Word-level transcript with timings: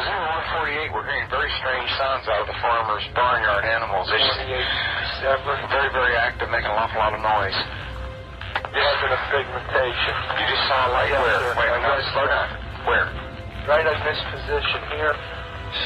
Zero 0.00 0.24
148, 0.88 0.88
we're 0.96 1.04
hearing 1.04 1.28
very 1.28 1.52
strange 1.60 1.88
sounds 2.00 2.24
out 2.32 2.40
of 2.44 2.48
the 2.48 2.56
farmer's 2.64 3.04
barnyard 3.12 3.64
animals. 3.68 4.08
They 4.08 4.16
just 4.16 4.40
48, 4.40 4.56
December. 5.20 5.52
very, 5.68 5.90
very 5.92 6.14
active, 6.16 6.48
making 6.48 6.72
an 6.72 6.80
awful 6.80 6.96
lot 6.96 7.12
of 7.12 7.20
noise. 7.20 7.58
And 8.72 9.12
a 9.12 9.20
pigmentation. 9.28 10.14
You 10.38 10.44
just 10.48 10.64
saw 10.70 10.88
a 10.88 10.90
light 10.96 11.10
Yes, 11.12 11.20
where? 11.20 11.40
sir. 11.44 11.52
Wait, 11.60 11.68
wait, 11.76 11.82
wait, 11.84 12.06
slow 12.16 12.24
down. 12.24 12.48
Where? 12.88 13.06
Right 13.68 13.84
in 13.84 13.98
this 14.06 14.20
position 14.32 14.80
here, 14.96 15.12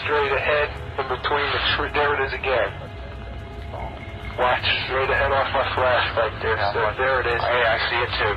straight 0.05 0.33
ahead, 0.37 0.69
in 1.03 1.07
between 1.11 1.49
the 1.51 1.63
tree. 1.75 1.91
There 1.97 2.13
it 2.15 2.21
is 2.31 2.33
again. 2.37 2.71
Watch 4.39 4.67
straight 4.87 5.11
ahead 5.11 5.33
off 5.33 5.49
my 5.51 5.67
flashlight 5.75 6.35
there, 6.45 6.61
sir. 6.77 6.85
There 7.01 7.21
it 7.25 7.27
is. 7.27 7.41
Hey, 7.43 7.63
I 7.67 7.77
see 7.91 7.99
it 8.05 8.13
too. 8.23 8.35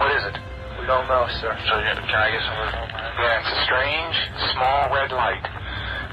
What 0.00 0.10
is 0.16 0.22
it? 0.32 0.36
We 0.80 0.86
don't 0.86 1.06
know, 1.10 1.26
sir. 1.42 1.52
So, 1.68 1.74
can 1.76 1.98
I 2.00 2.30
get 2.32 2.42
some 2.46 2.56
of? 2.64 3.03
Yeah, 3.14 3.38
it's 3.38 3.52
a 3.54 3.60
strange, 3.64 4.16
small 4.54 4.90
red 4.90 5.14
light. 5.14 5.46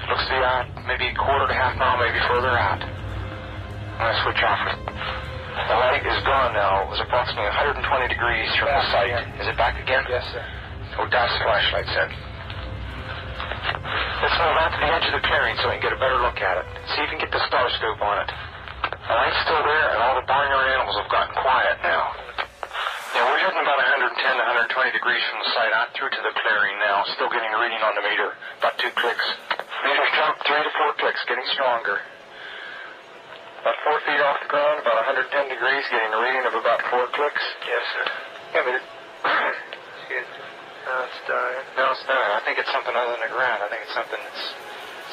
Looks 0.05 0.26
to 0.28 0.34
be 0.34 0.42
out 0.46 0.70
maybe 0.86 1.09
a 1.09 1.16
quarter 1.18 1.50
to 1.50 1.55
half 1.55 1.73
mile, 1.78 1.98
maybe 1.98 2.22
further 2.30 2.54
out. 2.54 2.82
I'm 2.82 4.05
going 4.05 4.14
to 4.14 4.22
switch 4.22 4.42
off 4.46 4.62
it. 4.70 4.78
The 4.86 5.78
light 5.78 6.06
is 6.06 6.20
gone 6.23 6.54
now. 6.54 6.86
It 6.86 6.90
was 6.94 7.02
approximately 7.02 7.50
120 7.50 7.82
degrees 8.08 8.50
from 8.58 8.70
the 8.70 8.86
site. 8.94 9.14
Is 9.42 9.50
it 9.50 9.58
back 9.58 9.82
again? 9.82 10.06
Yes, 10.09 10.26
sir. 10.30 10.45
Oh, 11.02 11.08
that's 11.09 11.34
the 11.34 11.42
flashlight 11.42 11.90
then. 11.90 12.09
Let's 14.22 14.38
move 14.38 14.58
out 14.62 14.72
to 14.73 14.80
the 14.80 14.90
edge 14.90 15.06
of 15.09 15.14
the 15.18 15.23
clearing 15.26 15.58
so 15.58 15.70
we 15.70 15.81
can 15.81 15.90
get 15.90 15.94
a 15.98 16.02
better 16.02 16.22
look 16.22 16.38
at 16.38 16.62
it. 16.62 16.66
See 16.94 17.02
if 17.02 17.09
you 17.09 17.18
can 17.18 17.22
get 17.26 17.34
the 17.34 17.42
star 17.50 17.66
scope 17.81 18.02
on 18.02 18.22
it. 18.22 18.30
The 18.30 19.14
light's 19.18 19.42
still 19.42 19.62
there, 19.66 19.88
and 19.94 20.00
all 20.06 20.16
the 20.18 20.28
barnyard 20.30 20.70
animals 20.70 20.98
have 21.02 21.09
gotten 21.09 21.34
quiet 21.34 21.78
now. 21.81 22.14
Yeah, 23.12 23.28
we're 23.28 23.44
heading 23.44 23.60
about 23.60 23.76
110 23.76 24.08
to 24.08 24.44
120 24.72 24.96
degrees 24.96 25.24
from 25.28 25.40
the 25.44 25.50
site 25.52 25.74
out 25.76 25.92
through 25.92 26.12
to 26.16 26.22
the 26.24 26.32
clearing 26.32 26.80
now. 26.80 27.04
Still 27.20 27.28
getting 27.28 27.52
a 27.52 27.60
reading 27.60 27.84
on 27.84 27.92
the 28.00 28.04
meter. 28.08 28.40
About 28.64 28.80
two 28.80 28.92
clicks. 28.95 29.28
Meter's 29.84 30.12
jumped 30.16 30.40
three 30.48 30.64
to 30.64 30.72
four 30.80 30.95
clicks, 30.95 31.20
getting 31.28 31.44
stronger. 31.52 32.00
About 33.62 33.78
four 33.84 34.00
feet 34.08 34.22
off 34.23 34.40
the 34.42 34.50
ground, 34.50 34.80
about 34.80 34.95
110 35.12 35.28
degrees, 35.52 35.84
getting 35.92 36.12
a 36.16 36.20
reading 36.23 36.45
of 36.48 36.56
about 36.56 36.80
four 36.88 37.06
clicks. 37.12 37.44
Yes, 37.68 37.84
sir. 37.94 38.06
Yeah, 38.56 38.64
but 38.64 38.73
it, 38.80 38.86
Excuse 40.08 40.28
me. 40.31 40.40
No, 40.88 40.94
it's 41.06 41.20
dying. 41.28 41.66
No, 41.78 41.84
it's 41.92 42.06
not. 42.08 42.25
I 42.31 42.42
think 42.48 42.58
it's 42.64 42.72
something 42.72 42.96
other 42.96 43.12
than 43.20 43.28
the 43.28 43.34
ground. 43.36 43.59
I 43.62 43.68
think 43.70 43.86
it's 43.86 43.94
something 43.94 44.18
that's 44.18 44.46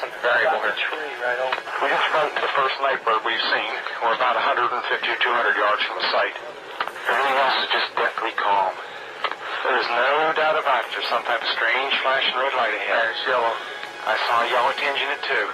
something 0.00 0.22
variable 0.22 0.62
here. 0.64 0.78
tree 0.86 1.12
right 1.20 1.40
over. 1.44 1.60
We 1.82 1.90
just 1.90 2.08
frightened 2.14 2.40
the 2.40 2.52
first 2.56 2.78
night 2.80 3.02
bird 3.04 3.20
we've 3.26 3.46
seen. 3.52 3.72
We're 4.00 4.16
about 4.16 4.38
150 4.38 4.70
or 4.86 5.18
200 5.18 5.58
yards 5.58 5.82
from 5.82 5.96
the 6.00 6.08
site. 6.14 6.36
Everything 7.06 7.36
else 7.38 7.56
is 7.62 7.68
just 7.70 7.88
deathly 7.94 8.34
calm. 8.34 8.74
There's 9.62 9.90
no 9.92 10.34
doubt 10.34 10.58
about 10.58 10.86
it. 10.86 10.90
There's 10.96 11.06
some 11.06 11.22
type 11.22 11.38
of 11.38 11.50
strange 11.54 11.92
flashing 12.02 12.34
red 12.34 12.54
light 12.58 12.74
ahead. 12.74 13.14
There's 13.14 13.22
yellow. 13.28 13.54
I 14.08 14.14
saw 14.26 14.42
a 14.42 14.48
yellow 14.50 14.72
tinge 14.74 14.98
in 14.98 15.10
it 15.14 15.22
too. 15.28 15.46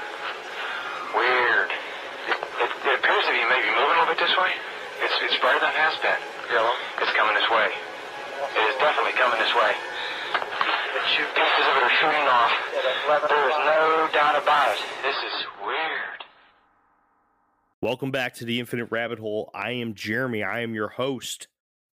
Weird. 1.19 1.71
It, 2.31 2.39
it, 2.65 2.71
it 2.71 2.95
appears 3.03 3.25
to 3.29 3.33
be 3.35 3.43
maybe 3.51 3.69
moving 3.75 3.99
a 3.99 4.05
little 4.05 4.09
bit 4.09 4.21
this 4.23 4.35
way. 4.41 4.53
It's 5.03 5.17
it's 5.27 5.37
brighter 5.43 5.61
than 5.61 5.75
it 5.75 5.81
has 5.83 5.99
been. 6.01 6.21
Yellow. 6.49 6.73
It's 7.03 7.13
coming 7.13 7.35
this 7.35 7.51
way. 7.51 7.69
It 7.69 8.65
is 8.71 8.77
definitely 8.79 9.19
coming 9.19 9.39
this 9.43 9.53
way. 9.53 9.73
Pieces 11.15 11.67
of 11.69 11.75
it 11.77 11.83
are 11.85 11.97
shooting 12.01 12.27
off. 12.27 12.53
There 13.29 13.49
is 13.51 13.59
no 13.67 14.09
doubt 14.13 14.41
about 14.41 14.75
it. 14.75 14.83
This 15.03 15.17
is 15.17 15.47
weird. 15.63 16.14
Welcome 17.85 18.11
back 18.11 18.33
to 18.37 18.47
the 18.47 18.61
Infinite 18.61 18.89
Rabbit 18.91 19.19
Hole. 19.19 19.51
I 19.55 19.73
am 19.73 19.93
Jeremy. 19.93 20.43
I 20.43 20.61
am 20.61 20.75
your 20.75 20.89
host. 20.89 21.49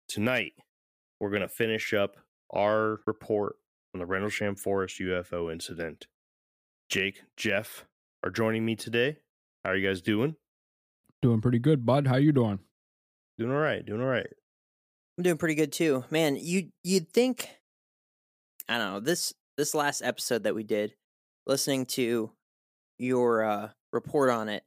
Tonight, 0.08 0.54
we're 1.20 1.30
going 1.30 1.42
to 1.42 1.48
finish 1.48 1.94
up 1.94 2.16
our 2.50 3.02
report 3.06 3.54
on 3.94 4.00
the 4.00 4.04
Rendlesham 4.04 4.56
Forest 4.56 4.98
UFO 4.98 5.52
incident. 5.52 6.08
Jake, 6.88 7.22
Jeff 7.36 7.86
are 8.24 8.30
joining 8.30 8.64
me 8.64 8.74
today. 8.74 9.18
How 9.64 9.70
are 9.70 9.76
you 9.76 9.86
guys 9.86 10.02
doing? 10.02 10.34
Doing 11.22 11.40
pretty 11.40 11.60
good, 11.60 11.86
bud. 11.86 12.08
How 12.08 12.16
you 12.16 12.32
doing? 12.32 12.58
Doing 13.38 13.52
all 13.52 13.58
right. 13.58 13.86
Doing 13.86 14.00
all 14.00 14.08
right. 14.08 14.26
I'm 15.16 15.22
doing 15.22 15.38
pretty 15.38 15.54
good 15.54 15.70
too. 15.70 16.04
Man, 16.10 16.34
you 16.34 16.70
you'd 16.82 17.12
think 17.12 17.48
I 18.68 18.78
don't 18.78 18.92
know, 18.92 18.98
this 18.98 19.34
this 19.56 19.72
last 19.72 20.02
episode 20.02 20.42
that 20.42 20.54
we 20.56 20.64
did, 20.64 20.96
listening 21.46 21.86
to 21.86 22.32
your 22.98 23.44
uh 23.44 23.68
report 23.92 24.30
on 24.30 24.48
it. 24.48 24.64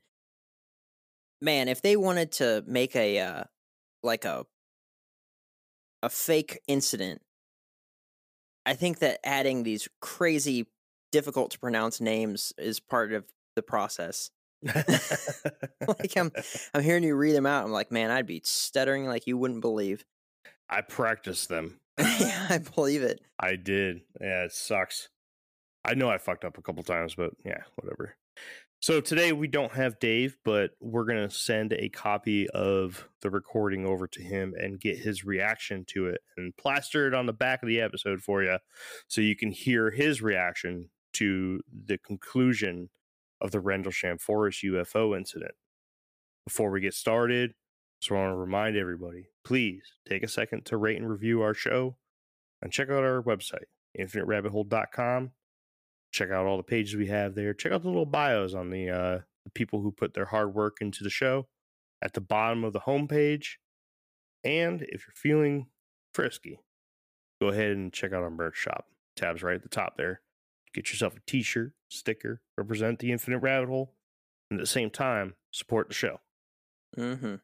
Man, 1.42 1.68
if 1.68 1.82
they 1.82 1.96
wanted 1.96 2.32
to 2.34 2.64
make 2.68 2.96
a 2.96 3.20
uh 3.20 3.44
like 4.04 4.26
a 4.26 4.46
a 6.02 6.10
fake 6.10 6.60
incident, 6.68 7.22
I 8.66 8.74
think 8.74 9.00
that 9.00 9.20
adding 9.24 9.64
these 9.64 9.88
crazy 10.02 10.68
difficult 11.12 11.52
to 11.52 11.60
pronounce 11.60 12.00
names 12.00 12.54
is 12.58 12.80
part 12.80 13.14
of 13.14 13.26
the 13.56 13.64
process. 13.64 14.32
like 14.64 16.18
I'm 16.18 16.32
I'm 16.74 16.84
hearing 16.84 17.04
you 17.04 17.16
read 17.16 17.36
them 17.36 17.46
out. 17.46 17.66
I'm 17.66 17.72
like, 17.72 17.92
man, 17.92 18.12
I'd 18.12 18.28
be 18.28 18.42
stuttering 18.44 19.06
like 19.06 19.28
you 19.28 19.38
wouldn't 19.38 19.62
believe. 19.62 20.06
I 20.70 20.82
practiced 20.82 21.50
them. 21.50 21.80
yeah, 21.98 22.48
I 22.50 22.60
believe 22.60 23.02
it. 23.02 23.22
I 23.40 23.56
did. 23.56 24.02
Yeah, 24.22 24.44
it 24.44 24.54
sucks. 24.54 25.10
I 25.84 25.94
know 25.94 26.10
I 26.10 26.18
fucked 26.18 26.46
up 26.46 26.58
a 26.58 26.62
couple 26.62 26.84
times, 26.84 27.16
but 27.16 27.32
yeah, 27.44 27.64
whatever. 27.76 28.16
So 28.81 29.01
today 29.01 29.34
we 29.34 29.50
don't 29.50 29.73
have 29.73 30.00
Dave, 30.00 30.38
but 30.45 30.72
we're 30.79 31.03
going 31.03 31.28
to 31.28 31.35
send 31.35 31.73
a 31.73 31.90
copy 31.90 32.50
of 32.51 33.09
the 33.22 33.29
recording 33.29 33.85
over 33.85 34.07
to 34.07 34.23
him 34.23 34.53
and 34.57 34.79
get 34.79 34.97
his 34.97 35.25
reaction 35.25 35.84
to 35.90 36.07
it 36.07 36.22
and 36.38 36.56
plaster 36.56 37.06
it 37.06 37.13
on 37.13 37.25
the 37.25 37.34
back 37.34 37.62
of 37.62 37.67
the 37.67 37.81
episode 37.81 38.22
for 38.22 38.41
you 38.41 38.57
so 39.09 39.19
you 39.19 39.35
can 39.35 39.51
hear 39.51 39.91
his 39.91 40.22
reaction 40.22 40.90
to 41.12 41.59
the 41.88 41.97
conclusion 41.97 42.90
of 43.41 43.51
the 43.51 43.59
Rendlesham 43.59 44.17
Forest 44.17 44.63
UFO 44.63 45.17
incident. 45.17 45.56
Before 46.46 46.72
we 46.72 46.79
get 46.79 46.94
started, 46.94 47.56
just 48.00 48.11
want 48.11 48.31
to 48.31 48.38
remind 48.38 48.78
everybody 48.78 49.28
please 49.44 49.84
take 50.07 50.23
a 50.23 50.28
second 50.29 50.66
to 50.67 50.78
rate 50.78 50.97
and 50.97 51.09
review 51.09 51.41
our 51.41 51.53
show 51.53 51.97
and 52.61 52.72
check 52.72 52.90
out 52.90 53.03
our 53.03 53.22
website, 53.22 53.66
infiniterabbithole.com. 54.00 55.31
Check 56.12 56.31
out 56.31 56.46
all 56.46 56.58
the 56.58 56.64
pages 56.64 56.96
we 56.96 57.08
have 57.08 57.36
there. 57.36 57.53
Check 57.53 57.72
out 57.72 57.84
the 57.84 57.88
little 57.88 58.06
bios 58.06 58.53
on 58.53 58.70
the, 58.70 58.90
uh, 58.90 59.20
the 59.46 59.52
people 59.53 59.81
who 59.81 59.92
put 59.92 60.14
their 60.14 60.25
hard 60.25 60.53
work 60.53 60.78
into 60.81 61.03
the 61.03 61.09
show 61.09 61.47
at 62.02 62.14
the 62.14 62.22
bottom 62.22 62.64
of 62.64 62.74
the 62.74 62.81
homepage. 62.81 63.56
And 64.44 64.81
if 64.81 65.06
you're 65.06 65.16
feeling 65.16 65.68
frisky, 66.14 66.59
go 67.42 67.50
ahead 67.50 67.72
and 67.72 67.94
check 67.94 68.14
out 68.14 68.24
our 68.24 68.30
merch 68.30 68.58
shop. 68.58 68.86
Tabs 69.16 69.44
right 69.44 69.56
at 69.56 69.64
the 69.64 69.70
top 69.70 69.97
there. 69.97 70.22
Get 70.74 70.92
yourself 70.92 71.16
a 71.16 71.20
t 71.25 71.42
shirt, 71.42 71.74
sticker, 71.90 72.41
represent 72.58 73.00
the 73.00 73.12
infinite 73.12 73.40
rabbit 73.40 73.70
hole, 73.70 73.96
and 74.50 74.59
at 74.59 74.64
the 74.64 74.68
same 74.68 74.90
time, 74.90 75.36
support 75.52 75.88
the 75.88 75.94
show. 75.94 76.20
Mm-hmm. 76.97 77.36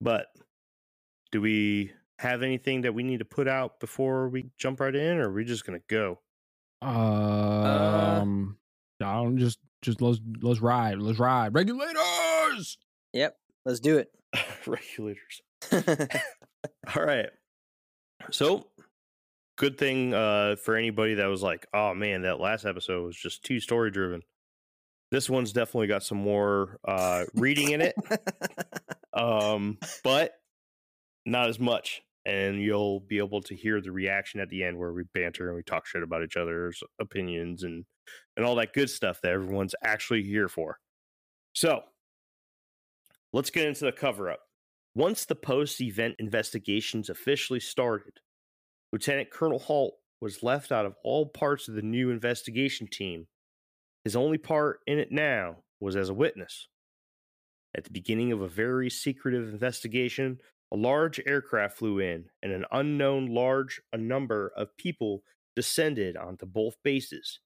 But 0.00 0.26
do 1.32 1.40
we 1.40 1.92
have 2.18 2.42
anything 2.42 2.82
that 2.82 2.94
we 2.94 3.02
need 3.02 3.18
to 3.18 3.24
put 3.24 3.48
out 3.48 3.80
before 3.80 4.28
we 4.28 4.50
jump 4.58 4.80
right 4.80 4.94
in, 4.94 5.18
or 5.18 5.30
are 5.30 5.32
we 5.32 5.44
just 5.44 5.64
gonna 5.64 5.80
go? 5.88 6.20
Um, 6.86 8.58
I 9.02 9.14
don't 9.14 9.38
just 9.38 9.58
just 9.82 10.00
let's 10.00 10.20
let's 10.40 10.60
ride, 10.60 10.98
let's 10.98 11.18
ride. 11.18 11.52
Regulators. 11.52 12.78
Yep, 13.12 13.36
let's 13.64 13.80
do 13.80 13.98
it. 13.98 14.10
Regulators. 14.66 15.42
All 15.72 17.04
right. 17.04 17.28
So, 18.30 18.68
good 19.58 19.78
thing 19.78 20.14
uh, 20.14 20.56
for 20.62 20.76
anybody 20.76 21.14
that 21.14 21.26
was 21.26 21.42
like, 21.42 21.66
"Oh 21.74 21.92
man, 21.94 22.22
that 22.22 22.38
last 22.40 22.64
episode 22.64 23.04
was 23.04 23.16
just 23.16 23.42
too 23.42 23.58
story 23.58 23.90
driven." 23.90 24.22
This 25.10 25.28
one's 25.28 25.52
definitely 25.52 25.88
got 25.88 26.04
some 26.04 26.18
more 26.18 26.78
uh, 26.86 27.24
reading 27.34 27.70
in 27.70 27.80
it, 27.80 27.94
um, 29.12 29.78
but 30.04 30.34
not 31.24 31.48
as 31.48 31.58
much. 31.58 32.02
And 32.26 32.60
you'll 32.60 33.00
be 33.00 33.18
able 33.18 33.40
to 33.42 33.54
hear 33.54 33.80
the 33.80 33.92
reaction 33.92 34.40
at 34.40 34.48
the 34.48 34.64
end 34.64 34.76
where 34.76 34.92
we 34.92 35.04
banter 35.14 35.46
and 35.46 35.56
we 35.56 35.62
talk 35.62 35.86
shit 35.86 36.02
about 36.02 36.24
each 36.24 36.36
other's 36.36 36.82
opinions 37.00 37.62
and 37.62 37.84
and 38.36 38.44
all 38.44 38.56
that 38.56 38.72
good 38.72 38.90
stuff 38.90 39.20
that 39.22 39.32
everyone's 39.32 39.74
actually 39.82 40.22
here 40.22 40.48
for. 40.48 40.78
So, 41.54 41.82
let's 43.32 43.50
get 43.50 43.66
into 43.66 43.84
the 43.84 43.92
cover 43.92 44.30
up. 44.30 44.40
Once 44.94 45.24
the 45.24 45.34
post 45.34 45.80
event 45.80 46.16
investigations 46.18 47.08
officially 47.10 47.60
started, 47.60 48.12
Lieutenant 48.92 49.30
Colonel 49.30 49.58
Halt 49.58 49.94
was 50.20 50.42
left 50.42 50.72
out 50.72 50.86
of 50.86 50.94
all 51.04 51.26
parts 51.26 51.68
of 51.68 51.74
the 51.74 51.82
new 51.82 52.10
investigation 52.10 52.86
team. 52.86 53.26
His 54.04 54.16
only 54.16 54.38
part 54.38 54.80
in 54.86 54.98
it 54.98 55.12
now 55.12 55.58
was 55.80 55.96
as 55.96 56.08
a 56.08 56.14
witness. 56.14 56.68
At 57.76 57.84
the 57.84 57.90
beginning 57.90 58.32
of 58.32 58.40
a 58.40 58.48
very 58.48 58.88
secretive 58.88 59.48
investigation, 59.48 60.38
a 60.72 60.76
large 60.76 61.20
aircraft 61.26 61.78
flew 61.78 61.98
in, 62.00 62.26
and 62.42 62.52
an 62.52 62.64
unknown 62.72 63.26
large 63.26 63.80
a 63.92 63.98
number 63.98 64.52
of 64.56 64.76
people 64.76 65.22
descended 65.54 66.16
onto 66.16 66.46
both 66.46 66.74
bases. 66.82 67.40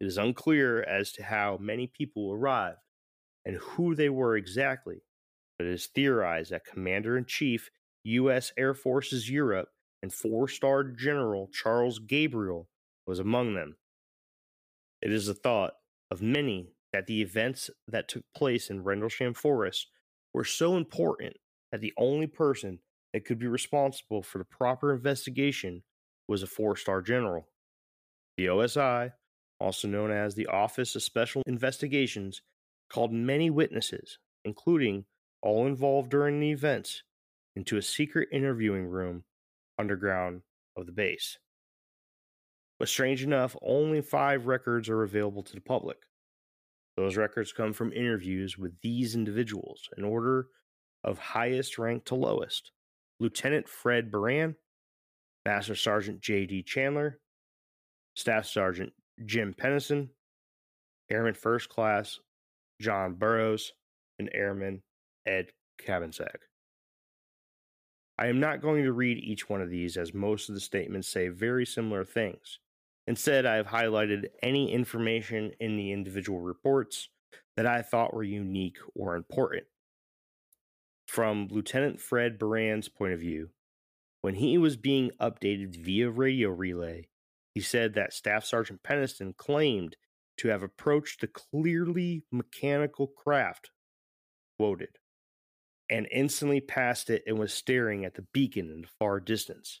It 0.00 0.06
is 0.06 0.16
unclear 0.16 0.82
as 0.82 1.12
to 1.12 1.24
how 1.24 1.58
many 1.60 1.86
people 1.86 2.32
arrived 2.32 2.78
and 3.44 3.56
who 3.56 3.94
they 3.94 4.08
were 4.08 4.36
exactly, 4.36 5.02
but 5.58 5.66
it 5.66 5.72
is 5.72 5.86
theorized 5.86 6.50
that 6.50 6.64
Commander 6.64 7.16
in 7.16 7.24
Chief, 7.24 7.70
U.S. 8.04 8.52
Air 8.56 8.74
Forces 8.74 9.28
Europe, 9.28 9.68
and 10.02 10.12
four 10.12 10.48
star 10.48 10.84
General 10.84 11.48
Charles 11.52 11.98
Gabriel 11.98 12.68
was 13.06 13.18
among 13.18 13.54
them. 13.54 13.76
It 15.02 15.12
is 15.12 15.26
the 15.26 15.34
thought 15.34 15.74
of 16.10 16.22
many 16.22 16.72
that 16.92 17.06
the 17.06 17.20
events 17.20 17.70
that 17.86 18.08
took 18.08 18.24
place 18.34 18.70
in 18.70 18.84
Rendlesham 18.84 19.34
Forest 19.34 19.88
were 20.32 20.44
so 20.44 20.76
important 20.76 21.36
that 21.72 21.80
the 21.80 21.92
only 21.96 22.26
person 22.26 22.78
that 23.12 23.24
could 23.24 23.38
be 23.38 23.46
responsible 23.46 24.22
for 24.22 24.38
the 24.38 24.44
proper 24.44 24.92
investigation 24.92 25.82
was 26.26 26.42
a 26.42 26.46
four 26.46 26.76
star 26.76 27.00
general. 27.02 27.48
The 28.36 28.46
OSI, 28.46 29.12
also 29.60 29.88
known 29.88 30.10
as 30.10 30.34
the 30.34 30.46
Office 30.46 30.94
of 30.94 31.02
Special 31.02 31.42
Investigations, 31.46 32.42
called 32.88 33.12
many 33.12 33.50
witnesses, 33.50 34.18
including 34.44 35.04
all 35.42 35.66
involved 35.66 36.10
during 36.10 36.40
the 36.40 36.50
events, 36.50 37.02
into 37.56 37.76
a 37.76 37.82
secret 37.82 38.28
interviewing 38.32 38.86
room 38.86 39.24
underground 39.78 40.42
of 40.76 40.86
the 40.86 40.92
base. 40.92 41.38
But 42.78 42.88
strange 42.88 43.24
enough, 43.24 43.56
only 43.62 44.00
five 44.00 44.46
records 44.46 44.88
are 44.88 45.02
available 45.02 45.42
to 45.42 45.54
the 45.54 45.60
public. 45.60 45.98
Those 46.96 47.16
records 47.16 47.52
come 47.52 47.72
from 47.72 47.92
interviews 47.92 48.56
with 48.56 48.80
these 48.80 49.14
individuals 49.14 49.88
in 49.96 50.04
order 50.04 50.46
of 51.04 51.18
highest 51.18 51.78
rank 51.78 52.04
to 52.06 52.14
lowest 52.14 52.72
Lieutenant 53.20 53.68
Fred 53.68 54.10
Buran, 54.10 54.54
Master 55.44 55.74
Sergeant 55.74 56.20
J.D. 56.20 56.62
Chandler, 56.64 57.18
Staff 58.14 58.46
Sergeant 58.46 58.92
Jim 59.24 59.54
Penniston, 59.58 60.08
Airman 61.10 61.34
First 61.34 61.68
Class 61.68 62.18
John 62.80 63.14
Burroughs, 63.14 63.72
and 64.18 64.30
Airman 64.32 64.82
Ed 65.26 65.48
Cabansag. 65.84 66.36
I 68.18 68.26
am 68.26 68.40
not 68.40 68.60
going 68.60 68.82
to 68.82 68.92
read 68.92 69.18
each 69.18 69.48
one 69.48 69.62
of 69.62 69.70
these 69.70 69.96
as 69.96 70.12
most 70.12 70.48
of 70.48 70.54
the 70.54 70.60
statements 70.60 71.08
say 71.08 71.28
very 71.28 71.64
similar 71.64 72.04
things. 72.04 72.58
Instead, 73.06 73.46
I 73.46 73.56
have 73.56 73.68
highlighted 73.68 74.26
any 74.42 74.72
information 74.72 75.52
in 75.60 75.76
the 75.76 75.92
individual 75.92 76.40
reports 76.40 77.08
that 77.56 77.66
I 77.66 77.82
thought 77.82 78.12
were 78.12 78.24
unique 78.24 78.78
or 78.94 79.14
important. 79.14 79.64
From 81.08 81.48
Lieutenant 81.50 82.00
Fred 82.00 82.38
Buran's 82.38 82.90
point 82.90 83.14
of 83.14 83.20
view, 83.20 83.48
when 84.20 84.34
he 84.34 84.58
was 84.58 84.76
being 84.76 85.10
updated 85.18 85.82
via 85.82 86.10
radio 86.10 86.50
relay, 86.50 87.08
he 87.54 87.62
said 87.62 87.94
that 87.94 88.12
Staff 88.12 88.44
Sergeant 88.44 88.82
Penniston 88.82 89.34
claimed 89.34 89.96
to 90.36 90.48
have 90.48 90.62
approached 90.62 91.22
the 91.22 91.26
clearly 91.26 92.24
mechanical 92.30 93.06
craft, 93.06 93.70
quoted, 94.58 94.98
and 95.88 96.06
instantly 96.12 96.60
passed 96.60 97.08
it 97.08 97.22
and 97.26 97.38
was 97.38 97.54
staring 97.54 98.04
at 98.04 98.14
the 98.14 98.26
beacon 98.34 98.70
in 98.70 98.82
the 98.82 98.88
far 98.98 99.18
distance, 99.18 99.80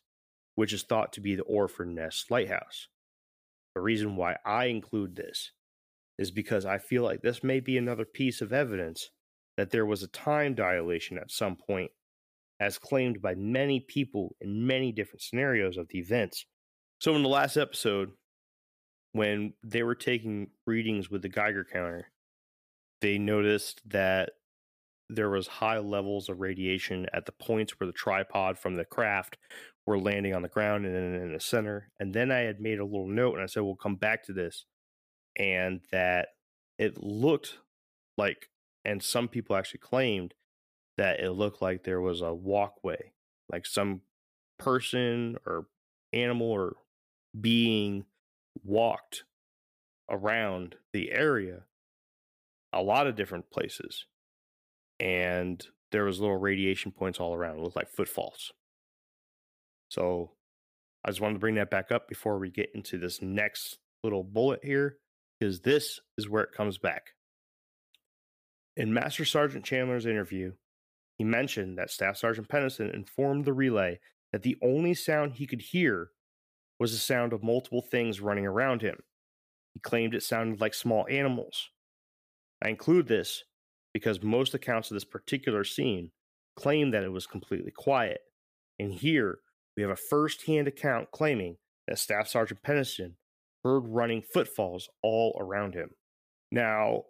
which 0.54 0.72
is 0.72 0.82
thought 0.82 1.12
to 1.12 1.20
be 1.20 1.34
the 1.34 1.42
Orford 1.42 1.88
Ness 1.88 2.24
Lighthouse. 2.30 2.88
The 3.74 3.82
reason 3.82 4.16
why 4.16 4.38
I 4.46 4.64
include 4.64 5.14
this 5.14 5.52
is 6.16 6.30
because 6.30 6.64
I 6.64 6.78
feel 6.78 7.02
like 7.02 7.20
this 7.20 7.44
may 7.44 7.60
be 7.60 7.76
another 7.76 8.06
piece 8.06 8.40
of 8.40 8.52
evidence 8.52 9.10
that 9.58 9.72
there 9.72 9.84
was 9.84 10.04
a 10.04 10.08
time 10.08 10.54
dilation 10.54 11.18
at 11.18 11.32
some 11.32 11.56
point, 11.56 11.90
as 12.60 12.78
claimed 12.78 13.20
by 13.20 13.34
many 13.34 13.80
people 13.80 14.36
in 14.40 14.66
many 14.66 14.92
different 14.92 15.20
scenarios 15.20 15.76
of 15.76 15.88
the 15.88 15.98
events. 15.98 16.46
So, 17.00 17.14
in 17.16 17.24
the 17.24 17.28
last 17.28 17.56
episode, 17.56 18.12
when 19.12 19.54
they 19.64 19.82
were 19.82 19.96
taking 19.96 20.50
readings 20.64 21.10
with 21.10 21.22
the 21.22 21.28
Geiger 21.28 21.66
counter, 21.70 22.08
they 23.00 23.18
noticed 23.18 23.82
that 23.90 24.30
there 25.10 25.28
was 25.28 25.48
high 25.48 25.78
levels 25.78 26.28
of 26.28 26.40
radiation 26.40 27.06
at 27.12 27.26
the 27.26 27.32
points 27.32 27.72
where 27.78 27.86
the 27.86 27.92
tripod 27.92 28.58
from 28.58 28.76
the 28.76 28.84
craft 28.84 29.38
were 29.86 29.98
landing 29.98 30.34
on 30.34 30.42
the 30.42 30.48
ground 30.48 30.86
and 30.86 30.94
then 30.94 31.14
in 31.14 31.32
the 31.32 31.40
center. 31.40 31.90
And 31.98 32.14
then 32.14 32.30
I 32.30 32.40
had 32.40 32.60
made 32.60 32.78
a 32.78 32.84
little 32.84 33.08
note 33.08 33.34
and 33.34 33.42
I 33.42 33.46
said, 33.46 33.62
we'll 33.62 33.74
come 33.74 33.96
back 33.96 34.24
to 34.24 34.32
this. 34.32 34.66
And 35.36 35.80
that 35.90 36.28
it 36.78 37.02
looked 37.02 37.58
like, 38.18 38.48
and 38.84 39.02
some 39.02 39.28
people 39.28 39.56
actually 39.56 39.80
claimed 39.80 40.34
that 40.96 41.20
it 41.20 41.30
looked 41.30 41.62
like 41.62 41.84
there 41.84 42.00
was 42.00 42.20
a 42.20 42.34
walkway, 42.34 43.12
like 43.50 43.66
some 43.66 44.00
person 44.58 45.36
or 45.46 45.66
animal 46.12 46.50
or 46.50 46.76
being 47.38 48.04
walked 48.64 49.24
around 50.10 50.76
the 50.92 51.12
area 51.12 51.60
a 52.72 52.82
lot 52.82 53.06
of 53.06 53.14
different 53.14 53.50
places 53.50 54.06
and 55.00 55.66
there 55.90 56.04
was 56.04 56.20
little 56.20 56.36
radiation 56.36 56.92
points 56.92 57.20
all 57.20 57.34
around. 57.34 57.58
It 57.58 57.62
looked 57.62 57.76
like 57.76 57.90
footfalls. 57.90 58.52
So 59.90 60.32
I 61.04 61.08
just 61.08 61.20
wanted 61.20 61.34
to 61.34 61.40
bring 61.40 61.54
that 61.54 61.70
back 61.70 61.90
up 61.90 62.08
before 62.08 62.38
we 62.38 62.50
get 62.50 62.70
into 62.74 62.98
this 62.98 63.22
next 63.22 63.78
little 64.04 64.22
bullet 64.22 64.60
here, 64.62 64.98
because 65.38 65.60
this 65.60 66.00
is 66.18 66.28
where 66.28 66.42
it 66.42 66.52
comes 66.52 66.78
back. 66.78 67.14
In 68.78 68.94
Master 68.94 69.24
Sergeant 69.24 69.64
Chandler's 69.64 70.06
interview, 70.06 70.52
he 71.16 71.24
mentioned 71.24 71.76
that 71.76 71.90
Staff 71.90 72.16
Sergeant 72.16 72.48
Penniston 72.48 72.94
informed 72.94 73.44
the 73.44 73.52
relay 73.52 73.98
that 74.32 74.42
the 74.42 74.56
only 74.62 74.94
sound 74.94 75.32
he 75.32 75.48
could 75.48 75.60
hear 75.60 76.10
was 76.78 76.92
the 76.92 76.98
sound 76.98 77.32
of 77.32 77.42
multiple 77.42 77.82
things 77.82 78.20
running 78.20 78.46
around 78.46 78.82
him. 78.82 79.00
He 79.74 79.80
claimed 79.80 80.14
it 80.14 80.22
sounded 80.22 80.60
like 80.60 80.74
small 80.74 81.08
animals. 81.10 81.70
I 82.62 82.68
include 82.68 83.08
this 83.08 83.42
because 83.92 84.22
most 84.22 84.54
accounts 84.54 84.92
of 84.92 84.94
this 84.94 85.04
particular 85.04 85.64
scene 85.64 86.12
claim 86.56 86.92
that 86.92 87.02
it 87.02 87.10
was 87.10 87.26
completely 87.26 87.72
quiet. 87.72 88.20
And 88.78 88.92
here 88.92 89.40
we 89.76 89.82
have 89.82 89.90
a 89.90 89.96
first 89.96 90.46
hand 90.46 90.68
account 90.68 91.10
claiming 91.10 91.56
that 91.88 91.98
Staff 91.98 92.28
Sergeant 92.28 92.62
Penniston 92.62 93.14
heard 93.64 93.80
running 93.88 94.22
footfalls 94.22 94.88
all 95.02 95.36
around 95.40 95.74
him. 95.74 95.90
Now, 96.52 97.06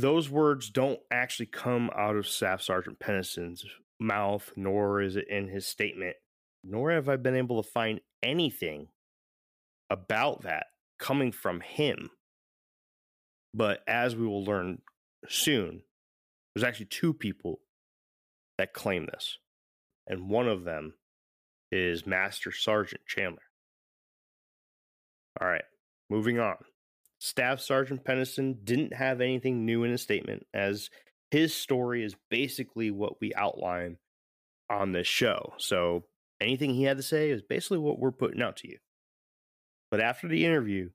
those 0.00 0.28
words 0.28 0.70
don't 0.70 1.00
actually 1.10 1.46
come 1.46 1.90
out 1.96 2.16
of 2.16 2.26
Staff 2.26 2.62
Sergeant 2.62 2.98
Penniston's 2.98 3.64
mouth, 4.00 4.52
nor 4.56 5.00
is 5.00 5.16
it 5.16 5.28
in 5.28 5.48
his 5.48 5.66
statement, 5.66 6.16
nor 6.64 6.90
have 6.90 7.08
I 7.08 7.16
been 7.16 7.36
able 7.36 7.62
to 7.62 7.68
find 7.68 8.00
anything 8.22 8.88
about 9.90 10.42
that 10.42 10.66
coming 10.98 11.32
from 11.32 11.60
him. 11.60 12.10
But 13.54 13.80
as 13.86 14.14
we 14.14 14.26
will 14.26 14.44
learn 14.44 14.82
soon, 15.28 15.82
there's 16.54 16.64
actually 16.64 16.86
two 16.86 17.14
people 17.14 17.60
that 18.58 18.72
claim 18.72 19.06
this, 19.06 19.38
and 20.06 20.28
one 20.28 20.48
of 20.48 20.64
them 20.64 20.94
is 21.70 22.06
Master 22.06 22.52
Sergeant 22.52 23.02
Chandler. 23.06 23.42
All 25.40 25.46
right, 25.46 25.64
moving 26.10 26.40
on. 26.40 26.56
Staff 27.18 27.60
Sergeant 27.60 28.04
Penniston 28.04 28.64
didn't 28.64 28.94
have 28.94 29.20
anything 29.20 29.64
new 29.64 29.84
in 29.84 29.90
his 29.90 30.02
statement, 30.02 30.46
as 30.54 30.88
his 31.30 31.54
story 31.54 32.04
is 32.04 32.14
basically 32.30 32.90
what 32.90 33.20
we 33.20 33.34
outline 33.34 33.98
on 34.70 34.92
this 34.92 35.06
show. 35.06 35.54
So 35.58 36.04
anything 36.40 36.74
he 36.74 36.84
had 36.84 36.96
to 36.96 37.02
say 37.02 37.30
is 37.30 37.42
basically 37.42 37.78
what 37.78 37.98
we're 37.98 38.12
putting 38.12 38.42
out 38.42 38.56
to 38.58 38.68
you. 38.68 38.78
But 39.90 40.00
after 40.00 40.28
the 40.28 40.44
interview, 40.44 40.90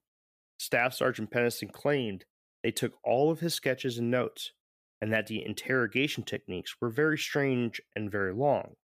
Staff 0.58 0.94
Sergeant 0.94 1.30
Penniston 1.30 1.72
claimed 1.72 2.24
they 2.62 2.70
took 2.70 2.94
all 3.04 3.30
of 3.30 3.40
his 3.40 3.54
sketches 3.54 3.98
and 3.98 4.10
notes 4.10 4.52
and 5.00 5.12
that 5.12 5.26
the 5.26 5.44
interrogation 5.44 6.24
techniques 6.24 6.76
were 6.80 6.88
very 6.88 7.18
strange 7.18 7.80
and 7.94 8.10
very 8.10 8.32
long. 8.32 8.76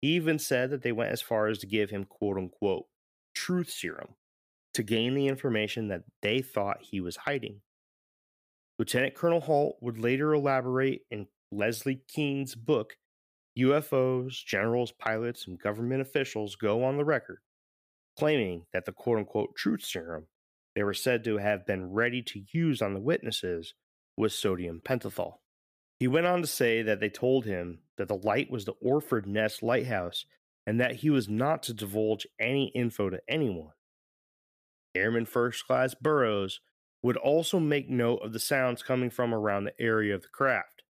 He 0.00 0.08
even 0.08 0.38
said 0.38 0.70
that 0.70 0.82
they 0.82 0.92
went 0.92 1.10
as 1.10 1.20
far 1.20 1.48
as 1.48 1.58
to 1.58 1.66
give 1.66 1.90
him 1.90 2.04
quote 2.04 2.36
unquote 2.36 2.86
truth 3.34 3.70
serum 3.70 4.14
to 4.74 4.82
gain 4.82 5.14
the 5.14 5.28
information 5.28 5.88
that 5.88 6.04
they 6.22 6.42
thought 6.42 6.82
he 6.82 7.00
was 7.00 7.16
hiding. 7.16 7.60
Lieutenant 8.78 9.14
Colonel 9.14 9.40
Halt 9.40 9.76
would 9.80 9.98
later 9.98 10.32
elaborate 10.32 11.02
in 11.10 11.26
Leslie 11.52 12.02
Kean's 12.08 12.54
book, 12.54 12.96
UFOs, 13.58 14.44
Generals, 14.44 14.92
Pilots, 14.92 15.46
and 15.46 15.60
Government 15.60 16.00
Officials 16.00 16.56
Go 16.56 16.84
on 16.84 16.96
the 16.96 17.04
Record, 17.04 17.38
claiming 18.18 18.66
that 18.72 18.86
the 18.86 18.92
quote 18.92 19.18
unquote 19.18 19.56
truth 19.56 19.84
serum 19.84 20.26
they 20.74 20.84
were 20.84 20.94
said 20.94 21.24
to 21.24 21.38
have 21.38 21.66
been 21.66 21.92
ready 21.92 22.22
to 22.22 22.44
use 22.52 22.80
on 22.80 22.94
the 22.94 23.00
witnesses 23.00 23.74
was 24.16 24.34
sodium 24.34 24.80
pentothal. 24.84 25.38
He 25.98 26.08
went 26.08 26.26
on 26.26 26.40
to 26.40 26.46
say 26.46 26.82
that 26.82 27.00
they 27.00 27.10
told 27.10 27.44
him 27.44 27.80
that 27.98 28.08
the 28.08 28.16
light 28.16 28.50
was 28.50 28.64
the 28.64 28.74
Orford 28.80 29.26
Ness 29.26 29.62
Lighthouse 29.62 30.24
and 30.66 30.80
that 30.80 30.96
he 30.96 31.10
was 31.10 31.28
not 31.28 31.62
to 31.64 31.74
divulge 31.74 32.26
any 32.38 32.68
info 32.68 33.10
to 33.10 33.20
anyone. 33.28 33.72
Airman 34.94 35.26
First 35.26 35.66
Class 35.66 35.94
Burroughs 35.94 36.60
would 37.02 37.16
also 37.16 37.58
make 37.58 37.88
note 37.88 38.18
of 38.18 38.32
the 38.32 38.38
sounds 38.38 38.82
coming 38.82 39.10
from 39.10 39.32
around 39.32 39.64
the 39.64 39.80
area 39.80 40.14
of 40.14 40.22
the 40.22 40.28
craft. 40.28 40.82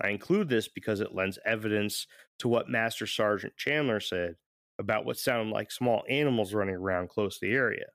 I 0.00 0.08
include 0.08 0.48
this 0.48 0.68
because 0.68 1.00
it 1.00 1.14
lends 1.14 1.38
evidence 1.44 2.06
to 2.40 2.48
what 2.48 2.68
Master 2.68 3.06
Sergeant 3.06 3.56
Chandler 3.56 4.00
said 4.00 4.34
about 4.78 5.04
what 5.04 5.18
sounded 5.18 5.52
like 5.52 5.70
small 5.70 6.02
animals 6.08 6.54
running 6.54 6.74
around 6.74 7.08
close 7.08 7.38
to 7.38 7.46
the 7.46 7.54
area. 7.54 7.86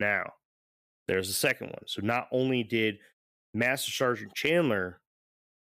Now, 0.00 0.32
there's 1.06 1.28
a 1.28 1.34
second 1.34 1.68
one. 1.68 1.84
So 1.86 2.02
not 2.02 2.26
only 2.32 2.64
did 2.64 2.98
Master 3.54 3.92
Sergeant 3.92 4.34
Chandler 4.34 5.00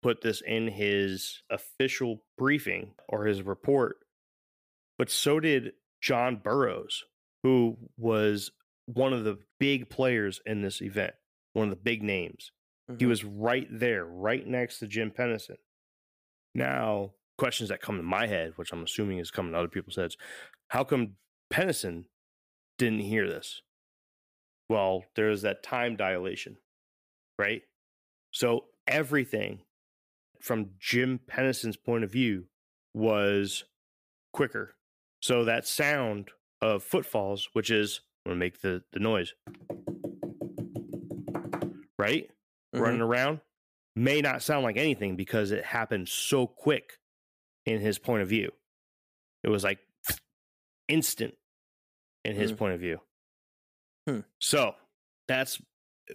put 0.03 0.21
this 0.21 0.43
in 0.43 0.69
his 0.69 1.43
official 1.51 2.23
briefing 2.39 2.93
or 3.09 3.25
his 3.25 3.43
report, 3.43 3.97
but 4.97 5.11
so 5.11 5.41
did 5.41 5.73
John 6.01 6.37
Burroughs, 6.37 7.03
who 7.43 7.77
was 7.97 8.53
one 8.87 9.13
of 9.13 9.25
the 9.25 9.39
big 9.59 9.89
players 9.89 10.41
in 10.45 10.63
this 10.63 10.83
event, 10.83 11.15
one 11.53 11.65
of 11.65 11.71
the 11.71 11.83
big 11.83 12.03
names. 12.03 12.53
He 12.87 13.05
Mhm. 13.05 13.09
was 13.09 13.25
right 13.25 13.67
there, 13.71 14.05
right 14.05 14.47
next 14.47 14.79
to 14.81 14.87
Jim 14.87 15.11
Penniston. 15.11 15.59
Now, 16.55 17.15
questions 17.39 17.71
that 17.71 17.81
come 17.81 17.97
to 17.97 18.03
my 18.03 18.27
head, 18.27 18.57
which 18.57 18.73
I'm 18.73 18.83
assuming 18.83 19.19
is 19.19 19.31
coming 19.31 19.53
to 19.53 19.59
other 19.59 19.69
people's 19.69 19.97
heads, 19.97 20.17
how 20.69 20.85
come 20.85 21.17
Penniston 21.51 22.09
didn't 22.79 23.01
hear 23.01 23.27
this? 23.27 23.63
Well, 24.69 25.05
there's 25.15 25.43
that 25.43 25.63
time 25.63 25.97
dilation, 25.97 26.59
right? 27.39 27.63
So 28.33 28.69
everything 28.87 29.65
from 30.41 30.77
Jim 30.79 31.19
Penniston's 31.19 31.77
point 31.77 32.05
of 32.05 32.13
view 32.13 32.49
was 32.93 33.65
quicker. 34.33 34.77
So 35.23 35.45
that 35.45 35.67
sound 35.67 36.31
of 36.61 36.85
footfalls, 36.85 37.49
which 37.55 37.71
is 37.71 38.01
I'm 38.25 38.31
gonna 38.33 38.39
make 38.41 38.61
the, 38.61 38.83
the 38.93 39.01
noise. 39.01 39.35
Right? 41.99 42.31
Mhm. 42.75 42.81
Running 42.81 43.01
around 43.01 43.41
may 43.97 44.21
not 44.21 44.43
sound 44.43 44.65
like 44.65 44.77
anything 44.77 45.17
because 45.17 45.51
it 45.53 45.65
happened 45.65 46.09
so 46.09 46.47
quick 46.47 46.99
in 47.67 47.81
his 47.81 47.99
point 47.99 48.23
of 48.23 48.29
view. 48.29 48.53
It 49.43 49.49
was 49.49 49.63
like 49.63 49.79
instant 50.89 51.35
in 52.25 52.35
his 52.35 52.51
Hmm. 52.51 52.57
point 52.57 52.75
of 52.75 52.81
view. 52.81 53.01
Hmm. 54.09 54.21
So 54.41 54.75
that's 55.29 55.61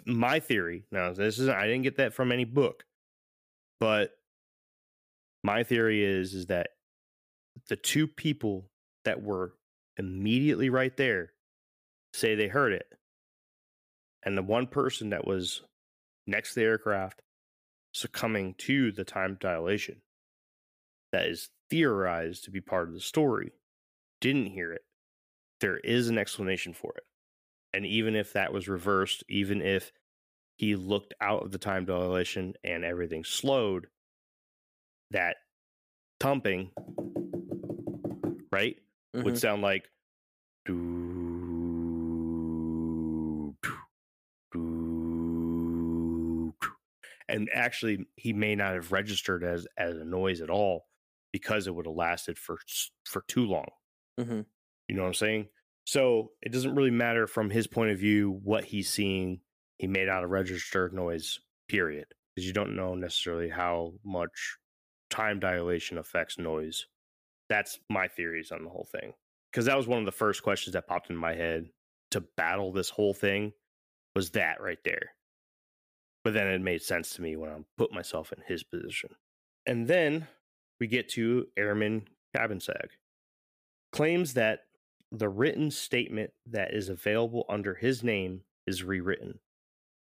my 0.06 0.40
theory. 0.40 0.86
Now, 0.92 1.14
this 1.14 1.40
isn't 1.40 1.56
I 1.56 1.66
didn't 1.68 1.84
get 1.84 1.98
that 1.98 2.14
from 2.14 2.32
any 2.32 2.46
book, 2.46 2.86
but 3.80 4.12
my 5.44 5.64
theory 5.64 6.04
is 6.04 6.34
is 6.34 6.48
that 6.48 6.72
the 7.68 7.76
two 7.76 8.08
people 8.08 8.70
that 9.06 9.22
were 9.22 9.54
immediately 9.98 10.70
right 10.70 10.96
there 10.98 11.34
say 12.14 12.36
they 12.36 12.48
heard 12.48 12.74
it, 12.74 12.92
and 14.24 14.38
the 14.38 14.44
one 14.44 14.68
person 14.68 15.10
that 15.10 15.26
was 15.26 15.62
next 16.28 16.54
to 16.54 16.60
the 16.60 16.66
aircraft 16.66 17.22
succumbing 17.94 18.54
to 18.56 18.92
the 18.92 19.04
time 19.04 19.38
dilation 19.40 20.02
that 21.12 21.26
is 21.28 21.50
theorized 21.70 22.44
to 22.44 22.52
be 22.52 22.62
part 22.62 22.88
of 22.88 22.94
the 22.94 23.00
story 23.00 23.52
didn't 24.22 24.46
hear 24.48 24.72
it. 24.74 24.84
There 25.60 25.78
is 25.78 26.08
an 26.08 26.18
explanation 26.18 26.74
for 26.74 26.94
it. 26.96 27.04
And 27.74 27.86
even 27.86 28.16
if 28.16 28.34
that 28.34 28.54
was 28.54 28.68
reversed, 28.68 29.24
even 29.28 29.62
if 29.62 29.92
he 30.58 30.76
looked 30.76 31.14
out 31.22 31.44
of 31.44 31.52
the 31.52 31.58
time 31.58 31.86
dilation 31.86 32.54
and 32.64 32.84
everything 32.84 33.24
slowed, 33.24 33.88
that 35.12 35.38
thumping, 36.20 36.72
right, 38.52 38.78
would 39.14 39.34
Mhm. 39.34 39.40
sound 39.40 39.62
like 39.62 39.90
doo, 40.66 41.09
and 47.30 47.50
actually 47.54 48.06
he 48.16 48.34
may 48.34 48.56
not 48.56 48.74
have 48.74 48.92
registered 48.92 49.44
as 49.44 49.68
as 49.78 49.98
a 49.98 50.04
noise 50.06 50.42
at 50.42 50.50
all 50.50 50.88
because 51.32 51.68
it 51.68 51.76
would 51.76 51.86
have 51.86 51.96
lasted 51.96 52.38
for 52.38 52.58
for 53.06 53.22
too 53.28 53.46
long. 53.46 53.68
Mhm. 54.20 54.46
you 54.88 54.96
know 54.96 55.04
what 55.04 55.08
i'm 55.10 55.14
saying? 55.14 55.48
So 55.86 56.34
it 56.42 56.52
doesn't 56.52 56.76
really 56.76 56.92
matter 56.92 57.26
from 57.28 57.50
his 57.50 57.68
point 57.68 57.92
of 57.92 58.00
view 58.00 58.32
what 58.44 58.64
he's 58.66 58.90
seeing 58.90 59.42
he 59.78 59.88
may 59.88 60.06
not 60.06 60.22
have 60.22 60.30
registered 60.30 60.94
noise 60.94 61.40
period 61.68 62.06
because 62.36 62.46
you 62.46 62.54
don't 62.54 62.76
know 62.76 62.96
necessarily 62.96 63.50
how 63.50 63.94
much 64.04 64.58
time 65.10 65.40
dilation 65.40 65.98
affects 65.98 66.38
noise. 66.38 66.86
That's 67.48 67.80
my 67.90 68.08
theories 68.08 68.52
on 68.52 68.64
the 68.64 68.70
whole 68.70 68.88
thing 68.92 69.14
because 69.52 69.66
that 69.66 69.78
was 69.78 69.88
one 69.88 70.00
of 70.00 70.06
the 70.06 70.12
first 70.12 70.44
questions 70.44 70.74
that 70.74 70.88
popped 70.88 71.10
in 71.10 71.16
my 71.16 71.34
head 71.34 71.70
to 72.12 72.22
battle 72.22 72.72
this 72.72 72.90
whole 72.90 73.14
thing 73.14 73.54
was 74.16 74.32
that 74.32 74.62
right 74.62 74.84
there 74.84 75.12
but 76.24 76.34
then 76.34 76.48
it 76.48 76.62
made 76.62 76.82
sense 76.82 77.14
to 77.14 77.22
me 77.22 77.36
when 77.36 77.50
i 77.50 77.58
put 77.78 77.94
myself 77.94 78.32
in 78.32 78.44
his 78.48 78.64
position. 78.64 79.12
And 79.66 79.88
then 79.88 80.28
we 80.80 80.88
get 80.88 81.10
to 81.10 81.48
airman 81.58 82.08
Cabansag 82.36 82.90
claims 83.92 84.34
that 84.34 84.62
the 85.12 85.30
written 85.30 85.72
statement 85.72 86.32
that 86.46 86.74
is 86.74 86.90
available 86.90 87.46
under 87.50 87.74
his 87.76 88.04
name 88.04 88.42
is 88.68 88.84
rewritten. 88.84 89.40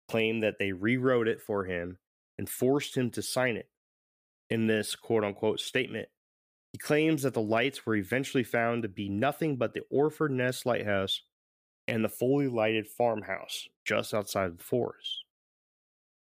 Claim 0.08 0.40
that 0.40 0.58
they 0.58 0.72
rewrote 0.72 1.28
it 1.28 1.40
for 1.40 1.64
him 1.64 1.98
and 2.38 2.48
forced 2.48 2.96
him 2.96 3.10
to 3.10 3.22
sign 3.22 3.56
it 3.56 3.68
in 4.48 4.66
this 4.66 4.96
quote 4.96 5.24
unquote 5.24 5.60
statement. 5.60 6.08
He 6.72 6.78
claims 6.78 7.22
that 7.22 7.34
the 7.34 7.40
lights 7.40 7.84
were 7.84 7.96
eventually 7.96 8.44
found 8.44 8.82
to 8.82 8.88
be 8.88 9.08
nothing 9.08 9.56
but 9.56 9.74
the 9.74 9.82
Orford 9.90 10.32
Ness 10.32 10.66
Lighthouse 10.66 11.22
and 11.88 12.04
the 12.04 12.08
fully 12.08 12.48
lighted 12.48 12.86
farmhouse 12.86 13.68
just 13.84 14.14
outside 14.14 14.58
the 14.58 14.62
forest. 14.62 15.24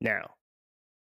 Now, 0.01 0.35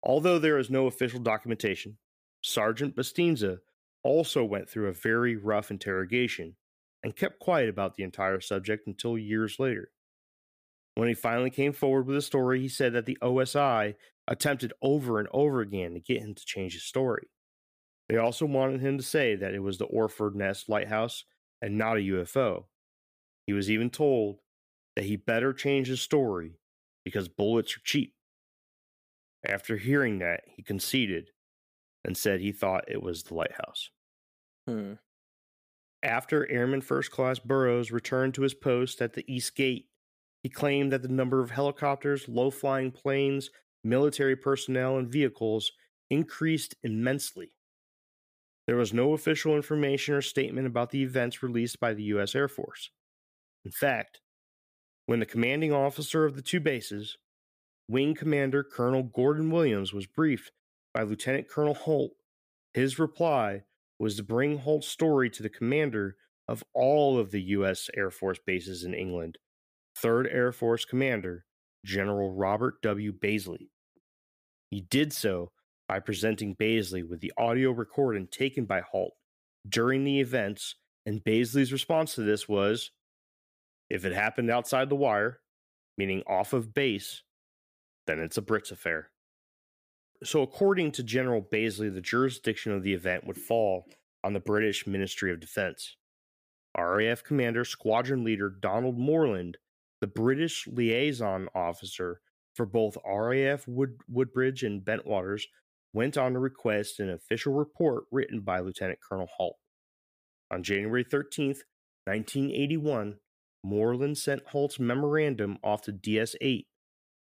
although 0.04 0.40
there 0.40 0.58
is 0.58 0.70
no 0.70 0.88
official 0.88 1.20
documentation, 1.20 1.98
Sergeant 2.44 2.96
Bustinza 2.96 3.60
also 4.04 4.44
went 4.44 4.70
through 4.70 4.88
a 4.88 4.94
very 4.94 5.36
rough 5.36 5.70
interrogation 5.72 6.56
and 7.04 7.16
kept 7.16 7.40
quiet 7.40 7.70
about 7.70 7.96
the 7.96 8.04
entire 8.04 8.40
subject 8.40 8.88
until 8.88 9.18
years 9.18 9.60
later. 9.60 9.92
When 10.96 11.08
he 11.08 11.14
finally 11.14 11.52
came 11.52 11.74
forward 11.74 12.08
with 12.08 12.18
a 12.18 12.22
story, 12.22 12.60
he 12.60 12.70
said 12.70 12.94
that 12.94 13.06
the 13.06 13.18
OSI 13.22 13.96
attempted 14.28 14.74
over 14.82 15.20
and 15.20 15.28
over 15.32 15.62
again 15.62 15.94
to 15.94 16.00
get 16.00 16.22
him 16.22 16.34
to 16.34 16.46
change 16.46 16.74
his 16.74 16.84
story. 16.84 17.28
They 18.10 18.18
also 18.18 18.46
wanted 18.46 18.82
him 18.82 18.98
to 18.98 19.04
say 19.04 19.36
that 19.36 19.54
it 19.54 19.60
was 19.60 19.78
the 19.78 19.86
Orford 19.86 20.36
Ness 20.36 20.68
Lighthouse 20.68 21.26
and 21.62 21.78
not 21.78 21.98
a 21.98 22.02
UFO. 22.02 22.66
He 23.46 23.54
was 23.54 23.70
even 23.70 23.90
told 23.90 24.40
that 24.96 25.06
he 25.06 25.16
better 25.16 25.54
change 25.54 25.88
his 25.88 26.02
story 26.02 26.60
because 27.06 27.28
bullets 27.28 27.76
are 27.76 27.82
cheap. 27.84 28.14
After 29.46 29.78
hearing 29.78 30.20
that, 30.20 30.42
he 30.48 30.64
conceded 30.64 31.32
and 32.04 32.18
said 32.18 32.40
he 32.40 32.52
thought 32.52 32.90
it 32.90 33.04
was 33.04 33.24
the 33.24 33.34
lighthouse. 33.34 33.90
Hmm. 34.68 34.94
After 36.04 36.50
Airman 36.50 36.82
First 36.82 37.12
Class 37.12 37.40
Burroughs 37.40 37.92
returned 37.92 38.34
to 38.36 38.44
his 38.44 38.54
post 38.54 39.02
at 39.02 39.14
the 39.14 39.26
East 39.32 39.56
Gate, 39.56 39.88
he 40.44 40.50
claimed 40.50 40.92
that 40.92 41.02
the 41.02 41.08
number 41.08 41.42
of 41.42 41.52
helicopters, 41.52 42.28
low 42.28 42.52
flying 42.52 42.92
planes, 42.92 43.50
military 43.84 44.36
personnel, 44.36 44.98
and 44.98 45.10
vehicles 45.10 45.72
increased 46.10 46.76
immensely. 46.84 47.52
There 48.68 48.76
was 48.76 48.94
no 48.94 49.14
official 49.14 49.56
information 49.56 50.14
or 50.14 50.22
statement 50.22 50.68
about 50.68 50.92
the 50.92 51.02
events 51.02 51.42
released 51.42 51.80
by 51.80 51.94
the 51.94 52.04
U.S. 52.04 52.36
Air 52.36 52.48
Force. 52.48 52.92
In 53.66 53.72
fact, 53.72 54.22
when 55.06 55.20
the 55.20 55.26
commanding 55.26 55.74
officer 55.74 56.26
of 56.26 56.36
the 56.36 56.42
two 56.42 56.60
bases, 56.60 57.18
Wing 57.88 58.16
Commander 58.16 58.64
Colonel 58.64 59.04
Gordon 59.04 59.50
Williams, 59.50 59.94
was 59.94 60.08
briefed 60.08 60.52
by 60.94 61.04
Lieutenant 61.04 61.48
Colonel 61.50 61.74
Halt, 61.74 62.12
his 62.74 63.00
reply 63.00 63.64
was 64.00 64.16
to 64.16 64.24
bring 64.24 64.60
Halt's 64.60 64.88
story 64.88 65.30
to 65.32 65.44
the 65.44 65.50
commander 65.50 66.16
of 66.48 66.64
all 66.74 67.18
of 67.18 67.32
the 67.32 67.42
U.S. 67.42 67.90
Air 67.96 68.12
Force 68.12 68.40
bases 68.46 68.84
in 68.84 68.94
England, 68.94 69.38
3rd 70.02 70.34
Air 70.34 70.52
Force 70.52 70.86
Commander 70.86 71.46
General 71.86 72.34
Robert 72.34 72.82
W. 72.82 73.12
Bazley. 73.14 73.70
He 74.70 74.82
did 74.82 75.14
so 75.14 75.52
by 75.88 76.00
presenting 76.00 76.56
Bazley 76.56 77.08
with 77.08 77.22
the 77.22 77.34
audio 77.38 77.72
recording 77.72 78.28
taken 78.28 78.66
by 78.66 78.82
Halt 78.82 79.14
during 79.68 80.04
the 80.04 80.20
events, 80.20 80.76
and 81.06 81.24
Bazley's 81.24 81.72
response 81.72 82.16
to 82.16 82.22
this 82.22 82.48
was 82.48 82.92
if 83.90 84.04
it 84.06 84.14
happened 84.14 84.52
outside 84.52 84.90
the 84.90 84.96
wire, 84.96 85.40
meaning 85.98 86.24
off 86.28 86.54
of 86.54 86.74
base, 86.74 87.24
then 88.08 88.20
it's 88.20 88.38
a 88.38 88.42
Brits 88.42 88.72
affair. 88.72 89.10
So, 90.24 90.42
according 90.42 90.94
to 90.94 91.04
General 91.04 91.42
Bazley, 91.42 91.94
the 91.94 92.02
jurisdiction 92.02 92.72
of 92.72 92.82
the 92.82 92.94
event 92.94 93.28
would 93.28 93.38
fall 93.38 93.86
on 94.24 94.34
the 94.34 94.40
British 94.40 94.88
Ministry 94.88 95.32
of 95.32 95.40
Defense. 95.40 95.96
RAF 96.76 97.24
Commander 97.24 97.66
Squadron 97.66 98.24
Leader 98.24 98.50
Donald 98.50 98.98
Moreland, 98.98 99.58
the 100.02 100.08
British 100.08 100.68
liaison 100.68 101.50
officer 101.54 102.22
for 102.56 102.66
both 102.66 102.98
RAF 103.06 103.68
Wood- 103.68 104.02
Woodbridge 104.08 104.64
and 104.64 104.84
Bentwaters, 104.84 105.44
went 105.94 106.18
on 106.18 106.34
to 106.34 106.40
request 106.40 107.00
an 107.00 107.10
official 107.10 107.54
report 107.54 108.06
written 108.12 108.42
by 108.42 108.60
Lieutenant 108.60 109.00
Colonel 109.08 109.30
Halt. 109.38 109.58
On 110.52 110.64
January 110.64 111.04
13th, 111.04 111.62
1981, 112.06 113.20
Moreland 113.64 114.18
sent 114.18 114.48
Halt's 114.48 114.80
memorandum 114.80 115.58
off 115.64 115.82
to 115.84 115.92
DS 115.92 116.36
8, 116.42 116.68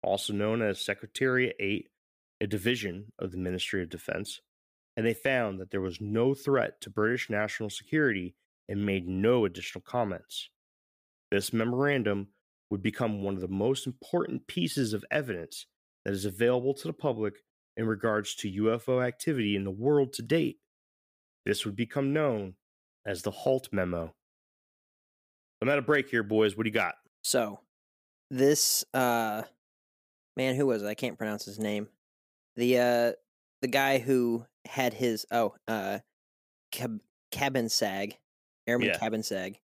also 0.04 0.32
known 0.32 0.62
as 0.62 0.84
Secretariat 0.84 1.56
8, 1.58 1.88
a 2.40 2.46
division 2.46 3.12
of 3.18 3.32
the 3.32 3.38
Ministry 3.38 3.82
of 3.82 3.90
Defense, 3.90 4.40
and 4.96 5.06
they 5.06 5.14
found 5.14 5.58
that 5.58 5.70
there 5.70 5.80
was 5.80 6.00
no 6.00 6.34
threat 6.34 6.80
to 6.82 6.90
British 6.90 7.30
national 7.30 7.70
security 7.70 8.34
and 8.68 8.87
made 8.87 9.08
no 9.08 9.44
additional 9.44 9.82
comments. 9.82 10.50
This 11.30 11.52
memorandum 11.52 12.28
would 12.70 12.82
become 12.82 13.23
one 13.23 13.34
of 13.34 13.40
the 13.40 13.49
most 13.49 13.87
important 13.87 14.46
pieces 14.46 14.92
of 14.92 15.04
evidence 15.11 15.66
that 16.04 16.14
is 16.14 16.25
available 16.25 16.75
to 16.75 16.87
the 16.87 16.92
public 16.92 17.34
in 17.76 17.87
regards 17.87 18.34
to 18.37 18.50
UFO 18.50 19.04
activity 19.04 19.56
in 19.56 19.64
the 19.64 19.70
world 19.70 20.12
to 20.14 20.23
date. 20.23 20.58
This 21.44 21.64
would 21.64 21.76
become 21.76 22.12
known 22.12 22.54
as 23.06 23.23
the 23.23 23.30
Halt 23.30 23.68
Memo. 23.73 24.14
I'm 25.61 25.68
at 25.68 25.78
a 25.78 25.82
break 25.82 26.08
here, 26.08 26.23
boys. 26.23 26.56
What 26.56 26.64
do 26.64 26.68
you 26.68 26.75
got? 26.75 26.94
So, 27.23 27.61
this 28.30 28.84
uh 28.94 29.42
man 30.36 30.54
who 30.54 30.66
was 30.66 30.82
it? 30.82 30.86
I 30.86 30.94
can't 30.94 31.18
pronounce 31.18 31.44
his 31.44 31.58
name. 31.58 31.88
The 32.56 32.78
uh 32.78 33.12
the 33.62 33.68
guy 33.68 33.98
who 33.98 34.46
had 34.66 34.94
his 34.94 35.26
oh 35.30 35.54
uh 35.68 36.00
Cab- 36.72 37.02
Cabansag, 37.32 38.14
Airman 38.66 38.88
Yeah. 38.88 38.98
Cabansag. 38.98 39.56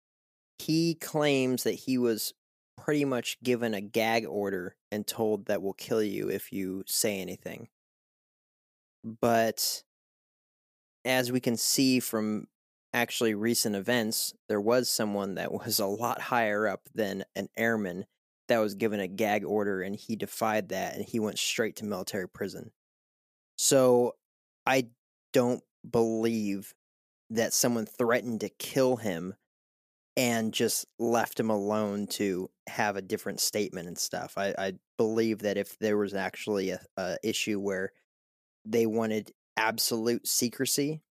He 0.59 0.95
claims 0.95 1.63
that 1.63 1.73
he 1.73 1.97
was 1.97 2.33
pretty 2.77 3.05
much 3.05 3.41
given 3.41 3.73
a 3.73 3.81
gag 3.81 4.25
order 4.25 4.75
and 4.91 5.05
told 5.05 5.45
that 5.45 5.61
will 5.61 5.73
kill 5.73 6.03
you 6.03 6.29
if 6.29 6.51
you 6.51 6.83
say 6.87 7.19
anything. 7.19 7.69
But 9.03 9.83
as 11.05 11.31
we 11.31 11.39
can 11.39 11.57
see 11.57 11.99
from 11.99 12.47
actually 12.93 13.33
recent 13.33 13.75
events, 13.75 14.33
there 14.47 14.61
was 14.61 14.89
someone 14.89 15.35
that 15.35 15.51
was 15.51 15.79
a 15.79 15.85
lot 15.85 16.21
higher 16.21 16.67
up 16.67 16.89
than 16.93 17.23
an 17.35 17.49
airman 17.55 18.05
that 18.49 18.59
was 18.59 18.75
given 18.75 18.99
a 18.99 19.07
gag 19.07 19.45
order 19.45 19.81
and 19.81 19.95
he 19.95 20.15
defied 20.15 20.69
that 20.69 20.95
and 20.95 21.05
he 21.05 21.19
went 21.19 21.39
straight 21.39 21.77
to 21.77 21.85
military 21.85 22.27
prison. 22.27 22.71
So 23.55 24.15
I 24.65 24.87
don't 25.33 25.63
believe 25.89 26.73
that 27.29 27.53
someone 27.53 27.85
threatened 27.85 28.41
to 28.41 28.49
kill 28.49 28.97
him 28.97 29.35
and 30.17 30.53
just 30.53 30.85
left 30.97 31.39
him 31.39 31.49
alone 31.49 32.07
to 32.07 32.49
have 32.67 32.97
a 32.97 33.01
different 33.01 33.39
statement 33.39 33.87
and 33.87 33.97
stuff. 33.97 34.33
I, 34.37 34.53
I 34.57 34.73
believe 34.97 35.39
that 35.39 35.57
if 35.57 35.77
there 35.79 35.97
was 35.97 36.13
actually 36.13 36.71
a, 36.71 36.79
a 36.97 37.17
issue 37.23 37.59
where 37.59 37.91
they 38.65 38.85
wanted 38.85 39.31
absolute 39.55 40.27
secrecy, 40.27 41.01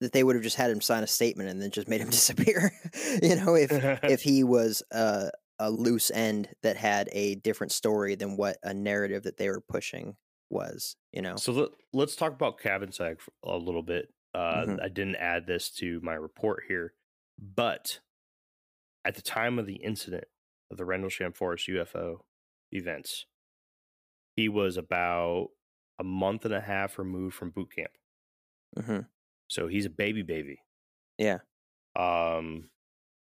that 0.00 0.12
they 0.12 0.22
would 0.22 0.36
have 0.36 0.42
just 0.42 0.56
had 0.56 0.70
him 0.70 0.80
sign 0.80 1.02
a 1.02 1.06
statement 1.06 1.48
and 1.48 1.62
then 1.62 1.70
just 1.70 1.88
made 1.88 2.00
him 2.00 2.10
disappear. 2.10 2.72
you 3.22 3.36
know, 3.36 3.54
if 3.54 3.70
if 4.04 4.22
he 4.22 4.44
was 4.44 4.82
a 4.90 5.30
a 5.58 5.70
loose 5.70 6.10
end 6.10 6.54
that 6.62 6.76
had 6.76 7.08
a 7.12 7.36
different 7.36 7.72
story 7.72 8.14
than 8.14 8.36
what 8.36 8.58
a 8.62 8.74
narrative 8.74 9.22
that 9.24 9.36
they 9.36 9.48
were 9.48 9.60
pushing 9.60 10.16
was. 10.50 10.96
You 11.12 11.22
know, 11.22 11.36
So 11.36 11.52
let, 11.52 11.70
let's 11.92 12.16
talk 12.16 12.32
about 12.32 12.58
Cabansag 12.58 13.20
a 13.42 13.56
little 13.56 13.82
bit. 13.82 14.12
Uh, 14.34 14.66
Mhm. 14.66 14.78
I 14.82 14.88
didn't 14.88 15.16
add 15.16 15.46
this 15.46 15.70
to 15.76 16.00
my 16.00 16.14
report 16.14 16.64
here, 16.66 16.94
but 17.38 18.00
at 19.04 19.14
the 19.14 19.22
time 19.22 19.58
of 19.58 19.66
the 19.66 19.76
incident 19.76 20.24
of 20.70 20.76
the 20.76 20.84
Rendlesham 20.84 21.32
Forest 21.32 21.68
UFO 21.68 22.24
events, 22.72 23.26
he 24.36 24.48
was 24.48 24.76
about 24.76 25.48
a 25.98 26.04
month 26.04 26.44
and 26.44 26.54
a 26.54 26.60
half 26.60 26.98
removed 26.98 27.34
from 27.34 27.50
boot 27.50 27.72
camp. 27.72 27.92
hmm 28.76 29.06
So 29.48 29.68
he's 29.68 29.86
a 29.86 29.90
baby 29.90 30.20
baby. 30.22 30.60
yeah, 31.18 31.40
Um, 31.96 32.70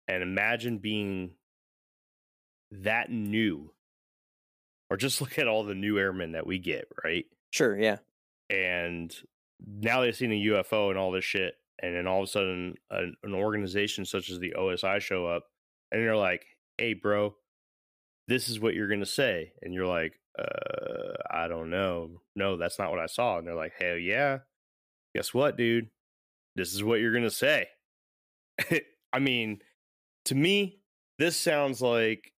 and 0.07 0.23
imagine 0.23 0.79
being 0.79 1.37
that 2.71 3.11
new, 3.11 3.71
or 4.89 4.97
just 4.97 5.21
look 5.21 5.37
at 5.39 5.47
all 5.47 5.63
the 5.63 5.75
new 5.75 5.97
airmen 5.97 6.33
that 6.33 6.47
we 6.47 6.59
get, 6.59 6.87
right? 7.03 7.25
sure, 7.51 7.77
yeah, 7.79 7.97
and 8.49 9.15
now 9.65 10.01
they've 10.01 10.15
seen 10.15 10.31
a 10.31 10.45
UFO 10.47 10.89
and 10.89 10.99
all 10.99 11.11
this 11.11 11.25
shit, 11.25 11.55
and 11.81 11.95
then 11.95 12.07
all 12.07 12.21
of 12.21 12.27
a 12.27 12.31
sudden 12.31 12.75
an, 12.89 13.15
an 13.23 13.33
organization 13.33 14.05
such 14.05 14.29
as 14.29 14.39
the 14.39 14.53
OSI 14.57 14.99
show 14.99 15.25
up, 15.25 15.43
and 15.91 16.01
they're 16.01 16.17
like, 16.17 16.45
"Hey, 16.77 16.93
bro, 16.93 17.35
this 18.27 18.49
is 18.49 18.59
what 18.59 18.73
you're 18.73 18.89
gonna 18.89 19.05
say," 19.05 19.53
and 19.61 19.73
you're 19.73 19.87
like, 19.87 20.19
"Uh, 20.37 21.13
I 21.29 21.47
don't 21.47 21.69
know. 21.69 22.21
No, 22.35 22.57
that's 22.57 22.79
not 22.79 22.91
what 22.91 22.99
I 22.99 23.07
saw." 23.07 23.37
And 23.37 23.47
they're 23.47 23.55
like, 23.55 23.73
"Hell 23.79 23.97
yeah, 23.97 24.39
guess 25.15 25.33
what, 25.33 25.57
dude? 25.57 25.89
This 26.55 26.73
is 26.73 26.83
what 26.83 26.99
you're 26.99 27.13
gonna 27.13 27.29
say." 27.29 27.67
I 29.13 29.19
mean, 29.19 29.59
to 30.25 30.35
me, 30.35 30.79
this 31.19 31.37
sounds 31.37 31.81
like 31.81 32.33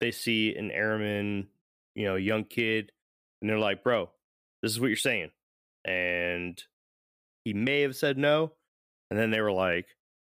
they 0.00 0.10
see 0.10 0.54
an 0.54 0.70
airman, 0.70 1.48
you 1.94 2.04
know, 2.04 2.16
young 2.16 2.44
kid, 2.44 2.92
and 3.40 3.50
they're 3.50 3.58
like, 3.58 3.82
"Bro, 3.82 4.10
this 4.62 4.72
is 4.72 4.80
what 4.80 4.88
you're 4.88 4.96
saying." 4.96 5.30
And 5.84 6.62
he 7.44 7.52
may 7.54 7.82
have 7.82 7.96
said 7.96 8.18
no, 8.18 8.52
and 9.10 9.18
then 9.18 9.30
they 9.30 9.40
were 9.40 9.52
like, 9.52 9.86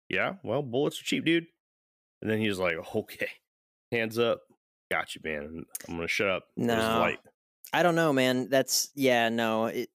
"Yeah, 0.09 0.35
well, 0.43 0.63
bullets 0.63 1.01
are 1.01 1.05
cheap, 1.05 1.25
dude." 1.25 1.47
And 2.23 2.31
then 2.31 2.39
he 2.41 2.49
was 2.49 2.59
like, 2.59 2.77
"Okay, 2.95 3.31
hands 3.93 4.19
up, 4.19 4.43
got 4.91 5.15
you, 5.15 5.21
man. 5.25 5.65
I'm 5.89 5.97
gonna 5.97 6.09
shut 6.09 6.29
up." 6.29 6.49
No. 6.57 7.17
I 7.73 7.83
don't 7.83 7.97
know, 7.97 8.13
man. 8.13 8.49
That's 8.51 8.91
yeah, 8.95 9.31
no. 9.31 9.67
It 9.67 9.91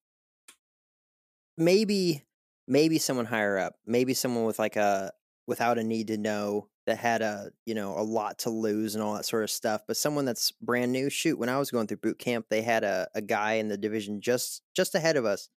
maybe 1.58 2.26
maybe 2.68 2.98
someone 2.98 3.26
higher 3.26 3.58
up, 3.58 3.76
maybe 3.86 4.14
someone 4.14 4.44
with 4.44 4.60
like 4.60 4.76
a 4.76 5.12
without 5.48 5.78
a 5.78 5.84
need 5.84 6.08
to 6.08 6.18
know 6.18 6.68
that 6.86 6.98
had 6.98 7.22
a 7.22 7.52
you 7.66 7.76
know 7.76 7.98
a 7.98 8.02
lot 8.02 8.40
to 8.40 8.50
lose 8.50 8.96
and 8.96 9.04
all 9.04 9.14
that 9.14 9.26
sort 9.26 9.44
of 9.44 9.52
stuff. 9.52 9.82
But 9.88 9.98
someone 9.98 10.26
that's 10.26 10.52
brand 10.52 10.92
new. 10.92 11.10
Shoot, 11.10 11.38
when 11.38 11.50
I 11.50 11.60
was 11.60 11.72
going 11.72 11.88
through 11.88 11.98
boot 11.98 12.20
camp, 12.20 12.48
they 12.50 12.62
had 12.62 12.84
a, 12.84 13.08
a 13.14 13.22
guy 13.22 13.54
in 13.54 13.68
the 13.68 13.78
division 13.78 14.22
just 14.22 14.62
just 14.76 14.96
ahead 14.96 15.18
of 15.18 15.26
us 15.26 15.50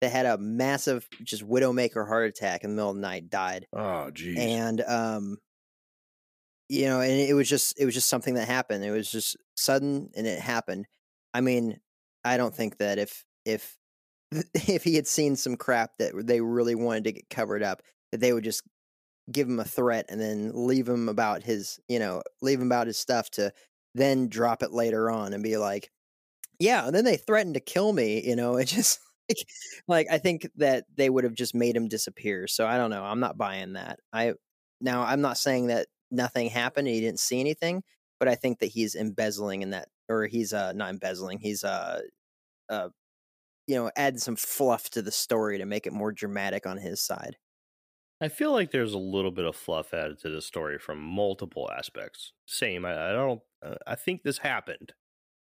that 0.00 0.12
had 0.12 0.26
a 0.26 0.38
massive 0.38 1.08
just 1.22 1.46
widowmaker 1.46 2.06
heart 2.06 2.28
attack 2.28 2.62
in 2.64 2.70
the 2.70 2.76
middle 2.76 2.90
of 2.90 2.96
the 2.96 3.02
night, 3.02 3.30
died 3.30 3.66
Oh, 3.72 4.10
geez 4.10 4.38
and 4.38 4.80
um 4.82 5.38
you 6.68 6.86
know 6.86 7.00
and 7.00 7.12
it 7.12 7.34
was 7.34 7.48
just 7.48 7.78
it 7.80 7.84
was 7.84 7.94
just 7.94 8.08
something 8.08 8.34
that 8.34 8.46
happened 8.46 8.84
it 8.84 8.90
was 8.90 9.10
just 9.10 9.36
sudden 9.56 10.10
and 10.14 10.26
it 10.26 10.38
happened 10.38 10.86
i 11.32 11.40
mean 11.40 11.80
i 12.24 12.36
don't 12.36 12.54
think 12.54 12.76
that 12.76 12.98
if 12.98 13.24
if 13.44 13.76
if 14.54 14.84
he 14.84 14.94
had 14.94 15.06
seen 15.06 15.34
some 15.34 15.56
crap 15.56 15.92
that 15.98 16.12
they 16.26 16.40
really 16.40 16.74
wanted 16.74 17.04
to 17.04 17.12
get 17.12 17.30
covered 17.30 17.62
up 17.62 17.82
that 18.12 18.20
they 18.20 18.32
would 18.32 18.44
just 18.44 18.62
give 19.30 19.48
him 19.48 19.60
a 19.60 19.64
threat 19.64 20.06
and 20.08 20.20
then 20.20 20.50
leave 20.54 20.88
him 20.88 21.08
about 21.08 21.42
his 21.42 21.78
you 21.88 21.98
know 21.98 22.22
leave 22.40 22.60
him 22.60 22.66
about 22.66 22.86
his 22.86 22.98
stuff 22.98 23.30
to 23.30 23.52
then 23.94 24.28
drop 24.28 24.62
it 24.62 24.72
later 24.72 25.10
on 25.10 25.32
and 25.32 25.42
be 25.42 25.56
like 25.56 25.90
yeah 26.58 26.86
and 26.86 26.94
then 26.94 27.04
they 27.04 27.16
threatened 27.16 27.54
to 27.54 27.60
kill 27.60 27.92
me 27.92 28.26
you 28.26 28.36
know 28.36 28.56
it 28.58 28.66
just 28.66 29.00
like, 29.28 29.38
like 29.86 30.06
i 30.10 30.18
think 30.18 30.48
that 30.56 30.84
they 30.96 31.10
would 31.10 31.24
have 31.24 31.34
just 31.34 31.54
made 31.54 31.76
him 31.76 31.88
disappear 31.88 32.46
so 32.46 32.66
i 32.66 32.76
don't 32.76 32.90
know 32.90 33.04
i'm 33.04 33.20
not 33.20 33.38
buying 33.38 33.74
that. 33.74 33.98
I 34.12 34.34
now 34.80 35.02
i'm 35.02 35.20
not 35.20 35.38
saying 35.38 35.68
that 35.68 35.86
nothing 36.10 36.48
happened 36.48 36.88
he 36.88 37.00
didn't 37.00 37.20
see 37.20 37.40
anything 37.40 37.82
but 38.18 38.28
i 38.28 38.34
think 38.34 38.60
that 38.60 38.66
he's 38.66 38.94
embezzling 38.94 39.62
in 39.62 39.70
that 39.70 39.88
or 40.08 40.26
he's 40.26 40.52
uh 40.52 40.72
not 40.72 40.90
embezzling 40.90 41.38
he's 41.38 41.64
uh 41.64 42.00
uh 42.70 42.88
you 43.66 43.76
know 43.76 43.90
add 43.94 44.18
some 44.18 44.36
fluff 44.36 44.88
to 44.90 45.02
the 45.02 45.12
story 45.12 45.58
to 45.58 45.66
make 45.66 45.86
it 45.86 45.92
more 45.92 46.12
dramatic 46.12 46.66
on 46.66 46.78
his 46.78 47.02
side 47.02 47.36
I 48.20 48.28
feel 48.28 48.52
like 48.52 48.70
there's 48.72 48.94
a 48.94 48.98
little 48.98 49.30
bit 49.30 49.44
of 49.44 49.54
fluff 49.54 49.94
added 49.94 50.18
to 50.20 50.28
the 50.30 50.42
story 50.42 50.78
from 50.78 51.00
multiple 51.00 51.70
aspects. 51.76 52.32
Same. 52.46 52.84
I, 52.84 53.10
I 53.10 53.12
don't. 53.12 53.40
Uh, 53.64 53.74
I 53.86 53.94
think 53.94 54.22
this 54.22 54.38
happened, 54.38 54.92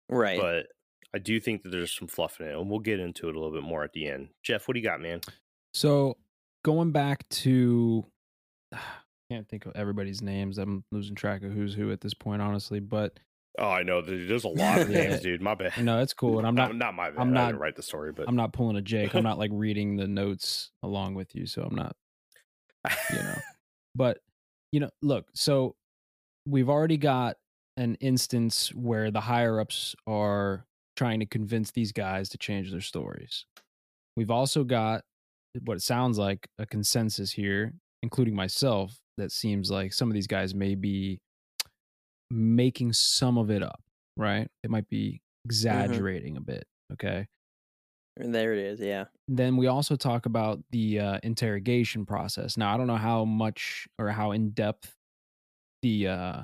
right 0.09 0.39
but 0.39 0.67
I 1.13 1.19
do 1.19 1.39
think 1.39 1.63
that 1.63 1.69
there's 1.69 1.91
some 1.91 2.07
fluff 2.07 2.39
in 2.39 2.47
it, 2.47 2.55
and 2.57 2.69
we'll 2.69 2.79
get 2.79 2.99
into 2.99 3.27
it 3.29 3.35
a 3.35 3.39
little 3.39 3.53
bit 3.53 3.63
more 3.67 3.83
at 3.83 3.93
the 3.93 4.07
end. 4.07 4.29
Jeff, 4.43 4.67
what 4.67 4.73
do 4.75 4.79
you 4.79 4.85
got, 4.85 5.01
man? 5.01 5.21
So 5.73 6.17
going 6.63 6.91
back 6.91 7.27
to, 7.29 8.05
I 8.73 8.79
can't 9.31 9.47
think 9.47 9.65
of 9.65 9.73
everybody's 9.75 10.21
names. 10.21 10.57
I'm 10.57 10.83
losing 10.91 11.15
track 11.15 11.43
of 11.43 11.51
who's 11.51 11.73
who 11.73 11.91
at 11.91 12.01
this 12.01 12.13
point, 12.13 12.41
honestly. 12.41 12.79
But 12.79 13.19
Oh, 13.59 13.69
I 13.69 13.83
know. 13.83 14.01
there- 14.01 14.25
There's 14.25 14.45
a 14.45 14.49
lot 14.49 14.81
of 14.81 14.89
names, 14.89 15.19
dude. 15.21 15.41
My 15.41 15.53
bad. 15.55 15.73
no, 15.83 15.99
it's 16.01 16.13
cool. 16.13 16.39
And 16.39 16.47
I'm 16.47 16.55
not, 16.55 16.75
not 16.77 16.93
my 16.95 17.09
bad. 17.11 17.19
I'm 17.19 17.29
I 17.29 17.33
not- 17.33 17.45
didn't 17.47 17.61
write 17.61 17.75
the 17.75 17.83
story, 17.83 18.11
but 18.11 18.27
I'm 18.27 18.35
not 18.35 18.51
pulling 18.53 18.75
a 18.77 18.81
Jake. 18.81 19.13
I'm 19.15 19.23
not 19.23 19.37
like 19.37 19.51
reading 19.53 19.95
the 19.97 20.07
notes 20.07 20.71
along 20.81 21.13
with 21.15 21.35
you, 21.35 21.45
so 21.45 21.61
I'm 21.63 21.75
not 21.75 21.95
you 23.11 23.17
know. 23.17 23.35
But 23.95 24.17
you 24.71 24.79
know, 24.79 24.89
look, 25.03 25.27
so 25.35 25.75
we've 26.47 26.67
already 26.67 26.97
got 26.97 27.37
an 27.77 27.93
instance 28.01 28.73
where 28.73 29.11
the 29.11 29.21
higher 29.21 29.59
ups 29.59 29.95
are 30.07 30.65
trying 30.97 31.19
to 31.19 31.27
convince 31.27 31.69
these 31.69 31.91
guys 31.91 32.29
to 32.29 32.39
change 32.39 32.71
their 32.71 32.81
stories. 32.81 33.45
We've 34.17 34.31
also 34.31 34.63
got 34.63 35.03
what 35.63 35.77
it 35.77 35.83
sounds 35.83 36.17
like 36.17 36.47
a 36.57 36.65
consensus 36.65 37.31
here, 37.31 37.73
including 38.01 38.35
myself, 38.35 38.97
that 39.17 39.31
seems 39.31 39.69
like 39.69 39.93
some 39.93 40.09
of 40.09 40.13
these 40.13 40.27
guys 40.27 40.55
may 40.55 40.75
be 40.75 41.19
making 42.31 42.93
some 42.93 43.37
of 43.37 43.51
it 43.51 43.61
up, 43.61 43.79
right? 44.17 44.47
It 44.63 44.69
might 44.69 44.89
be 44.89 45.11
mm-hmm. 45.11 45.45
exaggerating 45.45 46.37
a 46.37 46.41
bit, 46.41 46.63
okay? 46.93 47.27
There 48.17 48.53
it 48.53 48.59
is 48.59 48.79
yeah 48.79 49.05
then 49.27 49.57
we 49.57 49.67
also 49.67 49.95
talk 49.95 50.25
about 50.25 50.59
the 50.71 50.99
uh, 50.99 51.19
interrogation 51.23 52.05
process. 52.05 52.57
Now, 52.57 52.73
I 52.73 52.77
don't 52.77 52.87
know 52.87 52.97
how 52.97 53.25
much 53.25 53.87
or 53.97 54.09
how 54.09 54.31
in 54.31 54.49
depth 54.49 54.93
the 55.81 56.07
uh, 56.07 56.41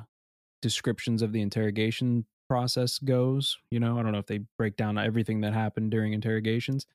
descriptions 0.61 1.21
of 1.21 1.33
the 1.33 1.41
interrogation 1.41 2.25
process 2.47 2.99
goes. 2.99 3.57
You 3.69 3.79
know, 3.79 3.99
I 3.99 4.03
don't 4.03 4.11
know 4.11 4.19
if 4.19 4.27
they 4.27 4.41
break 4.57 4.77
down 4.77 4.97
everything 4.97 5.41
that 5.41 5.53
happened 5.53 5.91
during 5.91 6.13
interrogations. 6.13 6.85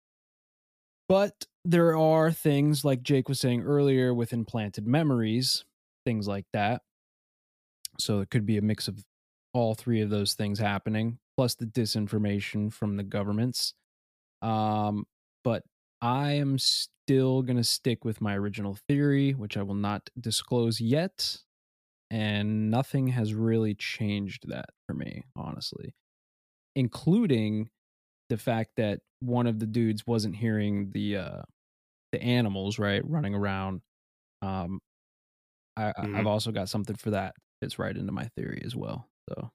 But 1.08 1.46
there 1.66 1.96
are 1.96 2.32
things 2.32 2.84
like 2.84 3.02
Jake 3.02 3.28
was 3.28 3.40
saying 3.40 3.62
earlier 3.62 4.14
with 4.14 4.32
implanted 4.32 4.87
memories, 4.87 5.64
things 6.06 6.26
like 6.26 6.46
that. 6.54 6.80
So 7.98 8.20
it 8.20 8.30
could 8.30 8.46
be 8.46 8.56
a 8.56 8.62
mix 8.62 8.88
of 8.88 9.04
all 9.52 9.74
three 9.74 10.00
of 10.00 10.08
those 10.10 10.32
things 10.32 10.58
happening, 10.58 11.18
plus 11.37 11.54
the 11.54 11.66
disinformation 11.66 12.72
from 12.72 12.96
the 12.96 13.02
governments. 13.02 13.74
Um, 14.44 15.07
but 15.44 15.64
I 16.02 16.33
am 16.33 16.59
still 16.59 17.42
going 17.42 17.57
to 17.59 17.64
stick 17.64 18.04
with 18.04 18.20
my 18.20 18.37
original 18.37 18.76
theory, 18.88 19.33
which 19.33 19.57
I 19.57 19.62
will 19.62 19.74
not 19.76 20.11
disclose 20.20 20.80
yet. 20.80 21.38
and 22.11 22.70
nothing 22.70 23.09
has 23.09 23.35
really 23.35 23.74
changed 23.74 24.48
that 24.48 24.66
for 24.87 24.94
me, 24.94 25.22
honestly. 25.37 25.94
Including 26.76 27.70
the 28.30 28.38
fact 28.38 28.72
that 28.76 29.00
one 29.20 29.46
of 29.46 29.59
the 29.61 29.66
dudes 29.66 30.07
wasn't 30.07 30.37
hearing 30.37 30.90
the 30.92 31.16
uh 31.18 31.42
the 32.12 32.22
animals, 32.22 32.78
right, 32.78 33.02
running 33.09 33.35
around. 33.35 33.83
Um 34.42 34.80
I, 35.76 35.90
I- 35.90 35.92
Mhm. 36.04 36.16
I've 36.20 36.26
also 36.26 36.52
got 36.52 36.68
something 36.68 36.96
for 36.96 37.11
that. 37.12 37.35
Fits 37.62 37.78
right 37.78 37.96
into 37.96 38.12
my 38.12 38.28
theory 38.37 38.62
as 38.64 38.76
well. 38.76 39.09
So 39.30 39.50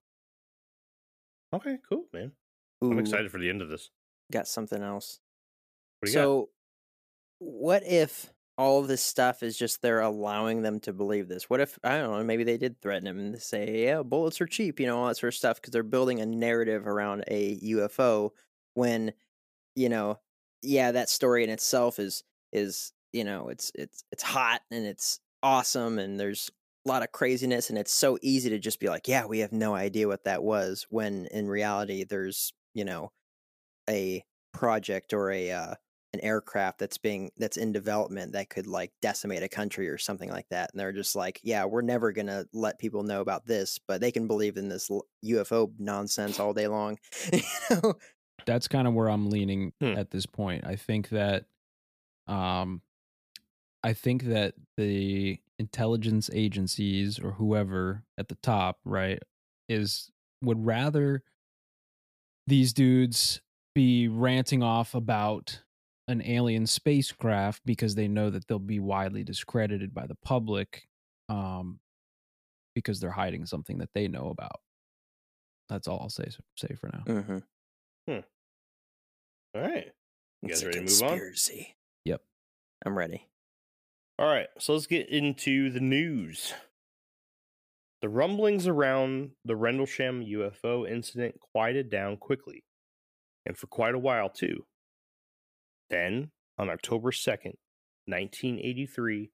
Okay, 1.53 1.79
cool, 1.87 2.07
man. 2.13 2.33
I'm 2.81 2.99
excited 2.99 3.31
for 3.31 3.39
the 3.39 3.49
end 3.49 3.61
of 3.61 3.69
this. 3.69 3.89
Got 4.31 4.47
something 4.47 4.81
else. 4.81 5.19
What 5.99 6.09
you 6.09 6.15
got? 6.15 6.21
so, 6.23 6.49
what 7.39 7.83
if 7.85 8.31
all 8.57 8.81
this 8.83 9.01
stuff 9.01 9.43
is 9.43 9.57
just 9.57 9.81
they're 9.81 10.01
allowing 10.01 10.61
them 10.61 10.79
to 10.81 10.93
believe 10.93 11.27
this? 11.27 11.49
What 11.49 11.61
if 11.61 11.79
I 11.83 11.97
don't 11.99 12.11
know? 12.11 12.23
Maybe 12.23 12.43
they 12.43 12.57
did 12.57 12.81
threaten 12.81 13.07
him 13.07 13.19
and 13.19 13.41
say, 13.41 13.85
"Yeah, 13.85 14.03
bullets 14.03 14.41
are 14.41 14.47
cheap," 14.47 14.79
you 14.79 14.87
know, 14.87 14.99
all 14.99 15.07
that 15.07 15.17
sort 15.17 15.33
of 15.33 15.37
stuff, 15.37 15.57
because 15.57 15.71
they're 15.71 15.83
building 15.83 16.19
a 16.21 16.25
narrative 16.25 16.87
around 16.87 17.23
a 17.27 17.55
UFO. 17.61 18.31
When, 18.75 19.13
you 19.75 19.89
know, 19.89 20.19
yeah, 20.61 20.91
that 20.91 21.09
story 21.09 21.43
in 21.43 21.49
itself 21.49 21.99
is 21.99 22.23
is 22.53 22.93
you 23.13 23.23
know 23.23 23.49
it's 23.49 23.71
it's 23.75 24.03
it's 24.11 24.23
hot 24.23 24.61
and 24.71 24.85
it's 24.85 25.19
awesome 25.43 25.99
and 25.99 26.19
there's 26.19 26.51
a 26.85 26.89
lot 26.89 27.03
of 27.03 27.11
craziness 27.11 27.69
and 27.69 27.77
it's 27.79 27.93
so 27.93 28.17
easy 28.21 28.49
to 28.49 28.59
just 28.59 28.79
be 28.79 28.89
like, 28.89 29.07
yeah, 29.07 29.25
we 29.25 29.39
have 29.39 29.51
no 29.53 29.75
idea 29.75 30.07
what 30.07 30.25
that 30.25 30.43
was. 30.43 30.85
When 30.89 31.27
in 31.27 31.47
reality, 31.49 32.03
there's 32.03 32.53
you 32.73 32.85
know 32.85 33.11
a 33.89 34.23
project 34.53 35.13
or 35.13 35.31
a 35.31 35.51
uh, 35.51 35.73
an 36.13 36.19
aircraft 36.21 36.79
that's 36.79 36.97
being 36.97 37.29
that's 37.37 37.57
in 37.57 37.71
development 37.71 38.31
that 38.31 38.49
could 38.49 38.65
like 38.67 38.91
decimate 39.01 39.43
a 39.43 39.49
country 39.49 39.87
or 39.87 39.97
something 39.97 40.29
like 40.29 40.47
that 40.49 40.71
and 40.71 40.79
they're 40.79 40.91
just 40.91 41.15
like 41.15 41.39
yeah 41.43 41.65
we're 41.65 41.81
never 41.83 42.11
going 42.11 42.25
to 42.25 42.47
let 42.51 42.79
people 42.79 43.03
know 43.03 43.21
about 43.21 43.45
this 43.45 43.79
but 43.87 44.01
they 44.01 44.11
can 44.11 44.25
believe 44.25 44.57
in 44.57 44.69
this 44.69 44.89
UFO 45.23 45.71
nonsense 45.77 46.39
all 46.39 46.53
day 46.53 46.67
long 46.67 46.97
you 47.31 47.41
know 47.69 47.93
that's 48.45 48.67
kind 48.67 48.87
of 48.87 48.93
where 48.93 49.07
I'm 49.09 49.29
leaning 49.29 49.73
Hmm. 49.79 49.93
at 49.97 50.11
this 50.11 50.25
point. 50.25 50.65
I 50.65 50.75
think 50.75 51.09
that 51.09 51.45
um 52.27 52.81
I 53.83 53.93
think 53.93 54.23
that 54.23 54.55
the 54.77 55.39
intelligence 55.57 56.29
agencies 56.33 57.19
or 57.19 57.31
whoever 57.33 58.03
at 58.17 58.27
the 58.27 58.35
top, 58.35 58.79
right, 58.83 59.19
is 59.67 60.09
would 60.41 60.65
rather 60.65 61.23
these 62.47 62.73
dudes 62.73 63.41
be 63.75 64.07
ranting 64.07 64.63
off 64.63 64.95
about 64.95 65.61
an 66.07 66.21
alien 66.25 66.65
spacecraft 66.65 67.61
because 67.65 67.95
they 67.95 68.07
know 68.07 68.29
that 68.29 68.47
they'll 68.47 68.59
be 68.59 68.79
widely 68.79 69.23
discredited 69.23 69.93
by 69.93 70.07
the 70.07 70.15
public 70.23 70.87
um 71.29 71.79
because 72.75 72.99
they're 72.99 73.11
hiding 73.11 73.45
something 73.45 73.77
that 73.79 73.89
they 73.93 74.07
know 74.07 74.29
about. 74.29 74.59
That's 75.69 75.87
all 75.87 75.99
I'll 76.01 76.09
say 76.09 76.29
say 76.55 76.75
for 76.79 76.89
now. 76.93 77.03
mm-hmm. 77.05 78.19
All 79.55 79.61
right. 79.61 79.91
You 80.41 80.49
it's 80.49 80.61
guys 80.61 80.63
a 80.63 80.65
ready 80.67 80.79
to 80.79 80.85
move 80.85 81.01
on? 81.03 81.09
conspiracy 81.09 81.75
Yep. 82.05 82.21
i'm 82.85 82.97
ready 82.97 83.27
All 84.17 84.25
right, 84.25 84.47
so 84.57 84.73
let's 84.73 84.87
get 84.87 85.09
into 85.09 85.69
the 85.69 85.79
news. 85.81 86.53
The 88.01 88.09
rumblings 88.09 88.67
around 88.67 89.31
the 89.43 89.55
Rendlesham 89.57 90.23
UFO 90.25 90.89
incident 90.89 91.35
quieted 91.39 91.89
down 91.89 92.15
quickly, 92.17 92.63
and 93.45 93.57
for 93.57 93.67
quite 93.67 93.95
a 93.95 93.99
while 93.99 94.29
too. 94.29 94.65
Then, 95.89 96.31
on 96.57 96.69
October 96.69 97.11
2nd, 97.11 97.55
1983, 98.05 99.31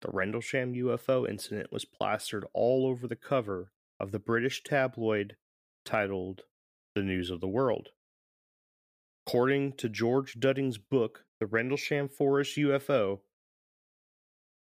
the 0.00 0.10
Rendlesham 0.10 0.74
UFO 0.74 1.28
incident 1.28 1.72
was 1.72 1.84
plastered 1.84 2.44
all 2.52 2.86
over 2.86 3.06
the 3.06 3.16
cover 3.16 3.72
of 4.00 4.10
the 4.10 4.18
British 4.18 4.62
tabloid 4.62 5.36
titled 5.84 6.42
The 6.94 7.02
News 7.02 7.30
of 7.30 7.40
the 7.40 7.48
World. 7.48 7.90
According 9.26 9.74
to 9.74 9.88
George 9.88 10.34
Dudding's 10.40 10.78
book, 10.78 11.24
The 11.38 11.46
Rendlesham 11.46 12.08
Forest 12.08 12.56
UFO, 12.56 13.20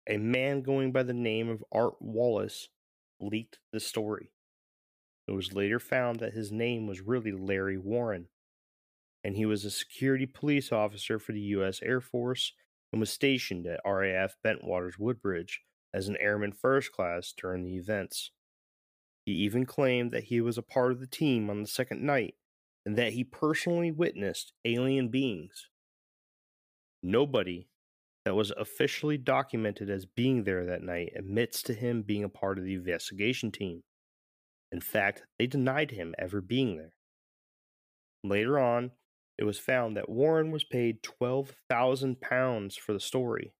a 0.09 0.19
man 0.19 0.63
going 0.63 0.93
by 0.93 1.03
the 1.03 1.15
name 1.15 1.49
of 1.49 1.65
Art 1.73 1.95
Wallace 2.01 2.69
leaked 3.21 3.59
the 3.73 3.81
story. 3.81 4.31
It 5.27 5.33
was 5.33 5.55
later 5.55 5.81
found 5.81 6.21
that 6.21 6.35
his 6.35 6.53
name 6.53 6.87
was 6.87 7.01
really 7.01 7.33
Larry 7.33 7.79
Warren, 7.79 8.29
and 9.25 9.37
he 9.37 9.47
was 9.47 9.65
a 9.65 9.71
security 9.71 10.27
police 10.27 10.71
officer 10.71 11.19
for 11.19 11.33
the 11.33 11.41
U.S. 11.41 11.81
Air 11.83 12.01
Force 12.01 12.53
and 12.93 13.01
was 13.01 13.11
stationed 13.11 13.67
at 13.67 13.81
RAF 13.85 14.37
Bentwaters 14.45 14.99
Woodbridge 14.99 15.63
as 15.95 16.09
an 16.09 16.17
airman 16.21 16.53
first 16.53 16.93
class 16.93 17.33
during 17.37 17.65
the 17.65 17.77
events. 17.77 18.31
He 19.25 19.33
even 19.33 19.65
claimed 19.65 20.11
that 20.11 20.25
he 20.25 20.41
was 20.41 20.59
a 20.59 20.63
part 20.63 20.93
of 20.93 21.01
the 21.01 21.07
team 21.07 21.49
on 21.49 21.63
the 21.63 21.69
second 21.69 22.03
night 22.03 22.35
and 22.85 22.97
that 22.97 23.15
he 23.15 23.25
personally 23.25 23.91
witnessed 23.91 24.53
alien 24.65 25.09
beings. 25.09 25.69
Nobody 27.03 27.69
that 28.25 28.35
was 28.35 28.53
officially 28.57 29.17
documented 29.17 29.89
as 29.89 30.07
being 30.07 30.45
there 30.45 30.67
that 30.67 30.83
night 30.83 31.13
admits 31.17 31.63
to 31.63 31.75
him 31.75 32.03
being 32.03 32.25
a 32.25 32.29
part 32.29 32.59
of 32.59 32.65
the 32.65 32.75
investigation 32.75 33.51
team. 33.51 33.83
In 34.73 34.81
fact, 34.81 35.23
they 35.39 35.47
denied 35.47 35.91
him 35.91 36.15
ever 36.19 36.41
being 36.41 36.77
there. 36.77 36.95
Later 38.23 38.59
on, 38.59 38.91
it 39.39 39.45
was 39.45 39.59
found 39.59 39.97
that 39.97 40.09
Warren 40.09 40.51
was 40.51 40.65
paid 40.65 41.03
£12,000 41.03 42.79
for 42.79 42.93
the 42.93 43.01
story. 43.01 43.53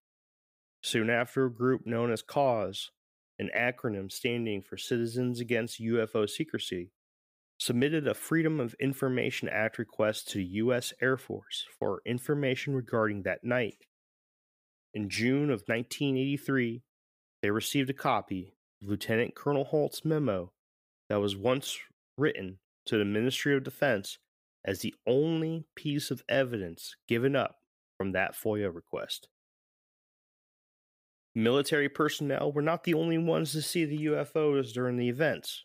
Soon 0.81 1.09
after, 1.09 1.45
a 1.45 1.51
group 1.51 1.85
known 1.85 2.11
as 2.11 2.21
CAUSE, 2.21 2.91
an 3.39 3.49
acronym 3.57 4.11
standing 4.11 4.61
for 4.61 4.77
Citizens 4.77 5.39
Against 5.39 5.81
UFO 5.81 6.29
Secrecy, 6.29 6.91
submitted 7.59 8.07
a 8.07 8.13
Freedom 8.13 8.59
of 8.59 8.75
Information 8.79 9.49
Act 9.49 9.77
request 9.77 10.29
to 10.29 10.37
the 10.37 10.45
U.S. 10.45 10.93
Air 11.01 11.17
Force 11.17 11.65
for 11.77 12.01
information 12.05 12.73
regarding 12.73 13.23
that 13.23 13.43
night. 13.43 13.85
In 14.93 15.09
June 15.09 15.49
of 15.49 15.63
1983, 15.67 16.83
they 17.41 17.49
received 17.49 17.89
a 17.89 17.93
copy 17.93 18.53
of 18.81 18.89
Lieutenant 18.89 19.35
Colonel 19.35 19.65
Halt's 19.65 20.05
memo 20.05 20.51
that 21.09 21.19
was 21.19 21.35
once 21.35 21.77
written 22.17 22.59
to 22.85 22.97
the 22.97 23.05
Ministry 23.05 23.55
of 23.55 23.63
Defense 23.63 24.19
as 24.65 24.79
the 24.79 24.93
only 25.07 25.65
piece 25.75 26.11
of 26.11 26.23
evidence 26.27 26.95
given 27.07 27.35
up 27.35 27.57
from 27.97 28.11
that 28.11 28.35
FOIA 28.35 28.73
request. 28.73 29.29
Military 31.33 31.87
personnel 31.87 32.51
were 32.51 32.61
not 32.61 32.83
the 32.83 32.93
only 32.93 33.17
ones 33.17 33.51
to 33.51 33.61
see 33.61 33.85
the 33.85 34.05
UFOs 34.05 34.73
during 34.73 34.97
the 34.97 35.09
events. 35.09 35.63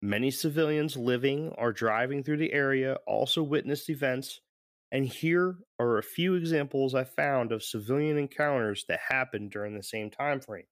Many 0.00 0.30
civilians 0.30 0.96
living 0.96 1.52
or 1.58 1.72
driving 1.72 2.22
through 2.22 2.36
the 2.38 2.52
area 2.52 2.96
also 3.06 3.42
witnessed 3.42 3.90
events 3.90 4.40
and 4.92 5.04
here 5.04 5.56
are 5.78 5.98
a 5.98 6.02
few 6.02 6.34
examples 6.34 6.94
I 6.94 7.04
found 7.04 7.52
of 7.52 7.62
civilian 7.62 8.18
encounters 8.18 8.84
that 8.88 9.00
happened 9.08 9.50
during 9.50 9.74
the 9.74 9.82
same 9.82 10.10
time 10.10 10.40
frame. 10.40 10.66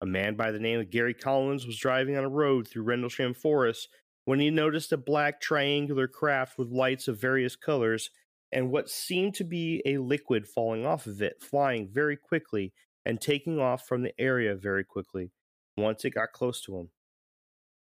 A 0.00 0.06
man 0.06 0.34
by 0.34 0.50
the 0.50 0.58
name 0.58 0.80
of 0.80 0.90
Gary 0.90 1.12
Collins 1.12 1.66
was 1.66 1.78
driving 1.78 2.16
on 2.16 2.24
a 2.24 2.28
road 2.28 2.66
through 2.66 2.84
Rendlesham 2.84 3.34
Forest 3.34 3.88
when 4.24 4.40
he 4.40 4.50
noticed 4.50 4.92
a 4.92 4.96
black 4.96 5.40
triangular 5.40 6.06
craft 6.06 6.58
with 6.58 6.68
lights 6.68 7.08
of 7.08 7.20
various 7.20 7.56
colors 7.56 8.10
and 8.52 8.70
what 8.70 8.90
seemed 8.90 9.34
to 9.34 9.44
be 9.44 9.82
a 9.84 9.98
liquid 9.98 10.46
falling 10.46 10.84
off 10.84 11.06
of 11.06 11.22
it, 11.22 11.40
flying 11.40 11.88
very 11.92 12.16
quickly 12.16 12.72
and 13.06 13.20
taking 13.20 13.58
off 13.58 13.86
from 13.86 14.02
the 14.02 14.12
area 14.20 14.54
very 14.54 14.84
quickly 14.84 15.30
once 15.76 16.04
it 16.04 16.10
got 16.10 16.32
close 16.32 16.60
to 16.62 16.76
him. 16.76 16.90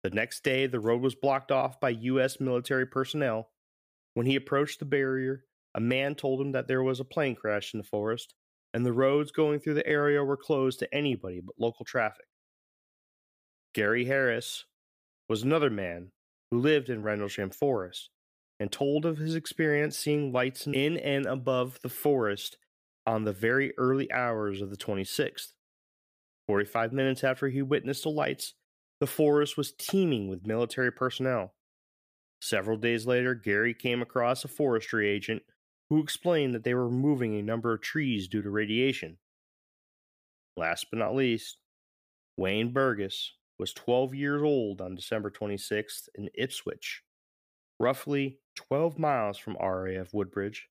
The 0.03 0.09
next 0.11 0.43
day, 0.43 0.67
the 0.67 0.79
road 0.79 1.01
was 1.01 1.15
blocked 1.15 1.51
off 1.51 1.79
by 1.79 1.89
U.S. 1.89 2.39
military 2.39 2.85
personnel 2.85 3.49
when 4.13 4.25
he 4.25 4.35
approached 4.35 4.79
the 4.79 4.85
barrier, 4.85 5.43
a 5.75 5.79
man 5.79 6.15
told 6.15 6.41
him 6.41 6.51
that 6.53 6.67
there 6.67 6.81
was 6.81 6.99
a 6.99 7.05
plane 7.05 7.35
crash 7.35 7.73
in 7.73 7.77
the 7.77 7.83
forest, 7.83 8.33
and 8.73 8.85
the 8.85 8.93
roads 8.93 9.31
going 9.31 9.59
through 9.59 9.75
the 9.75 9.87
area 9.87 10.23
were 10.23 10.37
closed 10.37 10.79
to 10.79 10.93
anybody 10.93 11.39
but 11.39 11.55
local 11.59 11.85
traffic. 11.85 12.25
Gary 13.73 14.05
Harris 14.05 14.65
was 15.29 15.43
another 15.43 15.69
man 15.69 16.11
who 16.51 16.59
lived 16.59 16.89
in 16.89 17.03
Rendlesham 17.03 17.49
Forest 17.49 18.09
and 18.59 18.71
told 18.71 19.05
of 19.05 19.17
his 19.17 19.35
experience 19.35 19.97
seeing 19.97 20.31
lights 20.31 20.67
in 20.67 20.97
and 20.97 21.25
above 21.25 21.79
the 21.81 21.89
forest 21.89 22.57
on 23.05 23.23
the 23.23 23.33
very 23.33 23.73
early 23.77 24.11
hours 24.11 24.61
of 24.61 24.69
the 24.69 24.77
26th. 24.77 25.53
45 26.47 26.93
minutes 26.93 27.23
after 27.23 27.49
he 27.49 27.61
witnessed 27.61 28.03
the 28.03 28.09
lights, 28.09 28.53
the 28.99 29.07
forest 29.07 29.57
was 29.57 29.73
teeming 29.73 30.27
with 30.27 30.47
military 30.47 30.91
personnel. 30.91 31.53
Several 32.41 32.77
days 32.77 33.05
later, 33.05 33.35
Gary 33.35 33.73
came 33.73 34.01
across 34.01 34.43
a 34.43 34.47
forestry 34.47 35.09
agent 35.09 35.43
who 35.89 36.01
explained 36.01 36.53
that 36.55 36.63
they 36.63 36.73
were 36.73 36.87
removing 36.87 37.35
a 37.35 37.43
number 37.43 37.73
of 37.73 37.81
trees 37.81 38.27
due 38.27 38.41
to 38.41 38.49
radiation. 38.49 39.17
Last 40.55 40.87
but 40.89 40.99
not 40.99 41.15
least, 41.15 41.57
Wayne 42.35 42.71
Burgess 42.73 43.33
was 43.59 43.73
12 43.73 44.13
years 44.13 44.41
old 44.41 44.81
on 44.81 44.95
December 44.95 45.31
26th 45.31 46.09
in 46.15 46.29
Ipswich, 46.33 47.03
roughly 47.79 48.39
12 48.55 48.99
miles 48.99 49.37
from 49.37 49.57
RAF 49.59 50.13
Woodbridge. 50.13 50.67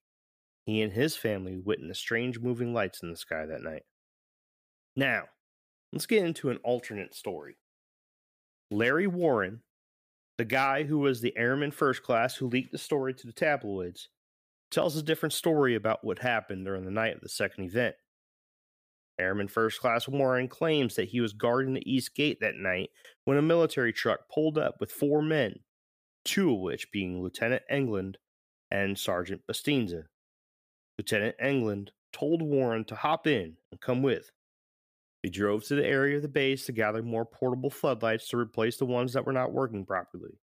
He 0.65 0.81
and 0.81 0.91
his 0.91 1.15
family 1.15 1.57
witnessed 1.57 2.01
strange 2.01 2.39
moving 2.39 2.73
lights 2.73 3.01
in 3.01 3.09
the 3.09 3.17
sky 3.17 3.45
that 3.45 3.63
night. 3.63 3.83
Now, 4.95 5.25
let's 5.93 6.05
get 6.05 6.25
into 6.25 6.49
an 6.49 6.57
alternate 6.63 7.15
story. 7.15 7.57
Larry 8.69 9.07
Warren, 9.07 9.61
the 10.37 10.45
guy 10.45 10.83
who 10.83 10.99
was 10.99 11.21
the 11.21 11.37
airman 11.37 11.71
first 11.71 12.03
class 12.03 12.35
who 12.35 12.47
leaked 12.47 12.71
the 12.71 12.77
story 12.77 13.13
to 13.13 13.27
the 13.27 13.33
tabloids, 13.33 14.09
tells 14.71 14.97
a 14.97 15.03
different 15.03 15.33
story 15.33 15.75
about 15.75 16.03
what 16.03 16.19
happened 16.19 16.65
during 16.65 16.83
the 16.83 16.91
night 16.91 17.15
of 17.15 17.21
the 17.21 17.29
second 17.29 17.63
event. 17.63 17.95
Airman 19.19 19.47
First 19.47 19.79
Class 19.79 20.07
Warren 20.07 20.47
claims 20.47 20.95
that 20.95 21.09
he 21.09 21.21
was 21.21 21.33
guarding 21.33 21.73
the 21.73 21.91
East 21.91 22.15
Gate 22.15 22.39
that 22.41 22.55
night 22.55 22.89
when 23.25 23.37
a 23.37 23.41
military 23.41 23.91
truck 23.91 24.29
pulled 24.33 24.57
up 24.57 24.75
with 24.79 24.91
four 24.91 25.21
men, 25.21 25.59
two 26.23 26.53
of 26.53 26.59
which 26.59 26.91
being 26.91 27.21
Lieutenant 27.21 27.63
Englund 27.71 28.15
and 28.69 28.97
Sergeant 28.97 29.41
Bustinza. 29.49 30.03
Lieutenant 30.97 31.35
Englund 31.41 31.89
told 32.11 32.41
Warren 32.41 32.85
to 32.85 32.95
hop 32.95 33.27
in 33.27 33.57
and 33.71 33.81
come 33.81 34.01
with. 34.01 34.31
They 35.23 35.29
drove 35.29 35.63
to 35.65 35.75
the 35.75 35.85
area 35.85 36.17
of 36.17 36.21
the 36.21 36.27
base 36.27 36.65
to 36.65 36.71
gather 36.71 37.01
more 37.01 37.25
portable 37.25 37.69
floodlights 37.69 38.29
to 38.29 38.37
replace 38.37 38.77
the 38.77 38.85
ones 38.85 39.13
that 39.13 39.25
were 39.25 39.33
not 39.33 39.51
working 39.51 39.85
properly. 39.85 40.39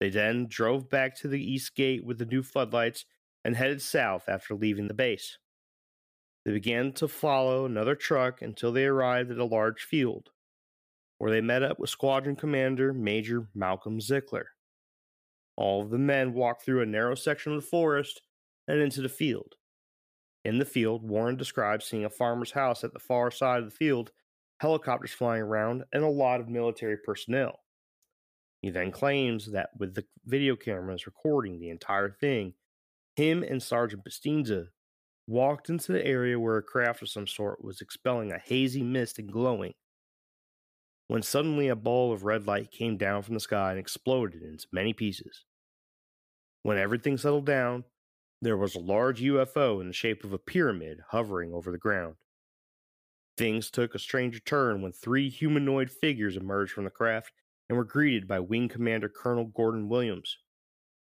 They 0.00 0.10
then 0.10 0.46
drove 0.48 0.88
back 0.88 1.16
to 1.18 1.28
the 1.28 1.42
East 1.42 1.74
Gate 1.74 2.04
with 2.04 2.18
the 2.18 2.26
new 2.26 2.42
floodlights 2.42 3.04
and 3.44 3.56
headed 3.56 3.82
south 3.82 4.28
after 4.28 4.54
leaving 4.54 4.88
the 4.88 4.94
base. 4.94 5.38
They 6.44 6.52
began 6.52 6.92
to 6.94 7.06
follow 7.06 7.64
another 7.64 7.94
truck 7.94 8.42
until 8.42 8.72
they 8.72 8.84
arrived 8.86 9.30
at 9.30 9.38
a 9.38 9.44
large 9.44 9.84
field, 9.84 10.30
where 11.18 11.30
they 11.30 11.40
met 11.40 11.62
up 11.62 11.78
with 11.78 11.90
Squadron 11.90 12.34
Commander 12.34 12.92
Major 12.92 13.46
Malcolm 13.54 14.00
Zickler. 14.00 14.46
All 15.56 15.82
of 15.82 15.90
the 15.90 15.98
men 15.98 16.34
walked 16.34 16.64
through 16.64 16.82
a 16.82 16.86
narrow 16.86 17.14
section 17.14 17.52
of 17.52 17.60
the 17.60 17.68
forest 17.68 18.22
and 18.66 18.80
into 18.80 19.02
the 19.02 19.08
field. 19.08 19.54
In 20.44 20.58
the 20.58 20.64
field, 20.64 21.08
Warren 21.08 21.36
describes 21.36 21.84
seeing 21.84 22.04
a 22.04 22.10
farmer's 22.10 22.50
house 22.50 22.82
at 22.82 22.92
the 22.92 22.98
far 22.98 23.30
side 23.30 23.60
of 23.60 23.66
the 23.66 23.76
field, 23.76 24.10
helicopters 24.58 25.12
flying 25.12 25.42
around, 25.42 25.84
and 25.92 26.02
a 26.02 26.08
lot 26.08 26.40
of 26.40 26.48
military 26.48 26.96
personnel. 26.96 27.60
He 28.62 28.70
then 28.70 28.90
claims 28.90 29.52
that 29.52 29.70
with 29.78 29.94
the 29.94 30.04
video 30.24 30.56
cameras 30.56 31.06
recording 31.06 31.58
the 31.58 31.70
entire 31.70 32.10
thing, 32.10 32.54
him 33.14 33.42
and 33.42 33.62
Sergeant 33.62 34.04
Bustinza 34.04 34.68
walked 35.26 35.70
into 35.70 35.92
the 35.92 36.04
area 36.04 36.38
where 36.38 36.56
a 36.56 36.62
craft 36.62 37.02
of 37.02 37.08
some 37.08 37.26
sort 37.26 37.64
was 37.64 37.80
expelling 37.80 38.32
a 38.32 38.38
hazy 38.38 38.82
mist 38.82 39.18
and 39.18 39.30
glowing. 39.30 39.74
When 41.08 41.22
suddenly 41.22 41.68
a 41.68 41.76
ball 41.76 42.12
of 42.12 42.24
red 42.24 42.46
light 42.46 42.70
came 42.70 42.96
down 42.96 43.22
from 43.22 43.34
the 43.34 43.40
sky 43.40 43.70
and 43.70 43.78
exploded 43.78 44.42
into 44.42 44.66
many 44.72 44.92
pieces. 44.92 45.44
When 46.62 46.78
everything 46.78 47.18
settled 47.18 47.46
down, 47.46 47.84
there 48.40 48.56
was 48.56 48.74
a 48.74 48.80
large 48.80 49.20
UFO 49.20 49.80
in 49.80 49.88
the 49.88 49.92
shape 49.92 50.24
of 50.24 50.32
a 50.32 50.38
pyramid 50.38 50.98
hovering 51.10 51.52
over 51.52 51.70
the 51.70 51.78
ground. 51.78 52.16
Things 53.36 53.70
took 53.70 53.94
a 53.94 53.98
strange 53.98 54.42
turn 54.44 54.82
when 54.82 54.92
three 54.92 55.28
humanoid 55.28 55.90
figures 55.90 56.36
emerged 56.36 56.72
from 56.72 56.84
the 56.84 56.90
craft 56.90 57.32
and 57.68 57.78
were 57.78 57.84
greeted 57.84 58.28
by 58.28 58.40
Wing 58.40 58.68
Commander 58.68 59.08
Colonel 59.08 59.46
Gordon 59.46 59.88
Williams. 59.88 60.38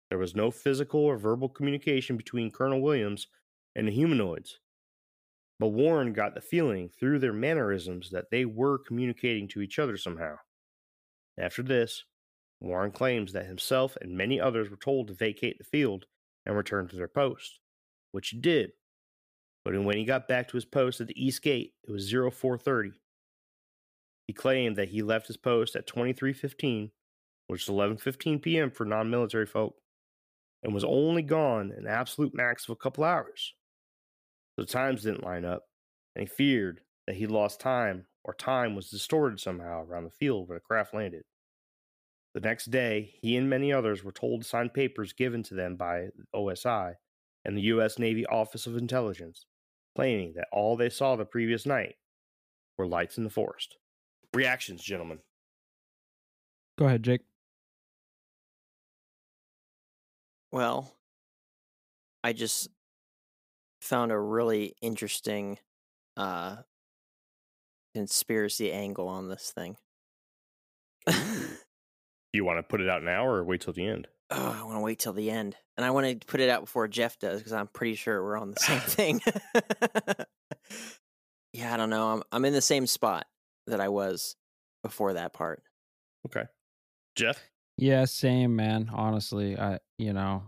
There 0.09 0.19
was 0.19 0.37
no 0.37 0.51
physical 0.51 1.01
or 1.01 1.17
verbal 1.17 1.49
communication 1.49 2.17
between 2.17 2.51
Colonel 2.51 2.83
Williams 2.83 3.27
and 3.75 3.89
the 3.89 3.93
humanoids. 3.93 4.59
But 5.59 5.69
Warren 5.69 6.13
got 6.13 6.35
the 6.35 6.41
feeling 6.41 6.89
through 6.89 7.21
their 7.21 7.33
mannerisms 7.33 8.11
that 8.11 8.31
they 8.31 8.45
were 8.45 8.79
communicating 8.79 9.49
to 9.49 9.61
each 9.61 9.79
other 9.79 9.97
somehow. 9.97 10.37
After 11.39 11.63
this, 11.63 12.05
Warren 12.61 12.93
claims 12.93 13.33
that 13.33 13.47
himself 13.47 13.97
and 14.01 14.17
many 14.17 14.41
others 14.41 14.71
were 14.71 14.77
told 14.77 15.09
to 15.09 15.15
vacate 15.15 15.59
the 15.59 15.65
field 15.65 16.07
and 16.47 16.57
return 16.57 16.89
to 16.89 16.97
their 16.97 17.09
post, 17.09 17.61
which 18.11 18.29
he 18.31 18.39
did. 18.39 18.73
But 19.65 19.81
when 19.83 19.97
he 19.97 20.05
got 20.05 20.29
back 20.29 20.49
to 20.49 20.57
his 20.57 20.65
post 20.65 21.01
at 21.01 21.07
the 21.07 21.25
east 21.25 21.43
gate, 21.43 21.75
it 21.87 21.91
was 21.91 22.11
0430. 22.11 22.93
He 24.27 24.33
claimed 24.33 24.77
that 24.77 24.89
he 24.89 25.03
left 25.03 25.27
his 25.27 25.37
post 25.37 25.77
at 25.77 25.87
2315, 25.87 26.91
which 27.47 27.63
is 27.63 27.69
11:15 27.69 28.43
p.m. 28.43 28.71
for 28.71 28.85
non-military 28.85 29.47
folk, 29.47 29.77
and 30.63 30.75
was 30.75 30.85
only 30.85 31.23
gone 31.23 31.73
an 31.77 31.87
absolute 31.87 32.35
max 32.35 32.65
of 32.65 32.71
a 32.71 32.77
couple 32.77 33.05
hours. 33.05 33.55
The 34.57 34.67
times 34.67 35.03
didn't 35.03 35.25
line 35.25 35.45
up, 35.45 35.65
and 36.15 36.29
he 36.29 36.35
feared 36.35 36.81
that 37.07 37.17
he 37.17 37.27
lost 37.27 37.61
time 37.61 38.07
or 38.25 38.35
time 38.35 38.75
was 38.75 38.91
distorted 38.91 39.41
somehow 39.41 39.83
around 39.83 40.05
the 40.05 40.11
field 40.11 40.49
where 40.49 40.59
the 40.59 40.65
craft 40.65 40.95
landed. 40.95 41.25
The 42.35 42.41
next 42.41 42.71
day, 42.71 43.15
he 43.21 43.37
and 43.37 43.51
many 43.51 43.73
others 43.73 44.03
were 44.03 44.13
told 44.13 44.43
to 44.43 44.49
sign 44.49 44.71
papers 44.71 45.13
given 45.13 45.43
to 45.45 45.55
them 45.55 45.77
by 45.77 46.09
OSI 46.35 46.95
and 47.45 47.57
the 47.57 47.63
U.S. 47.63 47.99
Navy 47.99 48.25
Office 48.27 48.67
of 48.67 48.77
Intelligence, 48.77 49.47
claiming 49.97 50.35
that 50.35 50.49
all 50.53 50.77
they 50.77 50.89
saw 50.89 51.17
the 51.17 51.25
previous 51.25 51.67
night 51.67 51.97
were 52.79 52.87
lights 52.87 53.19
in 53.19 53.25
the 53.25 53.31
forest. 53.31 53.77
Reactions, 54.33 54.83
gentlemen. 54.83 55.19
Go 56.79 56.87
ahead, 56.87 57.03
Jake. 57.03 57.23
Well, 60.51 60.95
I 62.25 62.33
just 62.33 62.69
found 63.83 64.13
a 64.13 64.19
really 64.19 64.75
interesting 64.81 65.59
uh 66.17 66.57
conspiracy 67.95 68.73
angle 68.73 69.09
on 69.09 69.29
this 69.29 69.53
thing. 69.55 69.77
You 72.35 72.47
want 72.47 72.59
to 72.59 72.63
put 72.63 72.81
it 72.81 72.89
out 72.89 73.03
now 73.03 73.27
or 73.27 73.45
wait 73.45 73.61
till 73.61 73.75
the 73.75 73.87
end? 73.87 74.09
oh, 74.33 74.57
I 74.59 74.65
want 74.65 74.77
to 74.77 74.81
wait 74.81 74.99
till 74.99 75.13
the 75.13 75.31
end. 75.31 75.57
And 75.77 75.85
I 75.85 75.91
want 75.91 76.21
to 76.21 76.27
put 76.27 76.41
it 76.41 76.49
out 76.49 76.63
before 76.63 76.89
Jeff 76.89 77.19
does 77.19 77.39
because 77.39 77.53
I'm 77.53 77.69
pretty 77.69 77.95
sure 77.95 78.23
we're 78.23 78.39
on 78.39 78.51
the 78.51 78.57
same 78.61 78.81
thing. 79.21 79.21
yeah, 81.53 81.73
I 81.73 81.77
don't 81.77 81.91
know. 81.91 82.13
I'm 82.13 82.23
I'm 82.33 82.45
in 82.45 82.53
the 82.53 82.61
same 82.61 82.87
spot 82.87 83.27
that 83.67 83.81
I 83.81 83.89
was 83.89 84.37
before 84.83 85.15
that 85.15 85.33
part. 85.33 85.63
Okay. 86.27 86.45
Jeff? 87.17 87.39
Yeah, 87.77 88.05
same 88.07 88.57
man. 88.57 88.91
Honestly, 88.93 89.59
I 89.59 89.79
you 89.99 90.13
know, 90.13 90.45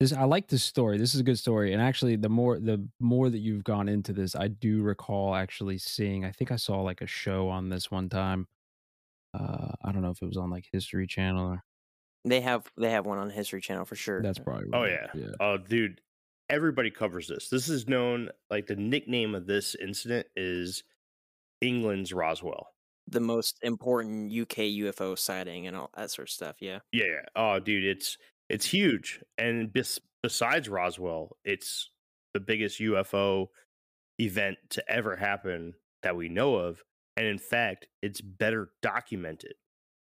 this 0.00 0.12
I 0.12 0.24
like 0.24 0.48
this 0.48 0.62
story. 0.64 0.98
This 0.98 1.14
is 1.14 1.20
a 1.20 1.24
good 1.24 1.38
story. 1.38 1.72
And 1.72 1.82
actually, 1.82 2.16
the 2.16 2.28
more 2.28 2.58
the 2.58 2.86
more 3.00 3.30
that 3.30 3.38
you've 3.38 3.64
gone 3.64 3.88
into 3.88 4.12
this, 4.12 4.36
I 4.36 4.48
do 4.48 4.82
recall 4.82 5.34
actually 5.34 5.78
seeing. 5.78 6.24
I 6.24 6.30
think 6.32 6.52
I 6.52 6.56
saw 6.56 6.80
like 6.82 7.00
a 7.00 7.06
show 7.06 7.48
on 7.48 7.68
this 7.68 7.90
one 7.90 8.08
time. 8.08 8.46
Uh, 9.34 9.72
I 9.84 9.92
don't 9.92 10.02
know 10.02 10.10
if 10.10 10.22
it 10.22 10.26
was 10.26 10.36
on 10.36 10.50
like 10.50 10.66
History 10.72 11.06
Channel 11.06 11.46
or 11.52 11.64
They 12.24 12.40
have 12.42 12.70
they 12.76 12.90
have 12.90 13.06
one 13.06 13.18
on 13.18 13.30
History 13.30 13.60
Channel 13.60 13.84
for 13.84 13.96
sure. 13.96 14.22
that's 14.22 14.38
probably. 14.38 14.68
Oh, 14.72 14.84
yeah. 14.84 15.06
yeah. 15.14 15.30
Oh, 15.40 15.56
dude, 15.58 16.00
everybody 16.50 16.90
covers 16.90 17.28
this. 17.28 17.48
This 17.48 17.68
is 17.68 17.88
known, 17.88 18.30
like, 18.50 18.66
the 18.66 18.76
nickname 18.76 19.34
of 19.34 19.46
this 19.46 19.74
incident 19.76 20.26
is 20.36 20.84
England's 21.60 22.12
Roswell. 22.12 22.68
the 23.08 23.20
most 23.20 23.58
important 23.62 24.32
UK 24.32 24.56
UFO 24.84 25.18
sighting 25.18 25.66
and 25.66 25.76
all 25.76 25.90
that 25.96 26.10
sort 26.10 26.28
of 26.28 26.32
stuff. 26.32 26.56
Yeah. 26.60 26.80
Yeah. 26.92 27.06
yeah. 27.06 27.26
Oh, 27.36 27.58
dude, 27.60 27.84
it's 27.84 28.18
it's 28.48 28.66
huge. 28.66 29.20
And 29.36 29.72
bes- 29.72 30.00
besides 30.22 30.68
Roswell, 30.68 31.36
it's 31.44 31.90
the 32.34 32.40
biggest 32.40 32.80
UFO 32.80 33.48
event 34.18 34.58
to 34.70 34.90
ever 34.90 35.16
happen 35.16 35.74
that 36.02 36.16
we 36.16 36.28
know 36.28 36.56
of. 36.56 36.82
And 37.16 37.26
in 37.26 37.38
fact, 37.38 37.88
it's 38.02 38.20
better 38.20 38.70
documented 38.82 39.54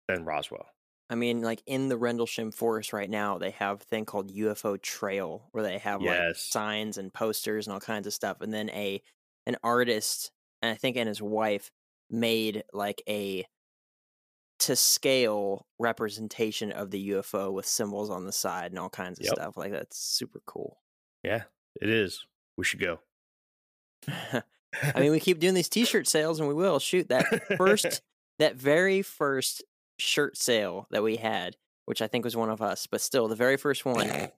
than 0.09 0.25
Roswell. 0.25 0.67
I 1.11 1.15
mean, 1.15 1.43
like 1.43 1.63
in 1.67 1.89
the 1.89 1.99
Rendlesham 1.99 2.53
Forest 2.53 2.93
right 2.93 3.11
now, 3.11 3.37
they 3.37 3.51
have 3.51 3.83
a 3.83 3.85
thing 3.85 4.07
called 4.07 4.33
UFO 4.33 4.81
Trail, 4.81 5.49
where 5.53 5.63
they 5.63 5.79
have 5.79 6.01
like 6.01 6.37
signs 6.37 6.97
and 6.97 7.13
posters 7.13 7.67
and 7.67 7.75
all 7.75 7.81
kinds 7.81 8.07
of 8.07 8.15
stuff. 8.15 8.41
And 8.41 8.53
then 8.53 8.71
a 8.71 9.03
an 9.47 9.57
artist, 9.63 10.31
and 10.63 10.73
I 10.73 10.75
think 10.75 10.97
and 10.97 11.09
his 11.09 11.21
wife 11.21 11.71
made 12.09 12.63
like 12.73 13.03
a 13.09 13.45
to 14.63 14.77
scale 14.77 15.67
representation 15.79 16.73
of 16.73 16.91
the 16.91 17.11
UFO 17.11 17.53
with 17.53 17.67
symbols 17.67 18.11
on 18.11 18.25
the 18.27 18.33
side 18.33 18.73
and 18.73 18.79
all 18.79 18.89
kinds 18.91 19.19
of 19.19 19.27
Yep. 19.27 19.35
stuff. 19.35 19.57
Like 19.57 19.73
that's 19.73 19.99
super 19.99 20.41
cool. 20.47 20.79
Yeah, 21.23 21.45
it 21.81 21.89
is. 21.89 22.27
We 22.57 22.65
should 22.65 22.81
go. 22.81 22.99
I 24.09 24.43
mean, 25.01 25.11
we 25.13 25.21
keep 25.21 25.39
doing 25.39 25.55
these 25.55 25.69
T-shirt 25.69 26.07
sales, 26.09 26.39
and 26.41 26.49
we 26.49 26.55
will 26.55 26.79
shoot 26.79 27.09
that 27.09 27.57
first, 27.57 28.03
that 28.39 28.57
very 28.57 29.03
first 29.03 29.63
shirt 29.99 30.37
sale 30.37 30.87
that 30.91 31.03
we 31.03 31.17
had, 31.17 31.57
which 31.87 32.03
I 32.03 32.07
think 32.09 32.25
was 32.25 32.37
one 32.37 32.51
of 32.51 32.61
us, 32.63 32.87
but 32.87 33.01
still, 33.01 33.29
the 33.29 33.37
very 33.37 33.57
first 33.57 33.85
one 33.85 34.31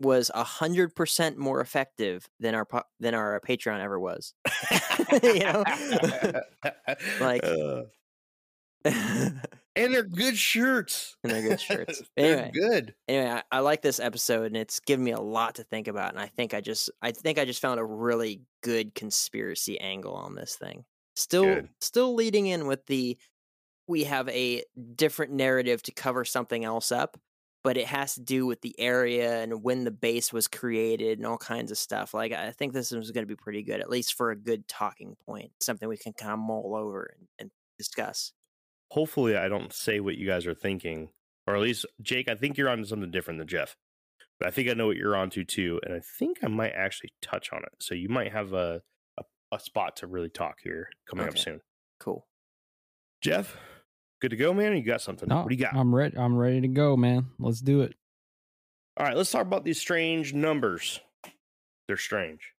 was 0.00 0.30
a 0.34 0.42
hundred 0.44 0.94
percent 0.96 1.36
more 1.38 1.60
effective 1.60 2.28
than 2.40 2.54
our 2.54 2.66
than 3.00 3.14
our 3.14 3.40
Patreon 3.40 3.80
ever 3.80 3.98
was. 4.00 4.34
You 5.22 5.40
know? 5.40 5.64
Like- 7.20 7.44
Uh, 7.44 7.82
and 8.84 9.40
and 9.76 9.94
they're 9.94 10.02
good 10.02 10.36
shirts. 10.36 11.16
they're 11.22 11.42
good 11.42 11.60
shirts. 11.60 12.02
They're 12.16 12.50
Anyway, 12.50 12.50
good. 12.52 12.94
anyway, 13.08 13.30
I, 13.30 13.42
I 13.52 13.60
like 13.60 13.82
this 13.82 14.00
episode, 14.00 14.46
and 14.46 14.56
it's 14.56 14.80
given 14.80 15.04
me 15.04 15.12
a 15.12 15.20
lot 15.20 15.56
to 15.56 15.64
think 15.64 15.88
about. 15.88 16.10
And 16.10 16.18
I 16.20 16.26
think 16.26 16.54
I 16.54 16.60
just, 16.60 16.90
I 17.02 17.12
think 17.12 17.38
I 17.38 17.44
just 17.44 17.60
found 17.62 17.80
a 17.80 17.84
really 17.84 18.42
good 18.62 18.94
conspiracy 18.94 19.78
angle 19.80 20.14
on 20.14 20.34
this 20.34 20.56
thing. 20.56 20.84
Still, 21.16 21.44
Good. 21.44 21.68
still 21.80 22.14
leading 22.14 22.46
in 22.46 22.66
with 22.66 22.86
the, 22.86 23.18
we 23.88 24.04
have 24.04 24.28
a 24.28 24.64
different 24.96 25.32
narrative 25.32 25.82
to 25.84 25.92
cover 25.92 26.24
something 26.24 26.64
else 26.64 26.92
up, 26.92 27.18
but 27.64 27.76
it 27.76 27.86
has 27.86 28.14
to 28.14 28.22
do 28.22 28.46
with 28.46 28.60
the 28.62 28.78
area 28.80 29.42
and 29.42 29.62
when 29.62 29.84
the 29.84 29.90
base 29.90 30.32
was 30.32 30.48
created 30.48 31.18
and 31.18 31.26
all 31.26 31.38
kinds 31.38 31.70
of 31.70 31.78
stuff. 31.78 32.14
Like 32.14 32.32
I 32.32 32.52
think 32.52 32.72
this 32.72 32.92
is 32.92 33.10
going 33.10 33.24
to 33.26 33.34
be 33.34 33.36
pretty 33.36 33.62
good, 33.62 33.80
at 33.80 33.90
least 33.90 34.14
for 34.14 34.30
a 34.30 34.36
good 34.36 34.66
talking 34.68 35.16
point, 35.26 35.52
something 35.60 35.88
we 35.88 35.96
can 35.98 36.12
kind 36.14 36.32
of 36.32 36.38
mull 36.38 36.74
over 36.76 37.14
and, 37.18 37.28
and 37.38 37.50
discuss. 37.78 38.32
Hopefully, 38.90 39.36
I 39.36 39.48
don't 39.48 39.72
say 39.72 40.00
what 40.00 40.16
you 40.16 40.26
guys 40.26 40.46
are 40.46 40.54
thinking, 40.54 41.10
or 41.46 41.54
at 41.54 41.62
least 41.62 41.86
Jake. 42.02 42.28
I 42.28 42.34
think 42.34 42.56
you're 42.56 42.68
on 42.68 42.78
to 42.78 42.86
something 42.86 43.10
different 43.10 43.38
than 43.38 43.48
Jeff, 43.48 43.76
but 44.38 44.48
I 44.48 44.50
think 44.50 44.68
I 44.68 44.74
know 44.74 44.86
what 44.86 44.96
you're 44.96 45.16
onto 45.16 45.44
too, 45.44 45.80
and 45.84 45.94
I 45.94 46.00
think 46.18 46.38
I 46.42 46.48
might 46.48 46.72
actually 46.72 47.12
touch 47.22 47.52
on 47.52 47.60
it. 47.60 47.72
So 47.80 47.94
you 47.94 48.08
might 48.08 48.32
have 48.32 48.52
a 48.52 48.82
a, 49.18 49.22
a 49.52 49.60
spot 49.60 49.96
to 49.96 50.06
really 50.06 50.28
talk 50.28 50.56
here 50.62 50.88
coming 51.08 51.28
up 51.28 51.38
soon. 51.38 51.60
Cool. 52.00 52.26
Jeff, 53.20 53.56
good 54.20 54.30
to 54.30 54.36
go, 54.36 54.52
man. 54.54 54.76
You 54.76 54.82
got 54.82 55.02
something? 55.02 55.28
No, 55.28 55.42
what 55.42 55.48
do 55.48 55.54
you 55.54 55.60
got? 55.60 55.74
I'm 55.74 55.94
ready. 55.94 56.16
I'm 56.16 56.36
ready 56.36 56.62
to 56.62 56.68
go, 56.68 56.96
man. 56.96 57.26
Let's 57.38 57.60
do 57.60 57.82
it. 57.82 57.94
All 58.96 59.06
right, 59.06 59.16
let's 59.16 59.30
talk 59.30 59.46
about 59.46 59.64
these 59.64 59.80
strange 59.80 60.34
numbers. 60.34 61.00
They're 61.86 61.96
strange. 61.96 62.52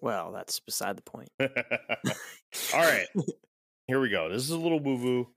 Well, 0.00 0.32
that's 0.32 0.60
beside 0.60 0.96
the 0.96 1.02
point. 1.02 1.28
All 1.40 2.80
right, 2.80 3.06
here 3.86 4.00
we 4.00 4.08
go. 4.08 4.28
This 4.28 4.42
is 4.42 4.50
a 4.50 4.58
little 4.58 4.80
woo 4.80 4.96
woo, 4.96 5.28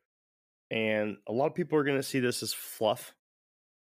and 0.73 1.17
a 1.29 1.31
lot 1.31 1.45
of 1.45 1.53
people 1.53 1.77
are 1.77 1.83
going 1.83 1.97
to 1.97 2.03
see 2.03 2.19
this 2.19 2.41
as 2.41 2.51
fluff, 2.51 3.13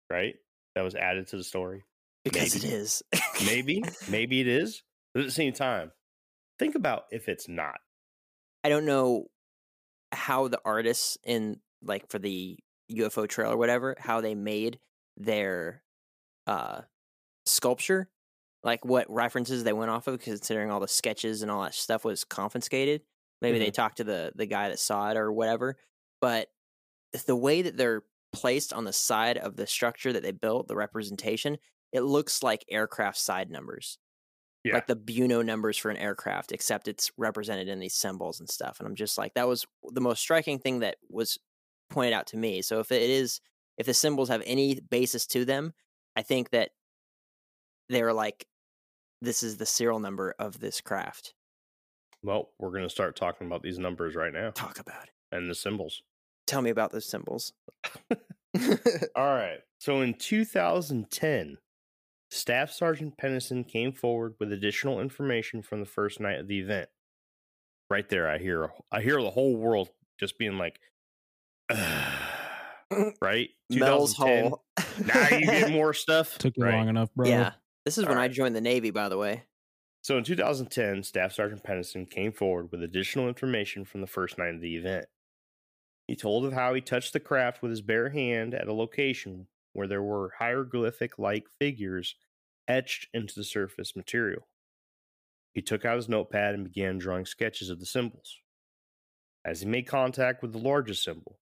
right? 0.10 0.36
That 0.74 0.84
was 0.84 0.96
added 0.96 1.28
to 1.28 1.38
the 1.38 1.44
story. 1.44 1.84
Because 2.24 2.56
Maybe. 2.56 2.68
it 2.68 2.74
is. 2.74 3.04
Maybe, 3.46 3.84
maybe 4.10 4.40
it 4.40 4.48
is, 4.48 4.84
but 5.14 5.20
at 5.20 5.26
the 5.26 5.32
same 5.34 5.52
time, 5.52 5.92
think 6.58 6.76
about 6.76 7.04
if 7.12 7.28
it's 7.28 7.50
not. 7.50 7.76
I 8.64 8.70
don't 8.70 8.86
know 8.86 9.26
how 10.14 10.48
the 10.48 10.62
artists 10.64 11.18
in 11.26 11.60
like 11.84 12.10
for 12.10 12.20
the 12.20 12.58
UFO 12.92 13.28
trail 13.28 13.52
or 13.52 13.58
whatever, 13.58 13.96
how 14.00 14.22
they 14.22 14.36
made 14.36 14.80
their 15.18 15.84
uh 16.48 16.82
sculpture, 17.46 18.10
like 18.64 18.86
what 18.86 19.10
references 19.10 19.64
they 19.64 19.74
went 19.74 19.92
off 19.92 20.08
of, 20.08 20.20
considering 20.20 20.72
all 20.72 20.80
the 20.80 20.88
sketches 20.88 21.42
and 21.42 21.52
all 21.52 21.64
that 21.64 21.76
stuff 21.76 22.06
was 22.06 22.24
confiscated. 22.24 23.02
Maybe 23.42 23.60
they 23.60 23.72
talked 23.72 23.98
to 23.98 24.04
the 24.06 24.32
the 24.36 24.46
guy 24.46 24.70
that 24.70 24.80
saw 24.80 25.12
it 25.12 25.18
or 25.18 25.32
whatever. 25.32 25.76
But 26.20 26.48
the 27.26 27.36
way 27.36 27.62
that 27.62 27.78
they're 27.78 28.04
placed 28.34 28.74
on 28.74 28.84
the 28.84 28.94
side 28.94 29.38
of 29.38 29.56
the 29.56 29.66
structure 29.68 30.14
that 30.14 30.24
they 30.24 30.32
built, 30.32 30.68
the 30.68 30.76
representation, 30.76 31.58
it 31.94 32.02
looks 32.02 32.44
like 32.44 32.66
aircraft 32.70 33.18
side 33.18 33.50
numbers 33.50 33.98
Yeah. 34.64 34.74
like 34.76 34.88
the 34.88 34.96
BuNo 34.96 35.44
numbers 35.46 35.78
for 35.78 35.90
an 35.90 35.98
aircraft, 35.98 36.52
except 36.52 36.88
it's 36.88 37.12
represented 37.18 37.70
in 37.70 37.80
these 37.80 37.96
symbols 37.96 38.40
and 38.40 38.50
stuff. 38.50 38.80
And 38.80 38.88
I'm 38.88 38.96
just 38.96 39.18
like, 39.18 39.34
that 39.36 39.48
was 39.48 39.66
the 39.92 40.02
most 40.02 40.20
striking 40.20 40.60
thing 40.60 40.80
that 40.80 40.98
was 41.10 41.38
pointed 41.90 42.14
out 42.14 42.28
to 42.28 42.38
me. 42.38 42.62
So 42.62 42.80
if 42.80 42.92
it 42.92 43.10
is, 43.10 43.40
if 43.78 43.86
the 43.86 43.94
symbols 43.94 44.28
have 44.30 44.44
any 44.46 44.80
basis 44.82 45.26
to 45.28 45.46
them, 45.46 45.74
I 46.18 46.22
think 46.24 46.50
that 46.50 46.72
they're 47.90 48.14
like, 48.14 48.46
this 49.22 49.42
is 49.44 49.58
the 49.58 49.66
serial 49.66 50.00
number 50.00 50.36
of 50.38 50.60
this 50.60 50.82
craft. 50.82 51.34
Well, 52.22 52.50
we're 52.60 52.72
going 52.72 52.84
to 52.84 52.90
start 52.90 53.16
talking 53.16 53.48
about 53.48 53.64
these 53.64 53.80
numbers 53.80 54.16
right 54.16 54.34
now 54.34 54.52
Talk 54.52 54.80
about 54.80 55.04
it. 55.06 55.10
and 55.32 55.50
the 55.50 55.56
symbols. 55.56 56.02
Tell 56.48 56.62
me 56.62 56.70
about 56.70 56.92
those 56.92 57.06
symbols. 57.06 57.54
All 59.16 59.26
right. 59.26 59.60
So 59.80 60.02
in 60.02 60.16
2010, 60.16 61.58
Staff 62.32 62.72
Sergeant 62.72 63.14
Penniston 63.22 63.68
came 63.68 63.92
forward 63.92 64.36
with 64.40 64.52
additional 64.52 65.00
information 65.00 65.62
from 65.62 65.80
the 65.80 65.86
first 65.86 66.20
night 66.20 66.40
of 66.40 66.48
the 66.48 66.60
event. 66.60 66.90
Right 67.90 68.08
there, 68.10 68.30
I 68.30 68.38
hear 68.38 68.70
I 68.92 69.02
hear 69.02 69.22
the 69.22 69.30
whole 69.30 69.56
world 69.56 69.90
just 70.20 70.38
being 70.38 70.58
like, 70.58 70.80
mm, 71.72 73.14
right? 73.22 73.50
Mel's 73.70 74.16
2010. 74.16 74.50
Hole. 74.50 74.64
Now 75.06 75.38
you 75.38 75.46
get 75.46 75.72
more 75.72 75.94
stuff. 75.94 76.38
Took 76.38 76.58
you 76.58 76.66
right? 76.66 76.74
long 76.74 76.90
enough, 76.90 77.10
bro. 77.16 77.28
Yeah. 77.28 77.52
This 77.86 77.98
is 77.98 78.06
when 78.06 78.18
I 78.18 78.28
joined 78.28 78.56
the 78.56 78.62
Navy, 78.62 78.90
by 78.90 79.10
the 79.10 79.18
way. 79.18 79.44
So 80.02 80.18
in 80.18 80.24
2010, 80.24 81.04
Staff 81.04 81.34
Sergeant 81.34 81.64
Penniston 81.64 82.10
came 82.10 82.32
forward 82.32 82.70
with 82.72 82.82
additional 82.82 83.28
information 83.28 83.86
from 83.86 84.02
the 84.02 84.08
first 84.08 84.38
night 84.38 84.56
of 84.56 84.62
the 84.62 84.76
event. 84.76 85.06
He 86.08 86.16
told 86.16 86.46
of 86.46 86.54
how 86.54 86.74
he 86.74 86.82
touched 86.82 87.14
the 87.14 87.20
craft 87.20 87.62
with 87.62 87.70
his 87.70 87.82
bare 87.82 88.10
hand 88.10 88.54
at 88.54 88.68
a 88.68 88.74
location 88.74 89.48
where 89.74 89.88
there 89.88 90.02
were 90.02 90.34
hieroglyphic 90.40 91.20
like 91.20 91.48
figures 91.60 92.16
etched 92.68 93.08
into 93.14 93.36
the 93.36 93.44
surface 93.44 93.96
material. 93.96 94.48
He 95.54 95.62
took 95.62 95.86
out 95.86 95.98
his 95.98 96.10
notepad 96.10 96.56
and 96.56 96.64
began 96.64 96.98
drawing 96.98 97.26
sketches 97.26 97.70
of 97.70 97.80
the 97.80 97.86
symbols. 97.86 98.40
As 99.44 99.62
he 99.62 99.68
made 99.68 99.88
contact 99.88 100.42
with 100.42 100.54
the 100.54 100.60
largest 100.60 101.04
symbol, 101.04 101.40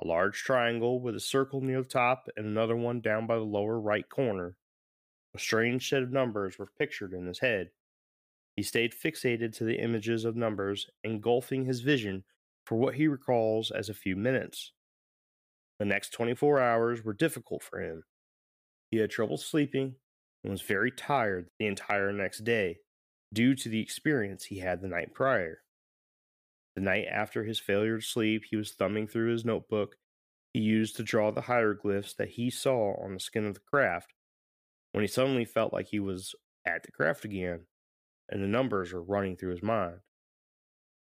a 0.00 0.06
large 0.06 0.42
triangle 0.42 1.00
with 1.00 1.14
a 1.14 1.20
circle 1.20 1.60
near 1.60 1.82
the 1.82 1.88
top 1.88 2.28
and 2.36 2.46
another 2.46 2.76
one 2.76 3.00
down 3.00 3.26
by 3.26 3.36
the 3.36 3.42
lower 3.42 3.78
right 3.78 4.08
corner, 4.08 4.56
a 5.34 5.38
strange 5.38 5.88
set 5.88 6.02
of 6.02 6.12
numbers 6.12 6.58
were 6.58 6.68
pictured 6.78 7.12
in 7.12 7.26
his 7.26 7.38
head. 7.38 7.70
He 8.56 8.62
stayed 8.62 8.92
fixated 8.92 9.54
to 9.56 9.64
the 9.64 9.80
images 9.80 10.24
of 10.24 10.36
numbers, 10.36 10.90
engulfing 11.04 11.64
his 11.64 11.80
vision 11.80 12.24
for 12.64 12.76
what 12.76 12.94
he 12.94 13.08
recalls 13.08 13.70
as 13.70 13.88
a 13.88 13.94
few 13.94 14.16
minutes. 14.16 14.72
The 15.78 15.84
next 15.84 16.10
24 16.10 16.60
hours 16.60 17.04
were 17.04 17.12
difficult 17.12 17.62
for 17.62 17.80
him. 17.80 18.04
He 18.90 18.98
had 18.98 19.10
trouble 19.10 19.36
sleeping 19.36 19.96
and 20.44 20.50
was 20.50 20.62
very 20.62 20.90
tired 20.90 21.48
the 21.58 21.66
entire 21.66 22.12
next 22.12 22.44
day 22.44 22.78
due 23.32 23.54
to 23.54 23.68
the 23.68 23.80
experience 23.80 24.44
he 24.44 24.58
had 24.58 24.80
the 24.80 24.88
night 24.88 25.14
prior. 25.14 25.62
The 26.76 26.82
night 26.82 27.06
after 27.10 27.44
his 27.44 27.58
failure 27.58 27.98
to 27.98 28.04
sleep, 28.04 28.44
he 28.50 28.56
was 28.56 28.72
thumbing 28.72 29.06
through 29.06 29.32
his 29.32 29.44
notebook 29.44 29.96
he 30.52 30.60
used 30.60 30.96
to 30.96 31.02
draw 31.02 31.30
the 31.30 31.42
hieroglyphs 31.42 32.14
that 32.14 32.30
he 32.30 32.50
saw 32.50 32.94
on 33.02 33.14
the 33.14 33.20
skin 33.20 33.46
of 33.46 33.54
the 33.54 33.60
craft 33.60 34.12
when 34.92 35.02
he 35.02 35.08
suddenly 35.08 35.46
felt 35.46 35.72
like 35.72 35.88
he 35.88 36.00
was 36.00 36.34
at 36.66 36.82
the 36.82 36.92
craft 36.92 37.24
again 37.24 37.66
and 38.28 38.42
the 38.42 38.48
numbers 38.48 38.92
were 38.92 39.02
running 39.02 39.36
through 39.36 39.52
his 39.52 39.62
mind. 39.62 40.00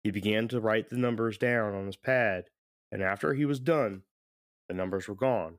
He 0.07 0.11
began 0.11 0.47
to 0.47 0.61
write 0.61 0.87
the 0.87 0.95
numbers 0.95 1.37
down 1.37 1.73
on 1.73 1.85
his 1.85 1.97
pad, 1.97 2.45
and 2.93 3.03
after 3.03 3.33
he 3.33 3.43
was 3.43 3.59
done, 3.59 4.03
the 4.69 4.73
numbers 4.73 5.05
were 5.05 5.15
gone, 5.15 5.57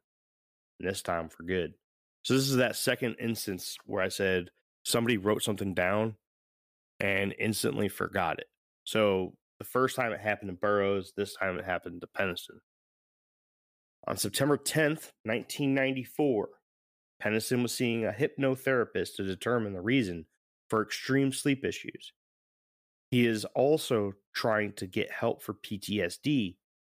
and 0.80 0.88
this 0.88 1.02
time 1.02 1.28
for 1.28 1.42
good. 1.42 1.74
So, 2.22 2.32
this 2.32 2.48
is 2.48 2.56
that 2.56 2.74
second 2.74 3.16
instance 3.20 3.76
where 3.84 4.02
I 4.02 4.08
said 4.08 4.48
somebody 4.86 5.18
wrote 5.18 5.42
something 5.42 5.74
down 5.74 6.16
and 6.98 7.34
instantly 7.38 7.90
forgot 7.90 8.38
it. 8.38 8.46
So, 8.84 9.34
the 9.58 9.66
first 9.66 9.96
time 9.96 10.12
it 10.12 10.20
happened 10.20 10.48
to 10.48 10.56
Burroughs, 10.56 11.12
this 11.14 11.34
time 11.34 11.58
it 11.58 11.66
happened 11.66 12.00
to 12.00 12.06
Penniston. 12.06 12.60
On 14.06 14.16
September 14.16 14.56
10th, 14.56 15.12
1994, 15.24 16.48
Penniston 17.22 17.60
was 17.60 17.74
seeing 17.74 18.06
a 18.06 18.12
hypnotherapist 18.12 19.16
to 19.16 19.24
determine 19.24 19.74
the 19.74 19.82
reason 19.82 20.24
for 20.70 20.82
extreme 20.82 21.32
sleep 21.32 21.66
issues. 21.66 22.14
He 23.10 23.26
is 23.26 23.44
also 23.46 24.12
trying 24.34 24.74
to 24.74 24.86
get 24.86 25.10
help 25.10 25.42
for 25.42 25.54
PTSD, 25.54 26.56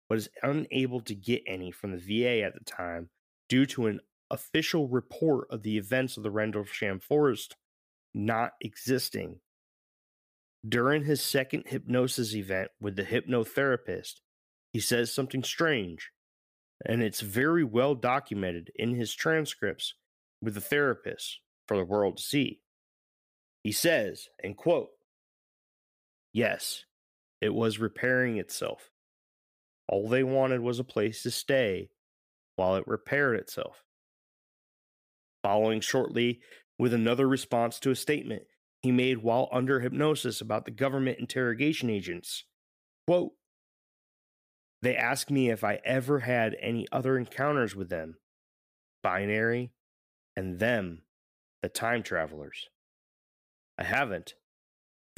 but 0.09 0.19
is 0.19 0.29
unable 0.43 1.01
to 1.03 1.15
get 1.15 1.43
any 1.47 1.71
from 1.71 1.93
the 1.93 1.99
VA 1.99 2.43
at 2.43 2.55
the 2.55 2.65
time 2.65 3.11
due 3.49 3.67
to 3.67 3.87
an 3.87 4.01
official 4.31 4.89
report 4.89 5.49
of 5.51 5.63
the 5.63 5.77
events 5.77 6.17
of 6.17 6.23
the 6.23 6.31
Rendlesham 6.31 7.01
Forest 7.01 7.57
not 8.15 8.53
existing. 8.61 9.41
During 10.67 11.05
his 11.05 11.23
second 11.23 11.65
hypnosis 11.67 12.35
event 12.35 12.71
with 12.81 12.97
the 12.97 13.05
hypnotherapist, 13.05 14.15
he 14.73 14.81
says 14.81 15.15
something 15.15 15.43
strange, 15.43 16.11
and 16.85 17.03
it's 17.03 17.21
very 17.21 17.65
well 17.65 17.95
documented 17.95 18.71
in 18.75 18.95
his 18.95 19.15
transcripts 19.15 19.95
with 20.43 20.55
the 20.55 20.61
therapist 20.61 21.41
for 21.67 21.77
the 21.77 21.85
world 21.85 22.17
to 22.17 22.23
see. 22.23 22.61
He 23.63 23.73
says, 23.73 24.29
and 24.43 24.57
quote, 24.57 24.89
Yes, 26.39 26.85
it 27.41 27.53
was 27.53 27.81
repairing 27.81 28.37
itself. 28.37 28.93
All 29.89 30.09
they 30.09 30.23
wanted 30.23 30.61
was 30.61 30.79
a 30.79 30.85
place 30.85 31.25
to 31.25 31.33
stay 31.33 31.91
while 32.55 32.77
it 32.77 32.87
repaired 32.87 33.35
itself. 33.41 33.83
Following 35.43 35.81
shortly 35.81 36.39
with 36.79 36.95
another 36.95 37.27
response 37.27 37.81
to 37.81 37.91
a 37.91 37.97
statement 37.97 38.45
he 38.83 38.93
made 38.93 39.19
while 39.19 39.49
under 39.51 39.81
hypnosis 39.81 40.41
about 40.41 40.65
the 40.65 40.71
government 40.71 41.19
interrogation 41.19 41.91
agents. 41.91 42.45
Quote, 43.09 43.33
they 44.81 44.95
asked 44.95 45.33
me 45.33 45.51
if 45.51 45.65
I 45.65 45.81
ever 45.85 46.21
had 46.21 46.57
any 46.61 46.87
other 46.93 47.19
encounters 47.19 47.75
with 47.75 47.89
them, 47.89 48.15
binary, 49.03 49.73
and 50.37 50.61
them, 50.61 51.03
the 51.63 51.69
time 51.69 52.05
travelers. 52.05 52.69
I 53.77 53.83
haven't. 53.83 54.35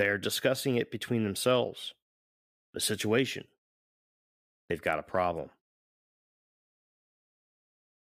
They 0.01 0.09
are 0.09 0.16
discussing 0.16 0.76
it 0.76 0.90
between 0.90 1.24
themselves. 1.24 1.92
The 2.72 2.80
situation. 2.80 3.44
They've 4.66 4.80
got 4.80 4.98
a 4.98 5.03
problem. 5.03 5.51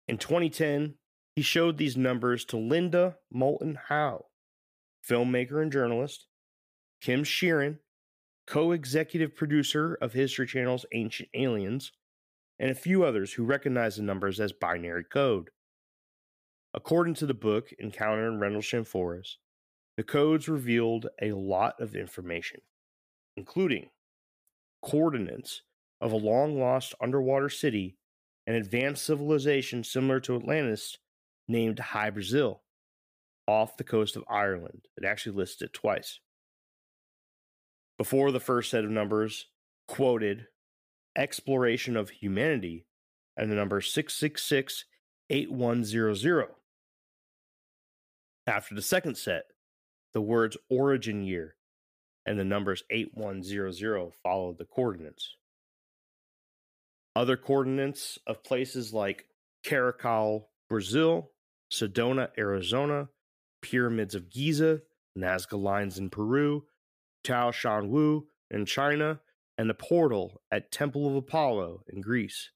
In 0.08 0.16
2010, 0.16 0.94
he 1.36 1.42
showed 1.42 1.76
these 1.76 1.94
numbers 1.94 2.46
to 2.46 2.56
Linda 2.56 3.18
Moulton 3.30 3.78
Howe, 3.88 4.24
filmmaker 5.06 5.60
and 5.60 5.70
journalist, 5.70 6.28
Kim 7.02 7.24
Sheeran, 7.24 7.76
co 8.46 8.72
executive 8.72 9.36
producer 9.36 9.98
of 10.00 10.14
History 10.14 10.46
Channel's 10.46 10.86
Ancient 10.94 11.28
Aliens, 11.34 11.92
and 12.58 12.70
a 12.70 12.74
few 12.74 13.04
others 13.04 13.34
who 13.34 13.44
recognized 13.44 13.98
the 13.98 14.02
numbers 14.02 14.40
as 14.40 14.52
binary 14.52 15.04
code. 15.04 15.50
According 16.72 17.16
to 17.16 17.26
the 17.26 17.34
book 17.34 17.68
Encounter 17.78 18.28
in 18.28 18.40
Rendlesham 18.40 18.84
Forest, 18.84 19.36
the 19.96 20.02
codes 20.02 20.48
revealed 20.48 21.08
a 21.20 21.32
lot 21.32 21.80
of 21.80 21.94
information, 21.94 22.60
including 23.36 23.90
coordinates 24.82 25.62
of 26.00 26.12
a 26.12 26.16
long 26.16 26.58
lost 26.58 26.94
underwater 27.00 27.48
city 27.48 27.96
an 28.46 28.54
advanced 28.54 29.04
civilization 29.04 29.84
similar 29.84 30.18
to 30.20 30.34
Atlantis 30.34 30.98
named 31.46 31.78
Hy-Brasil 31.78 32.62
off 33.46 33.76
the 33.76 33.84
coast 33.84 34.16
of 34.16 34.24
Ireland. 34.28 34.86
It 34.96 35.04
actually 35.04 35.36
listed 35.36 35.66
it 35.66 35.72
twice. 35.72 36.18
Before 37.98 38.32
the 38.32 38.40
first 38.40 38.70
set 38.70 38.84
of 38.84 38.90
numbers 38.90 39.46
quoted 39.86 40.46
exploration 41.16 41.96
of 41.96 42.10
humanity 42.10 42.86
and 43.36 43.50
the 43.50 43.54
number 43.54 43.80
666 43.80 44.84
8100. 45.30 46.48
After 48.46 48.74
the 48.74 48.82
second 48.82 49.16
set, 49.16 49.44
the 50.14 50.20
words 50.20 50.56
origin 50.68 51.22
year 51.22 51.56
and 52.26 52.38
the 52.38 52.44
numbers 52.44 52.84
8100 52.90 54.12
followed 54.22 54.58
the 54.58 54.64
coordinates. 54.64 55.36
Other 57.14 57.36
coordinates 57.36 58.18
of 58.26 58.44
places 58.44 58.92
like 58.92 59.26
Caracol, 59.64 60.48
Brazil, 60.68 61.30
Sedona, 61.70 62.28
Arizona, 62.38 63.08
Pyramids 63.60 64.14
of 64.14 64.30
Giza, 64.30 64.82
Nazca 65.18 65.60
Lines 65.60 65.98
in 65.98 66.10
Peru, 66.10 66.64
Tao 67.24 67.50
Shan 67.50 67.90
Wu 67.90 68.26
in 68.50 68.66
China, 68.66 69.20
and 69.58 69.68
the 69.68 69.74
portal 69.74 70.40
at 70.50 70.72
Temple 70.72 71.06
of 71.06 71.14
Apollo 71.14 71.84
in 71.88 72.00
Greece, 72.00 72.50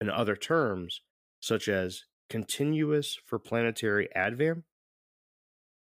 and 0.00 0.10
other 0.10 0.36
terms 0.36 1.00
such 1.40 1.68
as 1.68 2.04
continuous 2.28 3.18
for 3.26 3.38
planetary 3.38 4.08
advam, 4.16 4.62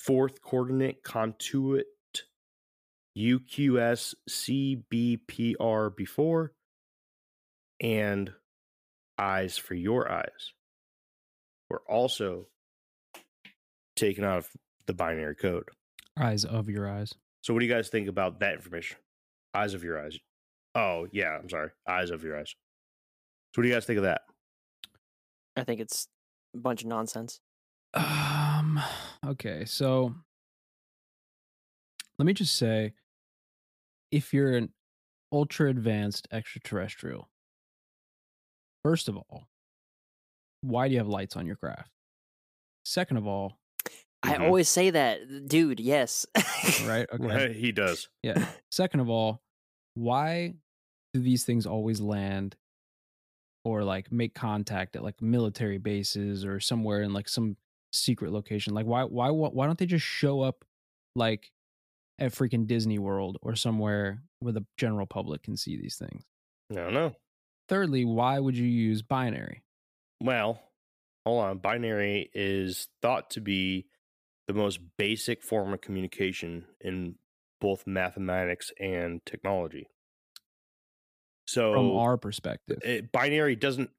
fourth 0.03 0.41
coordinate 0.41 1.01
contuit 1.03 1.85
UQS 3.17 4.15
CBPR 4.29 5.95
before, 5.95 6.51
and 7.79 8.33
eyes 9.17 9.57
for 9.57 9.75
your 9.75 10.11
eyes 10.11 10.53
were 11.69 11.83
also 11.87 12.47
taken 13.95 14.23
out 14.23 14.39
of 14.39 14.49
the 14.87 14.93
binary 14.93 15.35
code. 15.35 15.69
Eyes 16.19 16.43
of 16.43 16.69
your 16.69 16.89
eyes. 16.89 17.13
So, 17.41 17.53
what 17.53 17.59
do 17.59 17.65
you 17.65 17.73
guys 17.73 17.89
think 17.89 18.07
about 18.07 18.39
that 18.39 18.55
information? 18.55 18.97
Eyes 19.53 19.73
of 19.73 19.83
your 19.83 20.03
eyes. 20.03 20.17
Oh, 20.75 21.07
yeah, 21.11 21.37
I'm 21.37 21.49
sorry. 21.49 21.69
Eyes 21.87 22.09
of 22.09 22.23
your 22.23 22.37
eyes. 22.37 22.55
So, 23.53 23.61
what 23.61 23.63
do 23.63 23.69
you 23.69 23.75
guys 23.75 23.85
think 23.85 23.97
of 23.97 24.03
that? 24.03 24.21
I 25.55 25.63
think 25.63 25.79
it's 25.79 26.07
a 26.55 26.57
bunch 26.57 26.81
of 26.81 26.87
nonsense. 26.87 27.39
Um. 28.63 28.79
Okay, 29.25 29.65
so 29.65 30.13
let 32.19 32.25
me 32.25 32.33
just 32.33 32.55
say, 32.55 32.93
if 34.11 34.33
you're 34.33 34.55
an 34.55 34.69
ultra 35.31 35.69
advanced 35.69 36.27
extraterrestrial, 36.31 37.29
first 38.83 39.07
of 39.09 39.17
all, 39.17 39.47
why 40.61 40.87
do 40.87 40.93
you 40.93 40.99
have 40.99 41.07
lights 41.07 41.35
on 41.35 41.45
your 41.45 41.55
craft? 41.55 41.91
Second 42.85 43.17
of 43.17 43.27
all, 43.27 43.57
I 44.21 44.35
Mhm. 44.35 44.41
always 44.45 44.69
say 44.69 44.89
that, 44.91 45.47
dude. 45.47 45.79
Yes. 45.79 46.25
right? 46.85 47.07
Okay. 47.13 47.25
Right, 47.25 47.55
he 47.55 47.71
does. 47.71 48.07
Yeah. 48.21 48.49
Second 48.71 49.01
of 49.01 49.09
all, 49.09 49.41
why 49.95 50.55
do 51.13 51.19
these 51.21 51.43
things 51.43 51.65
always 51.65 51.99
land 51.99 52.55
or 53.65 53.83
like 53.83 54.11
make 54.11 54.33
contact 54.33 54.95
at 54.95 55.03
like 55.03 55.21
military 55.21 55.77
bases 55.77 56.45
or 56.45 56.59
somewhere 56.59 57.01
in 57.01 57.13
like 57.13 57.27
some 57.29 57.55
secret 57.93 58.31
location? 58.31 58.73
Like 58.73 58.85
why 58.85 59.03
why 59.03 59.29
why 59.29 59.65
don't 59.65 59.77
they 59.77 59.85
just 59.85 60.05
show 60.05 60.41
up 60.41 60.65
like 61.15 61.51
at 62.19 62.31
freaking 62.31 62.67
Disney 62.67 62.99
World 62.99 63.37
or 63.41 63.55
somewhere 63.55 64.23
where 64.39 64.53
the 64.53 64.65
general 64.77 65.05
public 65.05 65.43
can 65.43 65.55
see 65.55 65.77
these 65.77 65.95
things? 65.95 66.23
I 66.71 66.75
don't 66.75 66.93
know. 66.93 67.15
Thirdly, 67.69 68.03
why 68.05 68.39
would 68.39 68.57
you 68.57 68.67
use 68.67 69.01
binary? 69.01 69.63
Well, 70.21 70.61
hold 71.25 71.43
on. 71.43 71.57
Binary 71.59 72.29
is 72.33 72.87
thought 73.01 73.29
to 73.31 73.41
be 73.41 73.87
the 74.47 74.53
most 74.53 74.79
basic 74.97 75.41
form 75.41 75.73
of 75.73 75.81
communication 75.81 76.65
in 76.81 77.15
both 77.61 77.87
mathematics 77.87 78.71
and 78.79 79.25
technology. 79.25 79.87
So, 81.47 81.73
From 81.73 81.91
our 81.91 82.17
perspective. 82.17 82.79
it, 82.83 83.11
binary 83.11 83.55
doesn't 83.55 83.89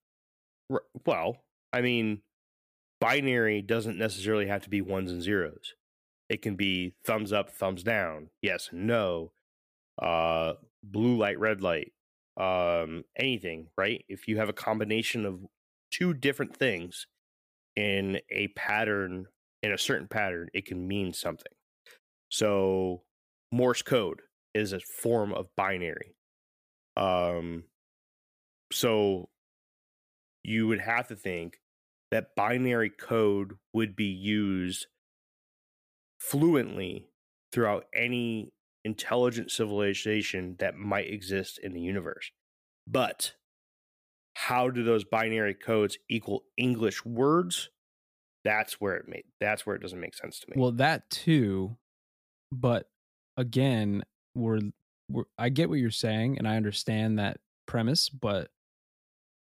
well 1.06 1.36
i 1.74 1.82
mean 1.82 2.22
binary 3.04 3.60
doesn't 3.60 3.98
necessarily 3.98 4.46
have 4.46 4.62
to 4.62 4.70
be 4.70 4.80
ones 4.80 5.10
and 5.10 5.20
zeros. 5.20 5.74
It 6.30 6.40
can 6.40 6.56
be 6.56 6.94
thumbs 7.04 7.34
up 7.34 7.50
thumbs 7.50 7.82
down 7.82 8.28
yes 8.40 8.70
no 8.72 9.32
uh 10.00 10.54
blue 10.82 11.16
light 11.18 11.38
red 11.38 11.60
light 11.60 11.92
um 12.38 13.04
anything 13.16 13.66
right? 13.76 14.04
If 14.08 14.26
you 14.26 14.38
have 14.38 14.48
a 14.48 14.54
combination 14.54 15.26
of 15.26 15.40
two 15.90 16.14
different 16.14 16.56
things 16.56 17.06
in 17.76 18.20
a 18.30 18.48
pattern 18.56 19.26
in 19.62 19.70
a 19.72 19.78
certain 19.78 20.08
pattern 20.08 20.48
it 20.54 20.64
can 20.64 20.88
mean 20.88 21.12
something. 21.12 21.52
So 22.30 23.02
morse 23.52 23.82
code 23.82 24.22
is 24.54 24.72
a 24.72 24.80
form 24.80 25.34
of 25.34 25.48
binary. 25.58 26.16
Um 26.96 27.64
so 28.72 29.28
you 30.42 30.66
would 30.68 30.80
have 30.80 31.08
to 31.08 31.16
think 31.16 31.58
that 32.14 32.36
binary 32.36 32.90
code 32.90 33.54
would 33.72 33.96
be 33.96 34.04
used 34.04 34.86
fluently 36.20 37.08
throughout 37.52 37.86
any 37.92 38.52
intelligent 38.84 39.50
civilization 39.50 40.54
that 40.60 40.76
might 40.76 41.10
exist 41.10 41.58
in 41.60 41.72
the 41.74 41.80
universe. 41.80 42.30
But 42.86 43.32
how 44.34 44.70
do 44.70 44.84
those 44.84 45.02
binary 45.02 45.54
codes 45.54 45.98
equal 46.08 46.44
English 46.56 47.04
words? 47.04 47.70
That's 48.44 48.80
where 48.80 48.94
it 48.94 49.08
made 49.08 49.24
that's 49.40 49.66
where 49.66 49.74
it 49.74 49.82
doesn't 49.82 50.00
make 50.00 50.14
sense 50.14 50.38
to 50.38 50.46
me. 50.48 50.54
Well, 50.56 50.70
that 50.72 51.10
too, 51.10 51.76
but 52.52 52.88
again, 53.36 54.04
we're, 54.36 54.60
we're 55.10 55.24
I 55.36 55.48
get 55.48 55.68
what 55.68 55.80
you're 55.80 55.90
saying 55.90 56.38
and 56.38 56.46
I 56.46 56.56
understand 56.56 57.18
that 57.18 57.38
premise, 57.66 58.08
but 58.08 58.50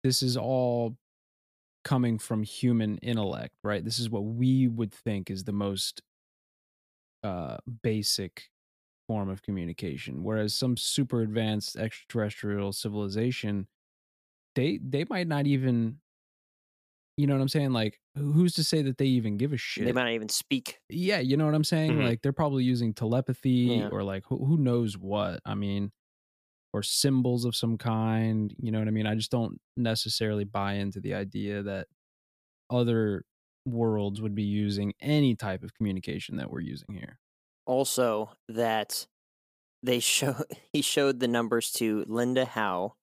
this 0.04 0.22
is 0.22 0.38
all 0.38 1.00
coming 1.90 2.20
from 2.20 2.44
human 2.44 3.00
intellect, 3.00 3.56
right? 3.64 3.84
This 3.84 3.98
is 3.98 4.12
what 4.12 4.24
we 4.24 4.68
would 4.68 4.94
think 4.94 5.32
is 5.32 5.44
the 5.44 5.52
most 5.52 6.04
uh 7.24 7.58
basic 7.84 8.50
form 9.08 9.28
of 9.30 9.42
communication 9.42 10.24
whereas 10.24 10.54
some 10.54 10.78
super 10.78 11.22
advanced 11.22 11.76
extraterrestrial 11.76 12.72
civilization 12.72 13.68
they 14.56 14.80
they 14.82 15.04
might 15.10 15.28
not 15.28 15.46
even 15.46 16.00
you 17.18 17.28
know 17.28 17.34
what 17.34 17.42
i'm 17.42 17.50
saying 17.50 17.74
like 17.74 18.00
who's 18.16 18.54
to 18.54 18.64
say 18.64 18.82
that 18.82 18.98
they 18.98 19.06
even 19.06 19.36
give 19.36 19.52
a 19.52 19.58
shit 19.58 19.86
they 19.86 19.92
might 19.92 20.04
not 20.06 20.14
even 20.14 20.30
speak. 20.30 20.80
yeah, 20.90 21.20
you 21.20 21.36
know 21.38 21.46
what 21.46 21.56
I'm 21.56 21.64
saying? 21.64 21.94
Mhm. 21.94 22.04
Like 22.04 22.22
they're 22.22 22.32
probably 22.34 22.64
using 22.64 22.94
telepathy 22.94 23.50
Yeah. 23.50 23.90
or 23.90 24.04
like 24.04 24.24
who, 24.26 24.38
who 24.46 24.58
knows 24.58 24.98
what. 24.98 25.40
I 25.46 25.56
mean, 25.56 25.92
or 26.74 26.84
symbols 26.84 27.46
of 27.46 27.56
some 27.56 27.78
kind. 27.78 28.54
You 28.60 28.72
know 28.72 28.80
what 28.80 28.88
I 28.88 28.92
mean? 28.92 29.08
I 29.08 29.16
just 29.16 29.32
don't 29.32 29.60
necessarily 29.78 30.44
buy 30.44 30.74
into 30.74 31.00
the 31.00 31.14
idea 31.14 31.64
that 31.64 31.88
other 32.70 33.24
worlds 33.66 34.22
would 34.22 34.36
be 34.36 34.44
using 34.44 34.94
any 35.02 35.36
type 35.36 35.64
of 35.64 35.74
communication 35.74 36.38
that 36.38 36.52
we're 36.52 36.62
using 36.62 36.96
here. 36.96 37.20
Also, 37.66 38.32
that 38.48 39.08
they 39.84 40.00
show 40.00 40.36
he 40.74 40.82
showed 40.82 41.20
the 41.20 41.28
numbers 41.28 41.72
to 41.74 42.04
Linda 42.08 42.46
Howe 42.46 42.96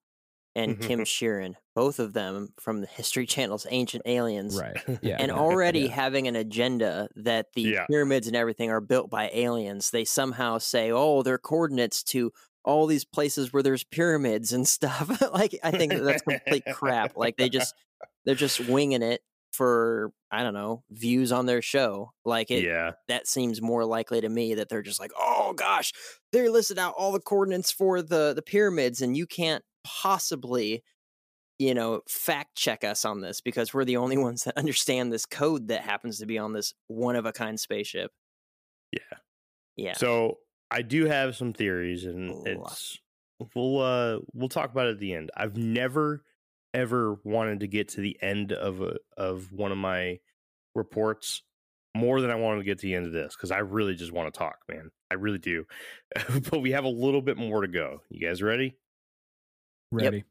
and 0.55 0.79
mm-hmm. 0.79 0.89
Kim 0.89 1.01
Sheeran, 1.01 1.55
both 1.75 1.99
of 1.99 2.15
them 2.15 2.49
from 2.59 2.81
the 2.81 2.87
History 2.87 3.27
Channel's 3.27 3.67
Ancient 3.71 4.03
Aliens. 4.07 4.59
Right. 4.59 4.99
Yeah. 5.03 5.17
and 5.21 5.31
already 5.31 5.81
yeah. 5.81 5.95
having 5.95 6.27
an 6.29 6.35
agenda 6.37 7.09
that 7.17 7.49
the 7.55 7.63
Yeah. 7.63 7.87
pyramids 7.87 8.27
and 8.27 8.35
everything 8.35 8.71
are 8.71 8.81
built 8.81 9.11
by 9.11 9.31
aliens. 9.33 9.91
They 9.91 10.05
somehow 10.05 10.59
say, 10.59 10.91
"Oh, 10.91 11.23
they're 11.23 11.39
coordinates 11.39 12.03
to 12.05 12.33
all 12.67 12.87
these 12.87 13.05
places 13.05 13.53
where 13.53 13.63
there's 13.63 13.85
pyramids 13.85 14.53
and 14.53 14.69
stuff." 14.69 15.23
like 15.33 15.59
I 15.63 15.71
think 15.71 15.93
that 15.93 16.05
that's 16.05 16.23
complete 16.23 16.65
crap. 16.73 17.17
Like 17.17 17.37
they 17.37 17.49
just 17.49 17.75
they're 18.25 18.35
just 18.35 18.61
winging 18.61 19.03
it 19.03 19.23
for 19.57 20.13
I 20.31 20.43
don't 20.43 20.55
know 20.55 20.83
views 20.91 21.33
on 21.33 21.47
their 21.47 21.63
show. 21.63 22.13
Like 22.25 22.51
it 22.51 22.65
yeah. 22.65 22.93
that 23.09 23.27
seems 23.27 23.63
more 23.63 23.85
likely 23.85 24.21
to 24.21 24.29
me 24.29 24.55
that 24.55 24.69
they're 24.69 24.83
just 24.83 25.01
like, 25.01 25.13
"Oh 25.19 25.55
gosh, 25.55 25.93
they 26.33 26.49
listed 26.49 26.79
out 26.79 26.95
all 26.97 27.13
the 27.13 27.21
coordinates 27.21 27.73
for 27.73 28.03
the 28.03 28.35
the 28.35 28.43
pyramids, 28.43 29.01
and 29.01 29.17
you 29.17 29.27
can't 29.27 29.65
possibly." 29.85 30.85
You 31.59 31.73
know, 31.73 32.03
fact 32.07 32.55
check 32.55 32.85
us 32.85 33.07
on 33.07 33.23
this 33.23 33.41
because 33.41 33.73
we're 33.73 33.87
the 33.87 33.97
only 33.97 34.19
ones 34.23 34.45
that 34.45 34.59
understand 34.59 35.11
this 35.11 35.25
code 35.25 35.69
that 35.69 35.81
happens 35.81 36.19
to 36.19 36.27
be 36.27 36.37
on 36.37 36.53
this 36.53 36.75
one 36.87 37.17
of 37.17 37.25
a 37.25 37.33
kind 37.33 37.59
spaceship. 37.59 38.11
Yeah. 38.93 39.19
Yeah. 39.75 39.95
So 39.95 40.37
I 40.71 40.83
do 40.83 41.07
have 41.07 41.37
some 41.37 41.53
theories, 41.53 42.05
and 42.05 42.31
Ooh. 42.31 42.43
it's 42.47 42.99
we'll 43.55 43.81
uh 43.81 44.19
we'll 44.33 44.49
talk 44.49 44.71
about 44.71 44.87
it 44.87 44.93
at 44.93 44.99
the 44.99 45.15
end. 45.15 45.31
I've 45.37 45.57
never 45.57 46.23
ever 46.75 47.17
wanted 47.25 47.61
to 47.61 47.67
get 47.67 47.89
to 47.89 48.01
the 48.01 48.17
end 48.21 48.53
of 48.53 48.83
a 48.83 48.97
of 49.17 49.53
one 49.53 49.73
of 49.73 49.79
my 49.79 50.19
reports 50.75 51.43
more 51.97 52.21
than 52.21 52.31
I 52.31 52.35
wanted 52.35 52.59
to 52.59 52.65
get 52.65 52.79
to 52.81 52.87
the 52.87 52.95
end 52.95 53.07
of 53.07 53.13
this 53.13 53.35
because 53.35 53.51
I 53.51 53.59
really 53.59 53.95
just 53.95 54.13
want 54.13 54.33
to 54.33 54.39
talk, 54.39 54.59
man. 54.69 54.91
I 55.11 55.15
really 55.15 55.39
do. 55.39 55.65
but 56.51 56.61
we 56.61 56.73
have 56.73 56.85
a 56.85 56.89
little 56.89 57.23
bit 57.23 57.39
more 57.39 57.63
to 57.63 57.69
go. 57.69 58.03
You 58.11 58.27
guys 58.27 58.43
ready? 58.43 58.77
Ready. 59.91 60.25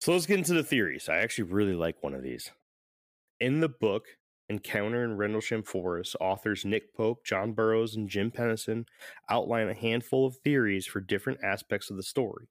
So 0.00 0.12
let's 0.12 0.26
get 0.26 0.38
into 0.38 0.54
the 0.54 0.64
theories. 0.64 1.08
I 1.08 1.18
actually 1.18 1.50
really 1.50 1.74
like 1.74 2.02
one 2.02 2.14
of 2.14 2.22
these. 2.22 2.50
In 3.40 3.60
the 3.60 3.68
book, 3.68 4.04
Encounter 4.50 5.04
in 5.04 5.16
Rendlesham 5.16 5.62
Forest, 5.62 6.16
authors 6.20 6.64
Nick 6.64 6.94
Pope, 6.94 7.24
John 7.24 7.52
Burroughs, 7.52 7.96
and 7.96 8.08
Jim 8.08 8.30
Penniston 8.30 8.86
outline 9.28 9.68
a 9.68 9.74
handful 9.74 10.26
of 10.26 10.36
theories 10.36 10.86
for 10.86 11.00
different 11.00 11.40
aspects 11.44 11.90
of 11.90 11.96
the 11.96 12.02
story. 12.02 12.48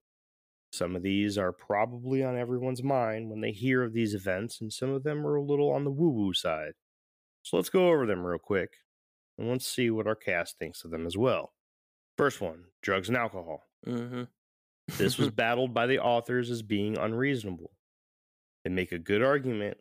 Some 0.72 0.96
of 0.96 1.02
these 1.02 1.38
are 1.38 1.52
probably 1.52 2.24
on 2.24 2.38
everyone's 2.38 2.84
mind 2.84 3.30
when 3.30 3.42
they 3.42 3.52
hear 3.52 3.84
of 3.84 3.94
these 3.94 4.14
events, 4.14 4.62
and 4.62 4.72
some 4.72 4.92
of 4.92 5.04
them 5.04 5.26
are 5.26 5.36
a 5.36 5.44
little 5.44 5.72
on 5.72 5.86
the 5.86 5.92
woo 5.92 6.10
woo 6.10 6.34
side. 6.34 6.74
So 7.42 7.58
let's 7.58 7.70
go 7.70 7.88
over 7.88 8.06
them 8.06 8.26
real 8.26 8.38
quick, 8.38 8.74
and 9.40 9.50
let's 9.50 9.68
see 9.68 9.90
what 9.90 10.08
our 10.08 10.16
cast 10.16 10.60
thinks 10.60 10.84
of 10.84 10.92
them 10.92 11.08
as 11.08 11.18
well. 11.18 11.54
First 12.18 12.42
one 12.42 12.66
drugs 12.82 13.08
and 13.08 13.18
alcohol. 13.18 13.64
Mm-hmm. 13.88 14.24
This 14.98 15.18
was 15.18 15.30
battled 15.32 15.74
by 15.74 15.88
the 15.88 16.00
authors 16.00 16.52
as 16.52 16.62
being 16.62 16.98
unreasonable. 16.98 17.72
They 18.64 18.70
make 18.70 18.92
a 18.92 19.00
good 19.00 19.24
argument 19.24 19.78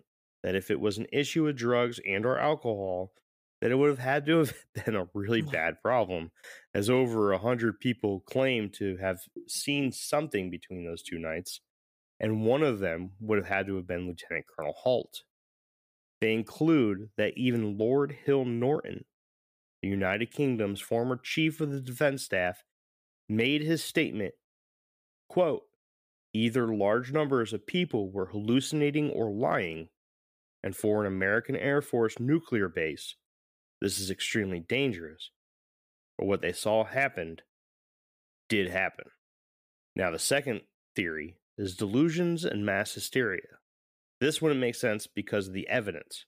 that 0.47 0.55
if 0.55 0.71
it 0.71 0.79
was 0.79 0.97
an 0.97 1.09
issue 1.13 1.43
with 1.43 1.57
drugs 1.57 1.99
and 2.09 2.25
or 2.25 2.39
alcohol, 2.39 3.13
that 3.61 3.73
it 3.73 3.75
would 3.75 3.89
have 3.89 3.99
had 3.99 4.25
to 4.27 4.39
have 4.39 4.55
been 4.85 4.95
a 4.95 5.09
really 5.13 5.43
mm. 5.43 5.51
bad 5.51 5.75
problem, 5.83 6.31
as 6.73 6.89
over 6.89 7.33
a 7.33 7.39
hundred 7.39 7.81
people 7.81 8.21
claim 8.21 8.71
to 8.71 8.97
have 8.99 9.19
seen 9.49 9.91
something 9.91 10.49
between 10.49 10.87
those 10.87 11.03
two 11.03 11.19
nights, 11.19 11.61
and 12.21 12.45
one 12.45 12.63
of 12.63 12.79
them 12.79 13.11
would 13.19 13.39
have 13.39 13.49
had 13.49 13.67
to 13.67 13.75
have 13.75 13.89
been 13.89 14.07
Lieutenant 14.07 14.45
Colonel 14.47 14.73
Halt. 14.73 15.25
They 16.21 16.33
include 16.33 17.11
that 17.17 17.37
even 17.37 17.77
Lord 17.77 18.17
Hill 18.25 18.45
Norton, 18.45 19.05
the 19.83 19.89
United 19.89 20.31
Kingdom's 20.31 20.81
former 20.81 21.17
chief 21.17 21.61
of 21.61 21.73
the 21.73 21.81
defense 21.81 22.23
staff, 22.23 22.63
made 23.29 23.63
his 23.63 23.83
statement, 23.83 24.35
quote, 25.29 25.65
either 26.33 26.73
large 26.73 27.11
numbers 27.11 27.53
of 27.53 27.67
people 27.67 28.13
were 28.13 28.27
hallucinating 28.27 29.11
or 29.11 29.29
lying, 29.29 29.89
and 30.63 30.77
for 30.77 31.01
an 31.01 31.07
American 31.13 31.57
Air 31.57 31.81
Force 31.83 32.19
nuclear 32.19 32.69
base, 32.69 33.15
this 33.81 33.99
is 34.01 34.11
extremely 34.11 34.61
dangerous. 34.61 35.31
But 36.19 36.27
what 36.27 36.41
they 36.41 36.53
saw 36.53 36.85
happened 36.85 37.43
did 38.49 38.71
happen. 38.71 39.07
Now, 39.95 40.11
the 40.11 40.19
second 40.19 40.63
theory 40.95 41.37
is 41.59 41.77
delusions 41.77 42.45
and 42.45 42.65
mass 42.65 42.95
hysteria. 42.95 43.59
This 44.21 44.41
wouldn't 44.41 44.61
make 44.61 44.75
sense 44.75 45.07
because 45.07 45.49
of 45.49 45.55
the 45.55 45.69
evidence. 45.69 46.25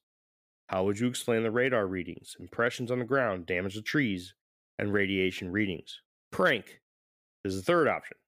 How 0.69 0.85
would 0.85 0.99
you 0.99 1.07
explain 1.07 1.43
the 1.43 1.51
radar 1.51 1.87
readings, 1.87 2.37
impressions 2.39 2.91
on 2.91 2.99
the 2.99 3.05
ground, 3.07 3.47
damage 3.47 3.75
to 3.75 3.83
trees, 3.83 4.35
and 4.79 4.93
radiation 4.93 5.51
readings? 5.51 6.01
Prank 6.31 6.81
is 7.45 7.57
the 7.57 7.63
third 7.63 7.89
option. 7.89 8.19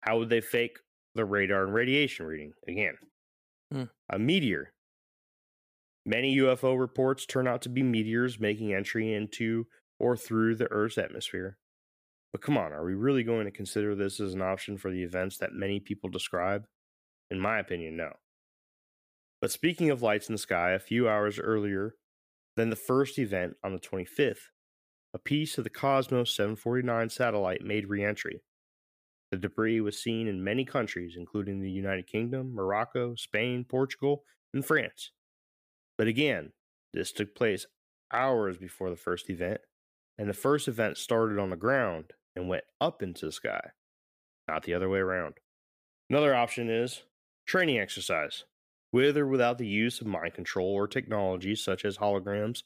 How 0.00 0.18
would 0.18 0.28
they 0.28 0.40
fake 0.40 0.78
the 1.14 1.24
radar 1.24 1.64
and 1.64 1.72
radiation 1.74 2.26
reading? 2.26 2.52
Again, 2.66 2.94
Hmm. 3.70 3.84
a 4.10 4.18
meteor. 4.18 4.73
Many 6.06 6.36
UFO 6.36 6.78
reports 6.78 7.24
turn 7.24 7.48
out 7.48 7.62
to 7.62 7.68
be 7.68 7.82
meteors 7.82 8.38
making 8.38 8.74
entry 8.74 9.14
into 9.14 9.66
or 9.98 10.16
through 10.16 10.56
the 10.56 10.70
Earth's 10.70 10.98
atmosphere. 10.98 11.56
But 12.32 12.42
come 12.42 12.58
on, 12.58 12.72
are 12.72 12.84
we 12.84 12.94
really 12.94 13.22
going 13.22 13.46
to 13.46 13.50
consider 13.50 13.94
this 13.94 14.20
as 14.20 14.34
an 14.34 14.42
option 14.42 14.76
for 14.76 14.90
the 14.90 15.02
events 15.02 15.38
that 15.38 15.52
many 15.52 15.80
people 15.80 16.10
describe? 16.10 16.66
In 17.30 17.40
my 17.40 17.58
opinion, 17.58 17.96
no. 17.96 18.10
But 19.40 19.50
speaking 19.50 19.90
of 19.90 20.02
lights 20.02 20.28
in 20.28 20.34
the 20.34 20.38
sky, 20.38 20.72
a 20.72 20.78
few 20.78 21.08
hours 21.08 21.38
earlier 21.38 21.94
than 22.56 22.70
the 22.70 22.76
first 22.76 23.18
event 23.18 23.54
on 23.64 23.72
the 23.72 23.78
25th, 23.78 24.50
a 25.14 25.18
piece 25.18 25.56
of 25.56 25.64
the 25.64 25.70
Cosmos 25.70 26.34
749 26.34 27.08
satellite 27.08 27.62
made 27.62 27.88
reentry. 27.88 28.42
The 29.30 29.38
debris 29.38 29.80
was 29.80 30.02
seen 30.02 30.28
in 30.28 30.44
many 30.44 30.64
countries, 30.64 31.14
including 31.16 31.60
the 31.60 31.70
United 31.70 32.06
Kingdom, 32.06 32.54
Morocco, 32.54 33.14
Spain, 33.14 33.64
Portugal, 33.64 34.24
and 34.52 34.64
France. 34.64 35.12
But 35.96 36.06
again, 36.06 36.52
this 36.92 37.12
took 37.12 37.34
place 37.34 37.66
hours 38.12 38.56
before 38.56 38.90
the 38.90 38.96
first 38.96 39.30
event, 39.30 39.60
and 40.18 40.28
the 40.28 40.34
first 40.34 40.68
event 40.68 40.96
started 40.96 41.38
on 41.38 41.50
the 41.50 41.56
ground 41.56 42.12
and 42.36 42.48
went 42.48 42.64
up 42.80 43.02
into 43.02 43.26
the 43.26 43.32
sky, 43.32 43.70
not 44.48 44.64
the 44.64 44.74
other 44.74 44.88
way 44.88 44.98
around. 44.98 45.34
Another 46.10 46.34
option 46.34 46.68
is 46.68 47.02
training 47.46 47.78
exercise. 47.78 48.44
With 48.92 49.16
or 49.16 49.26
without 49.26 49.58
the 49.58 49.66
use 49.66 50.00
of 50.00 50.06
mind 50.06 50.34
control 50.34 50.72
or 50.72 50.86
technology 50.86 51.56
such 51.56 51.84
as 51.84 51.98
holograms, 51.98 52.62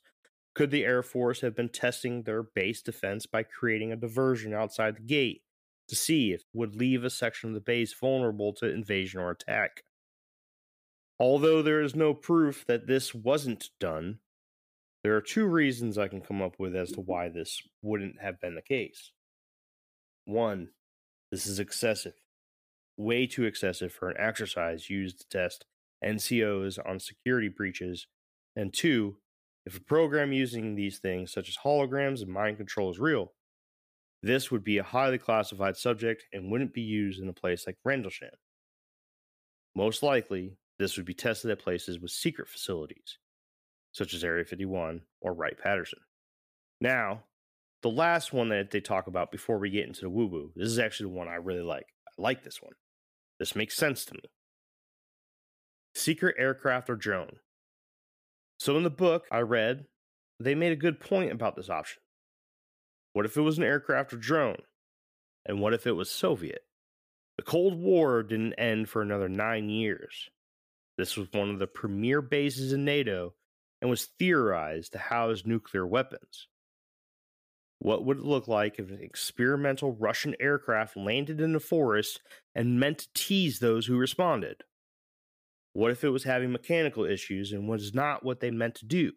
could 0.55 0.70
the 0.70 0.85
Air 0.85 1.03
Force 1.03 1.41
have 1.41 1.55
been 1.55 1.68
testing 1.70 2.22
their 2.22 2.43
base 2.43 2.83
defense 2.83 3.24
by 3.26 3.45
creating 3.45 3.93
a 3.93 3.97
diversion 3.97 4.53
outside 4.53 4.97
the 4.97 5.03
gate 5.03 5.43
to 5.89 5.97
see 5.97 6.33
if 6.33 6.41
it 6.41 6.47
would 6.53 6.76
leave 6.76 7.05
a 7.05 7.11
section 7.11 7.51
of 7.51 7.55
the 7.55 7.61
base 7.61 7.95
vulnerable 7.95 8.53
to 8.55 8.68
invasion 8.68 9.20
or 9.20 9.31
attack? 9.31 9.85
Although 11.21 11.62
there 11.62 11.83
is 11.83 11.97
no 11.97 12.14
proof 12.14 12.64
that 12.66 12.87
this 12.87 13.14
wasn't 13.14 13.71
done, 13.81 14.21
there 15.03 15.16
are 15.16 15.21
two 15.21 15.47
reasons 15.47 15.99
I 15.99 16.09
can 16.09 16.21
come 16.21 16.43
up 16.43 16.57
with 16.59 16.77
as 16.77 16.91
to 16.91 17.01
mm-hmm. 17.01 17.11
why 17.11 17.29
this 17.29 17.62
wouldn't 17.83 18.21
have 18.21 18.41
been 18.41 18.55
the 18.55 18.62
case. 18.62 19.12
One, 20.25 20.69
this 21.31 21.47
is 21.47 21.59
excessive. 21.59 22.14
Way 22.97 23.27
too 23.27 23.45
excessive 23.45 23.93
for 23.93 24.11
an 24.11 24.16
exercise 24.19 24.91
used 24.91 25.21
to 25.21 25.29
test 25.29 25.64
NCOs 26.05 26.79
on 26.85 27.01
security 27.01 27.49
breaches. 27.49 28.07
And 28.57 28.73
two, 28.73 29.16
if 29.66 29.77
a 29.77 29.81
program 29.81 30.33
using 30.33 30.75
these 30.75 30.99
things, 30.99 31.33
such 31.33 31.49
as 31.49 31.59
holograms 31.64 32.23
and 32.23 32.31
mind 32.31 32.57
control, 32.57 32.91
is 32.91 32.99
real, 32.99 33.33
this 34.23 34.51
would 34.51 34.64
be 34.64 34.79
a 34.79 34.83
highly 34.83 35.19
classified 35.19 35.77
subject 35.77 36.25
and 36.33 36.51
wouldn't 36.51 36.75
be 36.75 36.81
used 36.81 37.21
in 37.21 37.29
a 37.29 37.33
place 37.33 37.66
like 37.66 37.77
Rendlesham. 37.85 38.31
Most 39.77 40.03
likely, 40.03 40.57
this 40.79 40.97
would 40.97 41.07
be 41.07 41.14
tested 41.14 41.51
at 41.51 41.59
places 41.59 41.99
with 41.99 42.11
secret 42.11 42.49
facilities, 42.49 43.18
such 43.93 44.14
as 44.14 44.24
Area 44.24 44.45
51 44.45 45.03
or 45.20 45.35
Wright 45.35 45.59
Patterson. 45.59 46.01
Now, 46.81 47.24
the 47.83 47.91
last 47.91 48.33
one 48.33 48.49
that 48.51 48.70
they 48.70 48.81
talk 48.81 49.07
about 49.07 49.33
before 49.33 49.59
we 49.59 49.70
get 49.70 49.87
into 49.87 50.03
the 50.03 50.11
woo 50.11 50.26
woo, 50.26 50.53
this 50.55 50.68
is 50.68 50.79
actually 50.79 51.11
the 51.11 51.16
one 51.16 51.29
I 51.29 51.37
really 51.37 51.62
like. 51.62 51.87
I 52.07 52.22
like 52.22 52.45
this 52.45 52.62
one. 52.62 52.74
This 53.39 53.57
makes 53.57 53.76
sense 53.76 54.05
to 54.07 54.14
me. 54.14 54.20
Secret 55.95 56.37
aircraft 56.39 56.91
or 56.91 56.97
drone. 56.97 57.39
So, 58.59 58.76
in 58.76 58.83
the 58.83 58.91
book 58.91 59.26
I 59.31 59.41
read, 59.41 59.87
they 60.41 60.55
made 60.55 60.72
a 60.72 60.76
good 60.76 61.01
point 61.01 61.33
about 61.33 61.57
this 61.57 61.70
option. 61.70 62.03
What 63.12 63.24
if 63.24 63.37
it 63.37 63.43
was 63.43 63.59
an 63.59 63.64
aircraft 63.64 64.12
or 64.12 64.16
drone? 64.16 64.62
And 65.47 65.61
what 65.61 65.74
if 65.74 65.87
it 65.87 65.93
was 65.93 66.11
Soviet? 66.11 66.62
The 67.37 67.45
Cold 67.45 67.79
War 67.79 68.22
didn't 68.22 68.55
end 68.55 68.89
for 68.89 69.01
another 69.01 69.29
nine 69.29 69.68
years. 69.68 70.31
This 70.99 71.16
was 71.16 71.28
one 71.32 71.49
of 71.51 71.61
the 71.61 71.68
premier 71.68 72.20
bases 72.20 72.72
in 72.72 72.84
NATO 72.84 73.34
and 73.80 73.88
was 73.88 74.09
theorized 74.18 74.92
to 74.92 74.99
house 74.99 75.44
nuclear 75.46 75.86
weapons. 75.86 76.49
What 77.78 78.05
would 78.05 78.18
it 78.18 78.24
look 78.24 78.49
like 78.49 78.80
if 78.80 78.90
an 78.90 78.99
experimental 79.01 79.92
Russian 79.92 80.34
aircraft 80.40 80.96
landed 80.96 81.40
in 81.40 81.53
the 81.53 81.61
forest 81.61 82.20
and 82.57 82.80
meant 82.80 82.99
to 82.99 83.09
tease 83.14 83.61
those 83.61 83.86
who 83.86 83.96
responded? 83.96 84.64
What 85.72 85.92
if 85.92 86.03
it 86.03 86.09
was 86.09 86.24
having 86.24 86.51
mechanical 86.51 87.05
issues 87.05 87.53
and 87.53 87.68
was 87.68 87.94
not 87.94 88.24
what 88.24 88.40
they 88.40 88.51
meant 88.51 88.74
to 88.76 88.84
do? 88.84 89.12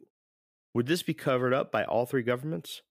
Would 0.76 0.86
this 0.86 1.02
be 1.02 1.16
covered 1.16 1.54
up 1.54 1.72
by 1.72 1.84
all 1.84 2.06
three 2.06 2.22
governments? 2.22 2.84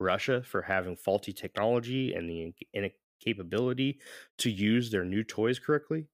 Russia 0.00 0.42
for 0.42 0.62
having 0.62 0.96
faulty 0.96 1.34
technology 1.34 2.14
and 2.14 2.30
the 2.30 2.54
incapability 2.72 4.00
to 4.38 4.50
use 4.50 4.90
their 4.90 5.04
new 5.04 5.22
toys 5.22 5.58
correctly? 5.58 6.06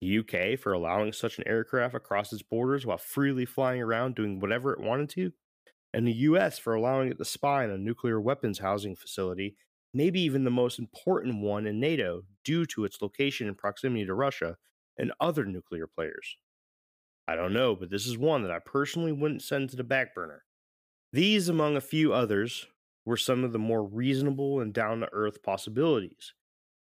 UK 0.00 0.56
for 0.56 0.72
allowing 0.72 1.12
such 1.12 1.38
an 1.38 1.46
aircraft 1.48 1.94
across 1.94 2.32
its 2.32 2.42
borders 2.42 2.86
while 2.86 2.98
freely 2.98 3.44
flying 3.44 3.82
around 3.82 4.14
doing 4.14 4.40
whatever 4.40 4.72
it 4.72 4.80
wanted 4.80 5.08
to? 5.10 5.32
And 5.94 6.06
the 6.06 6.12
US 6.12 6.58
for 6.58 6.74
allowing 6.74 7.10
it 7.10 7.18
to 7.18 7.24
spy 7.24 7.64
on 7.64 7.70
a 7.70 7.78
nuclear 7.78 8.20
weapons 8.20 8.58
housing 8.60 8.96
facility, 8.96 9.56
maybe 9.94 10.20
even 10.20 10.44
the 10.44 10.50
most 10.50 10.78
important 10.78 11.40
one 11.42 11.66
in 11.66 11.80
NATO 11.80 12.24
due 12.44 12.66
to 12.66 12.84
its 12.84 13.02
location 13.02 13.48
and 13.48 13.58
proximity 13.58 14.06
to 14.06 14.14
Russia 14.14 14.58
and 14.98 15.12
other 15.20 15.44
nuclear 15.46 15.86
players. 15.86 16.36
I 17.26 17.36
don't 17.36 17.52
know, 17.52 17.76
but 17.76 17.90
this 17.90 18.06
is 18.06 18.18
one 18.18 18.42
that 18.42 18.50
I 18.50 18.58
personally 18.58 19.12
wouldn't 19.12 19.42
send 19.42 19.70
to 19.70 19.76
the 19.76 19.84
back 19.84 20.14
burner. 20.14 20.44
These, 21.12 21.48
among 21.48 21.76
a 21.76 21.80
few 21.82 22.12
others, 22.12 22.66
were 23.04 23.16
some 23.18 23.44
of 23.44 23.52
the 23.52 23.58
more 23.58 23.84
reasonable 23.84 24.60
and 24.60 24.74
down 24.74 25.00
to 25.00 25.10
earth 25.12 25.42
possibilities 25.42 26.34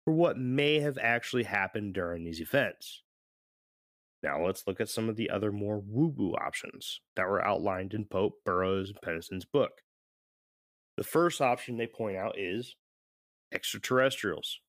for 0.08 0.14
what 0.14 0.38
may 0.38 0.80
have 0.80 0.98
actually 1.02 1.44
happened 1.44 1.94
during 1.94 2.24
these 2.24 2.40
events. 2.40 3.04
Now 4.24 4.46
let's 4.46 4.64
look 4.66 4.80
at 4.80 4.88
some 4.88 5.10
of 5.10 5.18
the 5.18 5.30
other 5.30 5.52
more 5.52 5.84
woo 5.86 6.14
woo 6.16 6.32
options 6.32 7.02
that 7.18 7.28
were 7.28 7.46
outlined 7.46 7.94
in 7.94 8.06
Pope, 8.06 8.36
Burroughs, 8.46 8.90
and 8.90 9.02
Penniston's 9.02 9.44
book. 9.44 9.82
The 10.96 11.04
first 11.04 11.42
option 11.42 11.76
they 11.76 11.88
point 11.88 12.16
out 12.16 12.40
is 12.40 12.78
extraterrestrials. 13.54 14.62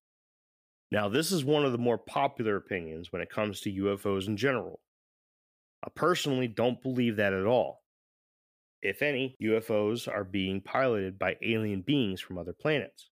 Now, 0.91 1.09
this 1.09 1.31
is 1.31 1.45
one 1.45 1.65
of 1.65 1.71
the 1.71 1.79
more 1.79 1.99
popular 1.99 2.57
opinions 2.57 3.13
when 3.13 3.23
it 3.23 3.31
comes 3.31 3.61
to 3.61 3.71
UFOs 3.73 4.27
in 4.27 4.37
general. 4.37 4.81
I 5.85 5.91
personally 5.95 6.49
don't 6.49 6.83
believe 6.83 7.15
that 7.15 7.33
at 7.33 7.47
all. 7.47 7.85
if 8.83 9.03
any, 9.03 9.37
UFOs 9.41 10.13
are 10.13 10.25
being 10.25 10.61
piloted 10.63 11.17
by 11.17 11.37
alien 11.43 11.83
beings 11.83 12.21
from 12.21 12.39
other 12.39 12.53
planets. 12.53 13.09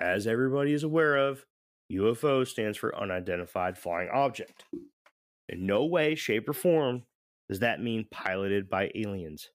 As 0.00 0.26
everybody 0.26 0.72
is 0.72 0.82
aware 0.82 1.16
of, 1.16 1.44
UFO 1.90 2.46
stands 2.46 2.76
for 2.76 2.94
Unidentified 2.94 3.78
Flying 3.78 4.10
Object. 4.10 4.64
In 5.48 5.64
no 5.64 5.86
way, 5.86 6.14
shape, 6.14 6.48
or 6.48 6.52
form 6.52 7.04
does 7.48 7.60
that 7.60 7.80
mean 7.80 8.06
piloted 8.10 8.68
by 8.68 8.90
aliens. 8.94 9.48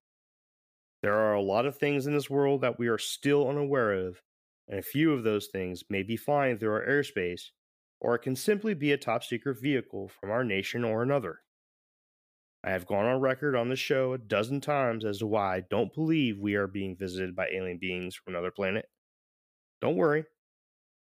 There 1.04 1.14
are 1.14 1.34
a 1.34 1.42
lot 1.42 1.66
of 1.66 1.78
things 1.78 2.08
in 2.08 2.14
this 2.14 2.30
world 2.30 2.62
that 2.62 2.80
we 2.80 2.88
are 2.88 2.98
still 2.98 3.50
unaware 3.50 3.94
of, 3.94 4.22
and 4.68 4.80
a 4.80 4.84
few 4.84 5.14
of 5.14 5.24
those 5.24 5.48
things 5.48 5.84
may 5.90 6.02
be 6.02 6.18
flying 6.18 6.58
through 6.58 6.74
our 6.74 6.88
airspace, 6.88 7.50
or 8.00 8.16
it 8.16 8.20
can 8.20 8.36
simply 8.36 8.74
be 8.74 8.92
a 8.94 8.98
top 8.98 9.24
secret 9.24 9.60
vehicle 9.60 10.10
from 10.20 10.32
our 10.32 10.44
nation 10.44 10.84
or 10.84 11.04
another. 11.04 11.40
I 12.64 12.72
have 12.72 12.88
gone 12.88 13.06
on 13.06 13.20
record 13.20 13.56
on 13.56 13.70
the 13.70 13.76
show 13.76 14.14
a 14.14 14.18
dozen 14.18 14.62
times 14.62 15.04
as 15.04 15.20
to 15.20 15.28
why 15.28 15.58
I 15.58 15.64
don't 15.70 15.94
believe 15.94 16.40
we 16.40 16.56
are 16.56 16.68
being 16.68 16.96
visited 16.96 17.36
by 17.36 17.48
alien 17.48 17.80
beings 17.80 18.16
from 18.16 18.34
another 18.34 18.52
planet. 18.52 18.86
Don't 19.82 19.96
worry, 19.96 20.26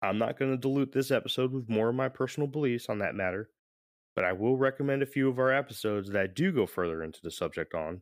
I'm 0.02 0.18
not 0.18 0.40
going 0.40 0.52
to 0.52 0.58
dilute 0.58 0.94
this 0.94 1.12
episode 1.12 1.52
with 1.52 1.70
more 1.70 1.90
of 1.90 1.96
my 1.96 2.08
personal 2.08 2.48
beliefs 2.48 2.88
on 2.88 3.00
that 3.00 3.16
matter, 3.16 3.50
but 4.16 4.24
I 4.24 4.32
will 4.32 4.58
recommend 4.58 5.04
a 5.04 5.08
few 5.08 5.30
of 5.30 5.40
our 5.40 5.54
episodes 5.54 6.10
that 6.12 6.36
do 6.36 6.52
go 6.52 6.66
further 6.66 7.04
into 7.04 7.20
the 7.22 7.32
subject 7.32 7.74
on. 7.74 8.02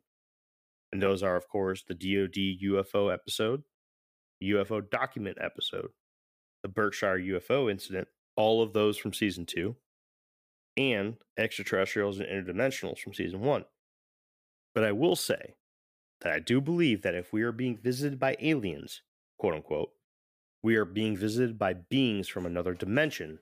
And 0.92 1.02
those 1.02 1.24
are, 1.24 1.36
of 1.36 1.50
course, 1.50 1.84
the 1.84 1.96
DoD 1.96 2.62
UFO 2.64 3.12
episode, 3.12 3.64
UFO 4.44 4.88
document 4.88 5.38
episode, 5.42 5.90
the 6.62 6.70
Berkshire 6.70 7.18
UFO 7.18 7.70
incident, 7.70 8.08
all 8.36 8.62
of 8.62 8.74
those 8.74 8.98
from 8.98 9.14
season 9.14 9.46
two, 9.46 9.76
and 10.78 11.16
extraterrestrials 11.38 12.20
and 12.20 12.30
interdimensionals 12.30 13.00
from 13.00 13.14
season 13.14 13.42
one. 13.42 13.66
But 14.76 14.84
I 14.84 14.92
will 14.92 15.16
say 15.16 15.56
that 16.22 16.32
I 16.32 16.40
do 16.40 16.62
believe 16.62 17.02
that 17.02 17.16
if 17.16 17.34
we 17.34 17.42
are 17.42 17.52
being 17.52 17.78
visited 17.78 18.20
by 18.20 18.38
aliens, 18.40 19.02
quote 19.40 19.56
unquote, 19.56 19.90
we 20.64 20.76
are 20.76 20.86
being 20.86 21.16
visited 21.16 21.58
by 21.58 21.74
beings 21.74 22.28
from 22.28 22.46
another 22.46 22.74
dimension 22.74 23.40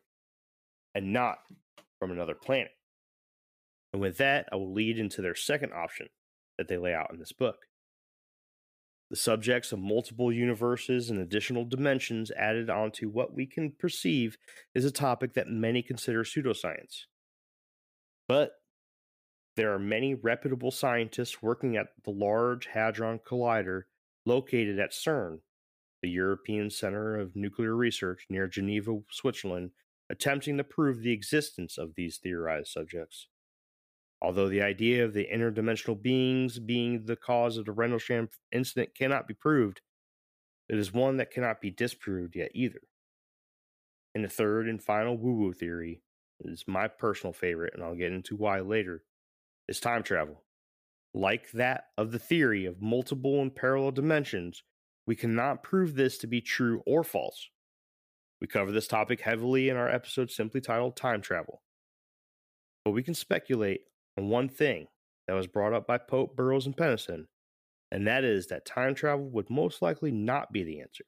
and 0.93 1.13
not 1.13 1.39
from 1.99 2.11
another 2.11 2.35
planet. 2.35 2.71
And 3.93 4.01
with 4.01 4.17
that, 4.17 4.47
I 4.51 4.55
will 4.55 4.73
lead 4.73 4.99
into 4.99 5.21
their 5.21 5.35
second 5.35 5.73
option 5.73 6.07
that 6.57 6.67
they 6.67 6.77
lay 6.77 6.93
out 6.93 7.11
in 7.11 7.19
this 7.19 7.31
book. 7.31 7.67
The 9.09 9.15
subjects 9.15 9.71
of 9.71 9.79
multiple 9.79 10.31
universes 10.31 11.09
and 11.09 11.19
additional 11.19 11.63
dimensions 11.63 12.31
added 12.31 12.69
onto 12.69 13.09
what 13.09 13.33
we 13.33 13.45
can 13.45 13.71
perceive 13.71 14.37
is 14.73 14.83
a 14.83 14.91
topic 14.91 15.33
that 15.33 15.47
many 15.47 15.81
consider 15.83 16.23
pseudoscience. 16.23 17.03
But 18.27 18.53
there 19.55 19.73
are 19.73 19.79
many 19.79 20.15
reputable 20.15 20.71
scientists 20.71 21.41
working 21.41 21.77
at 21.77 21.87
the 22.03 22.11
Large 22.11 22.65
Hadron 22.65 23.19
Collider 23.19 23.83
located 24.25 24.79
at 24.79 24.91
CERN, 24.91 25.39
the 26.05 26.11
European 26.11 26.69
Center 26.69 27.19
of 27.19 27.35
Nuclear 27.35 27.75
Research 27.75 28.27
near 28.29 28.47
Geneva, 28.47 28.99
Switzerland, 29.09 29.71
attempting 30.07 30.55
to 30.55 30.63
prove 30.63 31.01
the 31.01 31.11
existence 31.11 31.79
of 31.79 31.95
these 31.95 32.19
theorized 32.21 32.67
subjects. 32.67 33.27
Although 34.21 34.47
the 34.47 34.61
idea 34.61 35.03
of 35.03 35.15
the 35.15 35.27
interdimensional 35.33 35.99
beings 35.99 36.59
being 36.59 37.05
the 37.05 37.15
cause 37.15 37.57
of 37.57 37.65
the 37.65 37.71
Rendlesham 37.71 38.29
incident 38.51 38.93
cannot 38.95 39.27
be 39.27 39.33
proved, 39.33 39.81
it 40.69 40.77
is 40.77 40.93
one 40.93 41.17
that 41.17 41.31
cannot 41.31 41.59
be 41.59 41.71
disproved 41.71 42.35
yet 42.35 42.51
either. 42.53 42.81
And 44.13 44.23
the 44.23 44.29
third 44.29 44.69
and 44.69 44.79
final 44.79 45.17
woo 45.17 45.33
woo 45.33 45.53
theory 45.53 46.03
is 46.41 46.65
my 46.67 46.87
personal 46.87 47.33
favorite, 47.33 47.73
and 47.73 47.83
I'll 47.83 47.95
get 47.95 48.11
into 48.11 48.35
why 48.35 48.59
later, 48.59 49.01
is 49.67 49.79
time 49.79 50.03
travel. 50.03 50.43
Like 51.15 51.49
that 51.53 51.85
of 51.97 52.11
the 52.11 52.19
theory 52.19 52.65
of 52.65 52.79
multiple 52.79 53.41
and 53.41 53.55
parallel 53.55 53.89
dimensions, 53.89 54.61
we 55.07 55.15
cannot 55.15 55.63
prove 55.63 55.95
this 55.95 56.17
to 56.19 56.27
be 56.27 56.41
true 56.41 56.81
or 56.85 57.03
false. 57.03 57.49
We 58.41 58.47
cover 58.47 58.71
this 58.71 58.87
topic 58.87 59.21
heavily 59.21 59.69
in 59.69 59.77
our 59.77 59.89
episode 59.89 60.31
simply 60.31 60.61
titled 60.61 60.95
Time 60.95 61.21
Travel. 61.21 61.61
But 62.83 62.91
we 62.91 63.03
can 63.03 63.13
speculate 63.13 63.81
on 64.17 64.29
one 64.29 64.49
thing 64.49 64.87
that 65.27 65.33
was 65.33 65.47
brought 65.47 65.73
up 65.73 65.87
by 65.87 65.97
Pope, 65.97 66.35
Burroughs, 66.35 66.65
and 66.65 66.75
Penniston, 66.75 67.25
and 67.91 68.07
that 68.07 68.23
is 68.23 68.47
that 68.47 68.65
time 68.65 68.95
travel 68.95 69.29
would 69.29 69.49
most 69.49 69.81
likely 69.81 70.11
not 70.11 70.51
be 70.51 70.63
the 70.63 70.81
answer. 70.81 71.05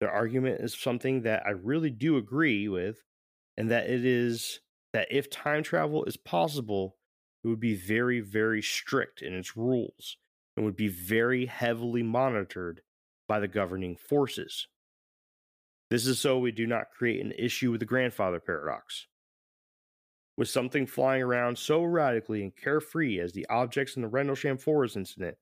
Their 0.00 0.10
argument 0.10 0.60
is 0.60 0.74
something 0.74 1.22
that 1.22 1.44
I 1.46 1.50
really 1.50 1.90
do 1.90 2.16
agree 2.16 2.68
with, 2.68 3.02
and 3.56 3.70
that 3.70 3.90
it 3.90 4.04
is 4.04 4.60
that 4.92 5.08
if 5.10 5.28
time 5.28 5.62
travel 5.62 6.04
is 6.04 6.16
possible, 6.16 6.96
it 7.44 7.48
would 7.48 7.60
be 7.60 7.74
very, 7.74 8.20
very 8.20 8.62
strict 8.62 9.22
in 9.22 9.34
its 9.34 9.56
rules 9.56 10.16
and 10.58 10.64
would 10.64 10.76
be 10.76 10.88
very 10.88 11.46
heavily 11.46 12.02
monitored 12.02 12.80
by 13.28 13.38
the 13.38 13.46
governing 13.46 13.94
forces. 13.94 14.66
This 15.88 16.04
is 16.04 16.18
so 16.18 16.40
we 16.40 16.50
do 16.50 16.66
not 16.66 16.90
create 16.90 17.24
an 17.24 17.32
issue 17.38 17.70
with 17.70 17.78
the 17.78 17.86
grandfather 17.86 18.40
paradox. 18.40 19.06
With 20.36 20.48
something 20.48 20.84
flying 20.84 21.22
around 21.22 21.58
so 21.58 21.84
radically 21.84 22.42
and 22.42 22.56
carefree 22.56 23.20
as 23.20 23.32
the 23.32 23.46
objects 23.48 23.94
in 23.94 24.02
the 24.02 24.08
Rendlesham 24.08 24.58
Forest 24.58 24.96
incident, 24.96 25.36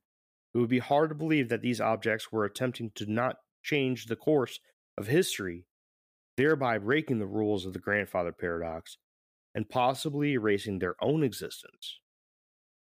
it 0.53 0.59
would 0.59 0.69
be 0.69 0.81
hard 0.81 1.09
to 1.09 1.15
believe 1.15 1.49
that 1.49 1.63
these 1.63 1.81
objects 1.81 2.31
were 2.31 2.45
attempting 2.45 2.91
to 2.97 3.11
not 3.11 3.37
change 3.63 4.05
the 4.07 4.17
course 4.17 4.61
of 4.99 5.07
history, 5.07 5.65
thereby 6.37 6.77
breaking 6.77 7.21
the 7.21 7.27
rules 7.27 7.65
of 7.65 7.73
the 7.73 7.79
grandfather 7.79 8.33
paradox 8.33 8.99
and 9.55 9.67
possibly 9.71 10.33
erasing 10.33 10.79
their 10.79 11.03
own 11.03 11.23
existence. 11.25 12.01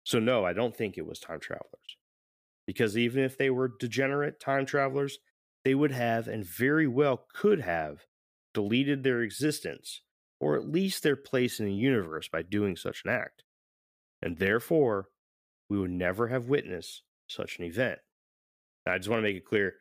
So, 0.04 0.20
no, 0.20 0.44
I 0.44 0.52
don't 0.52 0.76
think 0.76 0.96
it 0.96 1.06
was 1.06 1.18
time 1.18 1.40
travelers. 1.40 1.96
Because 2.66 2.96
even 2.96 3.24
if 3.24 3.36
they 3.36 3.50
were 3.50 3.72
degenerate 3.78 4.40
time 4.40 4.66
travelers, 4.66 5.18
they 5.64 5.74
would 5.74 5.92
have 5.92 6.28
and 6.28 6.44
very 6.44 6.86
well 6.86 7.26
could 7.34 7.60
have 7.60 8.06
deleted 8.54 9.02
their 9.02 9.22
existence 9.22 10.02
or 10.40 10.56
at 10.56 10.68
least 10.68 11.02
their 11.02 11.16
place 11.16 11.60
in 11.60 11.66
the 11.66 11.74
universe 11.74 12.28
by 12.28 12.42
doing 12.42 12.76
such 12.76 13.02
an 13.04 13.10
act. 13.12 13.44
And 14.20 14.38
therefore, 14.38 15.08
we 15.68 15.78
would 15.78 15.90
never 15.90 16.28
have 16.28 16.48
witnessed 16.48 17.02
such 17.28 17.58
an 17.58 17.64
event. 17.64 18.00
Now, 18.84 18.92
I 18.92 18.98
just 18.98 19.08
want 19.08 19.20
to 19.20 19.22
make 19.22 19.36
it 19.36 19.44
clear 19.44 19.74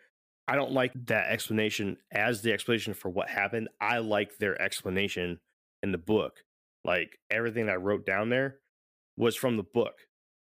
I 0.48 0.56
don't 0.56 0.72
like 0.72 0.92
that 1.06 1.32
explanation 1.32 1.98
as 2.12 2.42
the 2.42 2.52
explanation 2.52 2.94
for 2.94 3.10
what 3.10 3.30
happened. 3.30 3.70
I 3.80 4.00
like 4.00 4.38
their 4.38 4.60
explanation 4.62 5.40
in 5.82 5.92
the 5.92 5.98
book. 5.98 6.44
Like 6.84 7.18
everything 7.30 7.70
I 7.70 7.76
wrote 7.76 8.06
down 8.06 8.30
there 8.30 8.58
was 9.18 9.36
from 9.36 9.58
the 9.58 9.64
book. 9.64 9.94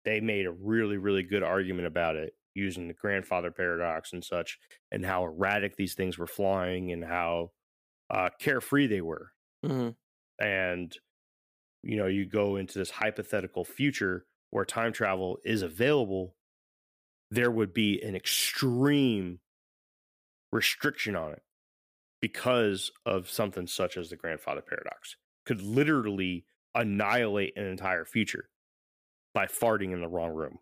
They 0.07 0.21
made 0.21 0.47
a 0.47 0.53
really, 0.53 0.97
really 0.97 1.23
good 1.23 1.43
argument 1.43 1.87
about 1.87 2.17
it 2.17 2.33
using 2.55 2.89
the 2.89 2.95
grandfather 2.95 3.51
paradox 3.51 4.13
and 4.13 4.25
such, 4.25 4.59
and 4.91 5.05
how 5.05 5.25
erratic 5.25 5.77
these 5.77 5.95
things 5.95 6.17
were 6.17 6.27
flying 6.27 6.91
and 6.93 7.05
how 7.05 7.51
uh, 8.09 8.31
carefree 8.39 8.87
they 8.87 9.01
were. 9.01 9.33
hmm 9.63 9.89
And, 10.39 10.95
you 11.83 11.97
know, 11.97 12.07
you 12.07 12.27
go 12.27 12.57
into 12.57 12.79
this 12.79 12.91
hypothetical 12.91 13.65
future 13.65 14.27
where 14.51 14.65
time 14.65 14.93
travel 14.93 15.39
is 15.45 15.63
available, 15.63 16.35
there 17.31 17.51
would 17.51 17.73
be 17.73 18.01
an 18.01 18.15
extreme 18.15 19.41
restriction 20.51 21.15
on 21.15 21.33
it 21.33 21.43
because 22.21 22.91
of 23.05 23.29
something 23.29 23.67
such 23.67 23.97
as 23.97 24.09
the 24.11 24.17
grandfather 24.17 24.61
paradox. 24.61 25.17
Could 25.45 25.61
literally 25.61 26.45
annihilate 26.75 27.57
an 27.57 27.65
entire 27.65 28.05
future 28.05 28.49
by 29.37 29.45
farting 29.45 29.93
in 29.93 30.01
the 30.01 30.07
wrong 30.07 30.33
room 30.33 30.57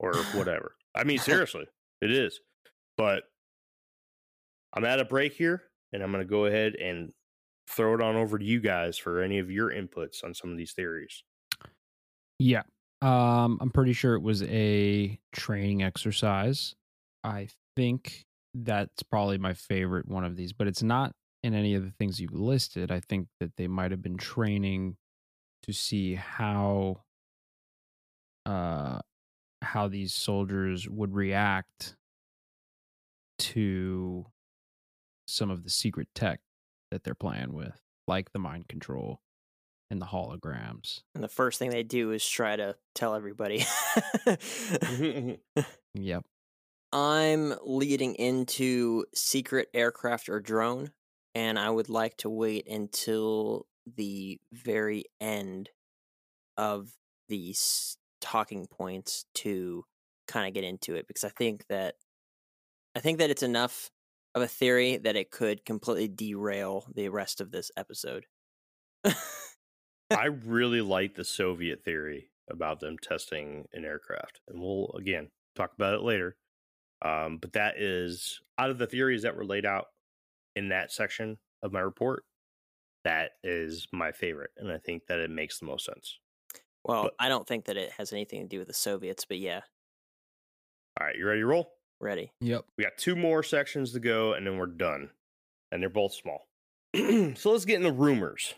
or 0.00 0.14
whatever. 0.32 0.72
I 0.94 1.04
mean, 1.04 1.18
seriously, 1.18 1.66
it 2.00 2.10
is. 2.10 2.40
But 2.96 3.24
I'm 4.72 4.86
at 4.86 4.98
a 4.98 5.04
break 5.04 5.34
here, 5.34 5.64
and 5.92 6.02
I'm 6.02 6.10
going 6.10 6.24
to 6.24 6.28
go 6.28 6.46
ahead 6.46 6.74
and 6.74 7.12
throw 7.68 7.94
it 7.94 8.00
on 8.00 8.16
over 8.16 8.38
to 8.38 8.44
you 8.44 8.60
guys 8.60 8.96
for 8.96 9.20
any 9.20 9.38
of 9.38 9.50
your 9.50 9.70
inputs 9.70 10.24
on 10.24 10.32
some 10.32 10.50
of 10.50 10.56
these 10.56 10.72
theories. 10.72 11.22
Yeah. 12.38 12.62
Um, 13.02 13.58
I'm 13.60 13.70
pretty 13.70 13.92
sure 13.92 14.14
it 14.14 14.22
was 14.22 14.42
a 14.44 15.20
training 15.32 15.82
exercise. 15.82 16.74
I 17.22 17.48
think 17.76 18.24
that's 18.54 19.02
probably 19.02 19.36
my 19.36 19.52
favorite 19.52 20.08
one 20.08 20.24
of 20.24 20.34
these, 20.34 20.54
but 20.54 20.66
it's 20.66 20.82
not 20.82 21.12
in 21.42 21.52
any 21.52 21.74
of 21.74 21.84
the 21.84 21.92
things 21.98 22.18
you've 22.18 22.32
listed. 22.32 22.90
I 22.90 23.00
think 23.00 23.28
that 23.38 23.54
they 23.58 23.68
might 23.68 23.90
have 23.90 24.00
been 24.00 24.16
training 24.16 24.96
to 25.64 25.74
see 25.74 26.14
how 26.14 27.02
uh 28.48 29.00
how 29.60 29.88
these 29.88 30.14
soldiers 30.14 30.88
would 30.88 31.14
react 31.14 31.96
to 33.38 34.24
some 35.26 35.50
of 35.50 35.64
the 35.64 35.70
secret 35.70 36.08
tech 36.14 36.40
that 36.90 37.04
they're 37.04 37.14
playing 37.14 37.52
with, 37.52 37.80
like 38.06 38.32
the 38.32 38.38
mind 38.38 38.68
control 38.68 39.20
and 39.90 40.00
the 40.00 40.06
holograms. 40.06 41.02
And 41.14 41.24
the 41.24 41.28
first 41.28 41.58
thing 41.58 41.70
they 41.70 41.82
do 41.82 42.12
is 42.12 42.26
try 42.26 42.56
to 42.56 42.76
tell 42.94 43.14
everybody. 43.14 43.64
Yep. 45.94 46.24
I'm 46.92 47.54
leading 47.64 48.14
into 48.14 49.04
secret 49.14 49.68
aircraft 49.74 50.28
or 50.28 50.38
drone, 50.38 50.92
and 51.34 51.58
I 51.58 51.68
would 51.70 51.88
like 51.88 52.16
to 52.18 52.30
wait 52.30 52.68
until 52.68 53.66
the 53.96 54.38
very 54.52 55.04
end 55.20 55.70
of 56.56 56.92
these 57.28 57.96
talking 58.20 58.66
points 58.66 59.24
to 59.34 59.84
kind 60.26 60.46
of 60.46 60.54
get 60.54 60.64
into 60.64 60.94
it 60.94 61.06
because 61.08 61.24
I 61.24 61.30
think 61.30 61.66
that 61.68 61.94
I 62.94 63.00
think 63.00 63.18
that 63.18 63.30
it's 63.30 63.42
enough 63.42 63.90
of 64.34 64.42
a 64.42 64.48
theory 64.48 64.98
that 64.98 65.16
it 65.16 65.30
could 65.30 65.64
completely 65.64 66.08
derail 66.08 66.86
the 66.94 67.08
rest 67.08 67.40
of 67.40 67.50
this 67.50 67.70
episode. 67.76 68.26
I 70.10 70.26
really 70.44 70.80
like 70.80 71.14
the 71.14 71.24
Soviet 71.24 71.84
theory 71.84 72.30
about 72.50 72.80
them 72.80 72.96
testing 73.00 73.66
an 73.72 73.84
aircraft, 73.84 74.40
and 74.48 74.60
we'll 74.60 74.94
again 74.98 75.28
talk 75.54 75.72
about 75.74 75.94
it 75.94 76.02
later. 76.02 76.36
Um, 77.04 77.38
but 77.38 77.52
that 77.52 77.78
is 77.78 78.40
out 78.58 78.70
of 78.70 78.78
the 78.78 78.86
theories 78.86 79.22
that 79.22 79.36
were 79.36 79.44
laid 79.44 79.64
out 79.64 79.86
in 80.56 80.70
that 80.70 80.90
section 80.92 81.38
of 81.62 81.72
my 81.72 81.80
report. 81.80 82.24
That 83.04 83.32
is 83.44 83.86
my 83.92 84.12
favorite, 84.12 84.50
and 84.56 84.70
I 84.70 84.78
think 84.78 85.06
that 85.06 85.20
it 85.20 85.30
makes 85.30 85.58
the 85.58 85.66
most 85.66 85.84
sense. 85.84 86.18
Well, 86.88 87.04
But- 87.04 87.14
I 87.20 87.28
don't 87.28 87.46
think 87.46 87.66
that 87.66 87.76
it 87.76 87.92
has 87.92 88.12
anything 88.12 88.42
to 88.42 88.48
do 88.48 88.58
with 88.58 88.66
the 88.68 88.74
Soviets, 88.74 89.24
but 89.26 89.38
yeah, 89.38 89.60
All 91.00 91.06
right, 91.06 91.14
you 91.16 91.24
ready 91.26 91.40
to 91.40 91.46
roll? 91.46 91.72
ready. 92.00 92.32
Yep. 92.40 92.64
We 92.76 92.84
got 92.84 92.96
two 92.98 93.14
more 93.16 93.42
sections 93.42 93.92
to 93.92 94.00
go, 94.00 94.32
and 94.32 94.46
then 94.46 94.56
we're 94.56 94.66
done. 94.66 95.10
And 95.70 95.82
they're 95.82 95.90
both 95.90 96.12
small. 96.14 96.48
so 96.96 97.50
let's 97.52 97.64
get 97.64 97.76
into 97.76 97.92
rumors. 97.92 98.54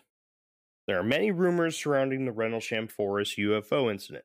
There 0.86 0.98
are 0.98 1.02
many 1.02 1.30
rumors 1.32 1.76
surrounding 1.76 2.24
the 2.24 2.32
Rendlesham 2.32 2.86
Forest 2.88 3.36
UFO 3.38 3.90
incident. 3.90 4.24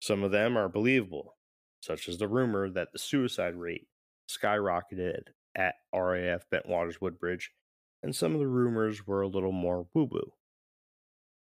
Some 0.00 0.22
of 0.22 0.30
them 0.32 0.56
are 0.56 0.68
believable, 0.68 1.36
such 1.82 2.08
as 2.08 2.18
the 2.18 2.28
rumor 2.28 2.70
that 2.70 2.92
the 2.92 2.98
suicide 2.98 3.54
rate 3.56 3.88
skyrocketed 4.30 5.28
at 5.56 5.74
RAF 5.94 6.48
Bentwaters 6.50 7.00
Woodbridge, 7.00 7.50
and 8.02 8.14
some 8.14 8.34
of 8.34 8.40
the 8.40 8.46
rumors 8.48 9.06
were 9.06 9.22
a 9.22 9.28
little 9.28 9.52
more 9.52 9.86
woo 9.94 10.04
woo. 10.04 10.32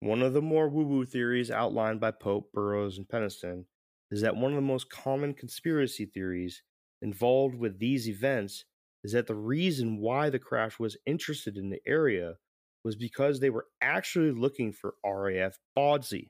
One 0.04 0.20
of 0.20 0.34
the 0.34 0.42
more 0.42 0.68
woo 0.68 0.84
woo 0.84 1.06
theories 1.06 1.50
outlined 1.50 1.98
by 1.98 2.10
Pope, 2.10 2.52
Burroughs, 2.52 2.98
and 2.98 3.08
Penniston 3.08 3.64
is 4.10 4.20
that 4.20 4.36
one 4.36 4.52
of 4.52 4.56
the 4.56 4.60
most 4.60 4.90
common 4.90 5.32
conspiracy 5.32 6.04
theories 6.04 6.62
involved 7.00 7.54
with 7.54 7.78
these 7.78 8.06
events 8.06 8.66
is 9.02 9.12
that 9.12 9.26
the 9.26 9.34
reason 9.34 9.96
why 9.96 10.28
the 10.28 10.38
craft 10.38 10.78
was 10.78 10.98
interested 11.06 11.56
in 11.56 11.70
the 11.70 11.80
area 11.86 12.34
was 12.84 12.96
because 12.96 13.40
they 13.40 13.48
were 13.48 13.64
actually 13.80 14.30
looking 14.30 14.72
for 14.74 14.96
RAF 15.02 15.58
Bawdsey. 15.74 16.28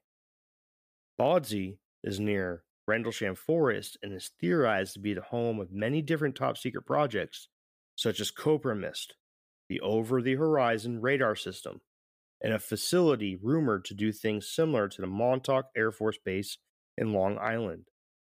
Bawdsey 1.21 1.79
is 2.05 2.21
near 2.21 2.63
Rendlesham 2.87 3.35
Forest 3.35 3.99
and 4.05 4.13
is 4.13 4.31
theorized 4.41 4.93
to 4.93 5.01
be 5.01 5.15
the 5.15 5.21
home 5.21 5.59
of 5.59 5.73
many 5.73 6.01
different 6.01 6.37
top 6.37 6.59
secret 6.59 6.87
projects, 6.87 7.49
such 7.97 8.21
as 8.21 8.31
Cobra 8.31 8.77
Mist, 8.77 9.17
the 9.69 9.81
Over 9.81 10.23
the 10.23 10.37
Horizon 10.37 11.01
radar 11.01 11.35
system, 11.35 11.81
and 12.45 12.53
a 12.53 12.59
facility 12.59 13.39
rumored 13.43 13.87
to 13.87 13.95
do 13.95 14.13
things 14.13 14.47
similar 14.47 14.87
to 14.87 15.01
the 15.01 15.07
Montauk 15.07 15.71
Air 15.75 15.91
Force 15.91 16.19
Base 16.23 16.59
in 16.99 17.15
Long 17.15 17.39
Island 17.39 17.89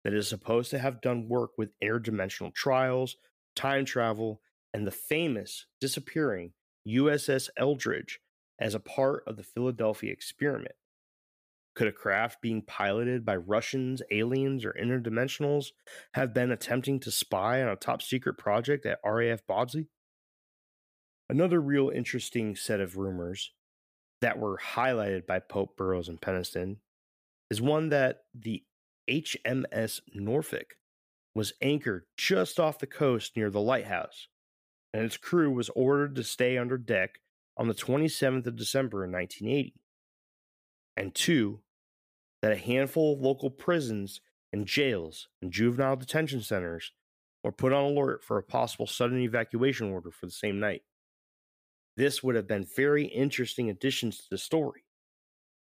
that 0.04 0.16
is 0.16 0.28
supposed 0.28 0.72
to 0.72 0.80
have 0.80 1.00
done 1.00 1.30
work 1.30 1.52
with 1.60 1.78
interdimensional 1.82 2.52
trials, 2.54 3.18
time 3.56 3.86
travel, 3.86 4.42
and 4.74 4.88
the 4.88 4.92
famous 4.92 5.68
disappearing 5.80 6.54
USS 6.88 7.50
Eldridge 7.56 8.20
as 8.60 8.74
a 8.74 8.80
part 8.80 9.24
of 9.28 9.38
the 9.38 9.44
Philadelphia 9.44 10.12
experiment. 10.12 10.76
Could 11.76 11.88
a 11.88 11.92
craft 11.92 12.42
being 12.42 12.64
piloted 12.64 13.24
by 13.24 13.36
Russians, 13.36 14.02
aliens, 14.10 14.66
or 14.66 14.74
interdimensionals 14.74 15.68
have 16.16 16.34
been 16.34 16.52
attempting 16.52 17.00
to 17.02 17.12
spy 17.12 17.62
on 17.62 17.70
a 17.70 17.76
top 17.76 18.02
secret 18.02 18.40
project 18.40 18.88
at 18.88 19.00
RAF 19.06 19.46
Bawdsey? 19.48 19.86
Another 21.30 21.62
real 21.62 21.92
interesting 21.94 22.56
set 22.56 22.80
of 22.80 22.98
rumors 22.98 23.52
that 24.22 24.40
were 24.40 24.58
highlighted 24.58 25.26
by 25.26 25.40
Pope 25.40 25.78
Burroughs 25.78 26.10
and 26.10 26.20
Penniston 26.20 26.78
is 27.50 27.62
one 27.62 27.90
that 27.90 28.24
the 28.34 28.64
HMS 29.10 30.02
Norfolk 30.14 30.76
was 31.34 31.54
anchored 31.62 32.04
just 32.18 32.60
off 32.60 32.80
the 32.80 32.88
coast 32.88 33.36
near 33.36 33.50
the 33.50 33.62
lighthouse, 33.62 34.28
and 34.94 35.04
its 35.04 35.18
crew 35.18 35.52
was 35.52 35.70
ordered 35.70 36.16
to 36.16 36.24
stay 36.24 36.58
under 36.58 36.78
deck 36.78 37.20
on 37.58 37.68
the 37.68 37.74
27th 37.74 38.46
of 38.48 38.56
December 38.56 39.04
in 39.04 39.12
1980. 39.12 39.74
And 40.98 41.16
two, 41.16 41.62
that 42.42 42.52
a 42.52 42.58
handful 42.58 43.14
of 43.14 43.22
local 43.22 43.50
prisons 43.50 44.22
and 44.52 44.66
jails 44.66 45.28
and 45.42 45.52
juvenile 45.52 45.96
detention 45.96 46.42
centers 46.42 46.92
were 47.44 47.52
put 47.52 47.74
on 47.74 47.84
alert 47.84 48.24
for 48.24 48.38
a 48.38 48.44
possible 48.44 48.88
sudden 48.88 49.20
evacuation 49.20 49.92
order 49.92 50.12
for 50.12 50.26
the 50.26 50.32
same 50.32 50.60
night. 50.60 50.82
This 52.00 52.24
would 52.24 52.36
have 52.36 52.48
been 52.48 52.66
very 52.78 53.08
interesting 53.08 53.70
additions 53.70 54.20
to 54.20 54.24
the 54.32 54.38
story. 54.38 54.86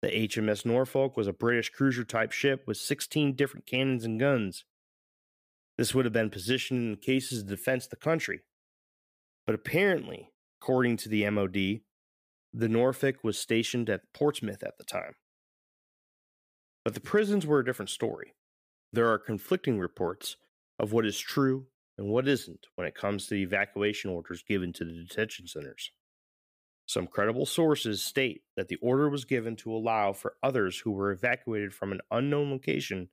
The 0.01 0.09
HMS 0.09 0.65
Norfolk 0.65 1.15
was 1.15 1.27
a 1.27 1.33
British 1.35 1.69
cruiser 1.69 2.05
type 2.05 2.33
ship 2.33 2.63
with 2.67 2.79
16 2.79 3.37
different 3.37 3.67
cannons 3.67 4.07
and 4.07 4.19
guns. 4.19 4.65
This 5.77 5.95
would 5.95 6.07
have 6.07 6.15
been 6.15 6.31
positioned 6.31 6.89
in 6.89 6.97
cases 6.97 7.43
defense 7.43 7.85
of 7.85 7.91
the 7.91 7.97
country. 7.97 8.41
But 9.45 9.57
apparently, 9.57 10.31
according 10.63 10.97
to 10.99 11.11
the 11.11 11.29
MOD, 11.29 11.81
the 12.55 12.69
Norfolk 12.69 13.17
was 13.23 13.39
stationed 13.39 13.91
at 13.91 14.11
Portsmouth 14.15 14.63
at 14.63 14.79
the 14.79 14.85
time. 14.85 15.17
But 16.83 16.95
the 16.95 17.01
prisons 17.01 17.45
were 17.45 17.59
a 17.59 17.65
different 17.65 17.91
story. 17.91 18.33
There 18.91 19.11
are 19.11 19.19
conflicting 19.19 19.79
reports 19.79 20.39
of 20.79 20.95
what 20.95 21.05
is 21.05 21.19
true 21.19 21.67
and 21.99 22.09
what 22.09 22.27
isn't 22.27 22.69
when 22.77 22.87
it 22.87 22.95
comes 22.95 23.27
to 23.27 23.35
the 23.35 23.43
evacuation 23.43 24.09
orders 24.09 24.43
given 24.43 24.73
to 24.73 24.87
the 24.87 24.95
detention 24.95 25.47
centers. 25.47 25.91
Some 26.87 27.07
credible 27.07 27.47
sources 27.47 28.03
state 28.03 28.43
that 28.57 28.69
the 28.69 28.77
order 28.77 29.09
was 29.09 29.25
given 29.25 29.57
to 29.57 29.73
allow 29.73 30.13
for 30.13 30.35
others 30.43 30.79
who 30.79 30.91
were 30.91 31.13
evacuated 31.13 31.73
from 31.73 31.93
an 31.93 32.01
unknown 32.11 32.51
location 32.51 33.09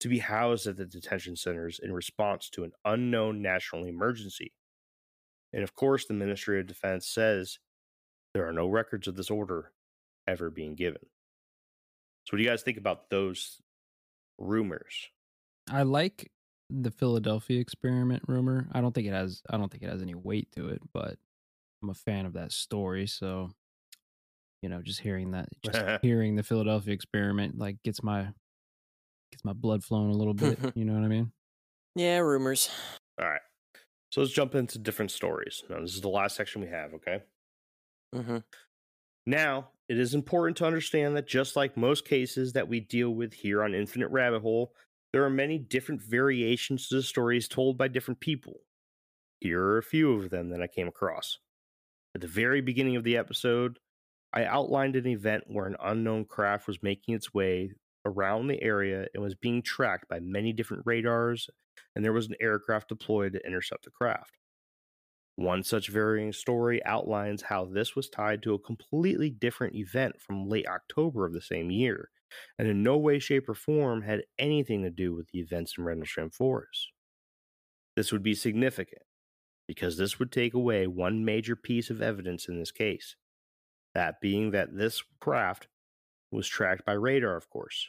to 0.00 0.08
be 0.08 0.18
housed 0.18 0.66
at 0.66 0.76
the 0.76 0.84
detention 0.84 1.36
centers 1.36 1.80
in 1.82 1.92
response 1.92 2.50
to 2.50 2.64
an 2.64 2.72
unknown 2.84 3.40
national 3.40 3.84
emergency. 3.84 4.52
And 5.52 5.62
of 5.62 5.74
course, 5.74 6.04
the 6.06 6.14
Ministry 6.14 6.60
of 6.60 6.66
Defense 6.66 7.06
says 7.06 7.58
there 8.34 8.46
are 8.46 8.52
no 8.52 8.68
records 8.68 9.08
of 9.08 9.16
this 9.16 9.30
order 9.30 9.72
ever 10.26 10.50
being 10.50 10.74
given. 10.74 11.00
So, 12.24 12.32
what 12.32 12.38
do 12.38 12.42
you 12.42 12.50
guys 12.50 12.62
think 12.62 12.78
about 12.78 13.10
those 13.10 13.60
rumors? 14.38 15.08
I 15.70 15.82
like 15.82 16.30
the 16.70 16.90
Philadelphia 16.90 17.60
experiment 17.60 18.22
rumor. 18.26 18.68
I 18.72 18.80
don't 18.80 18.94
think 18.94 19.06
it 19.06 19.12
has 19.12 19.42
I 19.48 19.56
don't 19.56 19.70
think 19.70 19.82
it 19.82 19.90
has 19.90 20.02
any 20.02 20.14
weight 20.14 20.50
to 20.56 20.68
it, 20.68 20.82
but 20.92 21.18
I'm 21.84 21.90
a 21.90 21.94
fan 21.94 22.24
of 22.24 22.32
that 22.32 22.50
story, 22.50 23.06
so 23.06 23.50
you 24.62 24.70
know, 24.70 24.80
just 24.80 25.00
hearing 25.00 25.32
that 25.32 25.48
just 25.62 25.82
hearing 26.02 26.36
the 26.36 26.42
Philadelphia 26.42 26.94
experiment 26.94 27.58
like 27.58 27.82
gets 27.82 28.02
my 28.02 28.32
gets 29.30 29.44
my 29.44 29.52
blood 29.52 29.84
flowing 29.84 30.10
a 30.10 30.16
little 30.16 30.32
bit, 30.34 30.58
you 30.74 30.84
know 30.86 30.94
what 30.94 31.04
I 31.04 31.08
mean? 31.08 31.32
Yeah, 31.94 32.18
rumors. 32.18 32.70
All 33.20 33.28
right. 33.28 33.40
So, 34.10 34.20
let's 34.22 34.32
jump 34.32 34.54
into 34.54 34.78
different 34.78 35.10
stories. 35.10 35.64
Now, 35.70 35.80
this 35.80 35.94
is 35.94 36.00
the 36.00 36.08
last 36.08 36.36
section 36.36 36.62
we 36.62 36.68
have, 36.68 36.94
okay? 36.94 37.22
hmm 38.12 38.38
Now, 39.26 39.70
it 39.88 39.98
is 39.98 40.14
important 40.14 40.56
to 40.58 40.66
understand 40.66 41.16
that 41.16 41.26
just 41.28 41.56
like 41.56 41.76
most 41.76 42.06
cases 42.06 42.52
that 42.54 42.68
we 42.68 42.80
deal 42.80 43.10
with 43.10 43.34
here 43.34 43.62
on 43.62 43.74
Infinite 43.74 44.08
Rabbit 44.08 44.42
Hole, 44.42 44.74
there 45.12 45.24
are 45.24 45.30
many 45.30 45.58
different 45.58 46.02
variations 46.02 46.88
to 46.88 46.96
the 46.96 47.02
stories 47.02 47.48
told 47.48 47.78
by 47.78 47.88
different 47.88 48.20
people. 48.20 48.60
Here 49.40 49.62
are 49.62 49.78
a 49.78 49.82
few 49.82 50.12
of 50.14 50.30
them 50.30 50.50
that 50.50 50.62
I 50.62 50.66
came 50.68 50.88
across. 50.88 51.38
At 52.14 52.20
the 52.20 52.28
very 52.28 52.60
beginning 52.60 52.94
of 52.94 53.02
the 53.02 53.16
episode, 53.16 53.80
I 54.32 54.44
outlined 54.44 54.94
an 54.94 55.06
event 55.06 55.44
where 55.48 55.66
an 55.66 55.76
unknown 55.82 56.26
craft 56.26 56.68
was 56.68 56.82
making 56.82 57.14
its 57.14 57.34
way 57.34 57.72
around 58.04 58.46
the 58.46 58.62
area 58.62 59.06
and 59.14 59.22
was 59.22 59.34
being 59.34 59.62
tracked 59.62 60.08
by 60.08 60.20
many 60.20 60.52
different 60.52 60.84
radars, 60.86 61.48
and 61.94 62.04
there 62.04 62.12
was 62.12 62.28
an 62.28 62.36
aircraft 62.40 62.88
deployed 62.88 63.32
to 63.32 63.44
intercept 63.44 63.84
the 63.84 63.90
craft. 63.90 64.38
One 65.36 65.64
such 65.64 65.88
varying 65.88 66.32
story 66.32 66.84
outlines 66.84 67.42
how 67.42 67.64
this 67.64 67.96
was 67.96 68.08
tied 68.08 68.42
to 68.44 68.54
a 68.54 68.60
completely 68.60 69.30
different 69.30 69.74
event 69.74 70.20
from 70.20 70.48
late 70.48 70.68
October 70.68 71.26
of 71.26 71.32
the 71.32 71.40
same 71.40 71.72
year, 71.72 72.10
and 72.58 72.68
in 72.68 72.84
no 72.84 72.96
way, 72.96 73.18
shape, 73.18 73.48
or 73.48 73.54
form 73.54 74.02
had 74.02 74.22
anything 74.38 74.82
to 74.84 74.90
do 74.90 75.14
with 75.14 75.28
the 75.32 75.40
events 75.40 75.74
in 75.76 75.82
Rendlesham 75.82 76.30
Forest. 76.30 76.92
This 77.96 78.12
would 78.12 78.22
be 78.22 78.34
significant 78.34 79.02
because 79.66 79.96
this 79.96 80.18
would 80.18 80.32
take 80.32 80.54
away 80.54 80.86
one 80.86 81.24
major 81.24 81.56
piece 81.56 81.90
of 81.90 82.02
evidence 82.02 82.48
in 82.48 82.58
this 82.58 82.70
case 82.72 83.16
that 83.94 84.20
being 84.20 84.50
that 84.50 84.76
this 84.76 85.02
craft 85.20 85.68
was 86.32 86.48
tracked 86.48 86.84
by 86.84 86.92
radar, 86.92 87.36
of 87.36 87.48
course. 87.48 87.88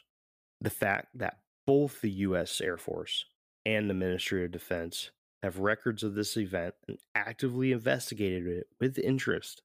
The 0.60 0.70
fact 0.70 1.08
that 1.14 1.38
both 1.66 2.00
the 2.00 2.10
U.S. 2.10 2.60
Air 2.60 2.76
Force 2.76 3.24
and 3.64 3.90
the 3.90 3.94
Ministry 3.94 4.44
of 4.44 4.52
Defense 4.52 5.10
have 5.42 5.58
records 5.58 6.02
of 6.02 6.14
this 6.14 6.36
event 6.36 6.74
and 6.88 6.98
actively 7.14 7.72
investigated 7.72 8.46
it 8.46 8.66
with 8.80 8.98
interest. 8.98 9.62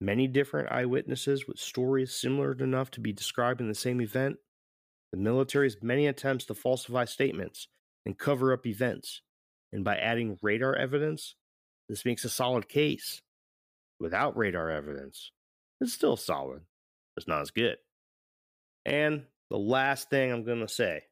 Many 0.00 0.26
different 0.26 0.72
eyewitnesses 0.72 1.46
with 1.46 1.58
stories 1.58 2.14
similar 2.14 2.52
enough 2.52 2.90
to 2.92 3.00
be 3.00 3.12
describing 3.12 3.68
the 3.68 3.74
same 3.74 4.00
event, 4.00 4.36
the 5.12 5.18
military's 5.18 5.76
many 5.82 6.06
attempts 6.06 6.44
to 6.46 6.54
falsify 6.54 7.04
statements 7.04 7.68
and 8.06 8.18
cover 8.18 8.52
up 8.52 8.66
events, 8.66 9.22
and 9.74 9.84
by 9.84 9.96
adding 9.96 10.38
radar 10.40 10.74
evidence, 10.74 11.34
this 11.88 12.06
makes 12.06 12.24
a 12.24 12.30
solid 12.30 12.68
case. 12.68 13.20
Without 14.00 14.36
radar 14.36 14.70
evidence, 14.70 15.32
it's 15.80 15.92
still 15.92 16.16
solid, 16.16 16.62
it's 17.16 17.28
not 17.28 17.42
as 17.42 17.50
good. 17.50 17.76
And 18.86 19.24
the 19.50 19.58
last 19.58 20.08
thing 20.08 20.32
I'm 20.32 20.44
going 20.44 20.60
to 20.60 20.68
say 20.68 21.02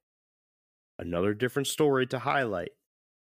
Another 0.99 1.35
different 1.35 1.67
story 1.67 2.07
to 2.09 2.19
highlight 2.21 2.71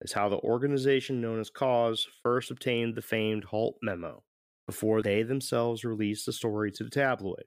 is 0.02 0.12
how 0.12 0.28
the 0.28 0.40
organization 0.40 1.22
known 1.22 1.40
as 1.40 1.50
Cause 1.50 2.06
first 2.22 2.52
obtained 2.52 2.96
the 2.96 3.02
famed 3.02 3.46
Halt 3.46 3.78
memo 3.82 4.24
before 4.68 5.02
they 5.02 5.24
themselves 5.24 5.86
released 5.86 6.26
the 6.26 6.34
story 6.34 6.72
to 6.72 6.84
the 6.84 6.90
tabloid. 6.90 7.46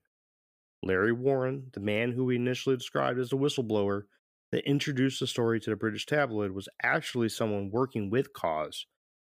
Larry 0.82 1.12
Warren, 1.12 1.66
the 1.74 1.80
man 1.80 2.12
who 2.12 2.24
we 2.24 2.36
initially 2.36 2.76
described 2.76 3.18
as 3.18 3.30
the 3.30 3.36
whistleblower 3.36 4.04
that 4.52 4.68
introduced 4.68 5.20
the 5.20 5.26
story 5.26 5.60
to 5.60 5.70
the 5.70 5.76
British 5.76 6.06
tabloid, 6.06 6.52
was 6.52 6.68
actually 6.82 7.28
someone 7.28 7.70
working 7.70 8.10
with 8.10 8.32
Cause 8.32 8.86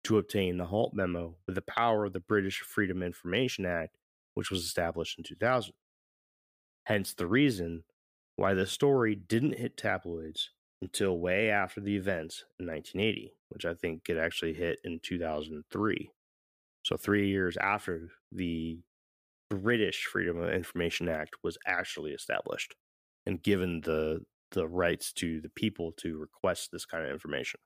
to 0.04 0.18
obtain 0.18 0.56
the 0.56 0.66
Halt 0.66 0.94
memo 0.94 1.36
with 1.46 1.56
the 1.56 1.62
power 1.62 2.04
of 2.04 2.12
the 2.12 2.20
British 2.20 2.61
Freedom 2.61 3.02
Information 3.02 3.66
Act, 3.66 3.96
which 4.34 4.50
was 4.50 4.64
established 4.64 5.18
in 5.18 5.24
2000. 5.24 5.72
Hence 6.84 7.14
the 7.14 7.26
reason 7.26 7.84
why 8.36 8.54
the 8.54 8.66
story 8.66 9.14
didn't 9.14 9.58
hit 9.58 9.76
tabloids 9.76 10.50
until 10.80 11.18
way 11.18 11.50
after 11.50 11.80
the 11.80 11.96
events 11.96 12.44
in 12.58 12.66
1980, 12.66 13.34
which 13.50 13.66
I 13.66 13.74
think 13.74 14.08
it 14.08 14.16
actually 14.16 14.54
hit 14.54 14.78
in 14.84 15.00
2003. 15.02 16.11
So, 16.82 16.96
three 16.96 17.28
years 17.28 17.58
after 17.58 18.08
the 18.32 18.78
British 19.50 20.04
Freedom 20.06 20.38
of 20.38 20.50
Information 20.50 21.08
Act 21.08 21.36
was 21.42 21.58
actually 21.66 22.12
established 22.12 22.74
and 23.26 23.42
given 23.42 23.82
the 23.82 24.20
the 24.53 24.68
rights 24.68 25.12
to 25.14 25.40
the 25.40 25.48
people 25.51 25.92
to 25.98 26.18
request 26.18 26.70
this 26.72 26.84
kind 26.84 27.05
of 27.05 27.11
information. 27.11 27.61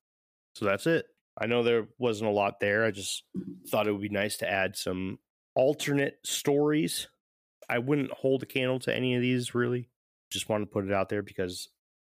So 0.55 0.64
that's 0.64 0.87
it. 0.87 1.07
I 1.39 1.47
know 1.47 1.62
there 1.62 1.89
wasn't 1.99 2.30
a 2.30 2.35
lot 2.35 2.61
there. 2.61 2.85
I 2.85 2.91
just 2.91 3.24
mm-hmm. 3.37 3.66
thought 3.68 3.89
it 3.89 3.93
would 3.93 4.01
be 4.01 4.09
nice 4.09 4.37
to 4.39 4.51
add 4.51 4.76
some 4.76 5.18
alternate 5.57 6.18
stories. 6.24 7.09
I 7.68 7.78
wouldn't 7.78 8.12
hold 8.12 8.43
a 8.43 8.47
candle 8.47 8.78
to 8.80 8.95
any 8.95 9.14
of 9.14 9.22
these 9.22 9.55
really. 9.55 9.89
Just 10.30 10.49
wanted 10.49 10.66
to 10.66 10.70
put 10.70 10.85
it 10.85 10.93
out 10.93 11.09
there 11.09 11.22
because 11.22 11.68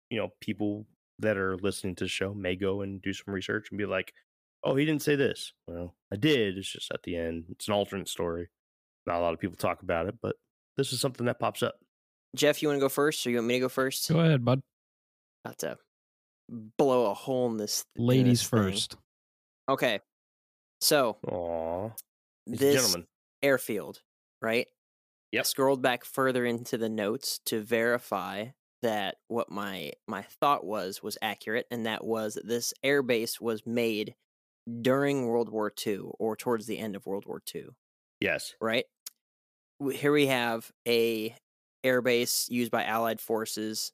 you 0.09 0.17
know, 0.17 0.29
people 0.39 0.85
that 1.19 1.37
are 1.37 1.57
listening 1.57 1.95
to 1.95 2.05
the 2.05 2.09
show 2.09 2.33
may 2.33 2.55
go 2.55 2.81
and 2.81 3.01
do 3.01 3.13
some 3.13 3.33
research 3.33 3.67
and 3.71 3.77
be 3.77 3.85
like, 3.85 4.13
"Oh, 4.63 4.75
he 4.75 4.85
didn't 4.85 5.01
say 5.01 5.15
this." 5.15 5.53
Well, 5.67 5.95
I 6.11 6.15
did. 6.15 6.57
It's 6.57 6.71
just 6.71 6.91
at 6.91 7.03
the 7.03 7.15
end. 7.15 7.45
It's 7.49 7.67
an 7.67 7.73
alternate 7.73 8.09
story. 8.09 8.49
Not 9.05 9.17
a 9.17 9.21
lot 9.21 9.33
of 9.33 9.39
people 9.39 9.55
talk 9.55 9.81
about 9.81 10.07
it, 10.07 10.15
but 10.21 10.35
this 10.77 10.93
is 10.93 10.99
something 10.99 11.25
that 11.27 11.39
pops 11.39 11.63
up. 11.63 11.75
Jeff, 12.35 12.61
you 12.61 12.67
want 12.67 12.77
to 12.77 12.81
go 12.81 12.89
first, 12.89 13.25
or 13.25 13.29
you 13.31 13.37
want 13.37 13.47
me 13.47 13.55
to 13.55 13.59
go 13.61 13.69
first? 13.69 14.09
Go 14.09 14.19
ahead, 14.19 14.43
bud. 14.45 14.61
About 15.43 15.57
to 15.59 15.77
blow 16.77 17.09
a 17.11 17.13
hole 17.13 17.49
in 17.49 17.57
this. 17.57 17.83
in 17.95 18.05
Ladies 18.05 18.41
this 18.41 18.49
thing. 18.49 18.59
first. 18.63 18.95
Okay, 19.69 19.99
so 20.81 21.17
Aw, 21.27 21.89
he's 22.45 22.55
a 22.55 22.57
this 22.59 22.75
gentleman. 22.75 23.07
airfield, 23.41 24.01
right? 24.41 24.67
I 25.37 25.41
scrolled 25.41 25.81
back 25.81 26.05
further 26.05 26.45
into 26.45 26.77
the 26.77 26.87
notes 26.87 27.39
to 27.47 27.59
verify 27.61 28.45
that 28.81 29.15
what 29.27 29.49
my 29.51 29.91
my 30.07 30.21
thought 30.39 30.65
was 30.65 31.01
was 31.03 31.17
accurate, 31.21 31.65
and 31.71 31.85
that 31.87 32.05
was 32.05 32.35
that 32.35 32.47
this 32.47 32.73
airbase 32.85 33.41
was 33.41 33.65
made 33.65 34.15
during 34.81 35.27
World 35.27 35.49
War 35.49 35.71
II 35.85 36.01
or 36.19 36.35
towards 36.35 36.67
the 36.67 36.77
end 36.79 36.95
of 36.95 37.05
World 37.05 37.25
War 37.25 37.41
II. 37.53 37.65
Yes. 38.21 38.53
right? 38.61 38.85
Here 39.91 40.11
we 40.13 40.27
have 40.27 40.71
a 40.87 41.35
airbase 41.85 42.49
used 42.49 42.71
by 42.71 42.83
Allied 42.83 43.21
forces 43.21 43.91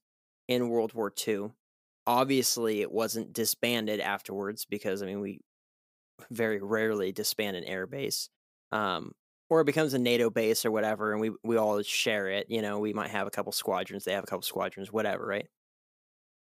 in 0.47 0.69
World 0.69 0.93
War 0.93 1.13
II. 1.27 1.51
Obviously, 2.07 2.81
it 2.81 2.91
wasn't 2.91 3.33
disbanded 3.33 3.99
afterwards 3.99 4.65
because 4.65 5.03
I 5.03 5.05
mean 5.05 5.19
we 5.19 5.41
very 6.31 6.59
rarely 6.61 7.11
disband 7.11 7.57
an 7.57 7.63
airbase, 7.65 8.29
um, 8.71 9.11
or 9.49 9.61
it 9.61 9.65
becomes 9.65 9.93
a 9.93 9.99
NATO 9.99 10.29
base 10.29 10.65
or 10.65 10.71
whatever, 10.71 11.11
and 11.11 11.21
we 11.21 11.31
we 11.43 11.57
all 11.57 11.81
share 11.83 12.29
it. 12.29 12.47
You 12.49 12.61
know, 12.61 12.79
we 12.79 12.93
might 12.93 13.11
have 13.11 13.27
a 13.27 13.31
couple 13.31 13.51
squadrons, 13.51 14.05
they 14.05 14.13
have 14.13 14.23
a 14.23 14.27
couple 14.27 14.43
squadrons, 14.43 14.91
whatever, 14.91 15.25
right? 15.25 15.47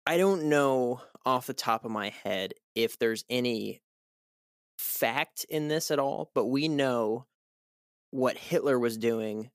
I 0.07 0.19
don't 0.19 0.45
know 0.45 1.01
off 1.25 1.47
the 1.47 1.55
top 1.55 1.85
of 1.85 1.91
my 1.91 2.11
head 2.11 2.53
if 2.75 2.99
there's 2.99 3.25
any 3.31 3.81
fact 4.79 5.47
in 5.49 5.69
this 5.69 5.91
at 5.91 5.99
all, 5.99 6.31
but 6.35 6.47
we 6.47 6.69
know 6.69 7.27
what 8.11 8.37
Hitler 8.37 8.79
was 8.79 8.99
doing 8.99 9.51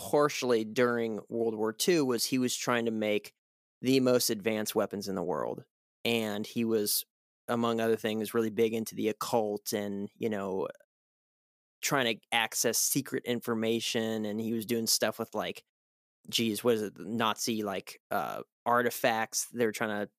partially 0.00 0.64
during 0.64 1.20
World 1.28 1.54
War 1.54 1.76
II 1.86 2.02
was 2.02 2.24
he 2.24 2.38
was 2.38 2.56
trying 2.56 2.86
to 2.86 2.90
make 2.90 3.34
the 3.82 4.00
most 4.00 4.30
advanced 4.30 4.74
weapons 4.74 5.08
in 5.08 5.14
the 5.14 5.22
world. 5.22 5.64
And 6.06 6.46
he 6.46 6.64
was, 6.64 7.04
among 7.48 7.80
other 7.80 7.96
things, 7.96 8.32
really 8.32 8.48
big 8.48 8.72
into 8.72 8.94
the 8.94 9.08
occult 9.08 9.74
and, 9.74 10.08
you 10.16 10.30
know, 10.30 10.68
trying 11.82 12.16
to 12.16 12.20
access 12.32 12.78
secret 12.78 13.24
information. 13.26 14.24
And 14.24 14.40
he 14.40 14.54
was 14.54 14.64
doing 14.64 14.86
stuff 14.86 15.18
with 15.18 15.34
like, 15.34 15.64
geez, 16.30 16.64
what 16.64 16.74
is 16.76 16.82
it? 16.82 16.94
Nazi 16.98 17.62
like 17.62 18.00
uh 18.10 18.40
artifacts. 18.64 19.48
They 19.52 19.66
were 19.66 19.72
trying 19.72 20.06
to 20.06 20.10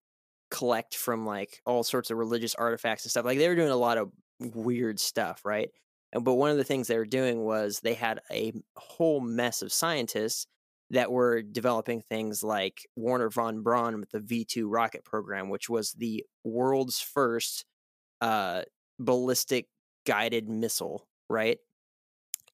collect 0.52 0.96
from 0.96 1.26
like 1.26 1.62
all 1.66 1.84
sorts 1.84 2.12
of 2.12 2.18
religious 2.18 2.54
artifacts 2.54 3.06
and 3.06 3.12
stuff. 3.12 3.26
Like 3.26 3.40
they 3.40 3.48
were 3.48 3.56
doing 3.56 3.70
a 3.70 3.76
lot 3.76 3.98
of 3.98 4.12
weird 4.40 5.00
stuff, 5.00 5.42
right? 5.44 5.72
But 6.14 6.34
one 6.34 6.52
of 6.52 6.58
the 6.58 6.64
things 6.64 6.88
they 6.88 6.98
were 6.98 7.06
doing 7.06 7.44
was 7.44 7.80
they 7.80 7.94
had 7.94 8.20
a 8.32 8.54
whole 8.76 9.22
mess 9.22 9.62
of 9.62 9.72
scientists 9.72 10.46
that 10.90 11.12
were 11.12 11.42
developing 11.42 12.02
things 12.02 12.44
like 12.44 12.86
Wernher 12.98 13.30
von 13.30 13.62
Braun 13.62 14.00
with 14.00 14.12
the 14.12 14.20
V 14.20 14.44
two 14.44 14.68
rocket 14.68 15.06
program, 15.06 15.50
which 15.50 15.70
was 15.70 15.94
the 15.94 16.26
world's 16.44 17.00
first 17.00 17.66
uh, 18.20 18.64
ballistic 19.00 19.68
guided 20.06 20.50
missile, 20.50 21.08
right? 21.30 21.60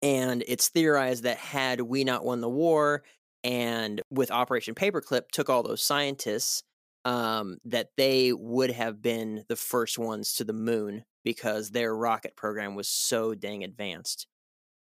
And 0.04 0.44
it's 0.48 0.70
theorized 0.70 1.24
that 1.24 1.38
had 1.38 1.82
we 1.82 2.04
not 2.04 2.24
won 2.24 2.42
the 2.42 2.50
war, 2.50 3.04
and 3.44 4.02
with 4.12 4.30
Operation 4.30 4.76
Paperclip 4.76 5.32
took 5.32 5.50
all 5.50 5.64
those 5.64 5.82
scientists, 5.82 6.62
um, 7.08 7.58
that 7.64 7.88
they 7.96 8.34
would 8.34 8.70
have 8.70 9.02
been 9.02 9.46
the 9.48 9.56
first 9.56 9.98
ones 9.98 10.34
to 10.34 10.44
the 10.44 10.52
moon 10.52 11.06
because 11.24 11.72
their 11.72 11.96
rocket 11.96 12.36
program 12.36 12.76
was 12.76 12.90
so 12.90 13.34
dang 13.34 13.64
advanced. 13.64 14.28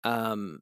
Um, 0.03 0.59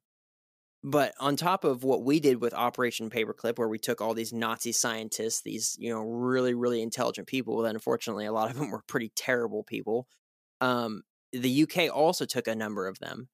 but 0.82 1.12
on 1.20 1.36
top 1.36 1.64
of 1.64 1.84
what 1.84 2.04
we 2.04 2.20
did 2.20 2.40
with 2.40 2.54
Operation 2.54 3.10
Paperclip, 3.10 3.58
where 3.58 3.68
we 3.68 3.78
took 3.78 4.00
all 4.00 4.14
these 4.14 4.32
Nazi 4.32 4.72
scientists, 4.72 5.42
these 5.42 5.76
you 5.78 5.92
know 5.92 6.00
really 6.00 6.54
really 6.54 6.80
intelligent 6.80 7.28
people, 7.28 7.60
that 7.60 7.74
unfortunately 7.74 8.24
a 8.24 8.32
lot 8.32 8.50
of 8.50 8.56
them 8.58 8.70
were 8.70 8.82
pretty 8.86 9.12
terrible 9.14 9.62
people. 9.62 10.08
Um, 10.62 11.02
the 11.32 11.64
UK 11.64 11.94
also 11.94 12.24
took 12.24 12.48
a 12.48 12.54
number 12.54 12.88
of 12.88 12.98
them, 12.98 13.28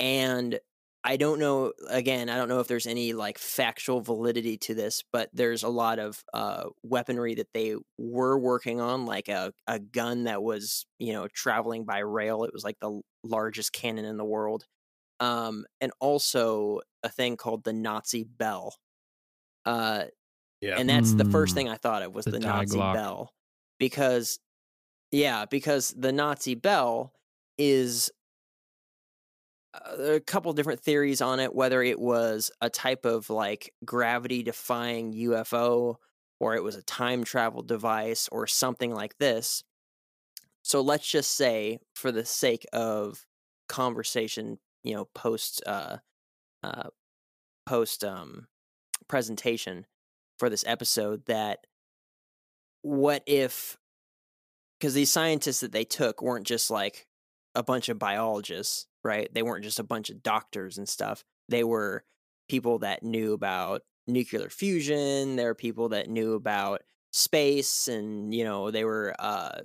and 0.00 0.58
I 1.06 1.18
don't 1.18 1.38
know. 1.38 1.72
Again, 1.90 2.30
I 2.30 2.36
don't 2.36 2.48
know 2.48 2.60
if 2.60 2.68
there's 2.68 2.86
any 2.86 3.12
like 3.12 3.36
factual 3.38 4.00
validity 4.00 4.56
to 4.58 4.74
this, 4.74 5.02
but 5.12 5.28
there's 5.34 5.62
a 5.62 5.68
lot 5.68 5.98
of 5.98 6.24
uh, 6.32 6.70
weaponry 6.82 7.34
that 7.34 7.52
they 7.52 7.76
were 7.98 8.38
working 8.38 8.80
on, 8.80 9.04
like 9.04 9.28
a 9.28 9.52
a 9.66 9.78
gun 9.78 10.24
that 10.24 10.42
was 10.42 10.86
you 10.98 11.12
know 11.12 11.28
traveling 11.28 11.84
by 11.84 11.98
rail. 11.98 12.44
It 12.44 12.54
was 12.54 12.64
like 12.64 12.78
the 12.80 13.02
largest 13.22 13.72
cannon 13.74 14.06
in 14.06 14.16
the 14.16 14.24
world, 14.24 14.64
um, 15.20 15.66
and 15.80 15.92
also 16.00 16.80
a 17.04 17.10
thing 17.10 17.36
called 17.38 17.64
the 17.64 17.74
Nazi 17.74 18.24
bell. 18.24 18.76
Uh, 19.64 20.06
Yeah. 20.60 20.78
and 20.78 20.88
that's 20.88 21.14
the 21.14 21.24
first 21.26 21.54
Mm, 21.54 21.56
thing 21.56 21.68
I 21.68 21.76
thought 21.76 22.02
of 22.02 22.14
was 22.14 22.28
the 22.28 22.40
the, 22.40 22.40
Nazi 22.40 22.82
bell 22.82 23.34
because 23.78 24.38
yeah, 25.12 25.44
because 25.46 25.90
the 25.96 26.12
Nazi 26.12 26.54
bell 26.54 27.14
is 27.58 28.10
a 29.98 30.20
couple 30.20 30.52
different 30.52 30.80
theories 30.80 31.20
on 31.20 31.40
it 31.40 31.54
whether 31.54 31.82
it 31.82 31.98
was 31.98 32.50
a 32.60 32.70
type 32.70 33.04
of 33.04 33.28
like 33.30 33.72
gravity 33.84 34.42
defying 34.42 35.12
UFO 35.12 35.96
or 36.40 36.54
it 36.54 36.62
was 36.62 36.76
a 36.76 36.82
time 36.82 37.24
travel 37.24 37.62
device 37.62 38.28
or 38.30 38.46
something 38.46 38.92
like 38.92 39.16
this. 39.18 39.62
So 40.62 40.80
let's 40.80 41.08
just 41.08 41.32
say 41.36 41.78
for 41.94 42.12
the 42.12 42.24
sake 42.24 42.66
of 42.72 43.24
conversation, 43.68 44.58
you 44.82 44.94
know, 44.94 45.06
post 45.14 45.62
uh 45.66 45.98
uh 46.62 46.88
post 47.66 48.04
um 48.04 48.46
presentation 49.08 49.86
for 50.38 50.48
this 50.48 50.64
episode 50.66 51.26
that 51.26 51.66
what 52.82 53.22
if 53.26 53.78
because 54.78 54.94
these 54.94 55.10
scientists 55.10 55.60
that 55.60 55.72
they 55.72 55.84
took 55.84 56.20
weren't 56.20 56.46
just 56.46 56.70
like 56.70 57.06
a 57.54 57.62
bunch 57.62 57.88
of 57.88 57.98
biologists 57.98 58.86
right? 59.04 59.32
They 59.32 59.42
weren't 59.42 59.64
just 59.64 59.78
a 59.78 59.84
bunch 59.84 60.10
of 60.10 60.22
doctors 60.22 60.78
and 60.78 60.88
stuff. 60.88 61.24
They 61.48 61.64
were 61.64 62.04
people 62.48 62.78
that 62.80 63.02
knew 63.02 63.32
about 63.32 63.82
nuclear 64.06 64.48
fusion. 64.48 65.36
There 65.36 65.48
were 65.48 65.54
people 65.54 65.90
that 65.90 66.08
knew 66.08 66.34
about 66.34 66.82
space 67.12 67.86
and 67.86 68.34
you 68.34 68.42
know 68.42 68.72
they 68.72 68.84
were 68.84 69.14
uh 69.18 69.60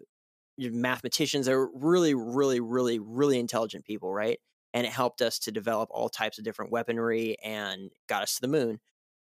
mathematicians. 0.57 1.45
They 1.45 1.55
were 1.55 1.71
really 1.73 2.13
really 2.13 2.59
really 2.59 2.99
really 2.99 3.39
intelligent 3.39 3.85
people 3.85 4.13
right? 4.13 4.39
And 4.73 4.85
it 4.85 4.91
helped 4.91 5.21
us 5.21 5.39
to 5.39 5.51
develop 5.51 5.89
all 5.91 6.09
types 6.09 6.37
of 6.37 6.43
different 6.43 6.71
weaponry 6.71 7.37
and 7.43 7.89
got 8.07 8.21
us 8.21 8.35
to 8.35 8.41
the 8.41 8.47
moon. 8.47 8.79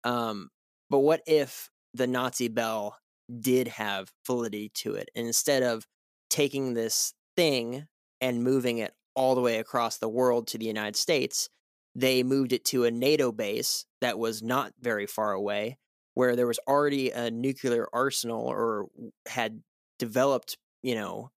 Um, 0.05 0.49
but 0.89 1.01
what 1.01 1.21
if 1.27 1.69
the 1.93 2.07
Nazi 2.07 2.49
bell 2.49 2.97
did 3.41 3.69
have 3.69 4.11
validity 4.27 4.71
to 4.77 4.95
it? 4.95 5.11
And 5.15 5.27
instead 5.27 5.63
of 5.63 5.87
taking 6.31 6.75
this 6.75 7.13
thing 7.37 7.87
and 8.21 8.43
moving 8.43 8.79
it 8.79 8.95
all 9.17 9.35
the 9.35 9.41
way 9.41 9.59
across 9.59 9.99
the 9.99 10.09
world 10.09 10.47
to 10.49 10.59
the 10.59 10.67
United 10.67 10.97
States, 10.97 11.49
they 11.95 12.23
moved 12.23 12.53
it 12.53 12.65
to 12.67 12.85
a 12.85 12.91
NATO 12.91 13.33
base 13.33 13.87
that 14.01 14.19
was 14.19 14.43
not 14.43 14.73
very 14.81 15.07
far 15.07 15.33
away. 15.33 15.79
where 16.17 16.35
there 16.35 16.47
was 16.47 16.59
already 16.67 17.11
a 17.11 17.31
nuclear 17.31 17.87
arsenal 17.93 18.47
or 18.47 18.87
had 19.29 19.61
developed, 19.99 20.57
you 20.83 20.95
know, 20.95 21.31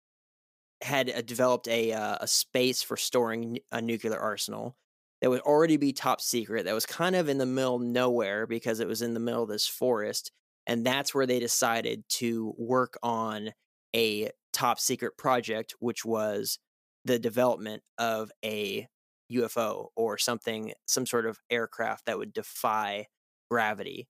had 0.83 1.11
uh, 1.11 1.21
developed 1.21 1.67
a 1.67 1.93
uh, 1.93 2.19
a 2.21 2.29
space 2.29 2.81
for 2.81 2.97
storing 2.97 3.59
a 3.73 3.83
nuclear 3.83 4.17
arsenal 4.17 4.77
that 5.21 5.31
would 5.31 5.41
already 5.41 5.77
be 5.77 5.93
top 5.93 6.21
secret. 6.21 6.65
That 6.65 6.75
was 6.75 6.87
kind 6.87 7.17
of 7.17 7.29
in 7.29 7.39
the 7.39 7.47
middle 7.47 7.75
of 7.75 7.83
nowhere 7.83 8.47
because 8.47 8.79
it 8.79 8.87
was 8.87 9.03
in 9.03 9.15
the 9.15 9.21
middle 9.21 9.43
of 9.43 9.49
this 9.49 9.67
forest, 9.67 10.31
and 10.65 10.87
that's 10.87 11.13
where 11.13 11.27
they 11.27 11.41
decided 11.41 12.05
to 12.21 12.55
work 12.57 12.97
on 13.03 13.51
a 13.97 14.31
top 14.53 14.79
secret 14.79 15.17
project, 15.19 15.75
which 15.81 16.05
was 16.05 16.61
the 17.09 17.19
development 17.19 17.83
of 17.97 18.31
a 18.45 18.87
UFO 19.33 19.89
or 19.97 20.19
something, 20.19 20.73
some 20.87 21.07
sort 21.07 21.27
of 21.27 21.39
aircraft 21.51 22.07
that 22.07 22.19
would 22.19 22.33
defy 22.33 23.07
gravity. 23.51 24.09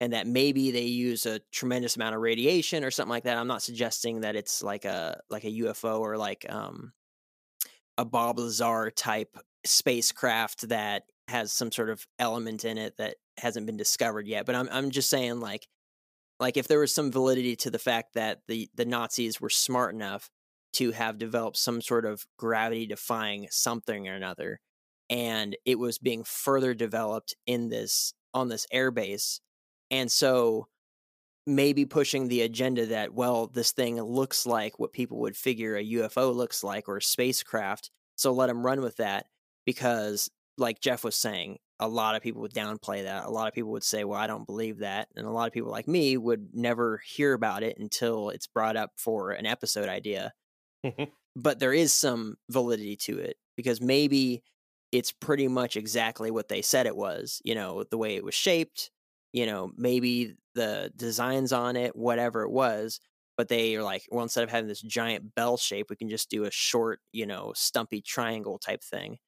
And 0.00 0.12
that 0.12 0.28
maybe 0.28 0.70
they 0.70 0.84
use 0.84 1.26
a 1.26 1.40
tremendous 1.52 1.96
amount 1.96 2.14
of 2.14 2.20
radiation 2.20 2.84
or 2.84 2.92
something 2.92 3.10
like 3.10 3.24
that. 3.24 3.36
I'm 3.36 3.48
not 3.48 3.62
suggesting 3.62 4.20
that 4.20 4.36
it's 4.36 4.62
like 4.62 4.84
a 4.84 5.20
like 5.28 5.42
a 5.42 5.50
UFO 5.50 5.98
or 5.98 6.16
like 6.16 6.46
um 6.48 6.92
a 7.98 8.04
Bob 8.04 8.38
Lazar 8.38 8.92
type 8.92 9.36
spacecraft 9.66 10.68
that 10.68 11.02
has 11.26 11.50
some 11.50 11.72
sort 11.72 11.90
of 11.90 12.06
element 12.20 12.64
in 12.64 12.78
it 12.78 12.96
that 12.98 13.16
hasn't 13.38 13.66
been 13.66 13.76
discovered 13.76 14.28
yet. 14.28 14.46
But 14.46 14.54
I'm 14.54 14.68
I'm 14.70 14.92
just 14.92 15.10
saying 15.10 15.40
like 15.40 15.66
like 16.38 16.56
if 16.56 16.68
there 16.68 16.78
was 16.78 16.94
some 16.94 17.10
validity 17.10 17.56
to 17.56 17.70
the 17.70 17.80
fact 17.80 18.14
that 18.14 18.38
the 18.46 18.68
the 18.76 18.84
Nazis 18.84 19.40
were 19.40 19.50
smart 19.50 19.96
enough 19.96 20.30
to 20.74 20.92
have 20.92 21.18
developed 21.18 21.56
some 21.56 21.80
sort 21.80 22.04
of 22.04 22.26
gravity 22.36 22.86
defying 22.86 23.48
something 23.50 24.08
or 24.08 24.14
another 24.14 24.60
and 25.10 25.56
it 25.64 25.78
was 25.78 25.98
being 25.98 26.24
further 26.24 26.74
developed 26.74 27.34
in 27.46 27.68
this 27.68 28.12
on 28.34 28.48
this 28.48 28.66
airbase 28.72 29.40
and 29.90 30.10
so 30.10 30.68
maybe 31.46 31.86
pushing 31.86 32.28
the 32.28 32.42
agenda 32.42 32.86
that 32.86 33.14
well 33.14 33.46
this 33.46 33.72
thing 33.72 34.00
looks 34.00 34.44
like 34.44 34.78
what 34.78 34.92
people 34.92 35.18
would 35.18 35.36
figure 35.36 35.76
a 35.76 35.84
UFO 35.84 36.34
looks 36.34 36.62
like 36.62 36.88
or 36.88 36.98
a 36.98 37.02
spacecraft 37.02 37.90
so 38.16 38.32
let 38.32 38.48
them 38.48 38.64
run 38.64 38.80
with 38.82 38.96
that 38.96 39.26
because 39.64 40.30
like 40.58 40.80
Jeff 40.80 41.04
was 41.04 41.16
saying 41.16 41.58
a 41.80 41.88
lot 41.88 42.16
of 42.16 42.22
people 42.22 42.42
would 42.42 42.52
downplay 42.52 43.04
that 43.04 43.24
a 43.24 43.30
lot 43.30 43.48
of 43.48 43.54
people 43.54 43.70
would 43.70 43.84
say 43.84 44.04
well 44.04 44.20
I 44.20 44.26
don't 44.26 44.46
believe 44.46 44.80
that 44.80 45.08
and 45.16 45.26
a 45.26 45.30
lot 45.30 45.46
of 45.46 45.54
people 45.54 45.70
like 45.70 45.88
me 45.88 46.18
would 46.18 46.48
never 46.52 47.00
hear 47.06 47.32
about 47.32 47.62
it 47.62 47.78
until 47.78 48.28
it's 48.28 48.46
brought 48.46 48.76
up 48.76 48.92
for 48.96 49.30
an 49.30 49.46
episode 49.46 49.88
idea 49.88 50.34
but 51.36 51.58
there 51.58 51.72
is 51.72 51.92
some 51.92 52.36
validity 52.50 52.96
to 52.96 53.18
it 53.18 53.36
because 53.56 53.80
maybe 53.80 54.42
it's 54.92 55.12
pretty 55.12 55.48
much 55.48 55.76
exactly 55.76 56.30
what 56.30 56.48
they 56.48 56.62
said 56.62 56.86
it 56.86 56.96
was 56.96 57.40
you 57.44 57.54
know 57.54 57.84
the 57.90 57.98
way 57.98 58.16
it 58.16 58.24
was 58.24 58.34
shaped 58.34 58.90
you 59.32 59.46
know 59.46 59.70
maybe 59.76 60.36
the 60.54 60.92
designs 60.96 61.52
on 61.52 61.76
it 61.76 61.94
whatever 61.94 62.42
it 62.42 62.50
was 62.50 63.00
but 63.36 63.48
they 63.48 63.76
are 63.76 63.82
like 63.82 64.02
well 64.10 64.22
instead 64.22 64.44
of 64.44 64.50
having 64.50 64.68
this 64.68 64.80
giant 64.80 65.34
bell 65.34 65.56
shape 65.56 65.90
we 65.90 65.96
can 65.96 66.08
just 66.08 66.30
do 66.30 66.44
a 66.44 66.50
short 66.50 67.00
you 67.12 67.26
know 67.26 67.52
stumpy 67.54 68.00
triangle 68.00 68.58
type 68.58 68.82
thing. 68.82 69.18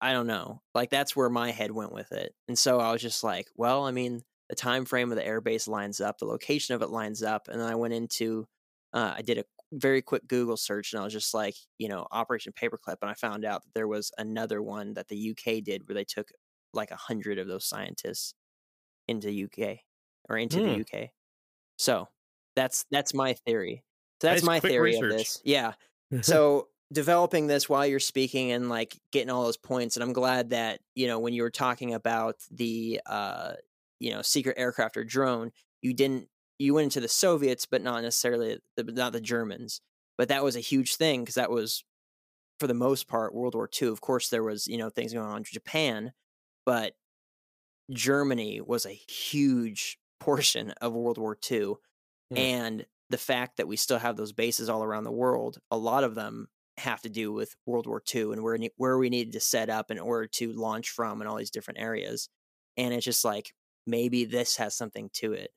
I 0.00 0.12
don't 0.12 0.26
know 0.26 0.62
like 0.74 0.90
that's 0.90 1.14
where 1.14 1.28
my 1.28 1.50
head 1.50 1.70
went 1.72 1.92
with 1.92 2.12
it 2.12 2.34
and 2.48 2.58
so 2.58 2.80
i 2.80 2.90
was 2.90 3.02
just 3.02 3.22
like 3.22 3.48
well 3.54 3.84
i 3.84 3.90
mean 3.90 4.22
the 4.48 4.56
time 4.56 4.86
frame 4.86 5.12
of 5.12 5.16
the 5.16 5.24
airbase 5.24 5.68
lines 5.68 6.00
up 6.00 6.18
the 6.18 6.24
location 6.24 6.74
of 6.74 6.80
it 6.82 6.88
lines 6.88 7.22
up 7.22 7.48
and 7.48 7.60
then 7.60 7.68
i 7.68 7.74
went 7.74 7.92
into 7.92 8.46
uh, 8.94 9.12
i 9.16 9.22
did 9.22 9.36
a 9.38 9.44
very 9.72 10.02
quick 10.02 10.26
Google 10.28 10.56
search 10.56 10.92
and 10.92 11.00
I 11.00 11.04
was 11.04 11.12
just 11.12 11.34
like, 11.34 11.54
you 11.78 11.88
know, 11.88 12.06
Operation 12.10 12.52
Paperclip, 12.52 12.96
and 13.02 13.10
I 13.10 13.14
found 13.14 13.44
out 13.44 13.62
that 13.64 13.74
there 13.74 13.88
was 13.88 14.10
another 14.18 14.62
one 14.62 14.94
that 14.94 15.08
the 15.08 15.16
UK 15.16 15.62
did 15.62 15.88
where 15.88 15.94
they 15.94 16.04
took 16.04 16.30
like 16.72 16.90
a 16.90 16.96
hundred 16.96 17.38
of 17.38 17.48
those 17.48 17.66
scientists 17.66 18.34
into 19.08 19.30
UK 19.30 19.84
or 20.28 20.36
into 20.38 20.60
Hmm. 20.60 20.76
the 20.76 20.80
UK. 20.80 21.12
So 21.78 22.08
that's 22.56 22.84
that's 22.90 23.14
my 23.14 23.34
theory. 23.34 23.84
So 24.20 24.28
that's 24.28 24.42
Nice 24.42 24.42
my 24.42 24.60
theory 24.60 24.98
research. 25.00 25.00
of 25.00 25.08
this. 25.08 25.40
Yeah. 25.44 25.74
So 26.22 26.68
developing 26.92 27.46
this 27.46 27.68
while 27.68 27.86
you're 27.86 28.00
speaking 28.00 28.52
and 28.52 28.68
like 28.68 29.00
getting 29.12 29.30
all 29.30 29.44
those 29.44 29.56
points, 29.56 29.96
and 29.96 30.04
I'm 30.04 30.12
glad 30.12 30.50
that 30.50 30.80
you 30.94 31.06
know 31.06 31.18
when 31.18 31.32
you 31.34 31.42
were 31.42 31.50
talking 31.50 31.94
about 31.94 32.36
the 32.50 33.00
uh 33.06 33.54
you 34.00 34.10
know 34.12 34.22
secret 34.22 34.58
aircraft 34.58 34.96
or 34.96 35.04
drone, 35.04 35.52
you 35.82 35.94
didn't 35.94 36.28
you 36.60 36.74
went 36.74 36.84
into 36.86 37.00
the 37.00 37.08
Soviets, 37.08 37.66
but 37.66 37.82
not 37.82 38.02
necessarily 38.04 38.60
the, 38.76 38.84
not 38.84 39.14
the 39.14 39.22
Germans. 39.22 39.82
But 40.18 40.28
that 40.30 40.44
was 40.44 40.56
a 40.56 40.60
huge 40.60 40.96
thing 40.96 41.22
because 41.22 41.36
that 41.36 41.50
was, 41.50 41.84
for 42.60 42.66
the 42.68 42.74
most 42.74 43.08
part, 43.08 43.34
World 43.34 43.54
War 43.54 43.68
II. 43.80 43.88
Of 43.88 44.00
course, 44.02 44.30
there 44.30 44.44
was 44.44 44.68
you 44.68 44.78
know 44.78 44.90
things 44.90 45.12
going 45.14 45.26
on 45.26 45.38
in 45.38 45.44
Japan, 45.44 46.12
but 46.66 46.94
Germany 47.92 48.60
was 48.60 48.86
a 48.86 48.90
huge 48.90 49.98
portion 50.20 50.70
of 50.80 50.92
World 50.92 51.18
War 51.18 51.36
II, 51.50 51.74
Hmm. 52.30 52.36
and 52.38 52.86
the 53.08 53.18
fact 53.18 53.56
that 53.56 53.66
we 53.66 53.76
still 53.76 53.98
have 53.98 54.16
those 54.16 54.32
bases 54.32 54.68
all 54.68 54.84
around 54.84 55.04
the 55.04 55.10
world, 55.12 55.58
a 55.70 55.76
lot 55.78 56.04
of 56.04 56.14
them 56.14 56.48
have 56.78 57.02
to 57.02 57.08
do 57.10 57.32
with 57.32 57.56
World 57.66 57.86
War 57.86 58.00
II 58.14 58.32
and 58.32 58.42
where 58.42 58.58
where 58.76 58.98
we 58.98 59.10
needed 59.10 59.32
to 59.34 59.40
set 59.40 59.68
up 59.68 59.90
in 59.90 59.98
order 59.98 60.26
to 60.28 60.52
launch 60.52 60.90
from 60.90 61.20
in 61.20 61.26
all 61.26 61.36
these 61.36 61.50
different 61.50 61.80
areas. 61.80 62.28
And 62.76 62.94
it's 62.94 63.04
just 63.04 63.24
like 63.24 63.52
maybe 63.86 64.24
this 64.24 64.56
has 64.56 64.76
something 64.76 65.10
to 65.14 65.32
it. 65.32 65.50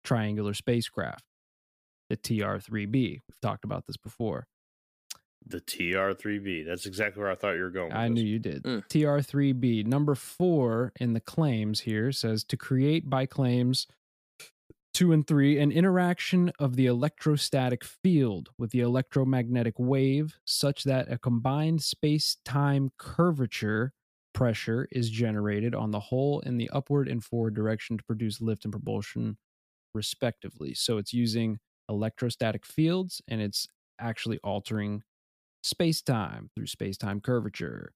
triangular 0.04 0.54
spacecraft, 0.54 1.24
the 2.08 2.16
TR3B. 2.16 2.92
We've 2.92 3.40
talked 3.40 3.64
about 3.64 3.86
this 3.86 3.96
before. 3.96 4.46
The 5.46 5.60
TR3B. 5.60 6.66
That's 6.66 6.86
exactly 6.86 7.22
where 7.22 7.30
I 7.30 7.34
thought 7.34 7.56
you 7.56 7.62
were 7.62 7.70
going. 7.70 7.88
With 7.88 7.96
I 7.96 8.08
this. 8.08 8.14
knew 8.14 8.22
you 8.22 8.38
did. 8.38 8.62
Mm. 8.62 8.86
TR3B. 8.88 9.86
Number 9.86 10.14
four 10.14 10.92
in 11.00 11.14
the 11.14 11.20
claims 11.20 11.80
here 11.80 12.12
says 12.12 12.44
to 12.44 12.56
create 12.56 13.10
by 13.10 13.26
claims 13.26 13.86
two 14.92 15.12
and 15.12 15.26
three 15.26 15.58
an 15.58 15.72
interaction 15.72 16.52
of 16.58 16.76
the 16.76 16.86
electrostatic 16.86 17.84
field 17.84 18.50
with 18.58 18.70
the 18.70 18.80
electromagnetic 18.80 19.74
wave 19.78 20.36
such 20.44 20.84
that 20.84 21.10
a 21.10 21.18
combined 21.18 21.82
space 21.82 22.36
time 22.44 22.90
curvature 22.98 23.92
pressure 24.34 24.88
is 24.90 25.10
generated 25.10 25.74
on 25.74 25.90
the 25.90 26.00
whole 26.00 26.40
in 26.40 26.56
the 26.56 26.70
upward 26.70 27.08
and 27.08 27.24
forward 27.24 27.54
direction 27.54 27.98
to 27.98 28.04
produce 28.04 28.40
lift 28.40 28.64
and 28.64 28.72
propulsion 28.72 29.36
respectively. 29.94 30.74
So 30.74 30.98
it's 30.98 31.12
using 31.12 31.58
electrostatic 31.88 32.64
fields 32.64 33.20
and 33.28 33.40
it's 33.40 33.68
actually 34.00 34.38
altering 34.42 35.02
space 35.62 36.02
time 36.02 36.50
through 36.54 36.66
space 36.66 36.96
time 36.96 37.20
curvature. 37.20 37.92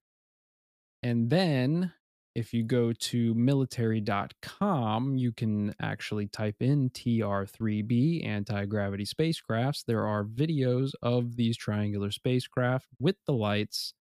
And 1.03 1.31
then 1.31 1.93
if 2.37 2.53
you 2.53 2.63
go 2.63 2.93
to 2.93 3.35
military.com, 3.35 5.17
you 5.17 5.33
can 5.33 5.75
actually 5.81 6.27
type 6.27 6.57
in 6.61 6.91
TR3B 6.91 8.27
anti 8.27 8.67
gravity 8.67 9.07
spacecrafts. 9.07 9.85
There 9.87 10.07
are 10.07 10.23
videos 10.23 10.91
of 11.03 11.37
these 11.37 11.57
triangular 11.57 12.11
spacecraft 12.11 12.89
with 13.01 13.17
the 13.27 13.33
lights 13.33 13.95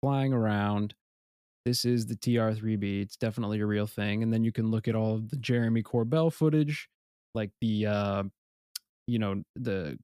flying 0.00 0.32
around. 0.32 0.94
This 1.66 1.84
is 1.84 2.06
the 2.06 2.16
TR3B. 2.16 3.02
It's 3.02 3.18
definitely 3.18 3.60
a 3.60 3.66
real 3.66 3.86
thing. 3.86 4.22
And 4.22 4.32
then 4.32 4.44
you 4.44 4.52
can 4.52 4.70
look 4.70 4.88
at 4.88 4.94
all 4.94 5.14
of 5.14 5.28
the 5.28 5.36
Jeremy 5.36 5.82
Corbell 5.82 6.32
footage, 6.32 6.88
like 7.34 7.50
the, 7.60 7.84
uh, 7.84 8.22
you 9.06 9.18
know, 9.18 9.42
the 9.56 9.98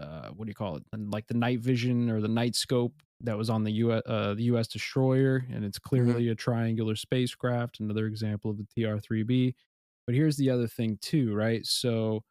uh, 0.00 0.30
what 0.30 0.46
do 0.46 0.50
you 0.50 0.54
call 0.54 0.76
it? 0.76 0.84
Like 0.96 1.26
the 1.26 1.34
night 1.34 1.60
vision 1.60 2.10
or 2.10 2.20
the 2.20 2.28
night 2.28 2.54
scope 2.54 2.94
that 3.22 3.36
was 3.36 3.50
on 3.50 3.64
the 3.64 3.72
U.S. 3.72 4.02
Uh, 4.06 4.34
the 4.34 4.44
U.S. 4.44 4.68
destroyer, 4.68 5.44
and 5.52 5.64
it's 5.64 5.78
clearly 5.78 6.28
a 6.28 6.34
triangular 6.34 6.96
spacecraft. 6.96 7.80
Another 7.80 8.06
example 8.06 8.50
of 8.50 8.58
the 8.58 8.64
TR-3B. 8.64 9.54
But 10.06 10.14
here's 10.14 10.36
the 10.36 10.50
other 10.50 10.66
thing 10.66 10.98
too, 11.00 11.34
right? 11.34 11.64
So 11.64 12.22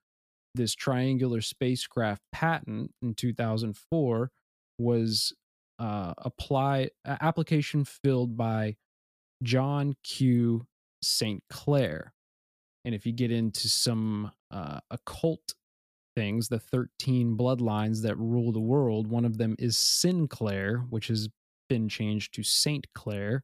this 0.56 0.74
triangular 0.74 1.42
spacecraft 1.42 2.22
patent 2.32 2.92
in 3.02 3.14
2004 3.14 4.32
was 4.80 5.34
uh, 5.78 6.14
apply 6.18 6.90
application 7.06 7.86
filled 7.86 8.36
by 8.36 8.76
John 9.44 9.96
Q. 10.04 10.66
St. 11.02 11.44
Clair. 11.50 12.14
And 12.86 12.96
if 12.96 13.06
you 13.06 13.12
get 13.12 13.32
into 13.32 13.68
some 13.68 14.32
uh, 14.52 14.80
occult 14.90 15.54
things, 16.20 16.50
the 16.50 16.60
13 16.60 17.38
bloodlines 17.38 18.02
that 18.02 18.18
rule 18.18 18.52
the 18.52 18.60
world, 18.60 19.08
one 19.08 19.24
of 19.24 19.38
them 19.38 19.56
is 19.58 19.78
Sinclair, 19.78 20.80
which 20.90 21.08
has 21.08 21.30
been 21.70 21.88
changed 21.88 22.34
to 22.34 22.44
St. 22.44 22.86
Clair. 22.94 23.42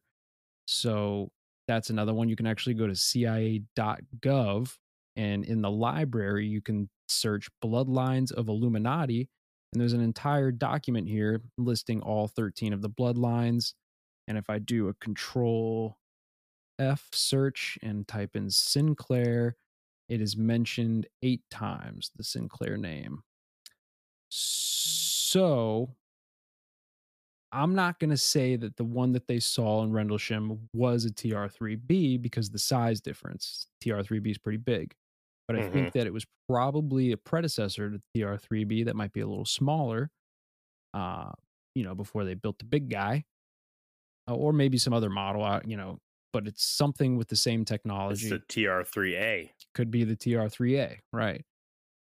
So 0.66 1.30
that's 1.66 1.88
another 1.88 2.12
one. 2.12 2.28
You 2.28 2.36
can 2.36 2.46
actually 2.46 2.74
go 2.74 2.86
to 2.86 2.94
CIA.gov 2.94 4.74
and 5.16 5.44
in 5.46 5.62
the 5.62 5.70
library, 5.70 6.46
you 6.46 6.60
can 6.60 6.90
search 7.08 7.48
Bloodlines 7.64 8.30
of 8.30 8.48
Illuminati. 8.48 9.30
And 9.72 9.80
there's 9.80 9.94
an 9.94 10.02
entire 10.02 10.52
document 10.52 11.08
here 11.08 11.40
listing 11.56 12.02
all 12.02 12.28
13 12.28 12.74
of 12.74 12.82
the 12.82 12.90
bloodlines. 12.90 13.72
And 14.28 14.36
if 14.36 14.50
I 14.50 14.58
do 14.58 14.88
a 14.88 14.94
control 14.94 15.96
F 16.78 17.08
search 17.12 17.78
and 17.82 18.06
type 18.06 18.36
in 18.36 18.50
Sinclair, 18.50 19.56
it 20.08 20.20
is 20.20 20.36
mentioned 20.36 21.06
eight 21.22 21.42
times, 21.50 22.10
the 22.16 22.24
Sinclair 22.24 22.76
name. 22.76 23.22
So 24.28 25.96
I'm 27.52 27.74
not 27.74 27.98
going 27.98 28.10
to 28.10 28.16
say 28.16 28.56
that 28.56 28.76
the 28.76 28.84
one 28.84 29.12
that 29.12 29.28
they 29.28 29.38
saw 29.40 29.82
in 29.82 29.92
Rendlesham 29.92 30.68
was 30.72 31.04
a 31.04 31.12
TR3B 31.12 32.16
because 32.16 32.50
the 32.50 32.58
size 32.58 33.00
difference. 33.00 33.68
TR3B 33.80 34.30
is 34.30 34.38
pretty 34.38 34.58
big. 34.58 34.94
But 35.46 35.56
I 35.56 35.62
Mhm. 35.62 35.72
think 35.72 35.92
that 35.92 36.06
it 36.08 36.12
was 36.12 36.26
probably 36.48 37.12
a 37.12 37.16
predecessor 37.16 37.90
to 37.90 38.02
TR3B 38.14 38.82
that 38.84 38.96
might 38.96 39.12
be 39.12 39.20
a 39.20 39.26
little 39.28 39.44
smaller, 39.44 40.10
uh, 40.94 41.32
you 41.74 41.84
know, 41.84 41.94
before 41.94 42.24
they 42.24 42.34
built 42.34 42.58
the 42.58 42.64
big 42.66 42.90
guy. 42.90 43.24
Uh, 44.28 44.34
or 44.34 44.52
maybe 44.52 44.76
some 44.76 44.92
other 44.92 45.10
model, 45.10 45.44
uh, 45.44 45.60
you 45.64 45.76
know, 45.76 45.98
but 46.36 46.46
it's 46.46 46.62
something 46.62 47.16
with 47.16 47.28
the 47.28 47.36
same 47.36 47.62
It's 47.62 47.70
technology 47.70 48.28
the 48.28 48.40
TR3A. 48.40 49.52
could 49.74 49.90
be 49.90 50.04
the 50.04 50.14
TR3A, 50.16 50.98
right? 51.10 51.42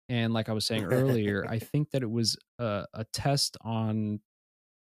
And 0.08 0.32
like 0.32 0.48
I 0.48 0.52
was 0.52 0.64
saying 0.64 0.84
earlier, 0.84 1.44
I 1.48 1.58
think 1.72 1.90
that 1.90 2.04
it 2.04 2.10
was 2.10 2.36
a, 2.56 2.84
a 2.94 3.04
test 3.12 3.56
on 3.62 4.20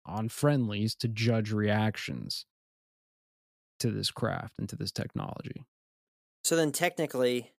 on 0.05 0.29
friendlies 0.29 0.97
to 0.97 1.07
judge 1.07 1.53
reactions 1.53 2.47
to 3.79 3.93
this 3.93 4.11
craft 4.11 4.55
and 4.59 4.69
to 4.71 4.75
this 4.75 4.91
technology. 4.91 5.65
So 6.43 6.57
then 6.57 6.73
technically 6.73 7.53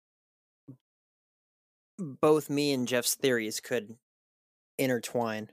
both 1.98 2.50
me 2.50 2.74
and 2.74 2.90
Jeff's 2.90 3.16
theories 3.16 3.62
could 3.62 3.96
intertwine. 4.78 5.52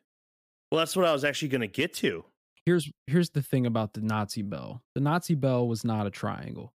Well, 0.72 0.80
that's 0.80 0.96
what 0.96 1.06
I 1.06 1.12
was 1.12 1.22
actually 1.22 1.50
going 1.50 1.60
to 1.60 1.68
get 1.68 1.94
to. 1.94 2.24
Here's 2.66 2.90
here's 3.06 3.30
the 3.30 3.42
thing 3.42 3.64
about 3.64 3.94
the 3.94 4.00
Nazi 4.00 4.42
bell. 4.42 4.82
The 4.94 5.00
Nazi 5.00 5.36
bell 5.36 5.68
was 5.68 5.84
not 5.84 6.08
a 6.08 6.10
triangle. 6.10 6.74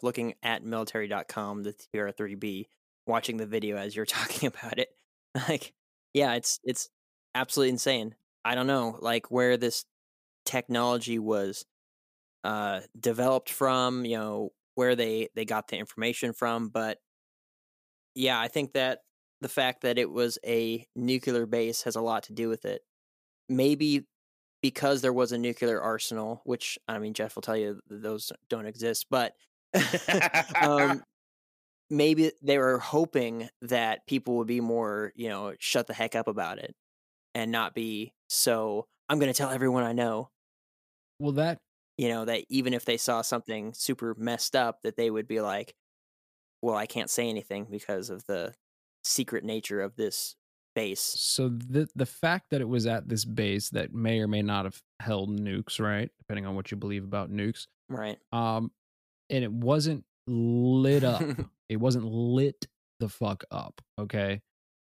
Looking 0.00 0.34
at 0.44 0.62
military.com, 0.62 1.64
the 1.64 1.72
TR3B, 1.72 2.66
watching 3.08 3.36
the 3.36 3.46
video 3.46 3.76
as 3.76 3.96
you're 3.96 4.06
talking 4.06 4.46
about 4.46 4.78
it. 4.78 4.90
Like, 5.34 5.74
yeah, 6.12 6.34
it's 6.34 6.60
it's 6.62 6.88
absolutely 7.34 7.70
insane. 7.70 8.14
I 8.44 8.54
don't 8.54 8.68
know, 8.68 8.96
like 9.00 9.30
where 9.30 9.56
this 9.56 9.84
technology 10.46 11.18
was 11.18 11.64
uh 12.44 12.82
developed 12.98 13.50
from, 13.50 14.04
you 14.04 14.16
know, 14.16 14.50
where 14.76 14.94
they 14.94 15.30
they 15.34 15.44
got 15.44 15.66
the 15.66 15.78
information 15.78 16.32
from, 16.32 16.68
but 16.68 16.98
yeah, 18.14 18.38
I 18.40 18.48
think 18.48 18.74
that 18.74 19.00
the 19.40 19.48
fact 19.48 19.82
that 19.82 19.98
it 19.98 20.10
was 20.10 20.38
a 20.46 20.86
nuclear 20.94 21.46
base 21.46 21.82
has 21.82 21.96
a 21.96 22.00
lot 22.00 22.24
to 22.24 22.32
do 22.32 22.48
with 22.48 22.64
it. 22.64 22.82
Maybe 23.48 24.06
because 24.64 25.02
there 25.02 25.12
was 25.12 25.30
a 25.30 25.36
nuclear 25.36 25.78
arsenal, 25.78 26.40
which 26.44 26.78
I 26.88 26.98
mean, 26.98 27.12
Jeff 27.12 27.34
will 27.34 27.42
tell 27.42 27.54
you 27.54 27.82
those 27.90 28.32
don't 28.48 28.64
exist, 28.64 29.08
but 29.10 29.34
um, 30.62 31.02
maybe 31.90 32.32
they 32.40 32.56
were 32.56 32.78
hoping 32.78 33.50
that 33.60 34.06
people 34.06 34.38
would 34.38 34.46
be 34.46 34.62
more, 34.62 35.12
you 35.16 35.28
know, 35.28 35.52
shut 35.58 35.86
the 35.86 35.92
heck 35.92 36.14
up 36.14 36.28
about 36.28 36.58
it 36.58 36.74
and 37.34 37.52
not 37.52 37.74
be 37.74 38.14
so. 38.26 38.86
I'm 39.10 39.18
going 39.18 39.30
to 39.30 39.36
tell 39.36 39.50
everyone 39.50 39.82
I 39.82 39.92
know, 39.92 40.30
Well, 41.18 41.32
that 41.32 41.58
you 41.98 42.08
know, 42.08 42.24
that 42.24 42.44
even 42.48 42.72
if 42.72 42.86
they 42.86 42.96
saw 42.96 43.20
something 43.20 43.74
super 43.74 44.14
messed 44.16 44.56
up, 44.56 44.80
that 44.82 44.96
they 44.96 45.10
would 45.10 45.28
be 45.28 45.42
like, 45.42 45.74
well, 46.62 46.74
I 46.74 46.86
can't 46.86 47.10
say 47.10 47.28
anything 47.28 47.66
because 47.70 48.08
of 48.08 48.24
the 48.24 48.54
secret 49.02 49.44
nature 49.44 49.82
of 49.82 49.96
this 49.96 50.36
base. 50.74 51.00
so 51.00 51.48
the 51.48 51.88
the 51.94 52.06
fact 52.06 52.46
that 52.50 52.60
it 52.60 52.68
was 52.68 52.86
at 52.86 53.08
this 53.08 53.24
base 53.24 53.70
that 53.70 53.92
may 53.94 54.20
or 54.20 54.28
may 54.28 54.42
not 54.42 54.64
have 54.64 54.80
held 55.00 55.30
nukes, 55.38 55.80
right? 55.80 56.10
Depending 56.18 56.46
on 56.46 56.54
what 56.56 56.70
you 56.70 56.76
believe 56.76 57.04
about 57.04 57.30
nukes. 57.30 57.66
Right. 57.88 58.18
Um 58.32 58.70
and 59.30 59.42
it 59.44 59.52
wasn't 59.52 60.04
lit 60.26 61.04
up. 61.04 61.22
it 61.68 61.76
wasn't 61.76 62.04
lit 62.06 62.66
the 63.00 63.08
fuck 63.08 63.44
up, 63.50 63.80
okay? 63.98 64.40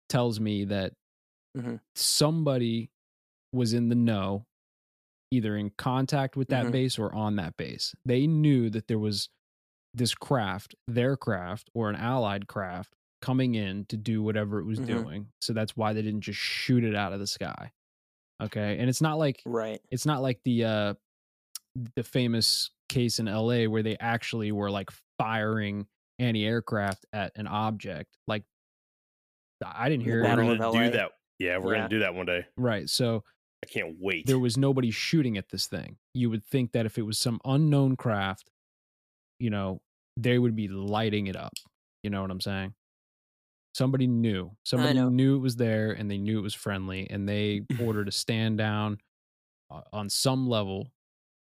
Tells 0.08 0.38
me 0.40 0.64
that 0.66 0.92
Mhm. 1.56 1.80
somebody 1.96 2.90
was 3.52 3.72
in 3.72 3.88
the 3.88 3.94
know 3.94 4.44
either 5.30 5.56
in 5.56 5.70
contact 5.70 6.36
with 6.36 6.48
that 6.48 6.66
Mhm. 6.66 6.72
base 6.72 6.98
or 6.98 7.14
on 7.14 7.36
that 7.36 7.56
base. 7.56 7.94
They 8.04 8.26
knew 8.26 8.70
that 8.70 8.86
there 8.88 8.98
was 8.98 9.28
this 9.94 10.14
craft, 10.14 10.74
their 10.86 11.16
craft 11.16 11.70
or 11.74 11.90
an 11.90 11.96
allied 11.96 12.46
craft 12.46 12.94
coming 13.20 13.54
in 13.56 13.84
to 13.86 13.96
do 13.96 14.22
whatever 14.22 14.58
it 14.60 14.64
was 14.64 14.78
Mhm. 14.78 14.86
doing. 14.86 15.32
So 15.40 15.52
that's 15.52 15.76
why 15.76 15.92
they 15.92 16.02
didn't 16.02 16.20
just 16.22 16.38
shoot 16.38 16.84
it 16.84 16.94
out 16.94 17.12
of 17.12 17.18
the 17.20 17.26
sky. 17.26 17.72
Okay? 18.40 18.78
And 18.78 18.88
it's 18.88 19.00
not 19.00 19.18
like 19.18 19.42
Right. 19.44 19.80
it's 19.90 20.06
not 20.06 20.22
like 20.22 20.42
the 20.44 20.64
uh 20.64 20.94
the 21.94 22.02
famous 22.04 22.70
case 22.88 23.18
in 23.18 23.26
LA 23.28 23.66
where 23.68 23.82
they 23.82 23.96
actually 23.98 24.50
were 24.52 24.70
like 24.70 24.90
firing 25.18 25.86
anti-aircraft 26.18 27.06
at 27.12 27.32
an 27.36 27.46
object. 27.46 28.16
Like 28.26 28.44
I 29.64 29.88
didn't 29.88 30.04
The 30.04 30.10
hear 30.10 30.22
we're 30.22 30.36
gonna 30.56 30.72
do 30.72 30.90
that. 30.96 31.12
Yeah, 31.38 31.58
we're 31.58 31.72
Yeah. 31.74 31.78
going 31.80 31.90
to 31.90 31.96
do 31.96 32.00
that 32.00 32.14
one 32.14 32.26
day. 32.26 32.46
right. 32.56 32.88
So 32.88 33.22
I 33.62 33.66
can't 33.66 33.96
wait. 34.00 34.26
there 34.26 34.38
was 34.38 34.56
nobody 34.56 34.90
shooting 34.90 35.36
at 35.36 35.48
this 35.50 35.66
thing. 35.68 35.98
You 36.14 36.30
would 36.30 36.44
think 36.44 36.72
that 36.72 36.86
if 36.86 36.98
it 36.98 37.02
was 37.02 37.18
some 37.18 37.40
unknown 37.44 37.96
craft, 37.96 38.50
you 39.38 39.50
know, 39.50 39.80
they 40.16 40.38
would 40.38 40.56
be 40.56 40.66
lighting 40.68 41.26
it 41.28 41.36
up. 41.36 41.52
You 42.02 42.10
know 42.10 42.22
what 42.22 42.30
I'm 42.32 42.40
saying? 42.40 42.74
Somebody 43.78 44.08
knew. 44.08 44.50
Somebody 44.64 45.00
knew 45.00 45.36
it 45.36 45.40
was 45.40 45.54
there 45.54 45.92
and 45.92 46.10
they 46.10 46.18
knew 46.18 46.40
it 46.40 46.42
was 46.42 46.52
friendly 46.54 47.08
and 47.08 47.28
they 47.28 47.62
ordered 47.80 48.08
a 48.08 48.12
stand 48.12 48.58
down 48.58 48.98
uh, 49.70 49.82
on 49.92 50.10
some 50.10 50.48
level 50.48 50.90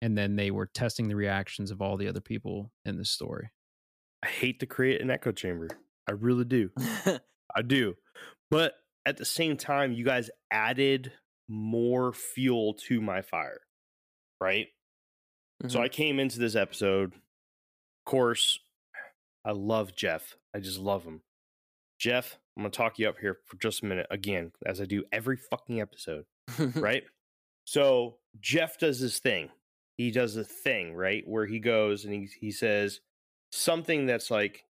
and 0.03 0.19
then 0.19 0.35
they 0.35 0.51
were 0.51 0.67
testing 0.67 1.07
the 1.07 1.15
reactions 1.15 1.71
of 1.71 1.81
all 1.81 1.97
the 1.97 2.09
other 2.09 2.21
people 2.21 2.73
in 2.85 2.99
the 2.99 3.05
story. 3.05 3.51
I 4.25 4.27
hate 4.27 4.59
to 4.61 4.67
create 4.67 5.01
an 5.01 5.13
echo 5.13 5.31
chamber. 5.31 5.69
I 6.09 6.13
really 6.13 6.45
do. 6.45 6.71
I 7.55 7.63
do. 7.65 7.95
But 8.51 8.75
at 9.07 9.17
the 9.17 9.25
same 9.25 9.57
time, 9.57 9.93
you 9.93 10.05
guys 10.05 10.29
added 10.51 11.13
more 11.49 12.13
fuel 12.13 12.75
to 12.89 13.01
my 13.01 13.23
fire, 13.23 13.61
right? 14.41 14.67
So 15.69 15.79
Mhm. 15.79 15.83
I 15.83 15.89
came 15.89 16.19
into 16.19 16.41
this 16.41 16.57
episode. 16.57 17.15
Of 17.15 18.05
course, 18.07 18.59
I 19.45 19.53
love 19.53 19.95
Jeff. 19.95 20.37
I 20.53 20.59
just 20.59 20.79
love 20.81 21.05
him. 21.05 21.23
Jeff, 21.99 22.39
I'm 22.57 22.63
going 22.63 22.71
to 22.71 22.77
talk 22.77 22.99
you 22.99 23.09
up 23.09 23.19
here 23.21 23.39
for 23.47 23.57
just 23.57 23.83
a 23.83 23.87
minute 23.87 24.07
again, 24.11 24.53
as 24.65 24.81
I 24.81 24.85
do 24.85 25.05
every 25.13 25.37
fucking 25.37 25.81
episode, 25.81 26.25
right? 26.75 27.03
So 27.65 28.17
Jeff 28.41 28.79
does 28.79 29.01
this 29.01 29.19
thing. 29.19 29.51
He 29.97 30.11
does 30.11 30.37
a 30.37 30.45
thing, 30.45 30.95
right? 30.95 31.25
Where 31.27 31.47
he 31.47 31.59
goes 31.59 32.05
and 32.05 32.15
he, 32.15 32.29
he 32.41 32.51
says 32.53 33.01
something 33.53 34.07
that's 34.07 34.31
like 34.31 34.65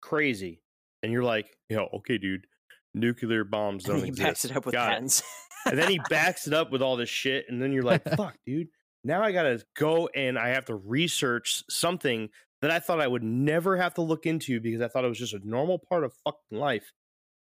crazy. 0.00 0.60
And 1.02 1.12
you're 1.12 1.24
like, 1.24 1.46
yeah, 1.68 1.84
okay, 1.94 2.18
dude, 2.18 2.46
nuclear 2.94 3.44
bombs 3.44 3.84
don't 3.84 4.00
he 4.02 4.08
exist. 4.08 4.26
backs 4.26 4.44
it 4.46 4.56
up 4.56 4.66
with 4.66 4.72
Got 4.74 4.90
patents. 4.90 5.22
and 5.66 5.78
then 5.78 5.90
he 5.90 6.00
backs 6.10 6.46
it 6.46 6.54
up 6.54 6.70
with 6.72 6.80
all 6.80 6.96
this 6.96 7.08
shit 7.10 7.44
and 7.48 7.60
then 7.60 7.72
you're 7.72 7.82
like 7.82 8.02
fuck 8.16 8.34
dude 8.46 8.68
now 9.04 9.22
i 9.22 9.32
gotta 9.32 9.62
go 9.76 10.08
and 10.14 10.38
i 10.38 10.48
have 10.48 10.64
to 10.64 10.74
research 10.74 11.62
something 11.68 12.30
that 12.62 12.70
i 12.70 12.78
thought 12.78 13.00
i 13.00 13.06
would 13.06 13.22
never 13.22 13.76
have 13.76 13.94
to 13.94 14.02
look 14.02 14.26
into 14.26 14.60
because 14.60 14.80
i 14.80 14.88
thought 14.88 15.04
it 15.04 15.08
was 15.08 15.18
just 15.18 15.34
a 15.34 15.40
normal 15.48 15.78
part 15.78 16.04
of 16.04 16.12
fucking 16.24 16.58
life 16.58 16.92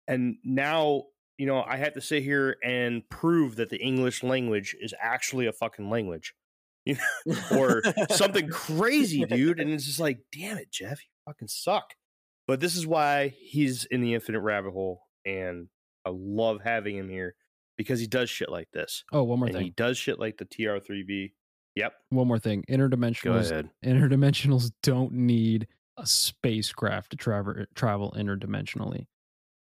and 0.08 0.36
now 0.44 1.02
you 1.38 1.46
know 1.46 1.62
i 1.62 1.76
have 1.76 1.94
to 1.94 2.00
sit 2.00 2.22
here 2.22 2.56
and 2.64 3.08
prove 3.08 3.56
that 3.56 3.70
the 3.70 3.78
english 3.78 4.22
language 4.22 4.74
is 4.80 4.94
actually 5.00 5.46
a 5.46 5.52
fucking 5.52 5.90
language 5.90 6.34
you 6.84 6.96
know 7.26 7.34
or 7.58 7.82
something 8.10 8.48
crazy 8.48 9.24
dude 9.24 9.60
and 9.60 9.70
it's 9.70 9.86
just 9.86 10.00
like 10.00 10.18
damn 10.32 10.58
it 10.58 10.70
jeff 10.70 11.00
you 11.02 11.10
fucking 11.26 11.48
suck 11.48 11.94
but 12.46 12.60
this 12.60 12.76
is 12.76 12.86
why 12.86 13.34
he's 13.40 13.84
in 13.86 14.00
the 14.00 14.14
infinite 14.14 14.40
rabbit 14.40 14.72
hole 14.72 15.02
and 15.24 15.68
I 16.04 16.10
love 16.12 16.60
having 16.62 16.96
him 16.96 17.08
here 17.08 17.34
because 17.76 17.98
he 17.98 18.06
does 18.06 18.30
shit 18.30 18.48
like 18.48 18.70
this. 18.72 19.04
Oh, 19.12 19.24
one 19.24 19.40
more 19.40 19.48
and 19.48 19.56
thing. 19.56 19.64
he 19.64 19.70
does 19.70 19.98
shit 19.98 20.20
like 20.20 20.38
the 20.38 20.46
TR3B. 20.46 21.32
Yep. 21.76 21.92
One 22.10 22.26
more 22.26 22.38
thing. 22.38 22.64
Go 22.68 22.74
Interdimensionals. 22.76 23.50
ahead. 23.50 23.70
Interdimensionals 23.84 24.72
don't 24.82 25.12
need 25.12 25.68
a 25.98 26.06
spacecraft 26.06 27.10
to 27.10 27.16
travel 27.16 27.54
travel 27.74 28.14
interdimensionally. 28.16 29.06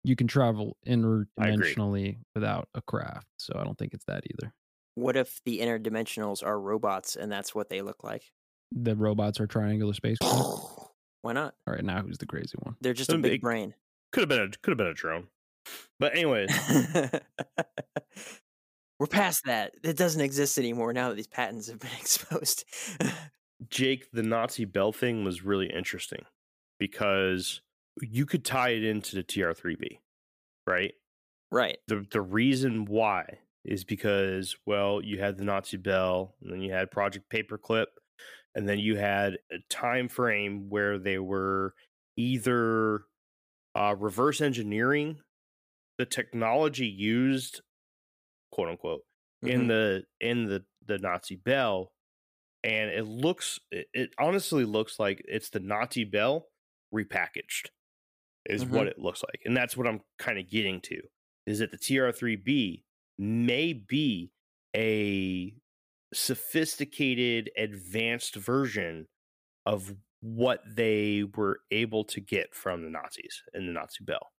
You 0.03 0.15
can 0.15 0.27
travel 0.27 0.77
interdimensionally 0.87 2.17
without 2.33 2.67
a 2.73 2.81
craft. 2.81 3.27
So 3.37 3.53
I 3.57 3.63
don't 3.63 3.77
think 3.77 3.93
it's 3.93 4.05
that 4.05 4.23
either. 4.31 4.53
What 4.95 5.15
if 5.15 5.39
the 5.45 5.59
interdimensionals 5.59 6.43
are 6.45 6.59
robots 6.59 7.15
and 7.15 7.31
that's 7.31 7.53
what 7.55 7.69
they 7.69 7.81
look 7.81 8.03
like? 8.03 8.23
The 8.71 8.95
robots 8.95 9.39
are 9.39 9.47
triangular 9.47 9.93
spacecraft. 9.93 10.35
Why 11.21 11.33
not? 11.33 11.55
right, 11.67 11.83
now 11.83 12.01
who's 12.01 12.17
the 12.17 12.25
crazy 12.25 12.55
one? 12.59 12.75
They're 12.81 12.93
just 12.93 13.11
a 13.11 13.17
big 13.17 13.33
big- 13.33 13.41
brain. 13.41 13.73
Could 14.11 14.21
have 14.21 14.29
been 14.29 14.41
a 14.41 14.47
could 14.49 14.71
have 14.71 14.77
been 14.77 14.87
a 14.87 14.93
drone. 14.93 15.27
But 15.99 16.15
anyways, 16.15 16.49
We're 18.99 19.07
past 19.07 19.45
that. 19.45 19.73
It 19.83 19.97
doesn't 19.97 20.21
exist 20.21 20.57
anymore 20.57 20.91
now 20.91 21.09
that 21.09 21.15
these 21.15 21.27
patents 21.27 21.69
have 21.69 21.79
been 21.79 21.89
exposed. 21.99 22.65
Jake, 23.69 24.11
the 24.11 24.23
Nazi 24.23 24.65
Bell 24.65 24.91
thing 24.91 25.23
was 25.23 25.43
really 25.43 25.67
interesting 25.67 26.23
because 26.79 27.61
you 28.01 28.25
could 28.25 28.45
tie 28.45 28.69
it 28.69 28.83
into 28.83 29.15
the 29.15 29.23
TR3B, 29.23 29.99
right? 30.67 30.93
right. 31.51 31.77
The 31.87 32.05
the 32.11 32.21
reason 32.21 32.85
why 32.85 33.39
is 33.65 33.83
because 33.83 34.55
well, 34.65 35.01
you 35.03 35.19
had 35.19 35.37
the 35.37 35.43
Nazi 35.43 35.77
Bell, 35.77 36.35
and 36.41 36.51
then 36.51 36.61
you 36.61 36.71
had 36.71 36.91
Project 36.91 37.29
Paperclip, 37.29 37.87
and 38.55 38.67
then 38.67 38.79
you 38.79 38.97
had 38.97 39.37
a 39.51 39.57
time 39.69 40.07
frame 40.07 40.69
where 40.69 40.97
they 40.97 41.19
were 41.19 41.73
either 42.15 43.03
uh, 43.75 43.95
reverse 43.97 44.41
engineering 44.41 45.19
the 45.99 46.05
technology 46.05 46.87
used, 46.87 47.61
quote 48.59 48.69
unquote, 48.69 49.01
in 49.41 49.63
Mhm. 49.63 49.67
the 49.69 50.03
in 50.19 50.45
the 50.47 50.65
the 50.85 50.97
Nazi 50.97 51.37
Bell, 51.37 51.93
and 52.63 52.89
it 52.91 53.05
looks 53.05 53.57
it, 53.71 53.87
it 53.93 54.13
honestly 54.19 54.65
looks 54.65 54.99
like 54.99 55.21
it's 55.25 55.49
the 55.49 55.61
Nazi 55.61 56.03
Bell 56.03 56.49
repackaged, 56.93 57.69
is 58.45 58.65
what 58.65 58.87
it 58.87 58.97
looks 58.99 59.23
like, 59.23 59.41
and 59.45 59.55
that's 59.55 59.77
what 59.77 59.87
I'm 59.87 60.01
kind 60.17 60.37
of 60.39 60.49
getting 60.49 60.81
to. 60.81 61.01
Is 61.45 61.59
that 61.59 61.71
the 61.71 61.77
TR3B 61.77 62.83
may 63.17 63.71
be 63.73 64.31
a 64.75 65.53
sophisticated, 66.13 67.49
advanced 67.55 68.35
version 68.35 69.07
of 69.65 69.95
what 70.21 70.61
they 70.65 71.23
were 71.23 71.61
able 71.71 72.03
to 72.03 72.19
get 72.19 72.53
from 72.53 72.83
the 72.83 72.89
Nazis 72.89 73.41
in 73.53 73.67
the 73.67 73.71
Nazi 73.71 74.03
Bell. 74.03 74.33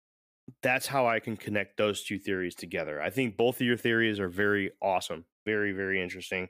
That's 0.63 0.87
how 0.87 1.07
I 1.07 1.19
can 1.19 1.37
connect 1.37 1.77
those 1.77 2.03
two 2.03 2.19
theories 2.19 2.55
together. 2.55 3.01
I 3.01 3.09
think 3.09 3.37
both 3.37 3.55
of 3.55 3.67
your 3.67 3.77
theories 3.77 4.19
are 4.19 4.29
very 4.29 4.71
awesome, 4.81 5.25
very, 5.45 5.71
very 5.71 6.01
interesting. 6.01 6.49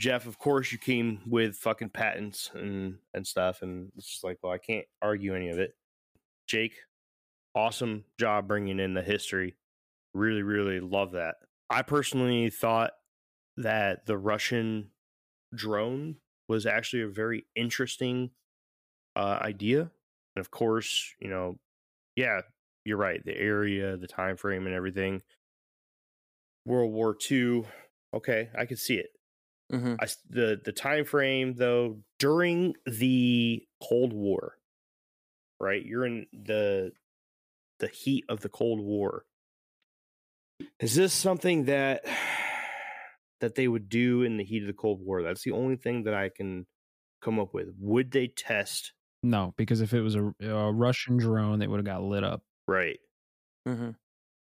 Jeff, 0.00 0.26
of 0.26 0.38
course, 0.38 0.72
you 0.72 0.78
came 0.78 1.20
with 1.26 1.56
fucking 1.56 1.90
patents 1.90 2.50
and 2.54 2.98
and 3.12 3.26
stuff, 3.26 3.62
and 3.62 3.90
it's 3.96 4.08
just 4.08 4.24
like, 4.24 4.38
well, 4.42 4.52
I 4.52 4.58
can't 4.58 4.86
argue 5.00 5.34
any 5.34 5.50
of 5.50 5.58
it. 5.58 5.74
Jake, 6.46 6.74
awesome 7.54 8.04
job 8.18 8.48
bringing 8.48 8.80
in 8.80 8.94
the 8.94 9.02
history. 9.02 9.54
Really, 10.12 10.42
really 10.42 10.80
love 10.80 11.12
that. 11.12 11.36
I 11.70 11.82
personally 11.82 12.50
thought 12.50 12.92
that 13.56 14.06
the 14.06 14.18
Russian 14.18 14.90
drone 15.54 16.16
was 16.48 16.66
actually 16.66 17.02
a 17.02 17.08
very 17.08 17.46
interesting 17.56 18.30
uh, 19.16 19.38
idea, 19.40 19.80
and 19.80 20.40
of 20.40 20.50
course, 20.50 21.14
you 21.20 21.28
know, 21.28 21.58
yeah, 22.16 22.42
you're 22.84 22.98
right. 22.98 23.24
The 23.24 23.36
area, 23.36 23.96
the 23.96 24.06
time 24.06 24.36
frame, 24.36 24.66
and 24.66 24.74
everything. 24.74 25.22
World 26.64 26.92
War 26.92 27.14
II. 27.14 27.66
Okay, 28.12 28.50
I 28.56 28.66
could 28.66 28.78
see 28.78 28.96
it. 28.96 29.10
Mhm. 29.72 29.96
I 30.00 30.06
the 30.28 30.60
the 30.62 30.72
time 30.72 31.04
frame 31.04 31.54
though 31.54 32.02
during 32.18 32.74
the 32.86 33.66
Cold 33.82 34.12
War, 34.12 34.58
right? 35.60 35.84
You're 35.84 36.06
in 36.06 36.26
the 36.32 36.92
the 37.80 37.88
heat 37.88 38.24
of 38.28 38.40
the 38.40 38.48
Cold 38.50 38.80
War. 38.80 39.26
Is 40.78 40.94
this 40.94 41.12
something 41.12 41.64
that 41.64 42.04
that 43.40 43.54
they 43.56 43.68
would 43.68 43.88
do 43.88 44.22
in 44.22 44.36
the 44.36 44.44
heat 44.44 44.62
of 44.62 44.66
the 44.68 44.72
Cold 44.72 45.00
War? 45.00 45.22
That's 45.22 45.42
the 45.42 45.50
only 45.52 45.76
thing 45.76 46.04
that 46.04 46.14
I 46.14 46.28
can 46.28 46.66
come 47.22 47.38
up 47.40 47.54
with. 47.54 47.68
Would 47.78 48.12
they 48.12 48.28
test 48.28 48.92
No, 49.22 49.54
because 49.56 49.80
if 49.80 49.94
it 49.94 50.02
was 50.02 50.14
a, 50.14 50.34
a 50.42 50.72
Russian 50.72 51.16
drone, 51.16 51.58
they 51.58 51.66
would 51.66 51.78
have 51.78 51.86
got 51.86 52.02
lit 52.02 52.24
up. 52.24 52.42
Right? 52.66 52.98
Mhm. 53.66 53.96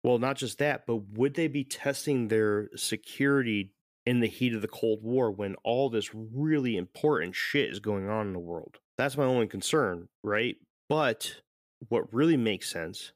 Well, 0.02 0.18
not 0.18 0.36
just 0.36 0.58
that, 0.58 0.86
but 0.86 0.96
would 0.96 1.34
they 1.34 1.48
be 1.48 1.64
testing 1.64 2.28
their 2.28 2.70
security 2.76 3.74
in 4.04 4.20
the 4.20 4.28
heat 4.28 4.54
of 4.54 4.62
the 4.62 4.68
Cold 4.68 5.02
War 5.02 5.30
when 5.30 5.56
all 5.64 5.90
this 5.90 6.14
really 6.14 6.76
important 6.76 7.34
shit 7.34 7.70
is 7.70 7.80
going 7.80 8.08
on 8.08 8.28
in 8.28 8.32
the 8.32 8.38
world? 8.38 8.78
That's 8.98 9.16
my 9.16 9.24
only 9.24 9.48
concern, 9.48 10.08
right? 10.22 10.56
But 10.88 11.42
what 11.88 12.12
really 12.14 12.36
makes 12.36 12.70
sense 12.70 13.12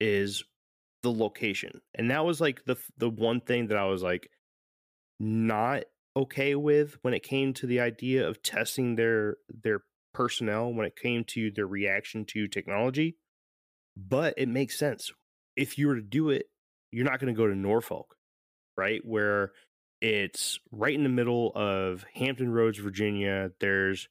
is 0.00 0.44
the 1.02 1.12
location. 1.12 1.82
And 1.94 2.10
that 2.10 2.24
was 2.24 2.40
like 2.40 2.64
the 2.64 2.76
the 2.98 3.10
one 3.10 3.40
thing 3.40 3.68
that 3.68 3.78
I 3.78 3.86
was 3.86 4.02
like 4.02 4.30
not 5.20 5.84
okay 6.16 6.54
with 6.54 6.98
when 7.02 7.14
it 7.14 7.22
came 7.22 7.52
to 7.54 7.66
the 7.66 7.80
idea 7.80 8.26
of 8.26 8.42
testing 8.42 8.96
their 8.96 9.38
their 9.48 9.80
personnel 10.12 10.72
when 10.72 10.86
it 10.86 10.96
came 10.96 11.24
to 11.24 11.50
their 11.50 11.66
reaction 11.66 12.24
to 12.26 12.48
technology. 12.48 13.16
But 13.96 14.34
it 14.36 14.48
makes 14.48 14.78
sense 14.78 15.12
if 15.56 15.78
you 15.78 15.86
were 15.88 15.96
to 15.96 16.02
do 16.02 16.30
it, 16.30 16.46
you're 16.90 17.04
not 17.04 17.20
going 17.20 17.32
to 17.32 17.36
go 17.36 17.46
to 17.46 17.54
Norfolk, 17.54 18.16
right? 18.76 19.00
Where 19.04 19.52
it's 20.00 20.58
right 20.72 20.94
in 20.94 21.02
the 21.04 21.08
middle 21.08 21.52
of 21.54 22.04
Hampton 22.14 22.50
Roads, 22.50 22.78
Virginia. 22.78 23.50
There's 23.60 24.08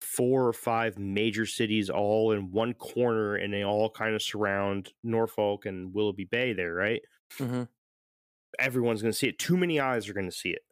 four 0.00 0.46
or 0.48 0.52
five 0.52 0.98
major 0.98 1.46
cities 1.46 1.88
all 1.88 2.32
in 2.32 2.50
one 2.50 2.74
corner, 2.74 3.36
and 3.36 3.52
they 3.54 3.64
all 3.64 3.88
kind 3.88 4.14
of 4.14 4.22
surround 4.22 4.92
Norfolk 5.04 5.64
and 5.66 5.94
Willoughby 5.94 6.24
Bay 6.24 6.52
there, 6.52 6.74
right? 6.74 7.02
Mhm. 7.38 7.68
Everyone's 8.58 9.00
going 9.00 9.12
to 9.12 9.18
see 9.18 9.28
it. 9.28 9.38
Too 9.38 9.56
many 9.56 9.80
eyes 9.80 10.08
are 10.08 10.12
going 10.12 10.28
to 10.28 10.36
see 10.36 10.50
it. 10.50 10.62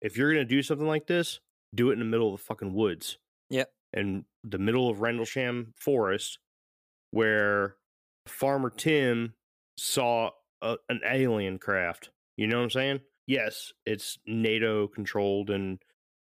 If 0.00 0.16
you're 0.16 0.32
going 0.32 0.46
to 0.46 0.54
do 0.54 0.62
something 0.62 0.86
like 0.86 1.06
this, 1.06 1.40
do 1.74 1.90
it 1.90 1.94
in 1.94 1.98
the 1.98 2.04
middle 2.04 2.32
of 2.32 2.40
the 2.40 2.44
fucking 2.44 2.72
woods. 2.74 3.18
Yep. 3.48 3.72
And 3.92 4.24
the 4.44 4.58
middle 4.58 4.88
of 4.88 5.00
Rendlesham 5.00 5.74
Forest, 5.76 6.38
where 7.10 7.76
Farmer 8.26 8.70
Tim 8.70 9.34
saw 9.76 10.30
a, 10.62 10.76
an 10.88 11.00
alien 11.08 11.58
craft. 11.58 12.10
You 12.36 12.46
know 12.46 12.58
what 12.58 12.64
I'm 12.64 12.70
saying? 12.70 13.00
Yes, 13.26 13.72
it's 13.86 14.18
NATO 14.26 14.88
controlled 14.88 15.50
and 15.50 15.78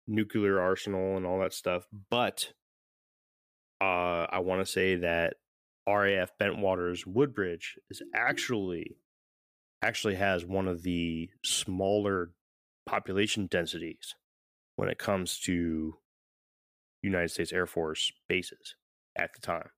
nuclear 0.07 0.59
arsenal 0.59 1.17
and 1.17 1.25
all 1.25 1.39
that 1.39 1.53
stuff, 1.53 1.87
but 2.09 2.51
uh, 3.81 4.27
I 4.29 4.39
want 4.39 4.65
to 4.65 4.71
say 4.71 4.95
that 4.97 5.35
RAF 5.87 6.31
Bentwaters 6.41 7.05
Woodbridge 7.05 7.77
is 7.89 8.01
actually 8.15 8.97
actually 9.83 10.15
has 10.15 10.45
one 10.45 10.67
of 10.67 10.83
the 10.83 11.29
smaller 11.43 12.31
population 12.85 13.47
densities 13.47 14.15
when 14.77 14.87
it 14.87 14.97
comes 14.97 15.39
to 15.39 15.95
United 17.01 17.29
States 17.29 17.51
Air 17.51 17.67
Force 17.67 18.13
bases 18.29 18.75
at 19.17 19.33
the 19.33 19.41
time. 19.41 19.69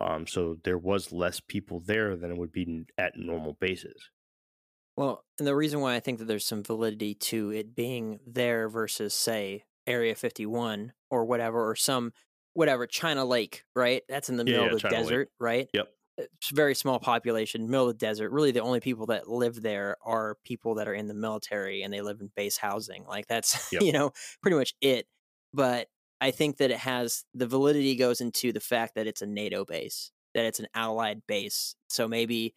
Um, 0.00 0.26
so 0.26 0.56
there 0.64 0.78
was 0.78 1.12
less 1.12 1.40
people 1.40 1.80
there 1.80 2.16
than 2.16 2.30
it 2.30 2.36
would 2.38 2.52
be 2.52 2.86
at 2.98 3.16
normal 3.16 3.54
bases. 3.54 4.10
Well, 4.96 5.24
and 5.38 5.46
the 5.46 5.56
reason 5.56 5.80
why 5.80 5.94
I 5.96 6.00
think 6.00 6.18
that 6.18 6.26
there's 6.26 6.46
some 6.46 6.62
validity 6.62 7.14
to 7.14 7.50
it 7.52 7.74
being 7.74 8.20
there 8.26 8.68
versus, 8.68 9.14
say, 9.14 9.64
Area 9.86 10.14
51 10.14 10.92
or 11.10 11.24
whatever, 11.24 11.68
or 11.68 11.74
some 11.76 12.12
whatever 12.52 12.86
China 12.86 13.24
Lake, 13.24 13.64
right? 13.74 14.02
That's 14.08 14.28
in 14.28 14.36
the 14.36 14.44
Yeah, 14.44 14.56
middle 14.56 14.66
yeah, 14.66 14.74
of 14.74 14.82
the 14.82 14.88
China 14.88 15.00
Lake. 15.02 15.20
desert, 15.20 15.30
right? 15.38 15.68
Yep. 15.72 15.94
It's 16.18 16.50
a 16.52 16.54
very 16.54 16.74
small 16.74 17.00
population, 17.00 17.70
middle 17.70 17.88
of 17.88 17.94
the 17.98 18.06
desert. 18.06 18.30
Really, 18.30 18.50
the 18.52 18.60
only 18.60 18.80
people 18.80 19.06
that 19.06 19.28
live 19.28 19.62
there 19.62 19.96
are 20.02 20.36
people 20.44 20.74
that 20.76 20.88
are 20.88 20.94
in 20.94 21.08
the 21.08 21.14
military 21.14 21.82
and 21.82 21.92
they 21.94 22.02
live 22.02 22.20
in 22.20 22.30
base 22.36 22.58
housing. 22.58 23.04
Like 23.06 23.26
that's 23.26 23.72
Yep. 23.72 23.82
you 23.82 23.92
know 23.92 24.12
pretty 24.42 24.56
much 24.56 24.74
it. 24.82 25.06
But 25.54 25.88
I 26.20 26.30
think 26.30 26.58
that 26.58 26.70
it 26.70 26.78
has 26.78 27.24
the 27.34 27.46
validity 27.46 27.96
goes 27.96 28.20
into 28.20 28.52
the 28.52 28.60
fact 28.60 28.94
that 28.94 29.06
it's 29.06 29.22
a 29.22 29.26
NATO 29.26 29.64
base, 29.64 30.12
that 30.34 30.44
it's 30.44 30.60
an 30.60 30.68
allied 30.74 31.26
base. 31.26 31.74
So 31.88 32.06
maybe 32.08 32.54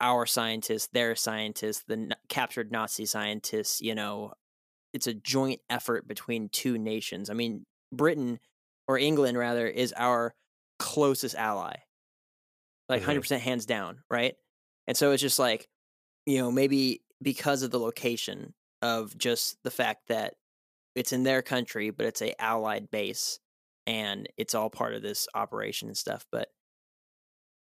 our 0.00 0.26
scientists, 0.26 0.88
their 0.92 1.16
scientists, 1.16 1.84
the 1.86 1.94
n- 1.94 2.12
captured 2.28 2.72
Nazi 2.72 3.06
scientists, 3.06 3.80
you 3.82 3.94
know, 3.94 4.34
it's 4.92 5.06
a 5.08 5.14
joint 5.14 5.62
effort 5.70 6.08
between 6.08 6.48
two 6.50 6.78
nations. 6.78 7.30
I 7.30 7.34
mean, 7.34 7.66
Britain 7.92 8.40
or 8.88 8.98
England 8.98 9.38
rather 9.38 9.66
is 9.68 9.92
our 9.94 10.34
closest 10.78 11.36
ally. 11.36 11.76
Like 12.88 13.02
Mhm. 13.02 13.02
100% 13.02 13.42
hands 13.42 13.66
down, 13.66 14.02
right? 14.10 14.36
And 14.86 14.96
so 14.96 15.10
it's 15.12 15.22
just 15.22 15.38
like, 15.38 15.68
you 16.26 16.38
know, 16.38 16.52
maybe 16.52 17.02
because 17.22 17.62
of 17.62 17.70
the 17.70 17.80
location 17.80 18.54
of 18.82 19.16
just 19.18 19.58
the 19.64 19.70
fact 19.72 20.08
that 20.08 20.34
it's 20.96 21.12
in 21.12 21.22
their 21.22 21.42
country, 21.42 21.90
but 21.90 22.06
it's 22.06 22.22
a 22.22 22.40
allied 22.42 22.90
base 22.90 23.38
and 23.86 24.28
it's 24.36 24.54
all 24.54 24.70
part 24.70 24.94
of 24.94 25.02
this 25.02 25.28
operation 25.34 25.88
and 25.88 25.96
stuff. 25.96 26.26
But 26.32 26.48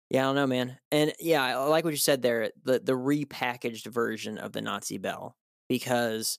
Yeah, 0.10 0.22
I 0.22 0.24
don't 0.26 0.36
know, 0.36 0.48
man. 0.48 0.78
And 0.92 1.14
yeah, 1.20 1.44
I 1.44 1.56
like 1.66 1.84
what 1.86 1.94
you 1.94 1.98
said 1.98 2.22
there, 2.22 2.52
the 2.64 2.80
the 2.80 2.94
repackaged 2.94 3.88
version 3.88 4.38
of 4.38 4.52
the 4.52 4.62
Nazi 4.62 4.98
bell 4.98 5.36
because 5.68 6.38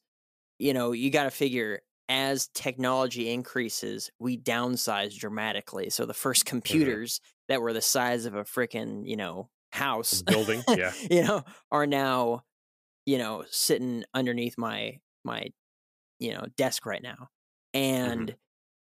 you 0.59 0.73
know, 0.73 0.93
you 0.93 1.11
got 1.11 1.25
to 1.25 1.31
figure 1.31 1.81
as 2.09 2.49
technology 2.55 3.31
increases, 3.31 4.11
we 4.19 4.39
downsize 4.39 5.17
dramatically. 5.19 5.91
So 5.91 6.07
the 6.07 6.15
first 6.15 6.41
mm-hmm. 6.45 6.57
computers 6.57 7.21
that 7.49 7.61
were 7.61 7.73
the 7.73 7.81
size 7.83 8.25
of 8.27 8.35
a 8.35 8.45
freaking, 8.45 9.09
you 9.09 9.17
know, 9.17 9.49
house 9.73 10.23
Building, 10.23 10.63
yeah. 10.69 10.93
you 11.11 11.25
know, 11.25 11.43
are 11.73 11.87
now, 11.87 12.45
you 13.07 13.19
know, 13.19 13.45
sitting 13.51 14.05
underneath 14.15 14.57
my 14.57 14.99
my 15.25 15.49
you 16.19 16.33
know, 16.33 16.47
desk 16.57 16.87
right 16.87 17.03
now. 17.03 17.29
And 17.73 18.35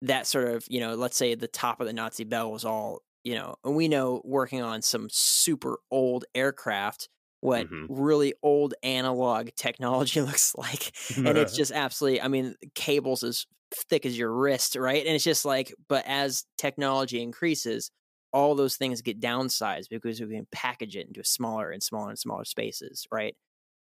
that 0.01 0.27
sort 0.27 0.47
of, 0.47 0.65
you 0.69 0.79
know, 0.79 0.95
let's 0.95 1.17
say 1.17 1.35
the 1.35 1.47
top 1.47 1.79
of 1.81 1.87
the 1.87 1.93
Nazi 1.93 2.23
bell 2.23 2.51
was 2.51 2.65
all, 2.65 3.01
you 3.23 3.35
know, 3.35 3.55
and 3.63 3.75
we 3.75 3.87
know 3.87 4.21
working 4.23 4.61
on 4.61 4.81
some 4.81 5.09
super 5.11 5.79
old 5.91 6.25
aircraft 6.35 7.09
what 7.41 7.67
Mhm. 7.69 7.89
really 7.89 8.33
old 8.43 8.73
analog 8.83 9.49
technology 9.55 10.21
looks 10.21 10.55
like. 10.55 10.95
And 11.25 11.37
it's 11.37 11.53
just 11.53 11.71
absolutely, 11.71 12.21
I 12.21 12.27
mean, 12.27 12.55
cables 12.75 13.23
as 13.23 13.45
thick 13.73 14.05
as 14.05 14.17
your 14.17 14.33
wrist, 14.33 14.75
right? 14.75 15.05
And 15.05 15.15
it's 15.15 15.23
just 15.23 15.45
like, 15.45 15.73
but 15.87 16.03
as 16.07 16.45
technology 16.57 17.21
increases, 17.21 17.91
all 18.33 18.55
those 18.55 18.77
things 18.77 19.01
get 19.01 19.19
downsized 19.19 19.89
because 19.89 20.21
we 20.21 20.35
can 20.35 20.47
package 20.51 20.95
it 20.95 21.07
into 21.07 21.23
smaller 21.23 21.71
and 21.71 21.81
smaller 21.81 22.09
and 22.09 22.19
smaller 22.19 22.45
spaces, 22.45 23.05
right? 23.11 23.35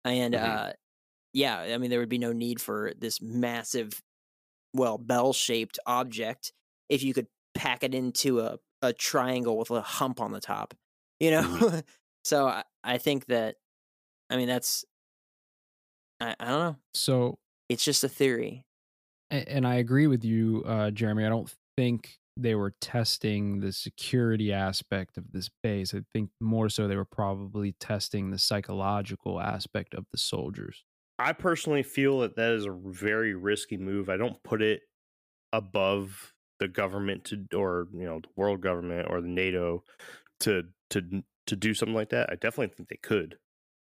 And 0.06 0.34
Mhm. 0.34 0.36
uh 0.36 0.74
yeah, 1.34 1.60
I 1.60 1.78
mean 1.78 1.90
there 1.90 2.00
would 2.00 2.10
be 2.10 2.18
no 2.18 2.34
need 2.34 2.62
for 2.62 2.94
this 2.98 3.22
massive 3.22 4.02
well, 4.74 4.98
bell-shaped 4.98 5.80
object 5.86 6.54
if 6.90 7.04
you 7.04 7.14
could 7.14 7.28
pack 7.56 7.84
it 7.84 7.94
into 7.94 8.42
a 8.42 8.60
a 8.82 8.94
triangle 8.94 9.58
with 9.58 9.72
a 9.72 9.82
hump 9.82 10.22
on 10.22 10.32
the 10.32 10.40
top. 10.40 10.74
You 11.20 11.32
know? 11.32 11.82
so 12.24 12.48
I, 12.48 12.64
I 12.84 12.98
think 12.98 13.26
that 13.28 13.56
I 14.30 14.38
mean 14.38 14.48
that's 14.48 14.86
I, 16.20 16.36
I 16.40 16.46
don't 16.46 16.60
know. 16.60 16.76
So 16.94 17.38
It's 17.70 17.84
just 17.84 18.04
a 18.04 18.10
theory. 18.10 18.64
And 19.30 19.68
I 19.68 19.76
agree 19.76 20.08
with 20.08 20.24
you, 20.24 20.64
uh, 20.66 20.90
Jeremy. 20.92 21.26
I 21.26 21.30
don't 21.30 21.54
think 21.76 22.18
they 22.38 22.56
were 22.56 22.74
testing 22.80 23.60
the 23.60 23.74
security 23.74 24.54
aspect 24.54 25.18
of 25.18 25.32
this 25.34 25.50
base. 25.64 25.94
I 25.94 26.02
think 26.14 26.30
more 26.40 26.70
so 26.70 26.88
they 26.88 26.96
were 26.96 27.04
probably 27.04 27.74
testing 27.74 28.32
the 28.32 28.38
psychological 28.38 29.42
aspect 29.42 29.94
of 29.94 30.06
the 30.12 30.18
soldiers. 30.18 30.86
I 31.20 31.34
personally 31.34 31.84
feel 31.84 32.20
that 32.20 32.36
that 32.36 32.52
is 32.54 32.66
a 32.66 32.72
very 32.72 33.34
risky 33.34 33.78
move. 33.78 34.10
I 34.10 34.18
don't 34.18 34.42
put 34.44 34.62
it 34.62 34.82
above 35.54 36.34
the 36.60 36.68
government 36.68 37.26
to, 37.26 37.46
or 37.56 37.88
you 37.94 38.06
know, 38.06 38.20
the 38.20 38.30
world 38.36 38.62
government 38.62 39.08
or 39.10 39.22
the 39.22 39.28
NATO 39.28 39.84
to 40.42 40.64
to 40.92 41.24
to 41.48 41.56
do 41.56 41.74
something 41.74 41.96
like 41.96 42.10
that. 42.10 42.30
I 42.30 42.36
definitely 42.36 42.74
think 42.76 42.90
they 42.90 43.00
could. 43.02 43.38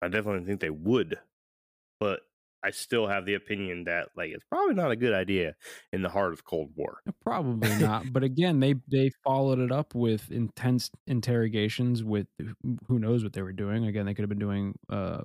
I 0.03 0.09
definitely 0.09 0.45
think 0.47 0.61
they 0.61 0.71
would, 0.71 1.19
but 2.01 2.21
I 2.65 2.71
still 2.71 3.09
have 3.09 3.25
the 3.27 3.35
opinion 3.35 3.85
that 3.85 4.09
like 4.17 4.31
it's 4.31 4.45
probably 4.45 4.75
not 4.75 4.91
a 4.91 4.97
good 4.97 5.13
idea 5.15 5.55
in 5.93 6.03
the 6.03 6.09
heart 6.09 6.33
of 6.33 6.45
Cold 6.45 6.71
War. 6.77 6.99
Uh, 7.09 7.13
Probably 7.23 7.75
not. 7.81 8.13
But 8.13 8.25
again, 8.25 8.61
they 8.61 8.75
they 8.91 9.11
followed 9.25 9.59
it 9.59 9.73
up 9.73 9.95
with 9.95 10.31
intense 10.31 10.91
interrogations 11.07 12.05
with 12.05 12.27
who- 12.39 12.79
who 12.89 12.99
knows 12.99 13.23
what 13.25 13.33
they 13.33 13.43
were 13.43 13.53
doing. 13.53 13.87
Again, 13.87 14.07
they 14.07 14.15
could 14.15 14.23
have 14.23 14.29
been 14.29 14.39
doing 14.39 14.79
uh, 14.91 15.23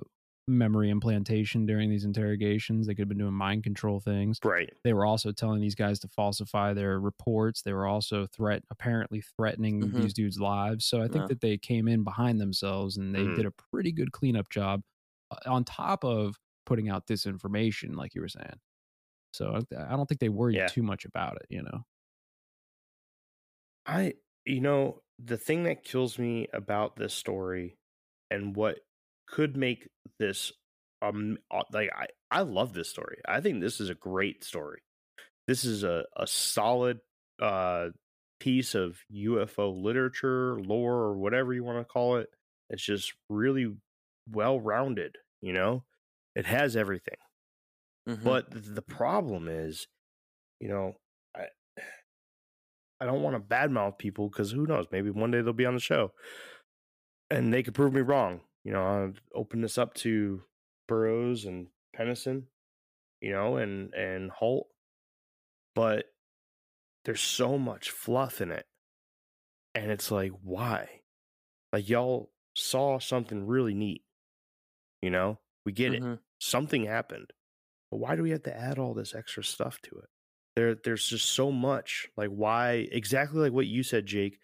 memory 0.48 0.90
implantation 0.90 1.66
during 1.66 1.90
these 1.90 2.04
interrogations. 2.04 2.86
They 2.86 2.94
could 2.94 3.02
have 3.02 3.08
been 3.08 3.18
doing 3.18 3.34
mind 3.34 3.64
control 3.64 4.00
things. 4.00 4.40
Right. 4.42 4.76
They 4.84 4.92
were 4.94 5.04
also 5.06 5.32
telling 5.32 5.60
these 5.60 5.74
guys 5.74 5.98
to 6.00 6.08
falsify 6.08 6.72
their 6.74 7.00
reports. 7.00 7.62
They 7.62 7.72
were 7.72 7.86
also 7.86 8.26
threat 8.26 8.64
apparently 8.70 9.20
threatening 9.20 9.92
Mhm. 9.92 9.94
these 9.94 10.14
dudes' 10.14 10.40
lives. 10.40 10.86
So 10.86 11.02
I 11.02 11.08
think 11.08 11.26
Yeah. 11.26 11.28
that 11.28 11.40
they 11.40 11.58
came 11.58 11.88
in 11.88 12.04
behind 12.04 12.40
themselves 12.40 12.96
and 12.96 13.14
they 13.14 13.26
Mhm. 13.26 13.38
did 13.38 13.46
a 13.46 13.50
pretty 13.52 13.92
good 13.92 14.12
cleanup 14.12 14.50
job 14.50 14.82
uh, 15.30 15.38
on 15.46 15.64
top 15.64 16.04
of 16.04 16.36
putting 16.66 16.88
out 16.88 17.06
disinformation, 17.06 17.94
like 17.96 18.14
you 18.14 18.20
were 18.20 18.28
saying. 18.28 18.60
So 19.32 19.60
I 19.72 19.76
I 19.94 19.96
don't 19.96 20.06
think 20.08 20.20
they 20.20 20.28
worried 20.30 20.60
Yeah. 20.60 20.68
too 20.68 20.82
much 20.82 21.04
about 21.04 21.36
it, 21.36 21.46
you 21.50 21.62
know. 21.62 21.84
I, 23.86 24.14
you 24.44 24.60
know, 24.60 25.02
the 25.18 25.36
thing 25.38 25.64
that 25.64 25.82
kills 25.84 26.18
me 26.18 26.48
about 26.52 26.96
this 26.96 27.14
story 27.14 27.76
and 28.30 28.54
what 28.54 28.80
could 29.32 29.56
make 29.56 29.88
this, 30.18 30.52
um, 31.02 31.38
like, 31.72 31.90
I, 31.94 32.06
I 32.30 32.42
love 32.42 32.72
this 32.74 32.90
story. 32.90 33.20
I 33.26 33.40
think 33.40 33.60
this 33.60 33.80
is 33.80 33.90
a 33.90 33.94
great 33.94 34.44
story. 34.44 34.80
This 35.46 35.64
is 35.64 35.84
a, 35.84 36.04
a 36.16 36.26
solid, 36.26 37.00
uh, 37.40 37.88
piece 38.40 38.74
of 38.74 38.98
UFO 39.10 39.70
literature, 39.70 40.60
lore, 40.60 40.94
or 40.94 41.18
whatever 41.18 41.52
you 41.52 41.64
want 41.64 41.78
to 41.80 41.84
call 41.84 42.16
it. 42.18 42.28
It's 42.70 42.84
just 42.84 43.12
really 43.28 43.74
well 44.30 44.60
rounded, 44.60 45.16
you 45.40 45.52
know? 45.52 45.84
It 46.36 46.46
has 46.46 46.76
everything. 46.76 47.16
Mhm. 48.08 48.22
But 48.24 48.46
the 48.50 48.82
problem 48.82 49.48
is, 49.48 49.88
you 50.60 50.68
know, 50.68 51.00
I 51.36 51.48
I 53.00 53.06
don't 53.06 53.22
want 53.22 53.36
to 53.36 53.40
badmouth 53.40 53.98
people 53.98 54.28
because 54.28 54.50
who 54.50 54.66
knows? 54.66 54.86
Maybe 54.90 55.10
one 55.10 55.30
day 55.30 55.40
they'll 55.40 55.52
be 55.52 55.66
on 55.66 55.74
the 55.74 55.80
show, 55.80 56.12
and 57.30 57.52
they 57.52 57.62
could 57.62 57.74
prove 57.74 57.92
me 57.92 58.00
wrong. 58.00 58.40
You 58.68 58.74
know, 58.74 58.82
I'll 58.84 59.14
open 59.34 59.62
this 59.62 59.78
up 59.78 59.94
to 59.94 60.44
Burroughs 60.88 61.46
and 61.46 61.70
Penniston, 61.96 62.48
you 63.22 63.32
know, 63.32 63.56
and 63.56 63.94
and 63.94 64.30
Halt, 64.30 64.68
but 65.74 66.14
there's 67.04 67.20
so 67.22 67.58
much 67.58 67.90
fluff 67.90 68.40
in 68.40 68.52
it, 68.52 68.68
and 69.74 69.90
it's 69.90 70.10
like, 70.10 70.32
why? 70.42 71.02
Like 71.72 71.88
y'all 71.88 72.32
saw 72.56 72.98
something 73.00 73.46
really 73.46 73.74
neat, 73.74 74.04
you 75.02 75.10
know? 75.10 75.40
We 75.64 75.72
get 75.72 75.94
it 75.94 76.04
Mhm. 76.04 76.20
something 76.40 76.84
happened. 76.84 77.32
But 77.90 77.98
why 77.98 78.16
do 78.16 78.22
we 78.22 78.30
have 78.30 78.44
to 78.44 78.56
add 78.56 78.78
all 78.78 78.94
this 78.94 79.14
extra 79.14 79.44
stuff 79.44 79.80
to 79.82 79.98
it? 79.98 80.10
There 80.56 80.76
there's 80.76 81.08
just 81.08 81.26
so 81.32 81.52
much. 81.52 82.08
Like 82.16 82.30
why 82.30 82.88
exactly 82.92 83.40
like 83.40 83.52
what 83.52 83.68
you 83.68 83.82
said, 83.84 84.06
Jake, 84.06 84.40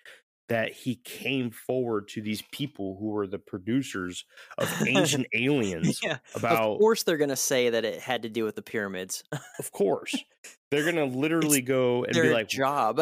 that 0.49 0.73
he 0.73 0.97
came 0.97 1.51
forward 1.51 2.09
to 2.09 2.21
these 2.23 2.43
people 2.53 2.97
who 2.99 3.07
were 3.11 3.27
the 3.27 3.39
producers 3.39 4.25
of 4.59 4.75
ancient 4.87 5.27
aliens 5.35 6.03
Yeah. 6.03 6.19
about 6.35 6.79
Of 6.79 6.79
course 6.79 7.03
they're 7.03 7.17
gonna 7.17 7.37
say 7.37 7.71
that 7.71 7.85
it 7.85 8.01
had 8.01 8.23
to 8.23 8.29
do 8.29 8.45
with 8.45 8.57
the 8.57 8.63
pyramids. 8.63 9.25
of 9.59 9.71
course. 9.73 10.25
They're 10.71 10.85
gonna 10.85 11.05
literally 11.05 11.63
go 11.63 12.05
and 12.05 12.21
be 12.21 12.31
like 12.31 12.49
job. 12.49 13.01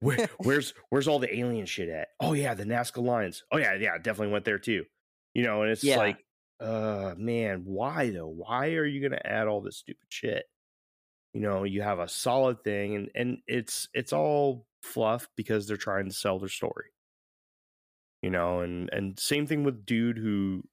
Where, 0.00 0.20
where's 0.42 0.74
where's 0.90 1.08
all 1.08 1.18
the 1.18 1.34
alien 1.34 1.66
shit 1.66 1.88
at? 1.88 2.08
Oh 2.20 2.34
yeah, 2.34 2.54
the 2.54 2.64
Nazca 2.64 3.02
lines. 3.02 3.44
Oh 3.50 3.56
yeah, 3.58 3.74
yeah, 3.74 3.96
definitely 3.98 4.32
went 4.32 4.44
there 4.44 4.58
too. 4.58 4.84
You 5.34 5.42
know, 5.44 5.62
and 5.62 5.70
it's 5.70 5.82
Yeah. 5.82 5.96
like, 5.96 6.24
uh 6.60 7.14
man, 7.16 7.64
why 7.64 8.10
though? 8.10 8.28
Why 8.28 8.74
are 8.74 8.84
you 8.86 9.00
gonna 9.02 9.22
add 9.24 9.48
all 9.48 9.60
this 9.62 9.78
stupid 9.78 10.06
shit? 10.10 10.46
You 11.34 11.40
know, 11.42 11.64
you 11.64 11.82
have 11.82 11.98
a 11.98 12.08
solid 12.08 12.64
thing 12.64 12.96
and 12.96 13.10
and 13.14 13.38
it's 13.46 13.88
it's 13.94 14.12
all 14.12 14.66
fluff 14.86 15.28
because 15.36 15.66
they're 15.66 15.76
trying 15.76 16.06
to 16.06 16.14
sell 16.14 16.38
their 16.38 16.48
story. 16.48 16.90
You 18.22 18.30
know, 18.30 18.60
and 18.60 18.90
and 18.92 19.18
same 19.18 19.46
thing 19.46 19.64
with 19.64 19.86
dude 19.86 20.18
who 20.18 20.64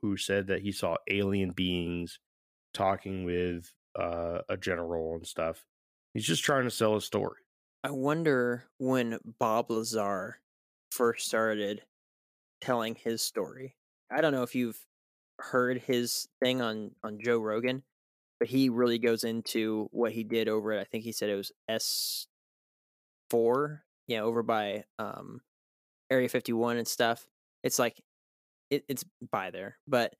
who 0.00 0.16
said 0.16 0.46
that 0.48 0.62
he 0.62 0.72
saw 0.72 0.96
alien 1.08 1.50
beings 1.50 2.18
talking 2.74 3.24
with 3.24 3.72
uh 3.98 4.38
a 4.48 4.56
general 4.56 5.14
and 5.16 5.26
stuff. 5.26 5.64
He's 6.14 6.26
just 6.26 6.44
trying 6.44 6.64
to 6.64 6.70
sell 6.70 6.96
a 6.96 7.00
story. 7.00 7.40
I 7.84 7.90
wonder 7.90 8.64
when 8.78 9.18
Bob 9.38 9.70
Lazar 9.70 10.38
first 10.90 11.26
started 11.26 11.82
telling 12.60 12.94
his 12.94 13.22
story. 13.22 13.76
I 14.10 14.20
don't 14.20 14.32
know 14.32 14.42
if 14.42 14.54
you've 14.54 14.86
heard 15.38 15.78
his 15.78 16.28
thing 16.40 16.62
on 16.62 16.92
on 17.02 17.18
Joe 17.20 17.38
Rogan, 17.38 17.82
but 18.38 18.48
he 18.48 18.68
really 18.68 18.98
goes 18.98 19.24
into 19.24 19.88
what 19.90 20.12
he 20.12 20.24
did 20.24 20.48
over 20.48 20.72
at 20.72 20.80
I 20.80 20.84
think 20.84 21.04
he 21.04 21.12
said 21.12 21.28
it 21.30 21.36
was 21.36 21.52
S 21.68 22.28
four, 23.32 23.84
yeah, 24.08 24.22
over 24.22 24.44
by 24.44 24.84
um 25.00 25.42
Area 26.10 26.28
fifty 26.28 26.52
one 26.52 26.76
and 26.78 26.88
stuff. 26.88 27.26
It's 27.64 27.78
like 27.78 28.02
it, 28.70 28.84
it's 28.88 29.04
by 29.32 29.50
there, 29.50 29.78
but 29.88 30.14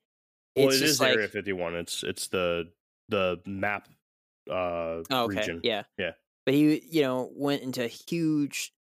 Well, 0.56 0.70
it's 0.70 0.76
it 0.76 0.80
just 0.80 1.01
is 1.01 1.01
like 1.01 1.14
Area 1.14 1.28
51. 1.28 1.74
It's 1.74 2.02
it's 2.05 2.28
the 2.28 2.72
the 3.09 3.40
map 3.47 3.89
uh 4.51 5.02
Oh, 5.10 5.24
okay. 5.24 5.40
region. 5.40 5.60
Yeah. 5.62 5.84
Yeah. 5.98 6.12
But 6.44 6.55
he, 6.55 6.80
you 6.90 7.02
know, 7.02 7.30
went 7.34 7.62
into 7.62 7.86
huge, 7.86 8.72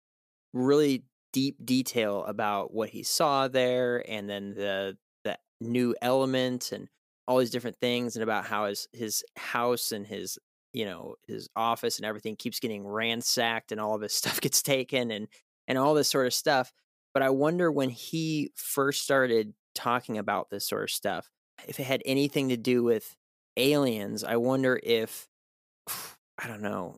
really 0.53 1.05
deep 1.33 1.57
detail 1.65 2.25
about 2.25 2.73
what 2.73 2.89
he 2.89 3.03
saw 3.03 3.47
there 3.47 4.03
and 4.09 4.29
then 4.29 4.55
the 4.55 4.97
the 5.23 5.37
new 5.61 5.95
element 6.01 6.71
and 6.71 6.89
all 7.27 7.39
these 7.39 7.51
different 7.51 7.77
things 7.81 8.15
and 8.15 8.23
about 8.23 8.45
how 8.45 8.65
his 8.67 8.87
his 8.93 9.23
house 9.37 9.91
and 9.91 10.07
his 10.07 10.39
you 10.73 10.85
know 10.85 11.15
his 11.27 11.49
office 11.55 11.97
and 11.97 12.05
everything 12.05 12.35
keeps 12.35 12.59
getting 12.59 12.85
ransacked 12.85 13.71
and 13.71 13.81
all 13.81 13.95
of 13.95 14.01
his 14.01 14.13
stuff 14.21 14.41
gets 14.41 14.61
taken 14.61 15.11
and 15.11 15.27
and 15.67 15.77
all 15.77 15.93
this 15.93 16.07
sort 16.07 16.27
of 16.27 16.33
stuff 16.33 16.71
but 17.13 17.23
i 17.23 17.29
wonder 17.29 17.71
when 17.71 17.89
he 17.89 18.51
first 18.55 19.01
started 19.01 19.53
talking 19.75 20.17
about 20.17 20.49
this 20.49 20.67
sort 20.67 20.83
of 20.83 20.91
stuff 20.91 21.29
if 21.67 21.79
it 21.79 21.85
had 21.85 22.01
anything 22.05 22.49
to 22.49 22.57
do 22.57 22.83
with 22.83 23.15
aliens 23.57 24.23
i 24.23 24.35
wonder 24.35 24.79
if 24.83 25.27
i 26.37 26.47
don't 26.47 26.61
know 26.61 26.95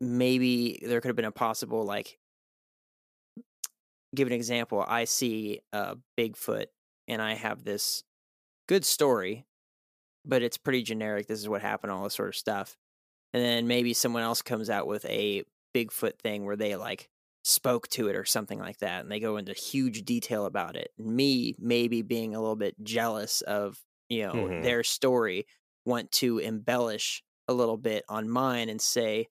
maybe 0.00 0.80
there 0.82 1.00
could 1.00 1.08
have 1.08 1.16
been 1.16 1.24
a 1.24 1.32
possible 1.32 1.84
like 1.84 2.18
give 4.14 4.26
an 4.26 4.32
example. 4.32 4.84
I 4.86 5.04
see 5.04 5.60
a 5.72 5.96
Bigfoot 6.18 6.66
and 7.08 7.20
I 7.20 7.34
have 7.34 7.64
this 7.64 8.02
good 8.68 8.84
story, 8.84 9.46
but 10.24 10.42
it's 10.42 10.58
pretty 10.58 10.82
generic. 10.82 11.26
This 11.26 11.40
is 11.40 11.48
what 11.48 11.62
happened, 11.62 11.92
all 11.92 12.04
this 12.04 12.14
sort 12.14 12.30
of 12.30 12.36
stuff. 12.36 12.76
And 13.32 13.42
then 13.42 13.66
maybe 13.68 13.94
someone 13.94 14.22
else 14.22 14.42
comes 14.42 14.70
out 14.70 14.86
with 14.86 15.04
a 15.06 15.44
Bigfoot 15.74 16.18
thing 16.18 16.44
where 16.44 16.56
they 16.56 16.76
like 16.76 17.08
spoke 17.44 17.88
to 17.88 18.08
it 18.08 18.16
or 18.16 18.24
something 18.24 18.58
like 18.58 18.78
that 18.78 19.00
and 19.02 19.10
they 19.10 19.20
go 19.20 19.36
into 19.36 19.52
huge 19.54 20.04
detail 20.04 20.46
about 20.46 20.76
it. 20.76 20.92
Me 20.98 21.54
maybe 21.58 22.02
being 22.02 22.34
a 22.34 22.40
little 22.40 22.56
bit 22.56 22.74
jealous 22.82 23.40
of, 23.42 23.78
you 24.08 24.22
know, 24.22 24.50
Mhm. 24.50 24.54
their 24.56 24.82
story, 24.82 25.46
want 25.86 26.10
to 26.12 26.38
embellish 26.38 27.22
a 27.48 27.54
little 27.54 27.78
bit 27.78 28.04
on 28.08 28.28
mine 28.28 28.68
and 28.68 28.80
say, 28.82 29.28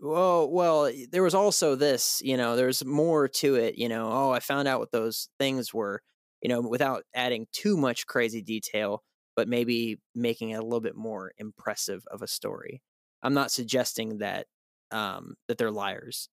well, 0.00 0.50
well, 0.50 0.92
there 1.10 1.22
was 1.22 1.34
also 1.34 1.74
this, 1.76 2.20
you 2.22 2.36
know, 2.36 2.56
there's 2.56 2.84
more 2.84 3.28
to 3.28 3.54
it, 3.54 3.78
you 3.78 3.88
know. 3.88 4.10
Oh, 4.10 4.30
I 4.32 4.40
found 4.40 4.66
out 4.68 4.80
what 4.80 4.90
those 4.92 5.28
things 5.38 5.72
were, 5.72 6.02
you 6.42 6.48
know, 6.48 6.60
without 6.60 7.04
adding 7.14 7.46
too 7.52 7.76
much 7.76 8.06
crazy 8.06 8.42
detail, 8.42 9.02
but 9.36 9.48
maybe 9.48 10.00
making 10.14 10.50
it 10.50 10.54
a 10.56 10.62
little 10.62 10.80
bit 10.80 10.96
more 10.96 11.32
impressive 11.38 12.04
of 12.10 12.20
a 12.22 12.26
story. 12.28 12.82
I'm 13.22 13.34
not 13.34 13.50
suggesting 13.50 14.18
that 14.18 14.46
um, 14.90 15.36
that 15.48 15.58
they're 15.58 15.70
liars. 15.70 16.28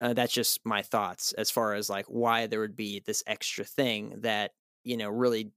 Uh, 0.00 0.14
that's 0.14 0.32
just 0.32 0.60
my 0.66 0.82
thoughts 0.82 1.32
as 1.34 1.50
far 1.50 1.74
as 1.74 1.90
like 1.90 2.06
why 2.06 2.46
there 2.46 2.60
would 2.60 2.76
be 2.76 3.00
this 3.00 3.22
extra 3.26 3.64
thing 3.64 4.20
that 4.22 4.52
you 4.84 4.96
know 4.96 5.10
really 5.10 5.52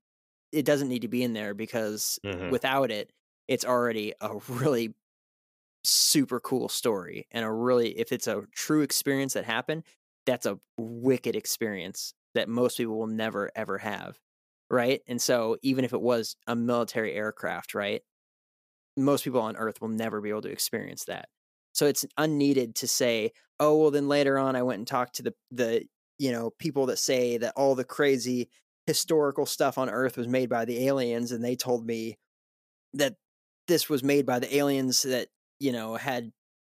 it 0.52 0.66
doesn't 0.66 0.90
need 0.90 1.04
to 1.04 1.08
be 1.10 1.24
in 1.24 1.34
there 1.34 1.54
because 1.54 2.20
Mhm. 2.24 2.52
without 2.52 2.92
it, 2.92 3.14
it's 3.48 3.66
already 3.66 4.14
a 4.22 4.38
really 4.50 4.96
super 5.84 6.40
cool 6.40 6.68
story 6.70 7.28
and 7.32 7.46
a 7.46 7.52
really 7.52 7.98
if 7.98 8.12
it's 8.12 8.28
a 8.28 8.44
true 8.54 8.82
experience 8.82 9.34
that 9.34 9.46
happened, 9.46 9.84
that's 10.26 10.46
a 10.46 10.60
wicked 10.78 11.36
experience 11.36 12.14
that 12.34 12.50
most 12.50 12.78
people 12.78 12.98
will 12.98 13.08
never 13.08 13.52
ever 13.56 13.78
have. 13.78 14.20
Right? 14.70 15.02
And 15.08 15.22
so 15.22 15.58
even 15.62 15.86
if 15.86 15.94
it 15.94 16.02
was 16.02 16.36
a 16.46 16.56
military 16.56 17.14
aircraft, 17.14 17.74
right? 17.74 18.04
Most 18.98 19.24
people 19.24 19.42
on 19.42 19.58
earth 19.58 19.82
will 19.82 19.90
never 19.90 20.22
be 20.22 20.30
able 20.30 20.42
to 20.44 20.52
experience 20.52 21.06
that. 21.06 21.30
So 21.74 21.86
it's 21.86 22.06
unneeded 22.18 22.76
to 22.78 22.88
say, 22.88 23.32
"Oh, 23.60 23.78
well 23.78 23.92
then 23.92 24.08
later 24.10 24.40
on 24.40 24.56
I 24.56 24.64
went 24.64 24.80
and 24.80 24.88
talked 24.88 25.16
to 25.18 25.24
the 25.24 25.36
the 25.52 25.86
you 26.20 26.32
know, 26.32 26.50
people 26.60 26.88
that 26.88 26.98
say 27.00 27.38
that 27.38 27.54
all 27.56 27.76
the 27.76 27.84
crazy 27.86 28.50
historical 28.88 29.46
stuff 29.46 29.78
on 29.78 29.90
earth 29.90 30.18
was 30.18 30.28
made 30.28 30.50
by 30.50 30.66
the 30.66 30.88
aliens 30.88 31.32
and 31.32 31.44
they 31.46 31.56
told 31.56 31.86
me 31.86 32.18
that 32.94 33.16
this 33.68 33.90
was 33.90 34.04
made 34.04 34.26
by 34.26 34.40
the 34.40 34.56
aliens 34.56 35.04
that 35.04 35.30
you 35.60 35.72
know 35.72 35.96
had 35.96 36.32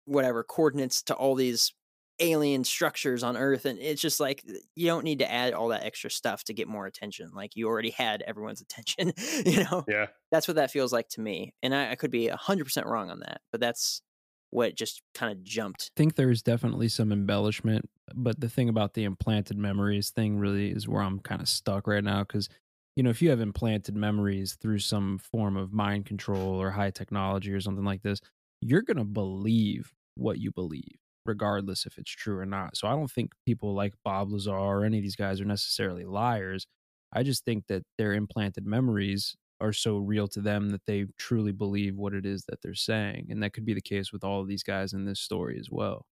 whatever 0.06 0.42
coordinates 0.44 1.02
to 1.04 1.14
all 1.14 1.34
these 1.34 1.72
alien 2.20 2.64
structures 2.64 3.22
on 3.22 3.36
earth 3.36 3.64
and 3.64 3.78
it's 3.78 4.02
just 4.02 4.18
like 4.20 4.44
you 4.74 4.86
don't 4.86 5.04
need 5.04 5.20
to 5.20 5.30
add 5.30 5.52
all 5.52 5.68
that 5.68 5.84
extra 5.84 6.10
stuff 6.10 6.44
to 6.44 6.52
get 6.52 6.66
more 6.66 6.86
attention 6.86 7.30
like 7.34 7.54
you 7.54 7.68
already 7.68 7.90
had 7.90 8.22
everyone's 8.22 8.60
attention 8.68 9.12
you 9.46 9.64
know? 9.64 9.84
Yeah. 9.86 10.06
that's 10.32 10.48
what 10.48 10.56
that 10.56 10.70
feels 10.70 10.92
like 10.92 11.08
to 11.10 11.20
me 11.20 11.54
and 11.62 11.74
i, 11.74 11.92
I 11.92 11.94
could 11.94 12.10
be 12.10 12.28
100% 12.28 12.84
wrong 12.84 13.10
on 13.10 13.20
that 13.20 13.40
but 13.52 13.60
that's 13.60 14.02
what 14.50 14.74
just 14.74 15.02
kind 15.14 15.32
of 15.32 15.42
jumped. 15.44 15.90
I 15.94 15.96
think 15.96 16.14
there's 16.14 16.42
definitely 16.42 16.88
some 16.88 17.12
embellishment, 17.12 17.88
but 18.14 18.40
the 18.40 18.48
thing 18.48 18.68
about 18.68 18.94
the 18.94 19.04
implanted 19.04 19.58
memories 19.58 20.10
thing 20.10 20.38
really 20.38 20.70
is 20.70 20.88
where 20.88 21.02
I'm 21.02 21.20
kind 21.20 21.40
of 21.40 21.48
stuck 21.48 21.86
right 21.86 22.04
now 22.04 22.20
because 22.20 22.48
you 22.96 23.02
know 23.02 23.10
if 23.10 23.22
you 23.22 23.30
have 23.30 23.40
implanted 23.40 23.94
memories 23.94 24.56
through 24.60 24.78
some 24.80 25.18
form 25.18 25.56
of 25.56 25.72
mind 25.72 26.06
control 26.06 26.60
or 26.60 26.70
high 26.70 26.90
technology 26.90 27.52
or 27.52 27.60
something 27.60 27.84
like 27.84 28.02
this, 28.02 28.20
you're 28.60 28.82
gonna 28.82 29.04
believe 29.04 29.94
what 30.14 30.38
you 30.38 30.50
believe, 30.50 30.98
regardless 31.26 31.86
if 31.86 31.98
it's 31.98 32.10
true 32.10 32.38
or 32.38 32.46
not. 32.46 32.76
So 32.76 32.88
I 32.88 32.92
don't 32.92 33.10
think 33.10 33.32
people 33.46 33.74
like 33.74 33.94
Bob 34.04 34.32
Lazar 34.32 34.56
or 34.56 34.84
any 34.84 34.98
of 34.98 35.02
these 35.02 35.16
guys 35.16 35.40
are 35.40 35.46
necessarily 35.46 36.04
liars. 36.04 36.66
I 37.12 37.22
just 37.22 37.44
think 37.44 37.66
that 37.68 37.82
their 37.96 38.14
implanted 38.14 38.66
memories 38.66 39.34
are 39.60 39.72
so 39.72 39.96
real 39.96 40.28
to 40.28 40.40
them 40.40 40.70
that 40.70 40.86
they 40.86 41.06
truly 41.18 41.52
believe 41.52 41.96
what 41.96 42.14
it 42.14 42.24
is 42.24 42.44
that 42.48 42.62
they're 42.62 42.74
saying. 42.74 43.28
And 43.30 43.42
that 43.42 43.52
could 43.52 43.66
be 43.66 43.74
the 43.74 43.80
case 43.80 44.12
with 44.12 44.24
all 44.24 44.40
of 44.40 44.48
these 44.48 44.62
guys 44.62 44.92
in 44.92 45.04
this 45.04 45.20
story 45.20 45.58
as 45.58 45.68
well. 45.70 46.06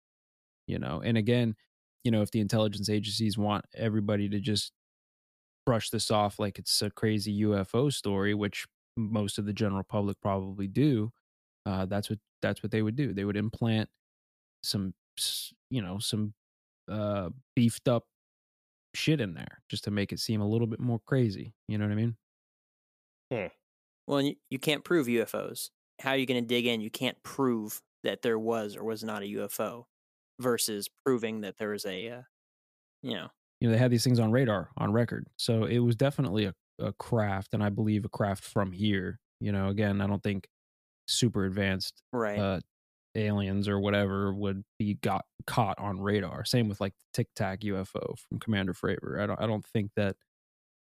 You 0.67 0.79
know, 0.79 1.03
and 1.05 1.19
again, 1.19 1.55
you 2.05 2.11
know, 2.11 2.23
if 2.23 2.31
the 2.31 2.41
intelligence 2.41 2.89
agencies 2.89 3.37
want 3.37 3.65
everybody 3.75 4.29
to 4.31 4.41
just 4.41 4.73
brush 5.67 5.91
this 5.91 6.11
off 6.11 6.39
like 6.39 6.59
it's 6.59 6.83
a 6.83 6.91
crazy 6.91 7.43
UFO 7.43 7.93
story, 7.93 8.35
which 8.35 8.67
most 8.97 9.39
of 9.39 9.47
the 9.47 9.53
general 9.53 9.83
public 9.83 10.17
probably 10.23 10.69
do, 10.69 11.11
uh, 11.67 11.87
that's 11.87 12.11
what 12.11 12.19
that's 12.43 12.63
what 12.63 12.71
they 12.73 12.83
would 12.83 12.97
do. 12.97 13.13
They 13.13 13.25
would 13.25 13.37
implant 13.37 13.89
some, 14.65 14.95
you 15.71 15.83
know, 15.83 15.99
some 15.99 16.35
uh, 16.91 17.31
beefed 17.55 17.89
up 17.89 18.05
shit 18.95 19.21
in 19.21 19.35
there 19.35 19.63
just 19.69 19.85
to 19.85 19.91
make 19.91 20.13
it 20.13 20.21
seem 20.21 20.41
a 20.41 20.49
little 20.49 20.67
bit 20.67 20.81
more 20.81 21.01
crazy. 21.07 21.55
You 21.69 21.79
know 21.79 21.85
what 21.85 21.93
I 21.93 21.97
mean? 21.97 22.17
well 24.07 24.21
you, 24.21 24.35
you 24.51 24.59
can't 24.59 24.85
prove 24.85 25.07
ufos 25.07 25.71
how 26.01 26.11
are 26.11 26.17
you 26.17 26.27
going 26.27 26.43
to 26.43 26.47
dig 26.47 26.67
in? 26.67 26.81
You 26.81 26.91
can't 26.91 27.17
prove 27.23 27.81
that 28.03 28.23
there 28.23 28.39
was 28.39 28.77
or 28.77 28.85
was 28.85 29.05
not 29.05 29.23
a 29.23 29.27
ufo 29.27 29.85
versus 30.41 30.89
proving 31.05 31.43
that 31.43 31.57
there 31.59 31.71
was 31.71 31.85
a 31.87 32.11
uh, 32.11 32.23
you 33.03 33.15
know. 33.15 33.29
You 33.61 33.69
know 33.69 33.73
they 33.73 33.79
had 33.79 33.91
these 33.91 34.05
things 34.05 34.19
on 34.19 34.31
radar 34.31 34.71
on 34.77 34.93
record. 34.93 35.27
So 35.37 35.65
it 35.65 35.79
was 35.79 35.97
definitely 35.97 36.47
a, 36.47 36.55
a 36.81 36.93
craft 36.95 37.55
and 37.55 37.63
i 37.63 37.69
believe 37.69 38.05
a 38.05 38.09
craft 38.09 38.43
from 38.43 38.73
here 38.73 39.21
you 39.41 39.53
know 39.53 39.69
again 39.69 40.01
i 40.01 40.09
don't 40.09 40.23
think 40.25 40.49
super 41.07 41.45
advanced 41.45 42.03
right. 42.13 42.37
uh 42.37 42.59
aliens 43.17 43.69
or 43.69 43.79
whatever 43.79 44.33
would 44.35 44.65
be 44.79 44.95
got 44.95 45.25
caught 45.47 45.79
on 45.79 46.01
radar 46.01 46.45
same 46.45 46.69
with 46.69 46.81
like 46.81 46.95
the 46.99 47.05
tic 47.13 47.29
tac 47.37 47.61
ufo 47.61 48.19
from 48.19 48.39
commander 48.41 48.73
fravor 48.75 49.21
i 49.21 49.27
don't 49.27 49.41
i 49.41 49.47
don't 49.47 49.65
think 49.67 49.91
that 49.97 50.17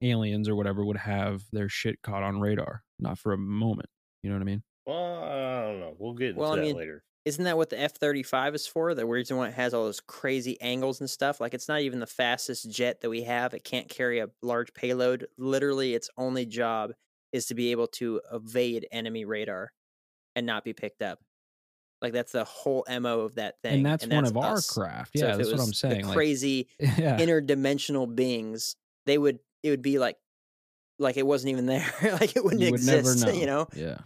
aliens 0.02 0.48
or 0.48 0.56
whatever 0.56 0.84
would 0.84 0.96
have 0.96 1.42
their 1.52 1.68
shit 1.68 2.00
caught 2.02 2.22
on 2.22 2.40
radar 2.40 2.82
not 2.98 3.18
for 3.18 3.32
a 3.32 3.38
moment 3.38 3.88
you 4.22 4.30
know 4.30 4.36
what 4.36 4.42
i 4.42 4.44
mean 4.44 4.62
Well, 4.86 5.24
I 5.24 5.62
don't 5.66 5.80
know. 5.80 5.94
We'll 5.98 6.14
get 6.14 6.30
into 6.30 6.40
Well, 6.40 6.52
I 6.52 6.56
that 6.56 6.62
mean, 6.62 6.76
later. 6.76 7.04
isn't 7.24 7.44
that 7.44 7.56
what 7.56 7.70
the 7.70 7.78
F 7.80 7.94
thirty 7.96 8.22
five 8.22 8.54
is 8.54 8.66
for? 8.66 8.94
The 8.94 9.06
reason 9.06 9.36
why 9.38 9.48
it 9.48 9.54
has 9.54 9.72
all 9.72 9.84
those 9.84 10.00
crazy 10.00 10.60
angles 10.60 11.00
and 11.00 11.08
stuff. 11.08 11.40
Like 11.40 11.54
it's 11.54 11.68
not 11.68 11.80
even 11.80 12.00
the 12.00 12.06
fastest 12.06 12.70
jet 12.70 13.00
that 13.00 13.08
we 13.10 13.22
have. 13.22 13.54
It 13.54 13.64
can't 13.64 13.88
carry 13.88 14.18
a 14.18 14.28
large 14.42 14.74
payload. 14.74 15.26
Literally, 15.38 15.94
its 15.94 16.10
only 16.18 16.44
job 16.44 16.92
is 17.32 17.46
to 17.46 17.54
be 17.54 17.70
able 17.70 17.86
to 17.88 18.20
evade 18.32 18.86
enemy 18.92 19.24
radar 19.24 19.72
and 20.36 20.44
not 20.46 20.64
be 20.64 20.74
picked 20.74 21.00
up. 21.02 21.18
Like 22.04 22.12
that's 22.12 22.32
the 22.32 22.44
whole 22.44 22.84
mo 22.88 23.20
of 23.20 23.36
that 23.36 23.54
thing. 23.62 23.76
and 23.76 23.86
that's 23.86 24.06
one 24.06 24.26
of 24.26 24.36
our 24.36 24.60
craft 24.60 25.12
yeah 25.14 25.34
it 25.34 25.38
that's 25.38 25.50
what 25.50 25.60
i'm 25.60 25.72
saying 25.72 26.02
The 26.02 26.08
like 26.08 26.14
crazy 26.14 26.68
yeah 26.78 27.18
interdimensional 27.18 28.14
beings. 28.14 28.76
They 29.06 29.16
would. 29.16 29.38
It 29.62 29.70
would 29.70 29.80
be 29.80 29.98
like, 29.98 30.18
like 30.98 31.16
it 31.16 31.26
wasn't 31.26 31.52
even 31.52 31.64
there. 31.74 31.90
like 32.02 32.36
it 32.36 32.44
wouldn't 32.44 32.60
you 32.60 32.70
would 32.72 32.80
exist. 32.80 33.24
never 33.24 33.32
know 33.32 33.40
You 33.40 33.46
know 33.46 33.68
yeah 33.74 33.98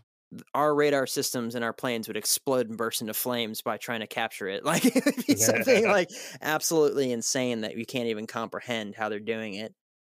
our 0.55 0.73
radar 0.75 1.07
systems 1.09 1.55
and 1.57 1.65
our 1.65 1.73
planes 1.73 2.07
would 2.07 2.17
explode 2.17 2.69
and 2.69 2.77
burst 2.79 3.01
into 3.01 3.15
flames 3.15 3.63
by 3.63 3.79
trying 3.79 4.01
to 4.01 4.07
capture 4.07 4.47
it. 4.47 4.65
Like 4.65 4.85
it 4.85 5.05
would 5.05 5.27
be 5.27 5.35
something 5.37 5.87
like 5.87 6.11
absolutely 6.41 7.11
insane 7.11 7.63
that 7.63 7.77
you 7.77 7.85
can't 7.85 8.07
even 8.07 8.27
comprehend 8.29 8.95
how 8.95 9.09
they're 9.09 9.19
doing 9.21 9.55
it. 9.55 9.75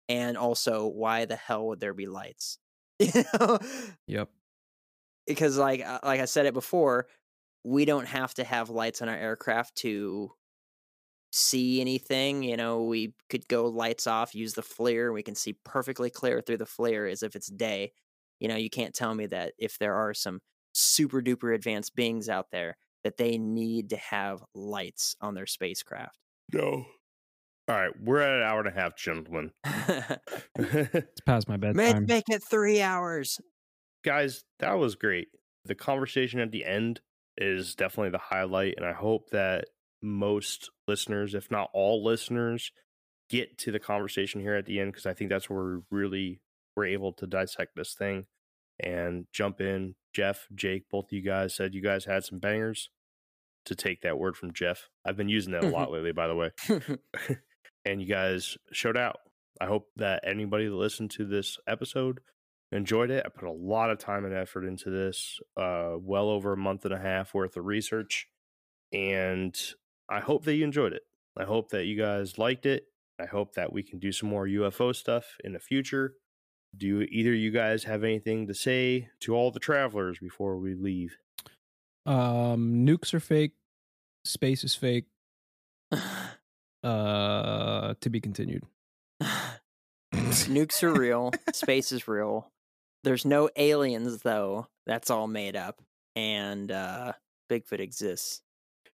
And 0.10 0.36
also, 0.38 0.88
why 0.88 1.24
the 1.26 1.36
hell 1.38 1.68
would 1.68 1.80
there 1.80 1.94
be 1.94 2.08
lights? 2.08 2.58
You 3.00 3.24
know, 3.40 3.60
yep 4.08 4.30
because 5.28 5.58
like 5.58 5.86
uh, 5.86 6.00
like 6.04 6.20
I 6.20 6.26
said 6.26 6.46
it 6.48 6.54
before, 6.54 7.08
we 7.70 7.86
don't 7.86 8.08
have 8.08 8.34
to 8.34 8.44
have 8.44 8.72
lights 8.72 9.02
on 9.02 9.10
our 9.10 9.16
aircraft 9.16 9.76
to 9.76 10.32
see 11.32 11.80
anything. 11.80 12.42
You 12.42 12.58
know, 12.58 12.84
we 12.84 13.14
could 13.30 13.48
go 13.48 13.68
lights 13.68 14.08
off, 14.08 14.34
use 14.34 14.54
the 14.54 14.64
FLIR, 14.64 15.14
we 15.14 15.22
can 15.22 15.36
see 15.36 15.56
perfectly 15.64 16.10
clear 16.10 16.42
through 16.42 16.58
the 16.58 16.66
flare 16.66 17.06
as 17.06 17.22
if 17.22 17.36
it's 17.36 17.48
day. 17.48 17.92
You 18.40 18.48
know, 18.48 18.56
you 18.56 18.72
can't 18.72 18.96
tell 18.96 19.14
me 19.14 19.28
that 19.28 19.54
if 19.60 19.78
there 19.78 19.94
are 19.94 20.16
some 20.16 20.40
super 20.74 21.22
duper 21.22 21.54
advanced 21.54 21.96
beings 21.96 22.28
out 22.28 22.48
there 22.52 22.76
that 23.04 23.18
they 23.18 23.38
need 23.38 23.92
to 23.92 23.98
have 23.98 24.44
lights 24.56 25.16
on 25.22 25.36
their 25.36 25.46
spacecraft. 25.46 26.18
No. 26.52 26.86
All 27.68 27.76
right, 27.76 27.92
we're 28.02 28.22
at 28.22 28.36
an 28.36 28.42
hour 28.42 28.62
and 28.62 28.68
a 28.68 28.72
half, 28.72 28.98
gentlemen. 28.98 29.52
it's 30.58 31.22
past 31.26 31.48
my 31.48 31.56
Make, 31.58 31.76
bedtime 31.76 32.06
make 32.08 32.30
it 32.30 32.42
three 32.50 32.82
hours. 32.82 33.40
Guys, 34.04 34.44
that 34.58 34.80
was 34.80 34.96
great. 34.96 35.28
The 35.66 35.76
conversation 35.76 36.40
at 36.40 36.52
the 36.52 36.66
end 36.66 37.02
is 37.40 37.74
definitely 37.74 38.12
the 38.12 38.20
highlight, 38.20 38.76
and 38.78 38.86
I 38.86 38.94
hope 38.94 39.30
that 39.32 39.66
most 40.02 40.70
listeners, 40.88 41.34
if 41.34 41.50
not 41.50 41.70
all 41.74 42.04
listeners, 42.04 42.72
get 43.30 43.58
to 43.60 43.72
the 43.72 43.80
conversation 43.80 44.42
here 44.42 44.56
at 44.56 44.66
the 44.66 44.80
end 44.80 44.92
because 44.92 45.06
I 45.06 45.14
think 45.14 45.30
that's 45.30 45.50
where 45.50 45.64
we 45.64 45.82
really 45.90 46.42
were 46.76 46.86
able 46.86 47.14
to 47.14 47.28
dissect 47.28 47.76
this 47.76 47.94
thing 47.94 48.26
and 48.80 49.26
jump 49.32 49.62
in. 49.62 49.96
Jeff, 50.14 50.48
Jake, 50.54 50.90
both 50.90 51.06
of 51.06 51.14
you 51.14 51.22
guys 51.22 51.56
said 51.56 51.74
you 51.74 51.82
guys 51.82 52.06
had 52.06 52.24
some 52.24 52.40
bangers. 52.40 52.90
To 53.66 53.76
take 53.76 54.02
that 54.02 54.18
word 54.18 54.36
from 54.36 54.54
Jeff, 54.54 54.90
I've 55.06 55.18
been 55.18 55.30
using 55.30 55.52
that 55.52 55.64
a 55.64 55.68
mm-hmm. 55.68 55.76
lot 55.76 55.92
lately, 55.92 56.14
by 56.14 56.28
the 56.28 56.36
way. 56.36 56.50
and 57.86 58.02
you 58.02 58.08
guys 58.08 58.58
showed 58.72 58.98
out. 58.98 59.18
I 59.62 59.66
hope 59.66 59.90
that 59.98 60.24
anybody 60.26 60.66
that 60.66 60.74
listened 60.74 61.12
to 61.12 61.26
this 61.26 61.58
episode 61.68 62.20
enjoyed 62.72 63.12
it. 63.12 63.24
I 63.26 63.30
put 63.30 63.48
a 63.48 63.52
lot 63.52 63.90
of 63.90 64.00
time 64.00 64.26
and 64.26 64.34
effort 64.34 64.66
into 64.66 64.90
this, 64.90 65.40
uh, 65.58 65.96
well 66.00 66.30
over 66.30 66.54
a 66.54 66.58
month 66.58 66.86
and 66.86 66.94
a 66.94 67.00
half 67.00 67.34
worth 67.34 67.58
of 67.58 67.66
research, 67.66 68.28
and 68.94 69.56
I 70.10 70.20
hope 70.20 70.46
that 70.46 70.56
you 70.56 70.64
enjoyed 70.64 70.94
it. 70.94 71.04
I 71.38 71.46
hope 71.46 71.70
that 71.70 71.86
you 71.86 71.98
guys 71.98 72.38
liked 72.38 72.66
it. 72.66 72.86
I 73.20 73.26
hope 73.26 73.56
that 73.56 73.74
we 73.74 73.84
can 73.84 74.00
do 74.00 74.12
some 74.12 74.30
more 74.30 74.46
UFO 74.48 74.96
stuff 74.96 75.26
in 75.44 75.54
the 75.54 75.60
future. 75.60 76.14
Do 76.76 77.02
either 77.02 77.32
of 77.32 77.40
you 77.40 77.52
guys 77.52 77.84
have 77.86 78.04
anything 78.04 78.48
to 78.48 78.54
say 78.54 79.10
to 79.22 79.36
all 79.36 79.52
the 79.52 79.60
travelers 79.60 80.20
before 80.20 80.58
we 80.58 80.76
leave? 80.76 81.18
Um, 82.06 82.86
nukes 82.86 83.14
are 83.14 83.20
fake. 83.20 83.54
Space 84.26 84.64
is 84.64 84.76
fake. 84.76 85.06
Uh, 86.84 87.96
to 88.00 88.10
be 88.10 88.22
continued. 88.22 88.64
Nukes 90.14 90.82
are 90.82 90.94
real. 90.94 91.32
Space 91.54 91.92
is 91.92 92.08
real. 92.08 92.52
There's 93.04 93.26
no 93.26 93.50
aliens 93.56 94.22
though. 94.22 94.68
That's 94.86 95.10
all 95.10 95.28
made 95.28 95.56
up. 95.56 95.82
And 96.16 96.72
uh 96.72 97.14
Bigfoot 97.50 97.80
exists. 97.80 98.42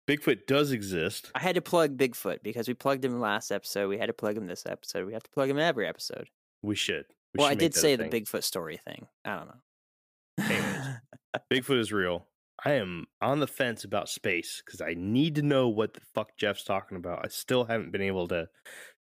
Bigfoot 0.07 0.47
does 0.47 0.71
exist. 0.71 1.31
I 1.33 1.39
had 1.39 1.55
to 1.55 1.61
plug 1.61 1.97
Bigfoot 1.97 2.43
because 2.43 2.67
we 2.67 2.73
plugged 2.73 3.05
him 3.05 3.19
last 3.19 3.51
episode. 3.51 3.87
We 3.87 3.97
had 3.97 4.07
to 4.07 4.13
plug 4.13 4.35
him 4.35 4.47
this 4.47 4.65
episode. 4.65 5.07
We 5.07 5.13
have 5.13 5.23
to 5.23 5.31
plug 5.31 5.49
him 5.49 5.57
in 5.57 5.63
every 5.63 5.87
episode. 5.87 6.27
We 6.61 6.75
should. 6.75 7.05
We 7.33 7.39
well, 7.39 7.49
should 7.49 7.57
I 7.57 7.59
did 7.59 7.73
say 7.73 7.95
the. 7.95 8.05
Bigfoot 8.05 8.43
story 8.43 8.77
thing. 8.77 9.07
I 9.23 9.37
don't 9.37 9.47
know. 9.47 10.45
Anyways. 10.45 10.87
Bigfoot 11.51 11.79
is 11.79 11.93
real. 11.93 12.27
I 12.63 12.73
am 12.73 13.05
on 13.21 13.39
the 13.39 13.47
fence 13.47 13.83
about 13.83 14.09
space 14.09 14.61
because 14.65 14.81
I 14.81 14.93
need 14.95 15.35
to 15.35 15.41
know 15.41 15.69
what 15.69 15.93
the 15.93 16.01
fuck 16.13 16.37
Jeff's 16.37 16.63
talking 16.63 16.97
about. 16.97 17.25
I 17.25 17.29
still 17.29 17.65
haven't 17.65 17.91
been 17.91 18.01
able 18.01 18.27
to 18.29 18.47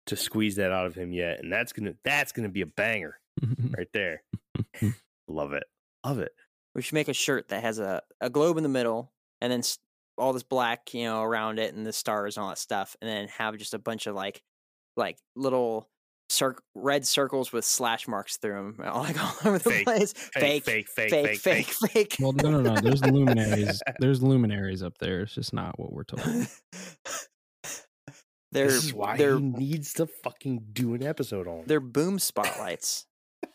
to 0.07 0.15
squeeze 0.17 0.57
that 0.57 0.71
out 0.71 0.85
of 0.85 0.95
him 0.95 1.13
yet, 1.13 1.39
and 1.39 1.51
that's 1.51 1.71
gonna 1.71 1.93
that's 2.03 2.31
gonna 2.31 2.49
be 2.49 2.61
a 2.61 2.65
banger 2.65 3.19
right 3.77 3.87
there. 3.93 4.23
Love 5.27 5.53
it, 5.53 5.63
love 6.05 6.19
it. 6.19 6.31
we 6.75 6.81
should 6.81 6.93
make 6.95 7.07
a 7.07 7.13
shirt 7.13 7.47
that 7.49 7.63
has 7.63 7.79
a, 7.79 8.01
a 8.21 8.29
globe 8.29 8.57
in 8.57 8.63
the 8.63 8.69
middle 8.69 9.11
and 9.41 9.51
then 9.51 9.59
s- 9.59 9.79
all 10.17 10.33
this 10.33 10.43
black, 10.43 10.93
you 10.93 11.03
know, 11.05 11.21
around 11.23 11.59
it 11.59 11.73
and 11.73 11.85
the 11.87 11.93
stars 11.93 12.35
and 12.37 12.43
all 12.43 12.49
that 12.49 12.57
stuff, 12.57 12.95
and 13.01 13.09
then 13.09 13.27
have 13.29 13.57
just 13.57 13.73
a 13.73 13.79
bunch 13.79 14.05
of 14.05 14.15
like 14.15 14.43
like 14.97 15.17
little 15.35 15.89
cir- 16.29 16.57
red 16.75 17.07
circles 17.07 17.51
with 17.53 17.63
slash 17.65 18.07
marks 18.07 18.37
through 18.37 18.73
them, 18.77 18.79
all 18.87 19.01
like 19.03 19.19
all 19.19 19.33
over 19.45 19.57
the 19.57 19.69
Fake, 19.69 19.85
place. 19.85 20.13
Fake, 20.13 20.63
fake, 20.65 20.87
fake, 20.89 21.09
fake, 21.09 21.37
fake, 21.39 21.67
fake. 21.67 22.15
well, 22.19 22.33
no, 22.33 22.51
no, 22.51 22.61
no. 22.61 22.75
There's 22.81 23.03
luminaries. 23.03 23.81
There's 23.99 24.21
luminaries 24.21 24.83
up 24.83 24.97
there. 24.99 25.21
It's 25.21 25.33
just 25.35 25.53
not 25.53 25.79
what 25.79 25.91
we're 25.93 26.03
told. 26.03 26.21
they're 28.51 28.67
this 28.67 28.83
is 28.85 28.93
why 28.93 29.17
they're 29.17 29.37
he 29.39 29.43
needs 29.45 29.93
to 29.93 30.05
fucking 30.05 30.65
do 30.73 30.93
an 30.93 31.01
episode 31.03 31.47
on. 31.47 31.63
they're 31.65 31.79
boom 31.79 32.19
spotlights. 32.19 33.05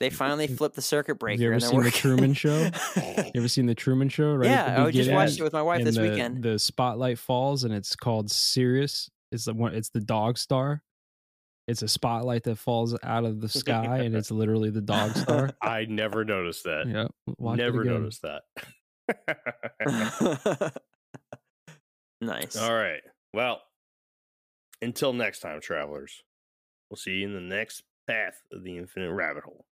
They 0.01 0.11
finally 0.11 0.47
flipped 0.47 0.77
the 0.77 0.83
circuit 0.83 1.17
breaker. 1.17 1.43
You 1.43 1.49
ever 1.49 1.55
and 1.55 1.63
they're 1.63 1.71
seen 1.71 1.83
The. 1.83 1.91
Truman 1.91 2.35
Show? 2.35 2.71
You 2.97 3.33
ever 3.35 3.49
seen 3.49 3.67
the 3.67 3.75
Truman 3.75 4.09
Show? 4.09 4.35
Right. 4.35 4.49
yeah, 4.49 4.77
oh, 4.79 4.87
I 4.87 4.91
just 4.93 5.11
watched 5.11 5.41
it 5.41 5.43
with 5.43 5.53
my 5.53 5.63
wife 5.63 5.85
this 5.85 5.97
the, 5.97 6.03
weekend. 6.03 6.43
The 6.43 6.59
spotlight 6.59 7.19
falls, 7.19 7.65
and 7.65 7.75
it's 7.75 7.97
called 7.97 8.31
Sirius. 8.31 9.11
It's 9.33 9.47
the 9.47 9.55
one. 9.55 9.75
It's 9.75 9.91
the 9.91 10.01
dog 10.01 10.39
star. 10.39 10.83
It's 11.67 11.83
a 11.83 11.89
spotlight 11.89 12.45
that 12.45 12.57
falls 12.57 12.97
out 13.03 13.25
of 13.25 13.41
the 13.41 13.49
sky, 13.49 13.99
and 13.99 14.15
it's 14.15 14.31
literally 14.33 14.71
the 14.71 14.81
dog 14.81 15.17
star. 15.17 15.51
I 15.61 15.85
never 15.85 16.25
noticed 16.25 16.65
that. 16.65 16.87
Yeah, 16.89 17.09
watch 17.37 17.59
never 17.59 17.85
noticed 17.85 18.23
that. 18.23 18.43
nice. 22.21 22.57
All 22.57 22.75
right. 22.75 23.03
Well, 23.35 23.61
until 24.81 25.13
next 25.13 25.41
time, 25.41 25.61
travelers. 25.61 26.23
We'll 26.89 26.97
see 26.97 27.17
you 27.17 27.27
in 27.27 27.35
the 27.35 27.41
next 27.41 27.83
path 28.07 28.41
of 28.51 28.63
the 28.65 28.79
infinite 28.79 29.13
rabbit 29.13 29.45
hole. 29.45 29.67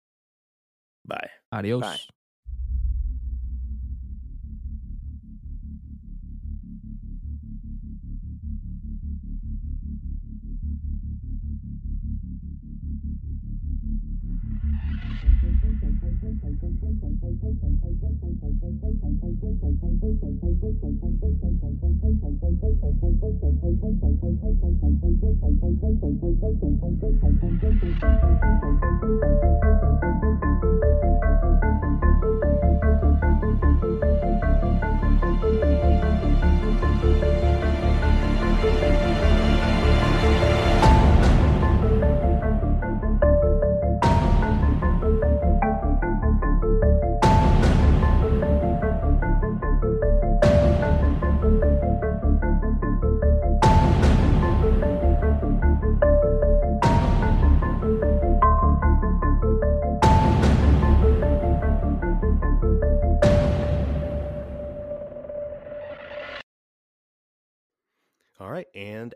Bye. 1.06 1.30
Adios. 1.52 1.82
Bye. 1.82 1.98
All 18.44 18.53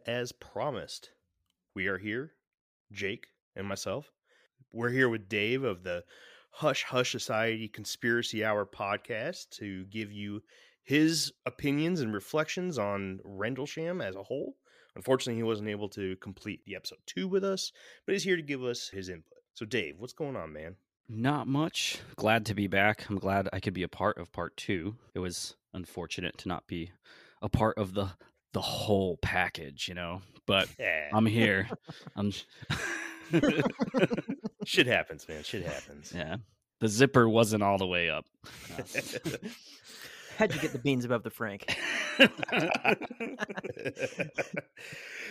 as 0.08 0.32
promised, 0.32 1.12
we 1.76 1.88
are 1.88 1.98
here, 1.98 2.32
Jake 2.92 3.28
and 3.56 3.68
myself. 3.68 4.12
We're 4.72 4.90
here 4.90 5.10
with 5.10 5.28
Dave 5.28 5.64
of 5.64 5.84
the 5.84 6.06
Hush 6.52 6.84
Hush 6.84 7.12
Society 7.12 7.68
Conspiracy 7.68 8.44
Hour 8.44 8.66
podcast 8.66 9.50
to 9.58 9.84
give 9.86 10.12
you 10.12 10.42
his 10.84 11.34
opinions 11.46 12.00
and 12.00 12.14
reflections 12.14 12.80
on 12.80 13.20
Rendlesham 13.24 14.02
as 14.02 14.16
a 14.16 14.24
whole. 14.24 14.56
Unfortunately, 14.96 15.36
he 15.36 15.44
wasn't 15.44 15.70
able 15.70 15.90
to 15.90 16.16
complete 16.16 16.62
the 16.66 16.76
episode 16.76 17.00
two 17.06 17.28
with 17.28 17.44
us, 17.44 17.72
but 18.06 18.14
he's 18.14 18.24
here 18.24 18.38
to 18.38 18.42
give 18.42 18.64
us 18.64 18.88
his 18.88 19.10
input. 19.10 19.38
So, 19.54 19.66
Dave, 19.66 19.96
what's 20.00 20.14
going 20.14 20.38
on, 20.38 20.54
man? 20.54 20.78
Not 21.10 21.48
much. 21.48 22.00
Glad 22.16 22.46
to 22.48 22.56
be 22.56 22.68
back. 22.68 23.10
I'm 23.10 23.20
glad 23.20 23.50
I 23.52 23.60
could 23.60 23.74
be 23.74 23.84
a 23.84 23.90
part 23.90 24.18
of 24.18 24.32
part 24.32 24.56
two. 24.58 24.96
It 25.14 25.20
was 25.20 25.56
unfortunate 25.74 26.38
to 26.40 26.48
not 26.48 26.66
be 26.66 26.92
a 27.42 27.50
part 27.50 27.78
of 27.78 27.94
the 27.94 28.12
the 28.54 28.62
whole 28.62 29.18
package, 29.18 29.88
you 29.88 29.94
know. 29.94 30.22
But 30.46 30.70
Yeah. 30.80 31.10
I'm 31.14 31.26
here. 31.38 31.70
I'm 32.16 32.32
Shit 34.66 34.88
happens, 34.88 35.28
man. 35.28 35.44
Shit 35.44 35.66
happens. 35.66 36.14
yeah. 36.16 36.38
The 36.80 36.88
zipper 36.88 37.28
wasn't 37.28 37.64
all 37.64 37.78
the 37.78 37.88
way 37.88 38.10
up. 38.10 38.26
How'd 40.38 40.54
you 40.54 40.62
get 40.62 40.72
the 40.72 40.78
beans 40.78 41.04
above 41.04 41.24
the 41.24 41.32
Frank? 41.32 41.76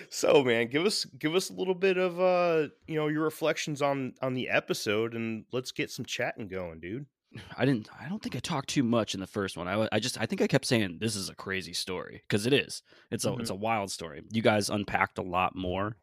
so 0.08 0.42
man 0.42 0.68
give 0.68 0.84
us 0.84 1.04
give 1.18 1.34
us 1.34 1.50
a 1.50 1.52
little 1.52 1.74
bit 1.74 1.96
of 1.96 2.20
uh 2.20 2.68
you 2.86 2.94
know 2.96 3.08
your 3.08 3.22
reflections 3.22 3.82
on 3.82 4.14
on 4.22 4.34
the 4.34 4.48
episode 4.48 5.14
and 5.14 5.44
let's 5.52 5.72
get 5.72 5.90
some 5.90 6.04
chatting 6.04 6.48
going 6.48 6.78
dude 6.80 7.06
I 7.56 7.64
didn't. 7.64 7.88
I 7.98 8.08
don't 8.08 8.22
think 8.22 8.36
I 8.36 8.40
talked 8.40 8.68
too 8.68 8.82
much 8.82 9.14
in 9.14 9.20
the 9.20 9.26
first 9.26 9.56
one. 9.56 9.68
I, 9.68 9.88
I 9.92 9.98
just. 9.98 10.20
I 10.20 10.26
think 10.26 10.42
I 10.42 10.46
kept 10.46 10.64
saying 10.64 10.98
this 11.00 11.16
is 11.16 11.28
a 11.28 11.34
crazy 11.34 11.72
story 11.72 12.22
because 12.28 12.46
it 12.46 12.52
is. 12.52 12.82
It's 13.10 13.24
a. 13.24 13.32
It's 13.34 13.50
mm-hmm. 13.50 13.52
a 13.52 13.56
wild 13.56 13.90
story. 13.90 14.22
You 14.30 14.42
guys 14.42 14.70
unpacked 14.70 15.18
a 15.18 15.22
lot 15.22 15.54
more 15.54 15.96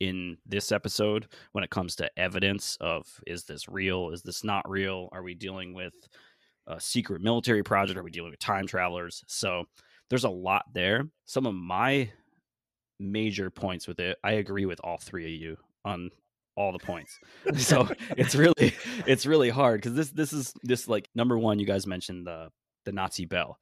in 0.00 0.38
this 0.46 0.72
episode 0.72 1.26
when 1.52 1.62
it 1.62 1.70
comes 1.70 1.94
to 1.96 2.10
evidence 2.18 2.76
of 2.80 3.06
is 3.26 3.44
this 3.44 3.68
real? 3.68 4.10
Is 4.10 4.22
this 4.22 4.42
not 4.42 4.68
real? 4.68 5.08
Are 5.12 5.22
we 5.22 5.34
dealing 5.34 5.74
with 5.74 5.94
a 6.66 6.80
secret 6.80 7.20
military 7.20 7.62
project? 7.62 7.98
Are 7.98 8.02
we 8.02 8.10
dealing 8.10 8.30
with 8.30 8.40
time 8.40 8.66
travelers? 8.66 9.22
So 9.26 9.64
there's 10.08 10.24
a 10.24 10.30
lot 10.30 10.64
there. 10.72 11.04
Some 11.26 11.46
of 11.46 11.54
my 11.54 12.10
major 12.98 13.50
points 13.50 13.86
with 13.86 14.00
it, 14.00 14.18
I 14.24 14.32
agree 14.32 14.66
with 14.66 14.80
all 14.82 14.98
three 14.98 15.34
of 15.34 15.40
you 15.40 15.56
on 15.84 16.10
all 16.56 16.72
the 16.72 16.78
points. 16.78 17.18
so 17.56 17.88
it's 18.16 18.34
really 18.34 18.74
it's 19.06 19.26
really 19.26 19.50
hard 19.50 19.80
because 19.80 19.94
this 19.94 20.10
this 20.10 20.32
is 20.32 20.52
this 20.62 20.88
like 20.88 21.08
number 21.14 21.38
one. 21.38 21.58
You 21.58 21.66
guys 21.66 21.86
mentioned 21.86 22.26
the 22.26 22.50
the 22.84 22.92
Nazi 22.92 23.24
bell, 23.26 23.58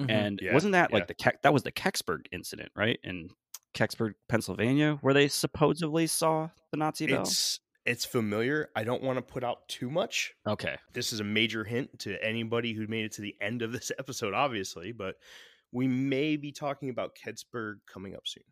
Mhm. 0.00 0.10
and 0.10 0.40
Yeah, 0.42 0.52
wasn't 0.54 0.72
that 0.72 0.90
yeah. 0.90 0.96
like 0.96 1.06
the 1.08 1.14
Ke- 1.14 1.40
that 1.42 1.52
was 1.52 1.62
the 1.62 1.72
Kecksburg 1.72 2.26
incident, 2.32 2.70
right? 2.76 2.98
In 3.02 3.30
Kecksburg, 3.74 4.12
Pennsylvania, 4.28 4.98
where 5.02 5.14
they 5.14 5.28
supposedly 5.28 6.06
saw 6.06 6.48
the 6.72 6.76
Nazi 6.78 7.06
bell. 7.06 7.22
it's 7.22 7.60
it's 7.84 8.04
familiar 8.04 8.68
i 8.74 8.82
don't 8.82 9.00
want 9.00 9.16
to 9.16 9.22
put 9.22 9.44
out 9.44 9.68
too 9.68 9.88
much 9.88 10.34
Okay, 10.44 10.76
this 10.92 11.12
is 11.12 11.20
a 11.20 11.24
major 11.24 11.62
hint 11.62 11.96
to 12.00 12.16
anybody 12.24 12.72
who 12.72 12.84
made 12.88 13.04
it 13.04 13.12
to 13.12 13.20
the 13.22 13.36
end 13.40 13.62
of 13.62 13.70
this 13.70 13.92
episode 14.00 14.34
obviously 14.34 14.90
but 14.90 15.14
we 15.70 15.86
may 15.86 16.36
be 16.36 16.50
talking 16.50 16.88
about 16.90 17.14
Kecksburg 17.16 17.74
coming 17.86 18.16
up 18.16 18.22
soon 18.26 18.42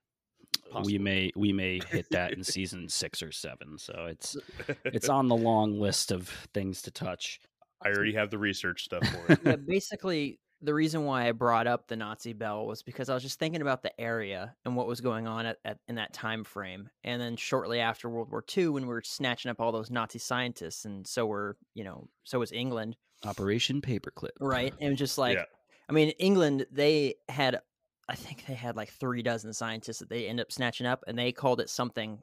we 0.82 0.98
may 0.98 1.30
we 1.36 1.52
may 1.52 1.80
hit 1.90 2.06
that 2.10 2.32
in 2.32 2.42
season 2.44 2.88
six 2.88 3.22
or 3.22 3.32
seven. 3.32 3.78
So 3.78 4.06
it's 4.08 4.36
it's 4.84 5.08
on 5.10 5.28
the 5.28 5.36
long 5.36 5.78
list 5.78 6.10
of 6.10 6.28
things 6.52 6.82
to 6.82 6.90
touch. 6.90 7.40
i 7.82 7.88
already 7.88 8.14
have 8.14 8.30
the 8.30 8.38
research 8.38 8.84
stuff 8.84 9.06
for 9.06 9.32
it 9.32 9.40
yeah, 9.44 9.56
basically 9.56 10.38
the 10.64 10.74
reason 10.74 11.04
why 11.04 11.28
I 11.28 11.32
brought 11.32 11.66
up 11.66 11.88
the 11.88 11.96
Nazi 11.96 12.32
bell 12.32 12.66
was 12.66 12.82
because 12.82 13.10
I 13.10 13.14
was 13.14 13.22
just 13.22 13.38
thinking 13.38 13.60
about 13.60 13.82
the 13.82 13.98
area 14.00 14.54
and 14.64 14.74
what 14.74 14.86
was 14.86 15.00
going 15.00 15.26
on 15.26 15.46
at, 15.46 15.58
at 15.64 15.78
in 15.88 15.96
that 15.96 16.14
time 16.14 16.42
frame. 16.42 16.88
And 17.04 17.20
then 17.20 17.36
shortly 17.36 17.80
after 17.80 18.08
World 18.08 18.30
War 18.30 18.42
II, 18.56 18.68
when 18.68 18.84
we 18.84 18.88
were 18.88 19.02
snatching 19.02 19.50
up 19.50 19.60
all 19.60 19.72
those 19.72 19.90
Nazi 19.90 20.18
scientists, 20.18 20.84
and 20.86 21.06
so 21.06 21.26
were 21.26 21.56
you 21.74 21.84
know 21.84 22.08
so 22.24 22.38
was 22.38 22.52
England, 22.52 22.96
Operation 23.24 23.80
Paperclip. 23.80 24.30
right? 24.40 24.74
And 24.80 24.96
just 24.96 25.18
like 25.18 25.36
Yeah. 25.36 25.44
I 25.88 25.92
mean, 25.92 26.10
England 26.18 26.66
they 26.70 27.16
had 27.28 27.60
I 28.08 28.14
think 28.14 28.44
they 28.46 28.54
had 28.54 28.76
like 28.76 28.90
three 28.90 29.22
dozen 29.22 29.52
scientists 29.52 29.98
that 29.98 30.08
they 30.08 30.26
end 30.26 30.40
up 30.40 30.52
snatching 30.52 30.86
up, 30.86 31.04
and 31.06 31.18
they 31.18 31.32
called 31.32 31.60
it 31.60 31.70
something. 31.70 32.18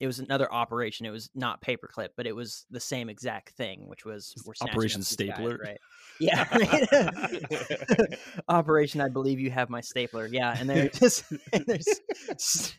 It 0.00 0.06
was 0.06 0.18
another 0.18 0.52
operation. 0.52 1.06
It 1.06 1.10
was 1.10 1.30
not 1.34 1.62
paperclip, 1.62 2.08
but 2.16 2.26
it 2.26 2.34
was 2.34 2.66
the 2.70 2.80
same 2.80 3.08
exact 3.08 3.50
thing, 3.50 3.88
which 3.88 4.04
was 4.04 4.34
we're 4.44 4.54
Operation 4.60 5.00
these 5.00 5.14
guys, 5.16 5.36
Stapler? 5.36 5.58
right? 5.62 5.78
Yeah, 6.18 6.46
right? 7.00 8.18
Operation. 8.48 9.00
I 9.00 9.08
believe 9.08 9.38
you 9.38 9.50
have 9.52 9.70
my 9.70 9.80
stapler. 9.80 10.26
Yeah, 10.26 10.56
and 10.58 10.68
they're 10.68 10.88
just 10.92 11.24
and 11.52 11.64
there's. 11.66 12.74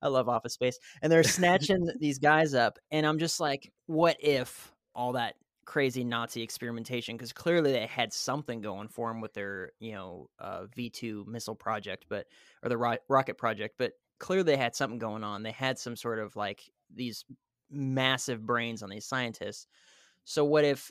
I 0.00 0.06
love 0.06 0.28
Office 0.28 0.52
Space, 0.52 0.78
and 1.02 1.10
they're 1.10 1.24
snatching 1.24 1.90
these 1.98 2.20
guys 2.20 2.54
up, 2.54 2.78
and 2.92 3.04
I'm 3.04 3.18
just 3.18 3.40
like, 3.40 3.72
what 3.86 4.16
if 4.20 4.72
all 4.94 5.14
that 5.14 5.34
crazy 5.68 6.02
Nazi 6.02 6.40
experimentation? 6.40 7.14
Because 7.14 7.34
clearly 7.34 7.72
they 7.72 7.86
had 7.86 8.10
something 8.10 8.62
going 8.62 8.88
for 8.88 9.08
them 9.08 9.20
with 9.20 9.34
their, 9.34 9.72
you 9.78 9.92
know, 9.92 10.30
uh, 10.38 10.62
V2 10.74 11.26
missile 11.26 11.54
project, 11.54 12.06
but 12.08 12.26
or 12.62 12.70
the 12.70 12.78
ro- 12.78 12.96
rocket 13.06 13.36
project, 13.36 13.74
but 13.76 13.92
clearly 14.18 14.44
they 14.44 14.56
had 14.56 14.74
something 14.74 14.98
going 14.98 15.22
on. 15.22 15.42
They 15.42 15.52
had 15.52 15.78
some 15.78 15.94
sort 15.94 16.20
of 16.20 16.34
like 16.36 16.62
these 16.92 17.26
massive 17.70 18.46
brains 18.46 18.82
on 18.82 18.88
these 18.88 19.04
scientists. 19.04 19.66
So 20.24 20.42
what 20.42 20.64
if 20.64 20.90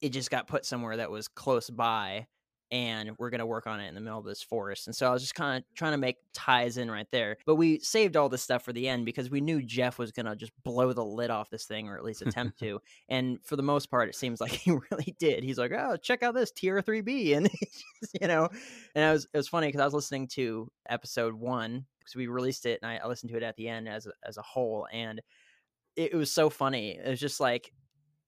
it 0.00 0.08
just 0.08 0.30
got 0.30 0.48
put 0.48 0.64
somewhere 0.64 0.96
that 0.96 1.10
was 1.10 1.28
close 1.28 1.68
by 1.68 2.26
and 2.70 3.12
we're 3.18 3.30
going 3.30 3.40
to 3.40 3.46
work 3.46 3.66
on 3.66 3.80
it 3.80 3.88
in 3.88 3.94
the 3.94 4.00
middle 4.00 4.18
of 4.18 4.24
this 4.24 4.42
forest. 4.42 4.86
And 4.86 4.94
so 4.94 5.08
I 5.08 5.12
was 5.12 5.22
just 5.22 5.34
kind 5.34 5.58
of 5.58 5.74
trying 5.74 5.92
to 5.92 5.98
make 5.98 6.16
ties 6.32 6.76
in 6.76 6.90
right 6.90 7.06
there. 7.10 7.36
But 7.44 7.56
we 7.56 7.80
saved 7.80 8.16
all 8.16 8.28
this 8.28 8.42
stuff 8.42 8.64
for 8.64 8.72
the 8.72 8.88
end 8.88 9.04
because 9.04 9.30
we 9.30 9.40
knew 9.40 9.62
Jeff 9.62 9.98
was 9.98 10.12
going 10.12 10.26
to 10.26 10.36
just 10.36 10.52
blow 10.62 10.92
the 10.92 11.04
lid 11.04 11.30
off 11.30 11.50
this 11.50 11.64
thing 11.64 11.88
or 11.88 11.96
at 11.96 12.04
least 12.04 12.22
attempt 12.22 12.58
to. 12.60 12.80
And 13.08 13.38
for 13.44 13.56
the 13.56 13.62
most 13.62 13.90
part, 13.90 14.08
it 14.08 14.14
seems 14.14 14.40
like 14.40 14.52
he 14.52 14.70
really 14.70 15.16
did. 15.18 15.42
He's 15.42 15.58
like, 15.58 15.72
oh, 15.72 15.96
check 15.96 16.22
out 16.22 16.34
this 16.34 16.52
tier 16.52 16.80
3B. 16.80 17.36
And, 17.36 17.50
you 18.20 18.28
know, 18.28 18.48
and 18.94 19.04
it 19.04 19.12
was, 19.12 19.26
it 19.32 19.36
was 19.36 19.48
funny 19.48 19.66
because 19.66 19.80
I 19.80 19.86
was 19.86 19.94
listening 19.94 20.28
to 20.28 20.70
episode 20.88 21.34
one 21.34 21.86
because 21.98 22.14
we 22.14 22.28
released 22.28 22.66
it 22.66 22.80
and 22.82 22.90
I, 22.90 22.98
I 23.04 23.08
listened 23.08 23.30
to 23.30 23.36
it 23.36 23.42
at 23.42 23.56
the 23.56 23.68
end 23.68 23.88
as 23.88 24.06
a, 24.06 24.12
as 24.26 24.36
a 24.36 24.42
whole. 24.42 24.86
And 24.92 25.20
it 25.96 26.14
was 26.14 26.30
so 26.30 26.50
funny. 26.50 26.98
It 27.04 27.08
was 27.08 27.20
just 27.20 27.40
like, 27.40 27.72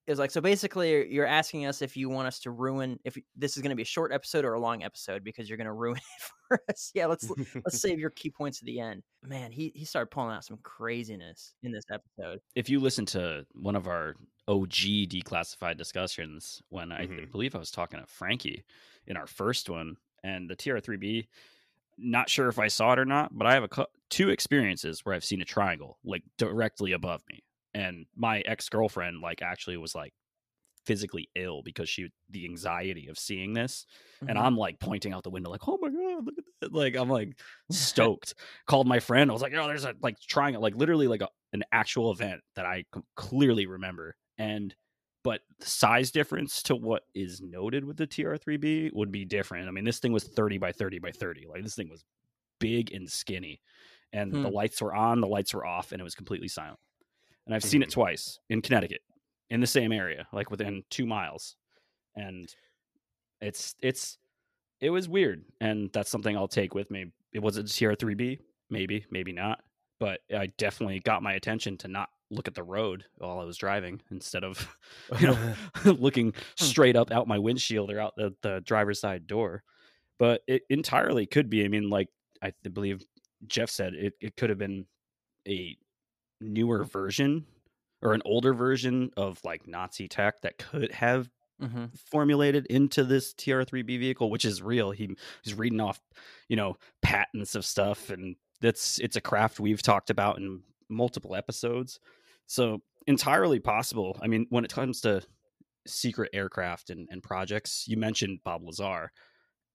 it 0.06 0.10
was 0.10 0.18
like 0.18 0.30
so 0.30 0.40
basically 0.40 1.12
you're 1.12 1.26
asking 1.26 1.66
us 1.66 1.80
if 1.82 1.96
you 1.96 2.08
want 2.08 2.26
us 2.26 2.40
to 2.40 2.50
ruin 2.50 2.98
if 3.04 3.16
this 3.36 3.56
is 3.56 3.62
going 3.62 3.70
to 3.70 3.76
be 3.76 3.82
a 3.82 3.86
short 3.86 4.12
episode 4.12 4.44
or 4.44 4.54
a 4.54 4.60
long 4.60 4.82
episode 4.82 5.22
because 5.24 5.48
you're 5.48 5.56
going 5.58 5.66
to 5.66 5.72
ruin 5.72 5.96
it 6.18 6.22
for 6.48 6.60
us. 6.68 6.90
Yeah 6.94 7.06
let's 7.06 7.30
let's 7.64 7.80
save 7.80 7.98
your 7.98 8.10
key 8.10 8.30
points 8.30 8.60
at 8.60 8.66
the 8.66 8.80
end. 8.80 9.02
Man 9.22 9.52
he 9.52 9.72
he 9.74 9.84
started 9.84 10.10
pulling 10.10 10.34
out 10.34 10.44
some 10.44 10.58
craziness 10.62 11.54
in 11.62 11.72
this 11.72 11.84
episode. 11.92 12.40
If 12.54 12.68
you 12.68 12.80
listen 12.80 13.06
to 13.06 13.46
one 13.52 13.76
of 13.76 13.86
our 13.86 14.16
OG 14.48 15.06
declassified 15.08 15.76
discussions, 15.76 16.60
when 16.68 16.90
I 16.90 17.06
Mhm. 17.06 17.30
believe 17.30 17.54
I 17.54 17.58
was 17.58 17.70
talking 17.70 18.00
to 18.00 18.06
Frankie 18.06 18.64
in 19.06 19.16
our 19.16 19.26
first 19.28 19.70
one, 19.70 19.96
and 20.24 20.50
the 20.50 20.56
TR3B, 20.56 21.26
not 21.98 22.28
sure 22.28 22.48
if 22.48 22.58
I 22.58 22.66
saw 22.68 22.92
it 22.92 22.98
or 22.98 23.04
not, 23.04 23.36
but 23.38 23.46
I 23.46 23.54
have 23.54 23.64
a 23.64 23.86
two 24.10 24.30
experiences 24.30 25.04
where 25.04 25.14
I've 25.14 25.24
seen 25.24 25.40
a 25.42 25.44
triangle 25.44 25.98
like 26.04 26.22
directly 26.38 26.90
above 26.92 27.22
me, 27.28 27.44
and 27.74 28.06
my 28.16 28.40
ex 28.42 28.68
girlfriend 28.68 29.20
like 29.20 29.42
actually 29.42 29.76
was 29.76 29.94
like 29.94 30.14
physically 30.84 31.30
ill 31.36 31.62
because 31.62 31.88
she 31.88 32.10
the 32.30 32.44
anxiety 32.44 33.06
of 33.06 33.16
seeing 33.16 33.52
this 33.52 33.86
and 34.26 34.36
Mhm. 34.36 34.38
i'm 34.38 34.56
like 34.56 34.80
pointing 34.80 35.12
out 35.12 35.22
the 35.22 35.30
window 35.30 35.48
like 35.48 35.68
oh 35.68 35.78
my 35.80 35.88
god 35.88 36.26
look 36.26 36.38
at 36.38 36.44
that 36.60 36.72
like 36.72 36.96
i'm 36.96 37.08
like 37.08 37.38
stoked 37.70 38.34
called 38.66 38.88
my 38.88 38.98
friend 38.98 39.30
i 39.30 39.32
was 39.32 39.42
like 39.42 39.54
oh 39.54 39.68
there's 39.68 39.84
a 39.84 39.94
like 40.02 40.18
trying 40.28 40.54
like 40.56 40.74
literally 40.74 41.06
like 41.06 41.22
a, 41.22 41.28
an 41.52 41.62
actual 41.70 42.10
event 42.10 42.40
that 42.56 42.66
i 42.66 42.84
clearly 43.14 43.66
remember 43.66 44.16
and 44.38 44.74
but 45.22 45.42
the 45.60 45.66
size 45.66 46.10
difference 46.10 46.64
to 46.64 46.74
what 46.74 47.04
is 47.14 47.40
noted 47.40 47.84
with 47.84 47.96
the 47.96 48.06
tr3b 48.08 48.90
would 48.92 49.12
be 49.12 49.24
different 49.24 49.68
i 49.68 49.70
mean 49.70 49.84
this 49.84 50.00
thing 50.00 50.12
was 50.12 50.24
30 50.24 50.58
by 50.58 50.72
30 50.72 50.98
by 50.98 51.12
30 51.12 51.46
like 51.46 51.62
this 51.62 51.76
thing 51.76 51.88
was 51.88 52.04
big 52.60 52.92
and 52.92 53.10
skinny 53.10 53.60
and 54.12 54.40
the 54.42 54.48
Hmm. 54.48 54.50
lights 54.50 54.82
were 54.82 54.94
on 54.94 55.20
the 55.20 55.26
lights 55.28 55.54
were 55.54 55.66
off 55.66 55.92
and 55.92 56.00
it 56.00 56.04
was 56.04 56.14
completely 56.14 56.48
silent 56.48 56.78
and 57.46 57.54
i've 57.54 57.64
seen 57.64 57.82
it 57.82 57.86
mm-hmm. 57.88 58.00
twice 58.00 58.38
in 58.50 58.62
connecticut 58.62 59.02
in 59.52 59.60
the 59.60 59.66
same 59.66 59.92
area 59.92 60.26
like 60.32 60.50
within 60.50 60.82
two 60.88 61.04
miles. 61.04 61.56
And 62.16 62.48
it's 63.42 63.74
it's 63.82 64.16
it 64.80 64.88
was 64.88 65.08
weird. 65.08 65.44
And 65.60 65.90
that's 65.92 66.10
something 66.10 66.36
i'll 66.36 66.48
take 66.48 66.74
with 66.74 66.90
me. 66.90 67.12
It 67.32 67.40
was 67.40 67.58
a 67.58 67.62
tr3b 67.62 68.40
maybe 68.70 69.04
maybe 69.10 69.32
not. 69.32 69.60
But 70.00 70.20
i 70.34 70.46
definitely 70.56 71.00
got 71.00 71.22
my 71.22 71.34
attention 71.34 71.76
to 71.78 71.88
not 71.88 72.08
look 72.30 72.48
at 72.48 72.54
the 72.54 72.62
road 72.62 73.04
while 73.18 73.40
i 73.40 73.44
was 73.44 73.58
driving 73.58 74.00
instead 74.10 74.42
of 74.42 74.74
you 75.20 75.26
know 75.26 75.54
looking 75.84 76.30
hmm. 76.30 76.64
straight 76.64 76.96
up 76.96 77.12
out 77.12 77.28
my 77.28 77.38
windshield 77.38 77.90
or 77.90 78.00
out 78.00 78.14
the, 78.16 78.34
the 78.42 78.62
driver's 78.64 79.00
side 79.00 79.26
door. 79.26 79.62
But 80.18 80.42
it 80.46 80.62
entirely 80.70 81.26
could 81.26 81.50
be. 81.50 81.64
I 81.64 81.68
mean 81.68 81.90
like 81.90 82.08
i 82.42 82.52
believe 82.72 83.04
jeff 83.46 83.68
said 83.68 83.92
it, 83.92 84.14
it 84.20 84.36
could 84.36 84.48
have 84.48 84.58
been 84.58 84.86
a 85.46 85.76
newer 86.42 86.84
version 86.84 87.46
or 88.02 88.14
an 88.14 88.22
older 88.24 88.52
version 88.54 89.10
of 89.16 89.38
like 89.44 89.66
nazi 89.66 90.08
tech 90.08 90.40
that 90.42 90.58
could 90.58 90.92
have 90.92 91.30
Mhm. 91.60 91.96
formulated 92.10 92.66
into 92.66 93.04
this 93.04 93.32
TR3B 93.34 93.96
vehicle, 93.98 94.30
which 94.30 94.44
is 94.44 94.60
real. 94.62 94.90
He 94.90 95.14
he's 95.42 95.54
reading 95.54 95.80
off, 95.80 96.00
you 96.48 96.56
know, 96.56 96.76
patents 97.02 97.54
of 97.54 97.64
stuff, 97.64 98.10
and 98.10 98.34
that's 98.60 98.98
it's 98.98 99.16
a 99.16 99.20
craft 99.20 99.60
we've 99.60 99.82
talked 99.82 100.10
about 100.10 100.38
in 100.38 100.64
multiple 100.88 101.36
episodes. 101.36 102.00
So 102.46 102.82
entirely 103.06 103.60
possible. 103.60 104.18
I 104.22 104.26
mean, 104.26 104.46
when 104.50 104.64
it 104.64 104.72
comes 104.72 105.00
to 105.02 105.22
secret 105.86 106.30
aircraft 106.32 106.90
and, 106.90 107.08
and 107.10 107.22
projects, 107.22 107.86
you 107.88 107.96
mentioned 107.96 108.40
Bob 108.44 108.62
Lazar, 108.64 109.12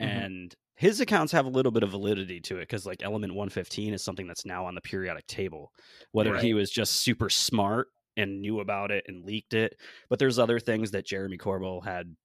Mhm. 0.02 0.32
and 0.32 0.56
his 0.78 1.00
accounts 1.00 1.32
have 1.32 1.48
a 1.48 1.50
little 1.50 1.72
bit 1.72 1.82
of 1.82 1.90
validity 1.90 2.40
to 2.40 2.58
it 2.58 2.62
because 2.62 2.86
like 2.86 3.02
element 3.02 3.34
115 3.34 3.96
is 3.96 4.04
something 4.04 4.28
that's 4.28 4.46
now 4.46 4.68
on 4.68 4.76
the 4.76 4.82
periodic 4.82 5.26
table. 5.26 5.74
Whether 6.12 6.38
he 6.38 6.54
was 6.54 6.70
just 6.70 6.98
super 6.98 7.32
smart 7.32 7.88
and 8.16 8.42
knew 8.42 8.60
about 8.60 8.92
it 8.92 9.04
and 9.08 9.26
leaked 9.26 9.56
it, 9.56 9.76
but 10.08 10.20
there's 10.20 10.38
other 10.38 10.60
things 10.60 10.92
that 10.92 11.06
Jeremy 11.06 11.40
Corbell 11.40 11.84
had 11.84 12.16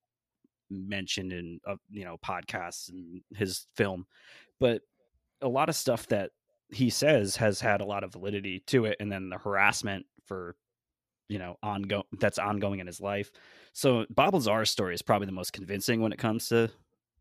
mentioned 0.70 1.32
in 1.32 1.60
uh, 1.66 1.76
you 1.90 2.04
know 2.04 2.18
podcasts 2.24 2.90
and 2.90 3.22
his 3.34 3.66
film, 3.74 4.04
but 4.60 4.82
a 5.40 5.48
lot 5.48 5.70
of 5.70 5.74
stuff 5.74 6.06
that 6.08 6.30
he 6.68 6.90
says 6.90 7.36
has 7.36 7.58
had 7.60 7.80
a 7.80 7.86
lot 7.86 8.04
of 8.04 8.12
validity 8.12 8.62
to 8.66 8.84
it, 8.84 8.98
and 9.00 9.10
then 9.10 9.30
the 9.30 9.38
harassment 9.38 10.04
for 10.26 10.56
you 11.30 11.38
know 11.38 11.56
ongoing 11.62 12.04
that's 12.20 12.38
ongoing 12.38 12.80
in 12.80 12.86
his 12.86 13.00
life. 13.00 13.30
So 13.72 14.04
Bob 14.10 14.34
Lazar's 14.34 14.70
story 14.70 14.94
is 14.94 15.00
probably 15.00 15.24
the 15.26 15.32
most 15.32 15.54
convincing 15.54 16.02
when 16.02 16.12
it 16.12 16.18
comes 16.18 16.48
to 16.48 16.70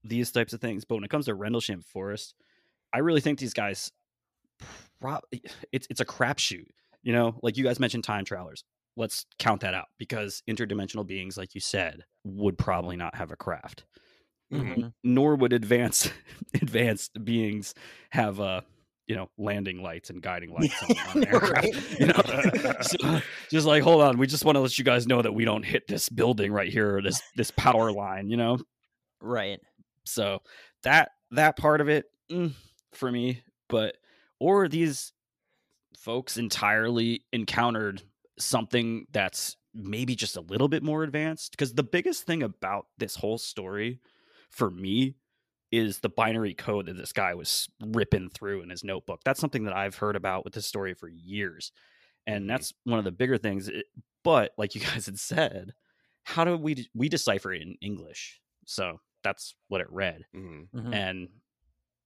these 0.04 0.32
types 0.32 0.54
of 0.54 0.62
things, 0.62 0.86
but 0.86 0.96
when 0.96 1.04
it 1.04 1.10
comes 1.10 1.26
to 1.26 1.36
Rendlesham 1.36 1.82
Forest, 1.82 2.34
I 2.94 3.00
really 3.00 3.22
think 3.22 3.40
these 3.40 3.54
guys. 3.54 3.92
Pro- 5.00 5.20
it's 5.72 5.88
it's 5.90 6.02
a 6.02 6.06
crapshoot, 6.06 6.68
you 7.04 7.14
know. 7.14 7.36
Like 7.42 7.58
you 7.58 7.64
guys 7.64 7.80
mentioned, 7.80 8.04
time 8.04 8.26
travelers 8.26 8.64
let's 8.98 9.26
count 9.40 9.62
that 9.62 9.74
out 9.74 9.88
because 9.98 10.44
interdimensional 10.50 11.08
beings 11.08 11.38
like 11.38 11.56
you 11.56 11.62
said 11.62 12.04
would 12.26 12.58
probably 12.58 12.98
not 12.98 13.16
have 13.16 13.32
a 13.32 13.38
craft 13.38 13.86
Mhm. 14.52 14.92
nor 15.02 15.36
would 15.38 15.54
advanced 15.54 16.12
advanced 16.56 17.12
beings 17.24 17.74
have 18.10 18.42
uh 18.42 18.60
you 19.08 19.16
know 19.16 19.30
landing 19.38 19.82
lights 19.82 20.10
and 20.10 20.22
guiding 20.22 20.52
lights 20.60 20.76
on, 20.84 20.98
on 21.16 21.26
aircraft 21.26 21.68
Right. 21.68 22.00
you 22.02 22.08
know 22.08 22.22
So, 22.82 23.22
just 23.50 23.66
like 23.66 23.82
hold 23.82 24.02
on 24.02 24.18
we 24.18 24.28
just 24.28 24.44
want 24.44 24.58
to 24.58 24.60
let 24.60 24.78
you 24.78 24.84
guys 24.84 25.08
know 25.08 25.22
that 25.22 25.32
we 25.34 25.46
don't 25.46 25.64
hit 25.64 25.88
this 25.88 26.10
building 26.10 26.52
right 26.52 26.70
here 26.70 26.98
or 26.98 27.02
this 27.02 27.22
this 27.38 27.50
power 27.52 27.94
line 27.94 28.28
you 28.30 28.36
know 28.36 28.58
right 29.22 29.62
so 30.06 30.40
that 30.84 31.12
that 31.32 31.58
part 31.58 31.82
of 31.82 31.90
it 31.90 32.06
mm, 32.32 32.52
for 32.94 33.12
me 33.12 33.42
but 33.70 33.98
or 34.40 34.68
these 34.68 35.14
folks 35.98 36.38
entirely 36.38 37.24
encountered 37.32 38.02
something 38.38 39.06
that's 39.12 39.58
maybe 39.74 40.16
just 40.16 40.36
a 40.36 40.42
little 40.42 40.68
bit 40.68 40.84
more 40.84 41.04
advanced 41.04 41.52
because 41.52 41.74
the 41.74 41.84
biggest 41.84 42.24
thing 42.24 42.44
about 42.44 42.88
this 42.98 43.16
whole 43.16 43.38
story 43.38 44.00
for 44.50 44.70
me 44.70 45.16
is 45.72 46.00
the 46.00 46.10
binary 46.10 46.54
code 46.54 46.88
that 46.88 46.98
this 46.98 47.14
guy 47.14 47.34
was 47.34 47.70
ripping 47.80 48.30
through 48.30 48.62
in 48.62 48.70
his 48.70 48.84
notebook. 48.84 49.22
That's 49.24 49.40
something 49.40 49.64
that 49.66 49.76
i've 49.76 49.96
heard 49.96 50.16
about 50.16 50.44
with 50.44 50.54
this 50.54 50.66
story 50.66 50.94
for 50.94 51.08
years 51.08 51.72
and 52.28 52.50
that's 52.50 52.74
one 52.84 53.00
of 53.00 53.06
the 53.06 53.12
bigger 53.12 53.38
things 53.38 53.68
It- 53.68 53.86
but 54.24 54.52
like 54.58 54.76
you 54.76 54.82
guys 54.94 55.06
had 55.06 55.20
said 55.20 55.74
how 56.24 56.44
do 56.44 56.56
we 56.58 56.88
we 56.94 57.10
decipher 57.10 57.52
it 57.54 57.62
in 57.62 57.76
english? 57.82 58.40
So 58.66 59.00
that's 59.24 59.56
what 59.68 59.82
it 59.82 59.88
read 59.92 60.26
Mhm. 60.34 60.70
Mhm. 60.74 60.94
and 60.94 61.30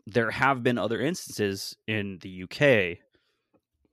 there 0.07 0.31
have 0.31 0.61
been 0.63 0.77
other 0.77 1.01
instances 1.01 1.75
in 1.87 2.19
the 2.19 2.29
UK 2.43 2.99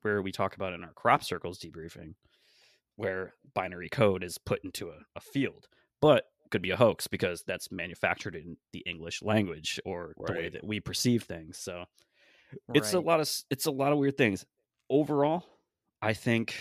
where 0.03 0.21
we 0.21 0.31
talk 0.33 0.55
about 0.57 0.73
in 0.75 0.85
our 0.85 0.93
crop 0.93 1.23
circles 1.25 1.59
debriefing 1.59 2.15
where 2.97 3.35
binary 3.55 3.89
code 3.89 4.23
is 4.23 4.37
put 4.39 4.63
into 4.65 4.91
a, 4.91 4.99
a 5.17 5.21
field. 5.21 5.69
But 6.01 6.25
could 6.51 6.61
be 6.61 6.71
a 6.71 6.77
hoax 6.77 7.07
because 7.07 7.43
that's 7.45 7.73
manufactured 7.73 8.35
in 8.37 8.59
the 8.73 8.81
English 8.81 9.23
language 9.23 9.81
or 9.87 10.13
the 10.27 10.33
way 10.35 10.49
that 10.51 10.65
we 10.65 10.81
perceive 10.81 11.23
things. 11.23 11.57
So 11.57 11.87
it's 12.75 12.93
a 12.93 13.01
lot 13.01 13.21
of 13.21 13.31
it's 13.49 13.65
a 13.65 13.71
lot 13.71 13.93
of 13.93 13.99
weird 13.99 14.19
things. 14.19 14.45
Overall, 14.91 15.47
I 16.03 16.13
think 16.13 16.55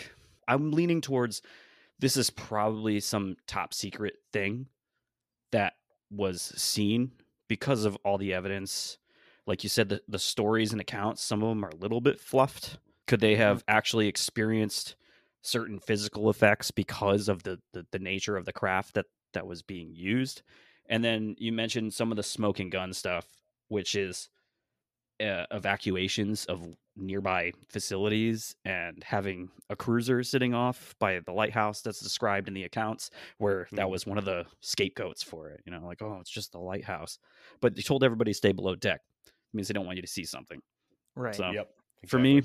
I'm 0.48 0.70
leaning 0.70 1.02
towards 1.02 1.42
this 1.98 2.16
is 2.16 2.30
probably 2.30 3.00
some 3.00 3.36
top 3.46 3.74
secret 3.74 4.14
thing 4.32 4.68
that 5.50 5.74
was 6.14 6.42
seen 6.42 7.12
because 7.48 7.84
of 7.84 7.96
all 8.04 8.18
the 8.18 8.34
evidence. 8.34 8.98
Like 9.46 9.62
you 9.62 9.68
said, 9.68 9.88
the, 9.88 10.00
the 10.08 10.18
stories 10.18 10.72
and 10.72 10.80
accounts, 10.80 11.22
some 11.22 11.42
of 11.42 11.48
them 11.48 11.64
are 11.64 11.70
a 11.70 11.76
little 11.76 12.00
bit 12.00 12.20
fluffed. 12.20 12.78
Could 13.06 13.20
they 13.20 13.32
mm-hmm. 13.32 13.42
have 13.42 13.64
actually 13.66 14.08
experienced 14.08 14.96
certain 15.42 15.80
physical 15.80 16.30
effects 16.30 16.70
because 16.70 17.28
of 17.28 17.42
the, 17.42 17.58
the, 17.72 17.84
the 17.90 17.98
nature 17.98 18.36
of 18.36 18.44
the 18.44 18.52
craft 18.52 18.94
that, 18.94 19.06
that 19.32 19.46
was 19.46 19.62
being 19.62 19.94
used? 19.94 20.42
And 20.88 21.02
then 21.02 21.34
you 21.38 21.52
mentioned 21.52 21.94
some 21.94 22.12
of 22.12 22.16
the 22.16 22.22
smoking 22.22 22.70
gun 22.70 22.92
stuff, 22.92 23.26
which 23.68 23.94
is 23.94 24.28
uh, 25.22 25.46
evacuations 25.50 26.44
of 26.46 26.66
nearby 26.96 27.52
facilities 27.68 28.54
and 28.64 29.02
having 29.04 29.48
a 29.70 29.76
cruiser 29.76 30.22
sitting 30.22 30.52
off 30.52 30.94
by 30.98 31.20
the 31.20 31.32
lighthouse 31.32 31.80
that's 31.80 32.00
described 32.00 32.48
in 32.48 32.54
the 32.54 32.64
accounts 32.64 33.08
where 33.38 33.66
that 33.72 33.86
Mhm. 33.86 33.90
was 33.90 34.06
one 34.06 34.18
of 34.18 34.24
the 34.26 34.44
scapegoats 34.60 35.22
for 35.22 35.48
it 35.48 35.62
you 35.64 35.72
know 35.72 35.80
like 35.86 36.02
oh 36.02 36.18
it's 36.20 36.30
just 36.30 36.52
the 36.52 36.58
lighthouse 36.58 37.18
but 37.62 37.74
they 37.74 37.80
told 37.82 38.04
everybody 38.04 38.30
to 38.32 38.34
stay 38.36 38.52
below 38.52 38.74
deck 38.74 39.00
it 39.26 39.32
means 39.54 39.68
they 39.68 39.72
don't 39.72 39.86
want 39.86 39.96
you 39.96 40.02
to 40.02 40.08
see 40.08 40.24
something 40.24 40.60
Right. 41.14 41.34
so 41.34 41.50
Yep. 41.50 41.70
for 42.08 42.18
me 42.18 42.42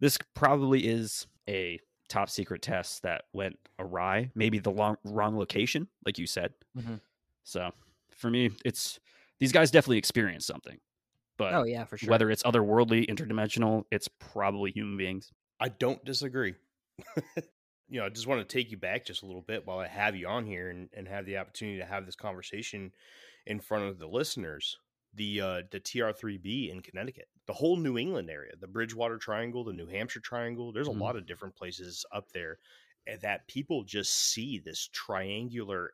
this 0.00 0.18
probably 0.34 0.86
is 0.86 1.26
a 1.48 1.78
top 2.08 2.28
secret 2.28 2.60
test 2.60 3.02
that 3.02 3.22
went 3.32 3.58
awry 3.78 4.30
maybe 4.34 4.58
the 4.58 4.70
long, 4.70 4.96
wrong 5.04 5.38
location 5.38 5.88
like 6.04 6.18
you 6.18 6.26
said 6.26 6.52
Mhm. 6.76 7.00
so 7.44 7.70
for 8.10 8.28
me 8.30 8.50
it's 8.66 9.00
these 9.38 9.52
guys 9.52 9.70
definitely 9.70 9.98
experienced 9.98 10.46
something 10.46 10.78
but 11.38 11.58
Oh 11.58 11.64
yeah, 11.64 11.84
for 11.84 11.96
sure. 11.98 12.18
whether 12.18 12.30
it's 12.30 12.44
otherworldly, 12.44 13.06
interdimensional, 13.08 13.84
it's 13.90 14.08
probably 14.08 14.72
human 14.72 14.98
beings. 14.98 15.32
I 15.60 15.68
don't 15.68 16.04
disagree. 16.04 16.54
you 17.88 17.98
know, 18.00 18.04
I 18.04 18.08
just 18.10 18.26
want 18.26 18.46
to 18.46 18.52
take 18.52 18.70
you 18.70 18.76
back 18.76 19.04
just 19.04 19.22
a 19.22 19.26
little 19.26 19.42
bit 19.42 19.66
while 19.66 19.78
I 19.78 19.86
have 19.86 20.14
you 20.14 20.28
on 20.28 20.46
here 20.46 20.70
and, 20.70 20.90
and 20.92 21.08
have 21.08 21.24
the 21.26 21.38
opportunity 21.38 21.78
to 21.78 21.86
have 21.86 22.06
this 22.06 22.16
conversation 22.16 22.92
in 23.46 23.60
front 23.60 23.84
of 23.84 23.98
the 23.98 24.08
listeners. 24.08 24.78
The 25.14 25.40
uh, 25.40 25.62
the 25.70 25.80
TR3B 25.80 26.68
in 26.70 26.82
Connecticut, 26.82 27.28
the 27.46 27.54
whole 27.54 27.76
New 27.76 27.96
England 27.96 28.28
area, 28.28 28.52
the 28.60 28.66
Bridgewater 28.68 29.16
Triangle, 29.16 29.64
the 29.64 29.72
New 29.72 29.86
Hampshire 29.86 30.20
Triangle. 30.20 30.70
There's 30.70 30.86
a 30.86 30.90
Mhm. 30.90 30.92
lot 30.92 31.16
of 31.16 31.24
different 31.24 31.56
places 31.56 32.04
up 32.12 32.30
there 32.32 32.58
eh, 33.06 33.16
that 33.22 33.48
people 33.48 33.84
just 33.84 34.12
see 34.14 34.58
this 34.58 34.86
triangular 34.92 35.92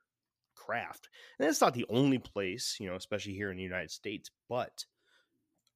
craft, 0.56 1.08
and 1.38 1.48
it's 1.48 1.60
not 1.60 1.74
the 1.74 1.86
only 1.88 2.18
place, 2.18 2.78
you 2.80 2.88
know, 2.88 2.96
especially 2.96 3.34
here 3.34 3.52
in 3.52 3.56
the 3.56 3.62
United 3.62 3.92
States, 3.92 4.30
but 4.48 4.84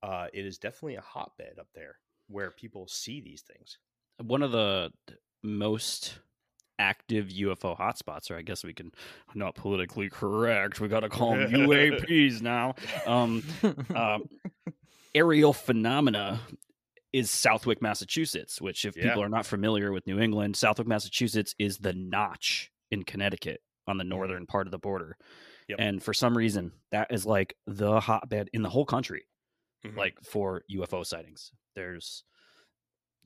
uh, 0.02 0.26
it 0.32 0.44
is 0.46 0.58
definitely 0.58 0.96
a 0.96 1.00
hotbed 1.00 1.58
up 1.58 1.68
there 1.74 1.96
where 2.28 2.50
people 2.50 2.86
see 2.88 3.20
these 3.20 3.42
things. 3.42 3.78
One 4.22 4.42
of 4.42 4.52
the 4.52 4.90
most 5.42 6.18
active 6.78 7.26
UFO 7.28 7.76
hotspots, 7.78 8.30
or 8.30 8.36
I 8.36 8.42
guess 8.42 8.62
we 8.64 8.72
can 8.74 8.92
not 9.34 9.54
politically 9.54 10.08
correct. 10.08 10.80
We 10.80 10.88
got 10.88 11.00
to 11.00 11.08
call 11.08 11.32
them 11.36 11.50
UAPs 11.50 12.40
now. 12.42 12.74
Um, 13.06 13.42
uh, 13.94 14.18
aerial 15.14 15.52
phenomena 15.52 16.40
is 17.12 17.30
Southwick, 17.30 17.80
Massachusetts. 17.82 18.60
Which, 18.60 18.84
if 18.84 18.96
Yeah. 18.96 19.04
people 19.08 19.22
are 19.22 19.28
not 19.28 19.46
familiar 19.46 19.92
with 19.92 20.06
New 20.06 20.20
England, 20.20 20.56
Southwick, 20.56 20.86
Massachusetts 20.86 21.54
is 21.58 21.78
the 21.78 21.92
notch 21.94 22.70
in 22.90 23.02
Connecticut 23.04 23.60
on 23.86 23.96
the 23.98 24.04
northern 24.04 24.46
part 24.46 24.66
of 24.66 24.70
the 24.70 24.78
border. 24.78 25.16
Yep. 25.68 25.78
And 25.80 26.02
for 26.02 26.12
some 26.14 26.36
reason, 26.36 26.72
that 26.92 27.08
is 27.12 27.26
like 27.26 27.54
the 27.66 28.00
hotbed 28.00 28.50
in 28.52 28.62
the 28.62 28.68
whole 28.70 28.84
country. 28.86 29.24
Mhm. 29.84 29.96
like 29.96 30.20
for 30.22 30.62
UFO 30.70 31.04
sightings. 31.04 31.52
There's 31.74 32.24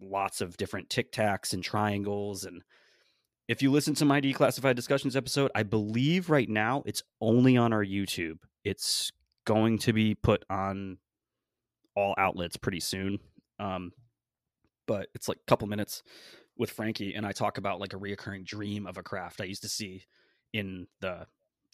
lots 0.01 0.41
of 0.41 0.57
different 0.57 0.91
tic 0.91 1.13
tacs 1.13 1.53
and 1.53 1.63
triangles. 1.63 2.45
And 2.45 2.63
if 3.49 3.63
you 3.63 3.71
listen 3.71 3.95
to 3.95 4.05
my 4.05 4.21
declassified 4.21 4.75
discussions 4.75 5.17
episode, 5.17 5.51
I 5.55 5.63
believe 5.63 6.29
right 6.31 6.49
now 6.49 6.83
it's 6.87 7.03
only 7.21 7.57
on 7.57 7.73
our 7.73 7.85
YouTube. 7.85 8.39
It's 8.65 9.11
going 9.45 9.79
to 9.79 9.93
be 9.93 10.15
put 10.15 10.45
on 10.51 10.99
all 11.95 12.15
outlets 12.19 12.57
pretty 12.57 12.81
soon. 12.81 13.19
Um, 13.59 13.93
but 14.87 15.09
it's 15.15 15.29
like 15.29 15.39
a 15.39 15.47
couple 15.47 15.69
minutes 15.69 16.03
with 16.57 16.71
Frankie, 16.71 17.15
and 17.15 17.25
I 17.25 17.33
talk 17.33 17.59
about 17.59 17.81
like 17.81 17.93
a 17.95 17.99
reoccurring 17.99 18.45
dream 18.45 18.87
of 18.87 18.99
a 18.99 19.03
craft 19.03 19.41
I 19.41 19.45
used 19.45 19.63
to 19.63 19.69
see 19.69 20.05
in 20.53 20.87
the 21.01 21.27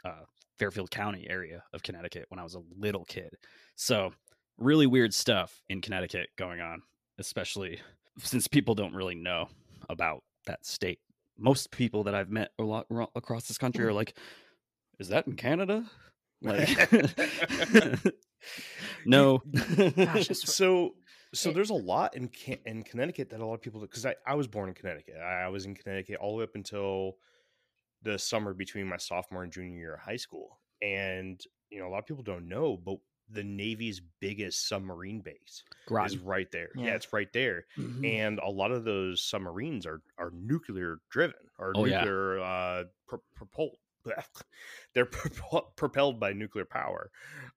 uh, 0.05 0.25
Fairfield 0.59 0.91
County 0.91 1.27
area 1.29 1.65
of 1.73 1.83
Connecticut 1.83 2.27
when 2.29 2.39
I 2.39 2.45
was 2.45 2.55
a 2.55 2.63
little 2.79 3.05
kid. 3.05 3.37
So 3.77 4.13
really 4.59 4.87
weird 4.87 5.15
stuff 5.15 5.63
in 5.69 5.81
Connecticut 5.81 6.29
going 6.37 6.61
on, 6.61 6.83
especially 7.19 7.81
since 8.19 8.49
people 8.49 8.75
don't 8.75 8.95
really 8.95 9.15
know 9.15 9.49
about 9.89 10.23
that 10.47 10.67
state. 10.67 11.01
Most 11.39 11.71
people 11.71 12.05
that 12.05 12.15
I've 12.15 12.31
met 12.31 12.51
a 12.59 12.65
lot 12.65 12.87
across 13.15 13.47
this 13.47 13.59
country 13.59 13.85
are 13.85 13.89
mm-hmm. 13.89 13.97
like, 13.97 14.19
"Is 14.99 15.09
that 15.09 15.27
in 15.27 15.35
Canada?" 15.35 15.85
Like, 16.43 16.69
no. 19.07 19.43
Gosh, 19.97 20.29
so 20.29 20.95
so 21.35 21.51
eh 21.51 21.53
there's 21.53 21.71
a 21.71 21.75
lot 21.75 22.17
in 22.17 22.31
in 22.67 22.83
Connecticut 22.83 23.31
that 23.31 23.41
a 23.41 23.47
lot 23.47 23.55
of 23.55 23.63
people 23.63 23.81
because 23.81 24.07
I, 24.07 24.15
I 24.27 24.35
was 24.35 24.47
born 24.47 24.69
in 24.69 24.75
Connecticut. 24.75 25.17
I, 25.23 25.43
I 25.43 25.49
was 25.49 25.65
in 25.65 25.75
Connecticut 25.75 26.17
all 26.17 26.33
the 26.33 26.39
way 26.39 26.45
up 26.45 26.55
until 26.55 27.17
the 28.03 28.19
summer 28.19 28.55
between 28.55 28.87
my 28.87 28.97
sophomore 28.97 29.43
and 29.43 29.53
junior 29.53 29.77
year 29.77 29.95
of 29.95 30.01
high 30.01 30.17
school. 30.17 30.61
And 30.83 31.41
you 31.71 31.81
know, 31.81 31.89
a 31.89 31.91
lot 31.91 31.99
of 31.99 32.07
people 32.07 32.23
don't 32.23 32.49
know, 32.49 32.77
but 32.77 32.97
the 33.31 33.45
Navy's 33.45 34.01
biggest 34.21 34.69
submarine 34.69 35.21
base 35.21 35.63
is 36.07 36.19
right 36.19 36.51
there. 36.51 36.71
Yeah. 36.75 36.87
Yeah. 36.87 36.95
it's 36.95 37.13
right 37.13 37.33
there. 37.33 37.67
Mhm. 37.77 38.07
And 38.07 38.39
a 38.39 38.49
lot 38.51 38.73
of 38.73 38.85
those 38.85 39.23
submarines 39.23 39.85
are 39.87 40.01
are 40.19 40.31
nuclear 40.35 40.99
driven 41.11 41.37
or 41.59 41.73
Oh, 41.77 41.85
yeah. 41.85 41.99
nuclear 41.99 42.41
uh 42.41 42.85
pro- 43.07 43.23
propelled. 43.35 43.77
They're 44.95 45.05
propel- 45.07 45.73
propelled 45.77 46.19
by 46.19 46.33
nuclear 46.33 46.65
power. 46.65 47.11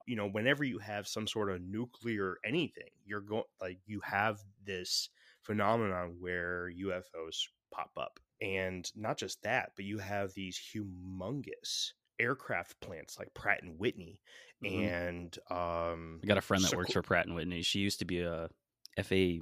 You 0.06 0.18
know, 0.18 0.28
whenever 0.28 0.64
you 0.66 0.80
have 0.80 1.08
some 1.08 1.28
sort 1.28 1.50
of 1.50 1.62
nuclear 1.62 2.38
anything, 2.44 2.90
you're 3.06 3.22
going 3.22 3.44
like 3.62 3.80
you 3.86 4.02
have 4.02 4.40
this 4.66 5.10
phenomenon 5.44 6.18
where 6.20 6.70
UFOs 6.70 7.48
pop 7.74 7.92
up. 7.98 8.20
And 8.42 8.92
not 8.96 9.18
just 9.18 9.42
that, 9.44 9.72
but 9.76 9.86
you 9.86 10.00
have 10.00 10.34
these 10.34 10.60
humongous 10.60 11.94
aircraft 12.22 12.80
plants 12.82 13.18
like 13.20 13.34
Pratt 13.34 13.64
and 13.64 13.78
Whitney 13.80 14.22
Mhm. 14.64 14.88
and 14.88 15.40
um 15.50 16.20
I 16.24 16.28
got 16.28 16.38
a 16.38 16.42
friend 16.42 16.64
that 16.64 16.76
works 16.76 16.94
for 16.94 17.02
Pratt 17.02 17.26
and 17.26 17.36
Whitney. 17.36 17.62
She 17.64 17.80
used 17.80 18.00
to 18.00 18.06
be 18.06 18.20
a 18.22 18.50
FA 19.04 19.40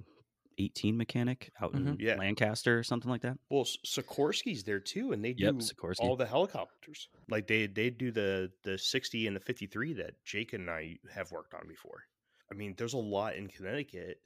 18 0.57 0.97
mechanic 0.97 1.51
out 1.61 1.73
in 1.73 1.95
Yeah. 1.99 2.15
Lancaster 2.15 2.77
or 2.77 2.83
something 2.83 3.09
like 3.09 3.21
that. 3.21 3.37
Well, 3.49 3.63
Sikorsky's 3.63 4.63
there 4.65 4.79
too, 4.81 5.13
and 5.13 5.23
they 5.23 5.31
do 5.33 5.45
Yep, 5.45 5.55
Sikorsky. 5.55 5.99
all 6.01 6.15
the 6.17 6.25
helicopters. 6.25 7.07
Like 7.29 7.47
they 7.47 7.67
they 7.67 7.89
do 7.89 8.11
the 8.11 8.51
the 8.63 8.77
sixty 8.77 9.27
and 9.27 9.35
the 9.35 9.39
fifty 9.39 9.67
three 9.67 9.93
that 9.93 10.23
Jake 10.25 10.53
and 10.53 10.69
I 10.69 10.97
have 11.13 11.31
worked 11.31 11.53
on 11.53 11.67
before. 11.67 12.03
I 12.51 12.55
mean, 12.55 12.73
there's 12.77 12.93
a 12.93 12.97
lot 12.97 13.35
in 13.35 13.47
Connecticut 13.47 14.21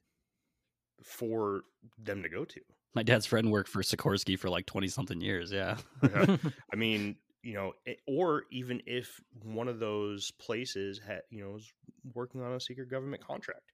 for 1.03 1.63
them 1.97 2.23
to 2.23 2.29
go 2.29 2.45
to. 2.45 2.61
My 2.95 3.03
dad's 3.03 3.25
friend 3.25 3.51
worked 3.51 3.69
for 3.69 3.81
Sikorsky 3.81 4.37
for 4.37 4.49
like 4.49 4.65
20 4.65 4.87
something 4.87 5.19
years. 5.19 5.51
Yeah. 5.51 5.77
Yeah. 6.03 6.37
I 6.71 6.75
mean, 6.75 7.15
you 7.43 7.53
know, 7.53 7.73
it, 7.85 7.99
or 8.07 8.43
even 8.51 8.81
if 8.85 9.21
one 9.43 9.67
of 9.67 9.79
those 9.79 10.31
places 10.31 10.99
had, 10.99 11.21
you 11.29 11.43
know, 11.43 11.57
is 11.57 11.71
working 12.13 12.41
on 12.41 12.53
a 12.53 12.59
secret 12.59 12.89
government 12.89 13.25
contract, 13.25 13.71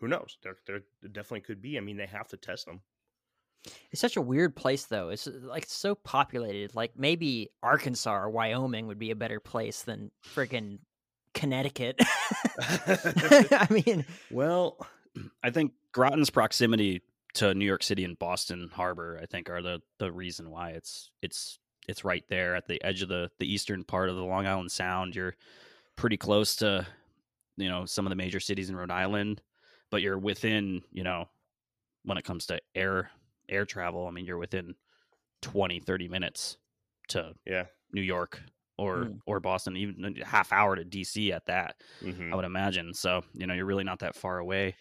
who 0.00 0.08
knows? 0.08 0.38
There, 0.42 0.56
there 0.66 0.80
definitely 1.02 1.40
could 1.40 1.60
be. 1.60 1.76
I 1.76 1.80
mean, 1.80 1.96
they 1.96 2.06
have 2.06 2.28
to 2.28 2.36
test 2.36 2.66
them. 2.66 2.80
It's 3.90 4.00
such 4.00 4.16
a 4.16 4.22
weird 4.22 4.54
place, 4.54 4.84
though. 4.84 5.08
It's 5.08 5.26
uh, 5.26 5.32
like 5.42 5.66
so 5.66 5.96
populated. 5.96 6.74
Like 6.74 6.92
maybe 6.96 7.50
Arkansas 7.62 8.14
or 8.14 8.30
Wyoming 8.30 8.86
would 8.86 8.98
be 8.98 9.10
a 9.10 9.16
better 9.16 9.40
place 9.40 9.82
than 9.82 10.12
friggin' 10.24 10.78
Connecticut. 11.34 12.00
I 12.60 13.66
mean, 13.70 14.04
Well, 14.30 14.78
I 15.42 15.50
think 15.50 15.72
Groton's 15.92 16.30
proximity 16.30 17.02
to 17.34 17.54
New 17.54 17.64
York 17.64 17.82
City 17.82 18.04
and 18.04 18.18
Boston 18.18 18.70
Harbor, 18.72 19.18
I 19.20 19.26
think, 19.26 19.50
are 19.50 19.62
the 19.62 19.80
the 19.98 20.12
reason 20.12 20.50
why 20.50 20.70
it's 20.70 21.10
it's 21.20 21.58
it's 21.88 22.04
right 22.04 22.24
there 22.28 22.54
at 22.54 22.66
the 22.66 22.82
edge 22.84 23.02
of 23.02 23.08
the 23.08 23.30
the 23.38 23.52
eastern 23.52 23.84
part 23.84 24.08
of 24.10 24.16
the 24.16 24.24
Long 24.24 24.46
Island 24.46 24.70
Sound. 24.70 25.16
You're 25.16 25.34
pretty 25.96 26.16
close 26.16 26.56
to 26.56 26.86
you 27.56 27.68
know 27.68 27.84
some 27.86 28.06
of 28.06 28.10
the 28.10 28.16
major 28.16 28.40
cities 28.40 28.70
in 28.70 28.76
Rhode 28.76 28.90
Island, 28.90 29.42
but 29.90 30.02
you're 30.02 30.18
within 30.18 30.82
you 30.92 31.02
know 31.04 31.28
when 32.04 32.18
it 32.18 32.24
comes 32.24 32.46
to 32.46 32.60
air 32.74 33.10
air 33.48 33.64
travel. 33.64 34.06
I 34.06 34.10
mean, 34.10 34.26
you're 34.26 34.38
within 34.38 34.74
20, 35.42 35.80
30 35.80 36.08
minutes 36.08 36.58
to 37.08 37.34
yeah. 37.46 37.66
New 37.92 38.02
York 38.02 38.42
or 38.76 39.06
Hmm. 39.06 39.16
or 39.26 39.40
Boston, 39.40 39.76
even 39.76 40.16
a 40.20 40.24
half 40.24 40.52
hour 40.52 40.76
to 40.76 40.84
DC 40.84 41.32
at 41.32 41.46
that. 41.46 41.82
mhm. 42.02 42.32
I 42.32 42.36
would 42.36 42.44
imagine. 42.44 42.94
So 42.94 43.24
you 43.34 43.46
know, 43.46 43.54
you're 43.54 43.66
really 43.66 43.84
not 43.84 44.00
that 44.00 44.14
far 44.14 44.38
away. 44.38 44.76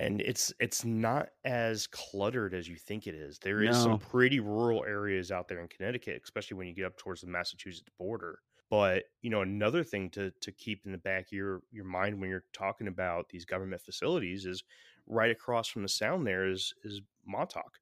And 0.00 0.22
it's 0.22 0.52
it's 0.58 0.82
not 0.82 1.28
as 1.44 1.86
cluttered 1.86 2.54
as 2.54 2.66
you 2.66 2.76
think 2.76 3.06
it 3.06 3.14
is. 3.14 3.38
There 3.38 3.62
is 3.62 3.76
some 3.76 3.98
pretty 3.98 4.40
rural 4.40 4.82
areas 4.84 5.30
out 5.30 5.46
there 5.46 5.60
in 5.60 5.68
Connecticut, 5.68 6.22
especially 6.24 6.56
when 6.56 6.66
you 6.66 6.74
get 6.74 6.86
up 6.86 6.96
towards 6.96 7.20
the 7.20 7.26
Massachusetts 7.26 7.90
border. 7.98 8.38
But 8.70 9.04
you 9.20 9.28
know, 9.28 9.42
another 9.42 9.84
thing 9.84 10.08
to 10.10 10.32
to 10.40 10.52
keep 10.52 10.86
in 10.86 10.92
the 10.92 10.98
back 10.98 11.26
of 11.26 11.32
your 11.32 11.60
your 11.70 11.84
mind 11.84 12.18
when 12.18 12.30
you're 12.30 12.44
talking 12.54 12.88
about 12.88 13.28
these 13.28 13.44
government 13.44 13.82
facilities 13.82 14.46
is 14.46 14.64
right 15.06 15.30
across 15.30 15.68
from 15.68 15.82
the 15.82 15.88
sound 15.88 16.26
there 16.26 16.48
is 16.48 16.72
is 16.82 17.02
Montauk. 17.26 17.78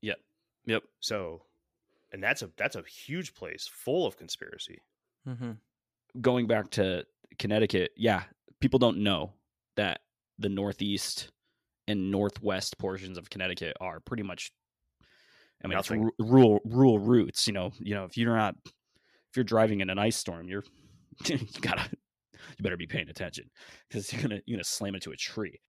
Yep. 0.00 0.18
Yep. 0.64 0.84
So, 1.00 1.42
and 2.14 2.22
that's 2.22 2.40
a 2.40 2.50
that's 2.56 2.76
a 2.76 2.82
huge 2.82 3.34
place 3.34 3.68
full 3.70 4.06
of 4.06 4.16
conspiracy. 4.16 4.80
Mm-hmm. 5.28 5.50
Going 6.22 6.46
back 6.46 6.70
to 6.70 7.04
Connecticut, 7.38 7.90
yeah, 7.94 8.22
people 8.58 8.78
don't 8.78 8.98
know 8.98 9.32
that 9.76 10.00
the 10.38 10.48
Northeast 10.48 11.30
and 11.88 12.10
Northwest 12.12 12.78
portions 12.78 13.18
of 13.18 13.28
Connecticut 13.30 13.76
are 13.80 13.98
pretty 14.00 14.22
much. 14.22 14.52
I 15.64 15.66
mean, 15.66 15.76
it's 15.76 15.90
Nothing. 15.90 16.04
ru- 16.04 16.12
rural 16.20 16.60
rural 16.64 16.98
routes. 17.00 17.46
You 17.48 17.52
know, 17.54 17.72
you 17.80 17.94
know, 17.94 18.04
if 18.04 18.16
you're 18.16 18.36
not, 18.36 18.54
if 18.64 19.36
you're 19.36 19.44
driving 19.44 19.80
in 19.80 19.90
an 19.90 19.98
ice 19.98 20.16
storm, 20.16 20.48
you're 20.48 20.62
you 21.26 21.38
gotta, 21.60 21.88
you 22.32 22.62
better 22.62 22.76
be 22.76 22.86
paying 22.86 23.08
attention 23.08 23.50
because 23.88 24.12
you're 24.12 24.22
gonna 24.22 24.40
you're 24.46 24.56
gonna 24.56 24.64
slam 24.64 24.94
into 24.94 25.10
a 25.10 25.16
tree. 25.16 25.60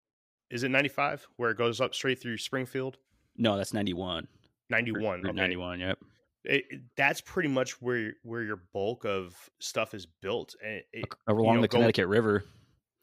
Is 0.52 0.64
it 0.64 0.70
95 0.70 1.26
where 1.38 1.52
it 1.52 1.58
goes 1.58 1.80
up 1.82 1.94
straight 1.96 2.22
through 2.22 2.38
Springfield? 2.38 2.98
No, 3.38 3.56
that's 3.58 3.74
ninety 3.74 3.94
one. 3.94 4.28
91. 4.70 5.22
okay. 5.22 5.32
Ninety 5.32 5.56
one. 5.58 5.80
Yep. 5.80 5.98
It, 6.44 6.64
it- 6.70 6.82
that's 6.96 7.22
pretty 7.22 7.50
much 7.50 7.82
where 7.82 8.14
where 8.24 8.44
your 8.44 8.62
bulk 8.74 9.06
of 9.06 9.36
stuff 9.60 9.94
is 9.96 10.06
built. 10.22 10.56
Eh, 10.64 10.68
eh, 10.68 10.80
and 10.94 11.04
it, 11.04 11.10
Along 11.28 11.56
know, 11.56 11.62
the 11.62 11.68
go- 11.68 11.78
Connecticut 11.78 12.08
River. 12.08 12.44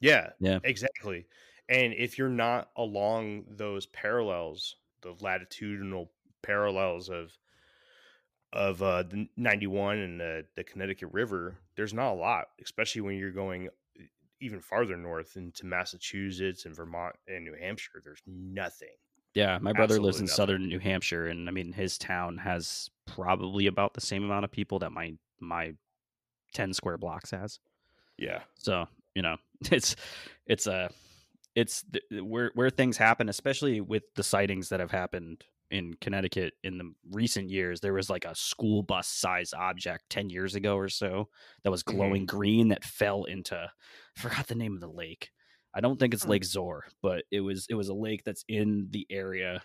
yeah, 0.00 0.30
Yeah. 0.40 0.58
exactly. 0.62 1.26
And 1.68 1.94
if 1.94 2.18
you're 2.18 2.28
not 2.28 2.70
along 2.76 3.44
those 3.50 3.86
parallels, 3.86 4.76
the 5.02 5.14
latitudinal 5.20 6.10
parallels 6.42 7.08
of 7.08 7.36
of 8.52 8.80
uh, 8.82 9.02
the 9.02 9.28
91 9.36 9.98
and 9.98 10.20
the, 10.20 10.44
the 10.54 10.64
Connecticut 10.64 11.10
River, 11.12 11.56
there's 11.76 11.92
not 11.92 12.12
a 12.12 12.14
lot, 12.14 12.46
especially 12.62 13.02
when 13.02 13.16
you're 13.16 13.32
going 13.32 13.68
even 14.40 14.60
farther 14.60 14.96
north 14.96 15.36
into 15.36 15.66
Massachusetts 15.66 16.64
and 16.64 16.74
Vermont 16.74 17.16
and 17.26 17.44
New 17.44 17.54
Hampshire. 17.58 18.00
There's 18.04 18.22
nothing. 18.26 18.94
Yeah, 19.34 19.58
my 19.60 19.72
brother 19.72 20.00
lives 20.00 20.18
in 20.18 20.24
nothing. 20.24 20.34
southern 20.34 20.68
New 20.68 20.78
Hampshire, 20.78 21.26
and 21.26 21.48
I 21.48 21.52
mean 21.52 21.72
his 21.72 21.98
town 21.98 22.38
has 22.38 22.88
probably 23.06 23.66
about 23.66 23.92
the 23.92 24.00
same 24.00 24.24
amount 24.24 24.44
of 24.46 24.50
people 24.50 24.78
that 24.78 24.92
my 24.92 25.12
my 25.40 25.74
ten 26.54 26.72
square 26.72 26.96
blocks 26.96 27.32
has. 27.32 27.58
Yeah. 28.16 28.40
So 28.54 28.86
you 29.14 29.20
know, 29.20 29.36
it's 29.70 29.94
it's 30.46 30.66
a 30.66 30.90
it's 31.56 31.84
where 32.12 32.52
where 32.54 32.70
things 32.70 32.96
happen, 32.96 33.28
especially 33.28 33.80
with 33.80 34.04
the 34.14 34.22
sightings 34.22 34.68
that 34.68 34.78
have 34.80 34.92
happened 34.92 35.44
in 35.72 35.94
Connecticut 35.94 36.54
in 36.62 36.78
the 36.78 36.92
recent 37.10 37.50
years. 37.50 37.80
There 37.80 37.94
was 37.94 38.08
like 38.08 38.24
a 38.24 38.36
school 38.36 38.84
bus 38.84 39.08
size 39.08 39.52
object 39.52 40.10
ten 40.10 40.30
years 40.30 40.54
ago 40.54 40.76
or 40.76 40.88
so 40.88 41.30
that 41.64 41.72
was 41.72 41.82
glowing 41.82 42.26
green 42.26 42.68
that 42.68 42.84
fell 42.84 43.24
into 43.24 43.56
I 44.18 44.20
forgot 44.20 44.46
the 44.46 44.54
name 44.54 44.74
of 44.74 44.80
the 44.80 44.88
lake. 44.88 45.32
I 45.74 45.80
don't 45.80 45.98
think 45.98 46.14
it's 46.14 46.24
Hmm. 46.24 46.30
Lake 46.30 46.44
Zoar, 46.44 46.84
but 47.02 47.24
it 47.32 47.40
was 47.40 47.66
it 47.68 47.74
was 47.74 47.88
a 47.88 47.94
lake 47.94 48.22
that's 48.24 48.44
in 48.48 48.88
the 48.92 49.06
area. 49.10 49.62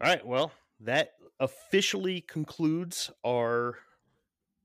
All 0.00 0.08
right. 0.08 0.26
Well, 0.26 0.52
that 0.80 1.12
officially 1.40 2.20
concludes 2.22 3.10
our 3.24 3.78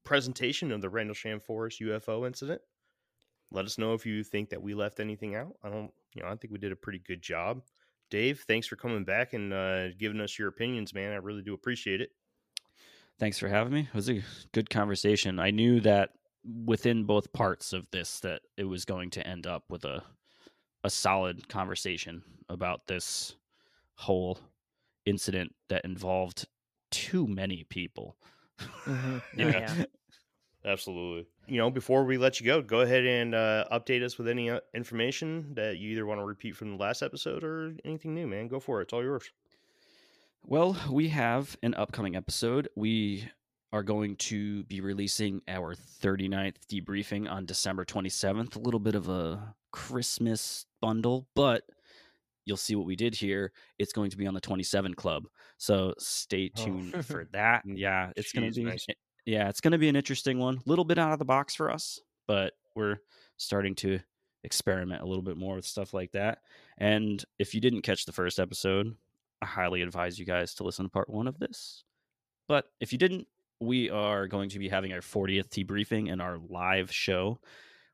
presentation 0.03 0.72
of 0.72 0.81
the 0.81 0.89
Rendlesham 0.89 1.39
Forest 1.39 1.81
UFO 1.81 2.26
incident. 2.26 2.61
Let 3.51 3.65
us 3.65 3.77
know 3.77 3.93
if 3.93 4.06
you 4.06 4.23
think 4.23 4.49
that 4.49 4.61
we 4.61 4.73
left 4.73 4.99
anything 4.99 5.35
out. 5.35 5.56
I 5.64 5.69
don't, 5.69 5.91
you 6.14 6.22
know, 6.22 6.30
I 6.30 6.36
think 6.36 6.52
we 6.52 6.60
did 6.60 6.72
a 6.72 6.76
pretty 6.76 6.99
good 6.99 7.22
job. 7.22 7.61
Dave, 8.10 8.44
thanks 8.48 8.68
for 8.68 8.76
coming 8.76 9.03
back 9.03 9.34
and 9.34 9.53
uh, 9.53 9.90
giving 9.99 10.19
us 10.19 10.38
your 10.40 10.48
opinions, 10.48 10.94
man. 10.94 11.11
I 11.11 11.18
really 11.18 11.44
do 11.44 11.53
appreciate 11.53 12.02
it. 12.02 12.11
Thanks 13.19 13.38
for 13.38 13.48
having 13.48 13.73
me. 13.73 13.81
It 13.81 13.94
was 13.94 14.10
a 14.10 14.23
good 14.53 14.69
conversation. 14.69 15.40
I 15.40 15.52
knew 15.52 15.80
that 15.81 16.11
within 16.65 17.03
both 17.03 17.31
parts 17.34 17.73
of 17.73 17.90
this 17.91 18.22
that 18.22 18.41
it 18.57 18.64
was 18.64 18.86
going 18.86 19.10
to 19.11 19.27
end 19.27 19.45
up 19.45 19.64
with 19.69 19.86
a 19.86 20.03
a 20.84 20.90
solid 20.90 21.49
conversation 21.49 22.23
about 22.48 22.88
this 22.88 23.36
whole 23.95 24.40
incident 25.06 25.53
that 25.68 25.84
involved 25.84 26.48
too 26.90 27.27
many 27.27 27.65
people. 27.65 28.15
Mm-hmm. 28.86 29.18
Yeah. 29.38 29.73
Absolutely. 30.65 31.26
You 31.49 31.57
know, 31.57 31.71
before 31.71 32.03
we 32.03 32.17
let 32.19 32.39
you 32.39 32.45
go, 32.45 32.61
go 32.61 32.81
ahead 32.81 33.05
and 33.05 33.34
uh, 33.34 33.65
update 33.71 34.03
us 34.03 34.17
with 34.19 34.27
any 34.27 34.51
uh, 34.51 34.59
information 34.76 35.53
that 35.55 35.77
you 35.80 35.89
either 35.91 36.05
want 36.05 36.19
to 36.21 36.26
repeat 36.26 36.55
from 36.55 36.71
the 36.71 36.77
last 36.77 37.01
episode 37.01 37.43
or 37.43 37.73
anything 37.84 38.13
new, 38.13 38.27
man. 38.27 38.47
Go 38.47 38.59
for 38.59 38.80
it. 38.80 38.84
It's 38.84 38.93
all 38.93 39.03
yours. 39.03 39.31
Well, 40.43 40.77
we 40.91 41.09
have 41.09 41.57
an 41.63 41.73
upcoming 41.73 42.15
episode. 42.15 42.69
We 42.76 43.27
are 43.73 43.81
going 43.81 44.15
to 44.17 44.63
be 44.65 44.80
releasing 44.81 45.41
our 45.47 45.73
39th 45.76 46.55
debriefing 46.71 47.30
on 47.30 47.45
December 47.45 47.84
27th. 47.84 48.55
A 48.55 48.59
little 48.59 48.80
bit 48.80 48.93
of 48.95 49.09
a 49.09 49.55
Christmas 49.71 50.67
bundle, 50.81 51.27
but 51.35 51.63
you'll 52.45 52.57
see 52.57 52.76
what 52.76 52.85
we 52.85 52.95
did 52.95 53.15
here. 53.15 53.51
It's 53.80 53.93
going 53.93 54.11
to 54.11 54.17
be 54.17 54.27
on 54.27 54.34
the 54.35 54.41
27 54.41 54.93
Club. 54.93 55.26
So 55.57 55.95
stay 55.97 56.51
Oh. 56.59 56.63
tuned 56.63 57.05
for 57.05 57.27
that. 57.31 57.63
Yeah, 57.65 58.11
it's 58.15 58.34
going 58.34 58.51
to 58.51 58.55
be 58.55 58.63
nice. 58.65 58.85
Yeah, 59.30 59.47
it's 59.47 59.61
going 59.61 59.73
to 59.73 59.77
be 59.77 59.89
an 59.89 59.95
interesting 59.95 60.39
one. 60.39 60.57
A 60.57 60.69
little 60.69 60.85
bit 60.85 60.97
out 60.97 61.14
of 61.14 61.19
the 61.19 61.26
box 61.26 61.53
for 61.53 61.69
us, 61.69 61.99
but 62.27 62.53
we're 62.76 62.97
starting 63.38 63.76
to 63.76 63.99
experiment 64.43 65.03
a 65.03 65.06
little 65.06 65.22
bit 65.22 65.38
more 65.38 65.56
with 65.56 65.65
stuff 65.65 65.93
like 65.93 66.11
that. 66.14 66.39
And 66.80 67.23
if 67.38 67.53
you 67.53 67.61
didn't 67.61 67.84
catch 67.84 68.06
the 68.06 68.11
first 68.11 68.39
episode, 68.39 68.95
I 69.41 69.45
highly 69.45 69.84
advise 69.84 70.18
you 70.18 70.26
guys 70.26 70.56
to 70.56 70.64
listen 70.64 70.85
to 70.85 70.89
part 70.89 71.10
one 71.10 71.27
of 71.27 71.38
this. 71.38 71.84
But 72.47 72.65
if 72.80 72.91
you 72.91 72.97
didn't, 72.97 73.27
we 73.60 73.91
are 73.91 74.27
going 74.27 74.49
to 74.49 74.60
be 74.60 74.68
having 74.68 74.93
our 74.93 75.01
40th 75.01 75.51
tea 75.51 75.64
briefing 75.64 76.10
and 76.10 76.22
our 76.22 76.39
live 76.49 76.91
show, 76.91 77.39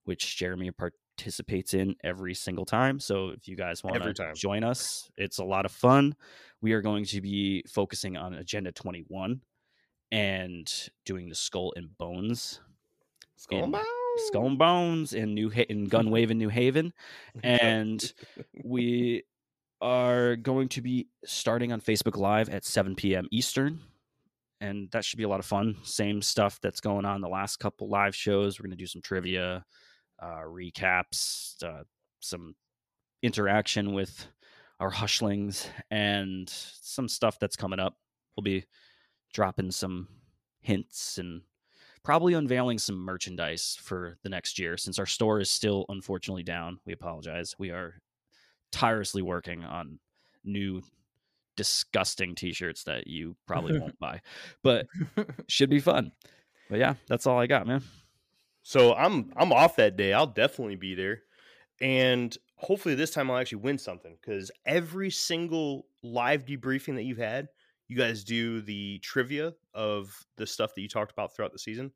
which 0.06 0.38
Jeremy 0.38 0.72
participates 0.72 1.74
in 1.74 1.95
every 2.02 2.34
single 2.34 2.66
time. 2.66 2.99
So 2.99 3.30
if 3.30 3.48
you 3.48 3.57
guys 3.57 3.84
want 3.84 4.02
to 4.02 4.34
join 4.36 4.64
us, 4.64 5.10
it's 5.18 5.40
a 5.40 5.44
lot 5.44 5.66
of 5.66 5.72
fun. 5.74 6.16
We 6.62 6.72
are 6.72 6.82
going 6.82 7.03
to 7.06 7.20
be 7.20 7.64
focusing 7.68 8.16
on 8.16 8.36
Agenda 8.36 8.72
21 8.72 9.41
and 10.16 10.90
doing 11.06 11.28
the 11.28 11.36
Skull 11.36 11.74
and 11.76 11.96
Bones 11.98 12.62
Skull 13.36 13.64
and 13.64 13.72
Bones. 13.74 13.86
Skull 14.28 14.48
and 14.48 14.58
Bones 14.58 15.14
in 15.14 15.34
New 15.34 15.52
ha- 15.52 15.66
in 15.68 15.90
Gunwave 15.90 16.32
in 16.32 16.38
New 16.38 16.48
Haven, 16.48 16.94
and 17.44 18.14
we 18.64 19.24
are 19.82 20.38
going 20.38 20.70
to 20.70 20.82
be 20.82 21.10
starting 21.26 21.74
on 21.74 21.82
Facebook 21.82 22.16
Live 22.18 22.48
at 22.48 22.64
7 22.64 22.96
p.m. 22.96 23.28
Eastern, 23.30 23.82
and 24.62 24.90
that 24.92 25.04
should 25.04 25.18
be 25.18 25.24
a 25.24 25.28
lot 25.28 25.42
of 25.42 25.46
fun. 25.46 25.76
Same 25.84 26.22
stuff 26.22 26.60
that's 26.62 26.80
going 26.80 27.04
on 27.04 27.20
the 27.20 27.28
last 27.28 27.58
couple 27.58 27.90
live 27.90 28.16
shows. 28.16 28.58
We're 28.58 28.64
going 28.64 28.78
to 28.78 28.82
do 28.82 28.88
some 28.88 29.02
trivia, 29.02 29.66
uh, 30.22 30.44
recaps, 30.48 31.62
uh, 31.62 31.84
some 32.22 32.56
interaction 33.22 33.94
with 33.94 34.28
our 34.80 34.92
hushlings, 34.92 35.68
and 35.92 36.50
some 36.50 37.10
stuff 37.10 37.38
that's 37.38 37.58
coming 37.58 37.80
up. 37.82 37.98
We'll 38.38 38.44
be 38.44 38.64
dropping 39.36 39.70
some 39.70 40.07
hints 40.62 41.18
and 41.18 41.41
probably 42.03 42.34
unveiling 42.34 42.78
some 42.78 42.95
merchandise 42.95 43.78
for 43.82 44.18
the 44.24 44.30
next 44.30 44.57
year 44.57 44.78
since 44.78 44.98
our 44.98 45.06
store 45.06 45.41
is 45.41 45.52
still 45.52 45.86
unfortunately 45.90 46.41
down. 46.41 46.80
We 46.86 46.94
apologize. 46.94 47.53
We 47.60 47.70
are 47.72 47.95
tirelessly 48.72 49.22
working 49.22 49.66
on 49.66 49.99
new 50.45 50.82
disgusting 51.57 52.34
t-shirts 52.34 52.86
that 52.86 53.07
you 53.07 53.36
probably 53.45 53.78
won't 53.82 53.99
buy. 53.99 54.22
But 54.64 54.88
should 55.49 55.70
be 55.70 55.82
fun. 55.82 56.14
But 56.70 56.80
yeah, 56.80 56.94
that's 57.07 57.28
all 57.28 57.38
I 57.38 57.48
got, 57.48 57.68
man. 57.68 57.84
So 58.64 58.95
I'm 58.95 59.34
I'm 59.36 59.52
off 59.52 59.76
that 59.76 59.98
day. 59.98 60.14
I'll 60.14 60.26
definitely 60.26 60.78
be 60.78 60.95
there, 60.95 61.24
and 61.82 62.36
hopefully 62.56 62.95
this 62.95 63.12
time 63.12 63.30
I'll 63.30 63.38
actually 63.38 63.60
win 63.60 63.78
something 63.78 64.18
because 64.20 64.49
every 64.66 65.12
single 65.12 65.86
live 66.02 66.45
debriefing 66.45 66.95
that 66.95 67.03
you've 67.03 67.20
had, 67.20 67.49
you 67.88 67.98
guys 67.98 68.24
do 68.24 68.62
the 68.62 68.99
trivia 68.99 69.53
of 69.74 70.16
the 70.38 70.48
stuff 70.48 70.74
that 70.76 70.82
you 70.82 70.88
talked 70.88 71.12
about 71.12 71.36
throughout 71.36 71.53
the 71.53 71.60
season, 71.60 71.91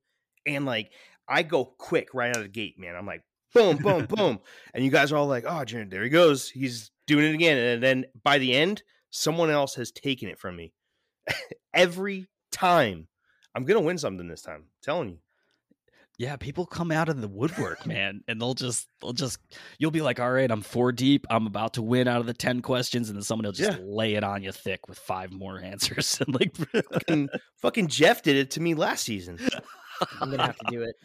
and 0.46 0.66
like 0.66 0.92
I 1.28 1.44
go 1.44 1.66
quick 1.66 2.14
right 2.14 2.30
out 2.30 2.38
of 2.38 2.44
the 2.44 2.50
gate, 2.50 2.80
man. 2.80 2.96
I'm 2.96 3.06
like 3.06 3.24
boom, 3.54 3.78
boom, 3.78 4.06
boom, 4.10 4.40
and 4.74 4.84
you 4.84 4.92
guys 4.92 5.12
are 5.12 5.18
all 5.18 5.28
like, 5.28 5.46
oh, 5.48 5.64
Jared, 5.66 5.90
there 5.92 6.04
he 6.04 6.10
goes, 6.10 6.50
he's 6.50 6.92
doing 7.08 7.26
it 7.26 7.34
again, 7.34 7.58
and 7.58 7.84
then 7.84 8.06
by 8.24 8.38
the 8.38 8.54
end, 8.54 8.84
someone 9.10 9.50
else 9.50 9.76
has 9.76 9.92
taken 9.92 10.30
it 10.30 10.40
from 10.40 10.56
me. 10.56 10.74
every 11.74 12.28
time, 12.52 13.08
I'm 13.56 13.66
gonna 13.66 13.82
win 13.82 13.98
something 13.98 14.28
this 14.28 14.42
time. 14.42 14.62
I'm 14.62 14.82
telling 14.82 15.10
you. 15.10 15.18
Yeah, 16.20 16.36
people 16.36 16.66
come 16.66 16.92
out 16.92 17.08
of 17.10 17.20
the 17.22 17.28
woodwork, 17.30 17.86
man, 17.88 18.22
and 18.28 18.40
they'll 18.42 18.54
just 18.54 18.88
they'll 19.02 19.14
just 19.14 19.40
you'll 19.80 19.90
be 19.90 20.02
like, 20.02 20.20
"All 20.20 20.30
right, 20.32 20.52
I'm 20.52 20.62
4 20.62 20.92
deep. 20.92 21.26
I'm 21.30 21.48
about 21.48 21.74
to 21.76 21.82
win 21.82 22.08
out 22.10 22.20
of 22.20 22.28
the 22.28 22.34
10 22.34 22.62
questions." 22.62 23.10
And 23.10 23.16
then 23.18 23.24
someone 23.24 23.46
will 23.46 23.54
just 23.54 23.80
Yeah. 23.80 23.86
lay 23.86 24.16
it 24.16 24.24
on 24.24 24.44
you 24.44 24.52
thick 24.52 24.88
with 24.88 25.00
five 25.00 25.32
more 25.32 25.58
answers 25.64 26.20
and 26.22 26.36
like 26.38 26.56
fucking, 26.94 27.30
fucking 27.62 27.88
Jeff 27.88 28.22
did 28.22 28.36
it 28.36 28.52
to 28.52 28.62
me 28.62 28.74
last 28.76 29.06
season. 29.06 29.40
I'm 30.22 30.30
gonna 30.30 30.44
have 30.46 30.58
to 30.58 30.66
do 30.70 30.82
it. 30.84 30.96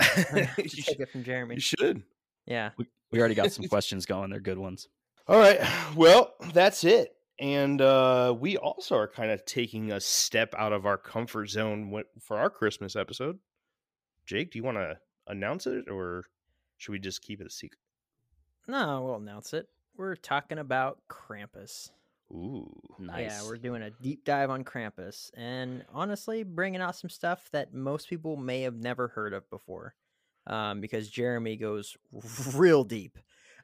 I'm 0.00 0.24
gonna 0.30 0.44
have 0.44 0.56
to 0.56 0.62
you, 0.62 0.68
take 0.68 0.84
should, 0.84 1.00
it 1.00 1.10
from 1.10 1.24
Jeremy. 1.24 1.54
you 1.56 1.60
should. 1.62 2.02
Yeah. 2.46 2.70
we 3.10 3.18
already 3.18 3.34
got 3.34 3.50
some 3.52 3.66
questions 3.68 4.06
going. 4.06 4.30
They're 4.30 4.38
good 4.40 4.58
ones. 4.58 4.86
All 5.26 5.38
right. 5.38 5.60
Well, 5.96 6.34
that's 6.52 6.84
it. 6.84 7.14
And 7.40 7.80
uh, 7.80 8.34
we 8.38 8.56
also 8.56 8.96
are 8.96 9.08
kind 9.08 9.30
of 9.30 9.44
taking 9.44 9.92
a 9.92 10.00
step 10.00 10.54
out 10.58 10.72
of 10.72 10.86
our 10.86 10.98
comfort 10.98 11.46
zone 11.50 12.02
for 12.20 12.36
our 12.38 12.50
Christmas 12.50 12.96
episode. 12.96 13.38
Jake, 14.28 14.50
do 14.50 14.58
you 14.58 14.62
want 14.62 14.76
to 14.76 14.98
announce 15.26 15.66
it, 15.66 15.88
or 15.88 16.24
should 16.76 16.92
we 16.92 16.98
just 16.98 17.22
keep 17.22 17.40
it 17.40 17.46
a 17.46 17.50
secret? 17.50 17.80
No, 18.66 19.02
we'll 19.02 19.14
announce 19.16 19.54
it. 19.54 19.66
We're 19.96 20.16
talking 20.16 20.58
about 20.58 20.98
Krampus. 21.08 21.90
Ooh, 22.30 22.70
Nice. 22.98 23.30
Yeah, 23.30 23.42
we're 23.44 23.56
doing 23.56 23.80
a 23.80 23.90
deep 23.90 24.26
dive 24.26 24.50
on 24.50 24.64
Krampus, 24.64 25.30
and 25.34 25.82
honestly, 25.94 26.42
bringing 26.42 26.82
out 26.82 26.94
some 26.94 27.08
stuff 27.08 27.48
that 27.52 27.72
most 27.72 28.10
people 28.10 28.36
may 28.36 28.60
have 28.62 28.76
never 28.76 29.08
heard 29.08 29.32
of 29.32 29.48
before, 29.48 29.94
um, 30.46 30.82
because 30.82 31.08
Jeremy 31.08 31.56
goes 31.56 31.96
real 32.54 32.84
deep. 32.84 33.16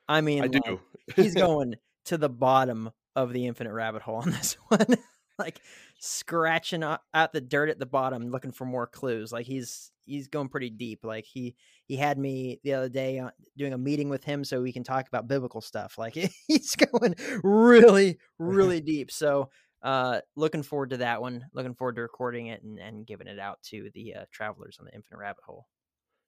I 0.08 0.22
mean, 0.22 0.44
I 0.44 0.48
do. 0.48 0.60
like, 0.66 0.80
he's 1.14 1.34
going 1.34 1.74
to 2.06 2.16
the 2.16 2.30
bottom 2.30 2.90
of 3.14 3.34
the 3.34 3.46
infinite 3.46 3.74
rabbit 3.74 4.00
hole 4.00 4.16
on 4.16 4.30
this 4.30 4.54
one, 4.68 4.96
like 5.38 5.60
scratching 5.98 6.82
at 6.82 7.32
the 7.34 7.42
dirt 7.42 7.68
at 7.68 7.78
the 7.78 7.84
bottom, 7.84 8.30
looking 8.30 8.52
for 8.52 8.64
more 8.64 8.86
clues. 8.86 9.30
Like 9.30 9.44
he's 9.44 9.92
he's 10.04 10.28
going 10.28 10.48
pretty 10.48 10.70
deep. 10.70 11.00
Like 11.04 11.24
he 11.24 11.54
he 11.86 11.96
had 11.96 12.18
me 12.18 12.60
the 12.64 12.74
other 12.74 12.88
day 12.88 13.18
uh, 13.18 13.30
doing 13.56 13.72
a 13.72 13.78
meeting 13.78 14.08
with 14.08 14.24
him 14.24 14.44
so 14.44 14.62
we 14.62 14.72
can 14.72 14.84
talk 14.84 15.08
about 15.08 15.28
biblical 15.28 15.60
stuff. 15.60 15.98
Like 15.98 16.14
he's 16.46 16.76
going 16.76 17.14
really 17.42 18.18
really 18.38 18.80
deep. 18.82 19.10
So 19.10 19.50
uh 19.82 20.20
looking 20.36 20.62
forward 20.62 20.90
to 20.90 20.96
that 20.98 21.20
one. 21.20 21.46
Looking 21.52 21.74
forward 21.74 21.96
to 21.96 22.02
recording 22.02 22.46
it 22.48 22.62
and, 22.62 22.78
and 22.78 23.06
giving 23.06 23.26
it 23.26 23.38
out 23.38 23.62
to 23.70 23.90
the 23.94 24.14
uh, 24.14 24.24
travelers 24.32 24.78
on 24.80 24.86
the 24.86 24.94
infinite 24.94 25.18
rabbit 25.18 25.44
hole. 25.44 25.66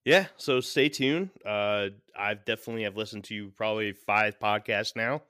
yeah. 0.05 0.27
So 0.37 0.61
stay 0.61 0.89
tuned. 0.89 1.31
Uh, 1.45 1.89
I've 2.19 2.45
definitely 2.45 2.85
have 2.85 2.97
listened 2.97 3.25
to 3.25 3.35
you 3.35 3.53
probably 3.57 3.93
five 3.93 4.39
podcasts 4.39 4.95
now, 4.95 5.23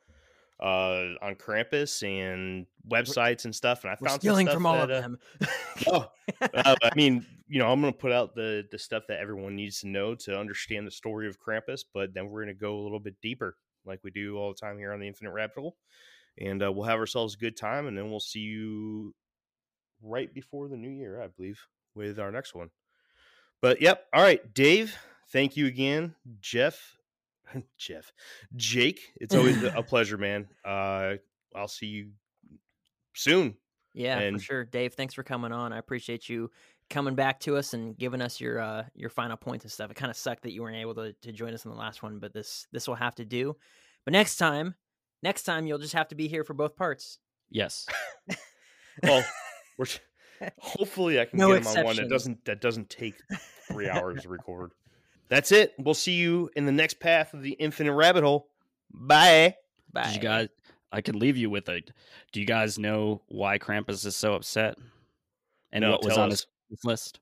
uh, 0.61 1.15
on 1.21 1.35
Krampus 1.35 2.03
and 2.03 2.67
websites 2.89 3.45
and 3.45 3.55
stuff, 3.55 3.85
and 3.85 3.91
I 3.91 3.97
We're 4.01 4.09
found 4.09 4.21
stealing 4.21 4.47
stuff 4.47 4.55
from 4.55 4.67
all 4.67 4.81
of 4.81 4.89
that, 4.89 4.99
uh, 4.99 5.01
them. 5.01 5.19
Oh, 5.87 6.11
uh, 6.41 6.75
I 6.83 6.91
mean, 6.95 7.27
you 7.49 7.59
know, 7.59 7.71
I'm 7.71 7.81
going 7.81 7.93
to 7.93 7.99
put 7.99 8.13
out 8.13 8.35
the 8.35 8.67
the 8.71 8.79
stuff 8.79 9.05
that 9.09 9.21
everyone 9.21 9.55
needs 9.55 9.81
to 9.81 9.89
know 9.89 10.15
to 10.15 10.39
understand 10.39 10.87
the 10.87 10.91
story 10.91 11.29
of 11.29 11.39
Krampus, 11.39 11.85
but 11.93 12.15
then 12.15 12.29
we're 12.29 12.45
going 12.45 12.55
to 12.55 12.61
go 12.61 12.79
a 12.79 12.83
little 12.83 13.01
bit 13.01 13.21
deeper, 13.21 13.57
like 13.85 14.01
we 14.03 14.11
do 14.11 14.37
all 14.37 14.49
the 14.53 14.59
time 14.59 14.79
here 14.79 14.93
on 14.93 15.01
the 15.01 15.07
Infinite 15.07 15.33
Rabbit 15.33 15.59
Hole, 15.59 15.77
and 16.39 16.63
uh, 16.63 16.73
we'll 16.73 16.85
have 16.85 16.99
ourselves 16.99 17.35
a 17.35 17.39
good 17.39 17.57
time, 17.57 17.87
and 17.87 17.97
then 17.97 18.11
we'll 18.11 18.21
see 18.21 18.41
you 18.41 19.15
right 20.03 20.33
before 20.33 20.69
the 20.69 20.77
new 20.77 20.91
year, 20.91 21.23
I 21.23 21.29
believe, 21.29 21.61
with 21.95 22.19
our 22.19 22.33
next 22.33 22.55
one. 22.55 22.71
But 23.61 23.83
yep, 23.83 24.07
all 24.13 24.23
right, 24.23 24.55
Dave, 24.55 24.97
thank 25.33 25.57
you 25.57 25.67
again, 25.67 26.15
Jeff, 26.41 26.97
Jeff, 27.79 28.13
Jake. 28.55 29.01
It's 29.21 29.35
always 29.35 29.63
a 29.63 29.83
pleasure, 29.87 30.19
man. 30.19 30.47
Uh, 30.65 31.15
I'll 31.55 31.69
see 31.69 31.87
you 31.87 32.09
soon. 33.15 33.57
Yeah, 33.95 34.19
And- 34.19 34.37
for 34.39 34.43
sure. 34.43 34.65
Dave, 34.65 34.95
thanks 34.95 35.15
for 35.15 35.23
coming 35.23 35.53
on. 35.53 35.73
I 35.73 35.79
appreciate 35.79 36.29
you 36.29 36.51
coming 36.91 37.15
back 37.15 37.41
to 37.41 37.57
us 37.57 37.73
and 37.75 37.97
giving 37.99 38.21
us 38.21 38.41
your 38.41 38.61
uh 38.61 38.85
your 38.95 39.11
final 39.11 39.37
points 39.37 39.65
and 39.65 39.73
stuff. 39.73 39.91
It 39.91 39.97
kind 39.97 40.11
of 40.11 40.17
sucked 40.17 40.43
that 40.45 40.53
you 40.53 40.63
weren't 40.63 40.77
able 40.77 40.95
to, 40.95 41.13
to 41.23 41.33
join 41.33 41.53
us 41.55 41.65
in 41.65 41.71
the 41.71 41.77
last 41.77 42.03
one, 42.03 42.19
but 42.19 42.33
this 42.33 42.67
this 42.73 42.87
will 42.87 42.95
have 42.95 43.15
to 43.17 43.25
do. 43.25 43.57
But 44.05 44.13
next 44.13 44.37
time, 44.37 44.75
next 45.23 45.43
time 45.45 45.67
you'll 45.67 45.79
just 45.79 45.95
have 45.95 46.09
to 46.09 46.15
be 46.15 46.29
here 46.29 46.45
for 46.45 46.55
both 46.55 46.77
parts. 46.77 47.19
yes. 47.51 47.87
Well, 49.03 49.23
we're 49.77 49.87
hopefully 50.59 51.21
I 51.21 51.27
can 51.27 51.39
No 51.39 51.53
get 51.53 51.63
him 51.67 51.79
on 51.79 51.85
one 51.85 51.97
that 51.97 52.09
doesn't 52.09 52.45
that 52.47 52.61
doesn't 52.63 52.89
take 52.89 53.15
three 53.69 53.89
hours 53.91 54.23
to 54.23 54.29
record. 54.31 54.73
That's 55.29 55.51
it. 55.53 55.75
We'll 55.79 55.95
see 55.95 56.13
you 56.15 56.51
in 56.57 56.67
the 56.67 56.73
next 56.73 57.01
path 57.01 57.35
of 57.35 57.43
the 57.43 57.53
infinite 57.53 57.93
rabbit 57.95 58.23
hole. 58.25 58.49
Bye. 58.93 59.57
Bye. 59.93 60.05
Did 60.07 60.15
you 60.17 60.21
guys? 60.21 60.49
I 60.93 61.01
could 61.01 61.17
leave 61.17 61.37
you 61.37 61.51
with 61.51 61.69
a. 61.69 61.81
Do 62.33 62.41
you 62.41 62.47
guys 62.47 62.79
know 62.79 63.23
why 63.27 63.59
Krampus 63.59 64.07
is 64.07 64.17
so 64.17 64.35
upset? 64.35 64.77
And 65.73 65.83
No, 65.83 65.91
what 65.93 66.05
was 66.05 66.17
on 66.17 66.31
us. 66.33 66.47
his 66.71 66.85
list? 66.85 67.21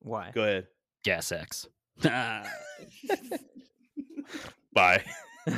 Why? 0.00 0.30
Go 0.34 0.42
ahead. 0.42 0.66
Gas 1.04 1.30
X. 1.32 1.68
Bye. 4.72 5.02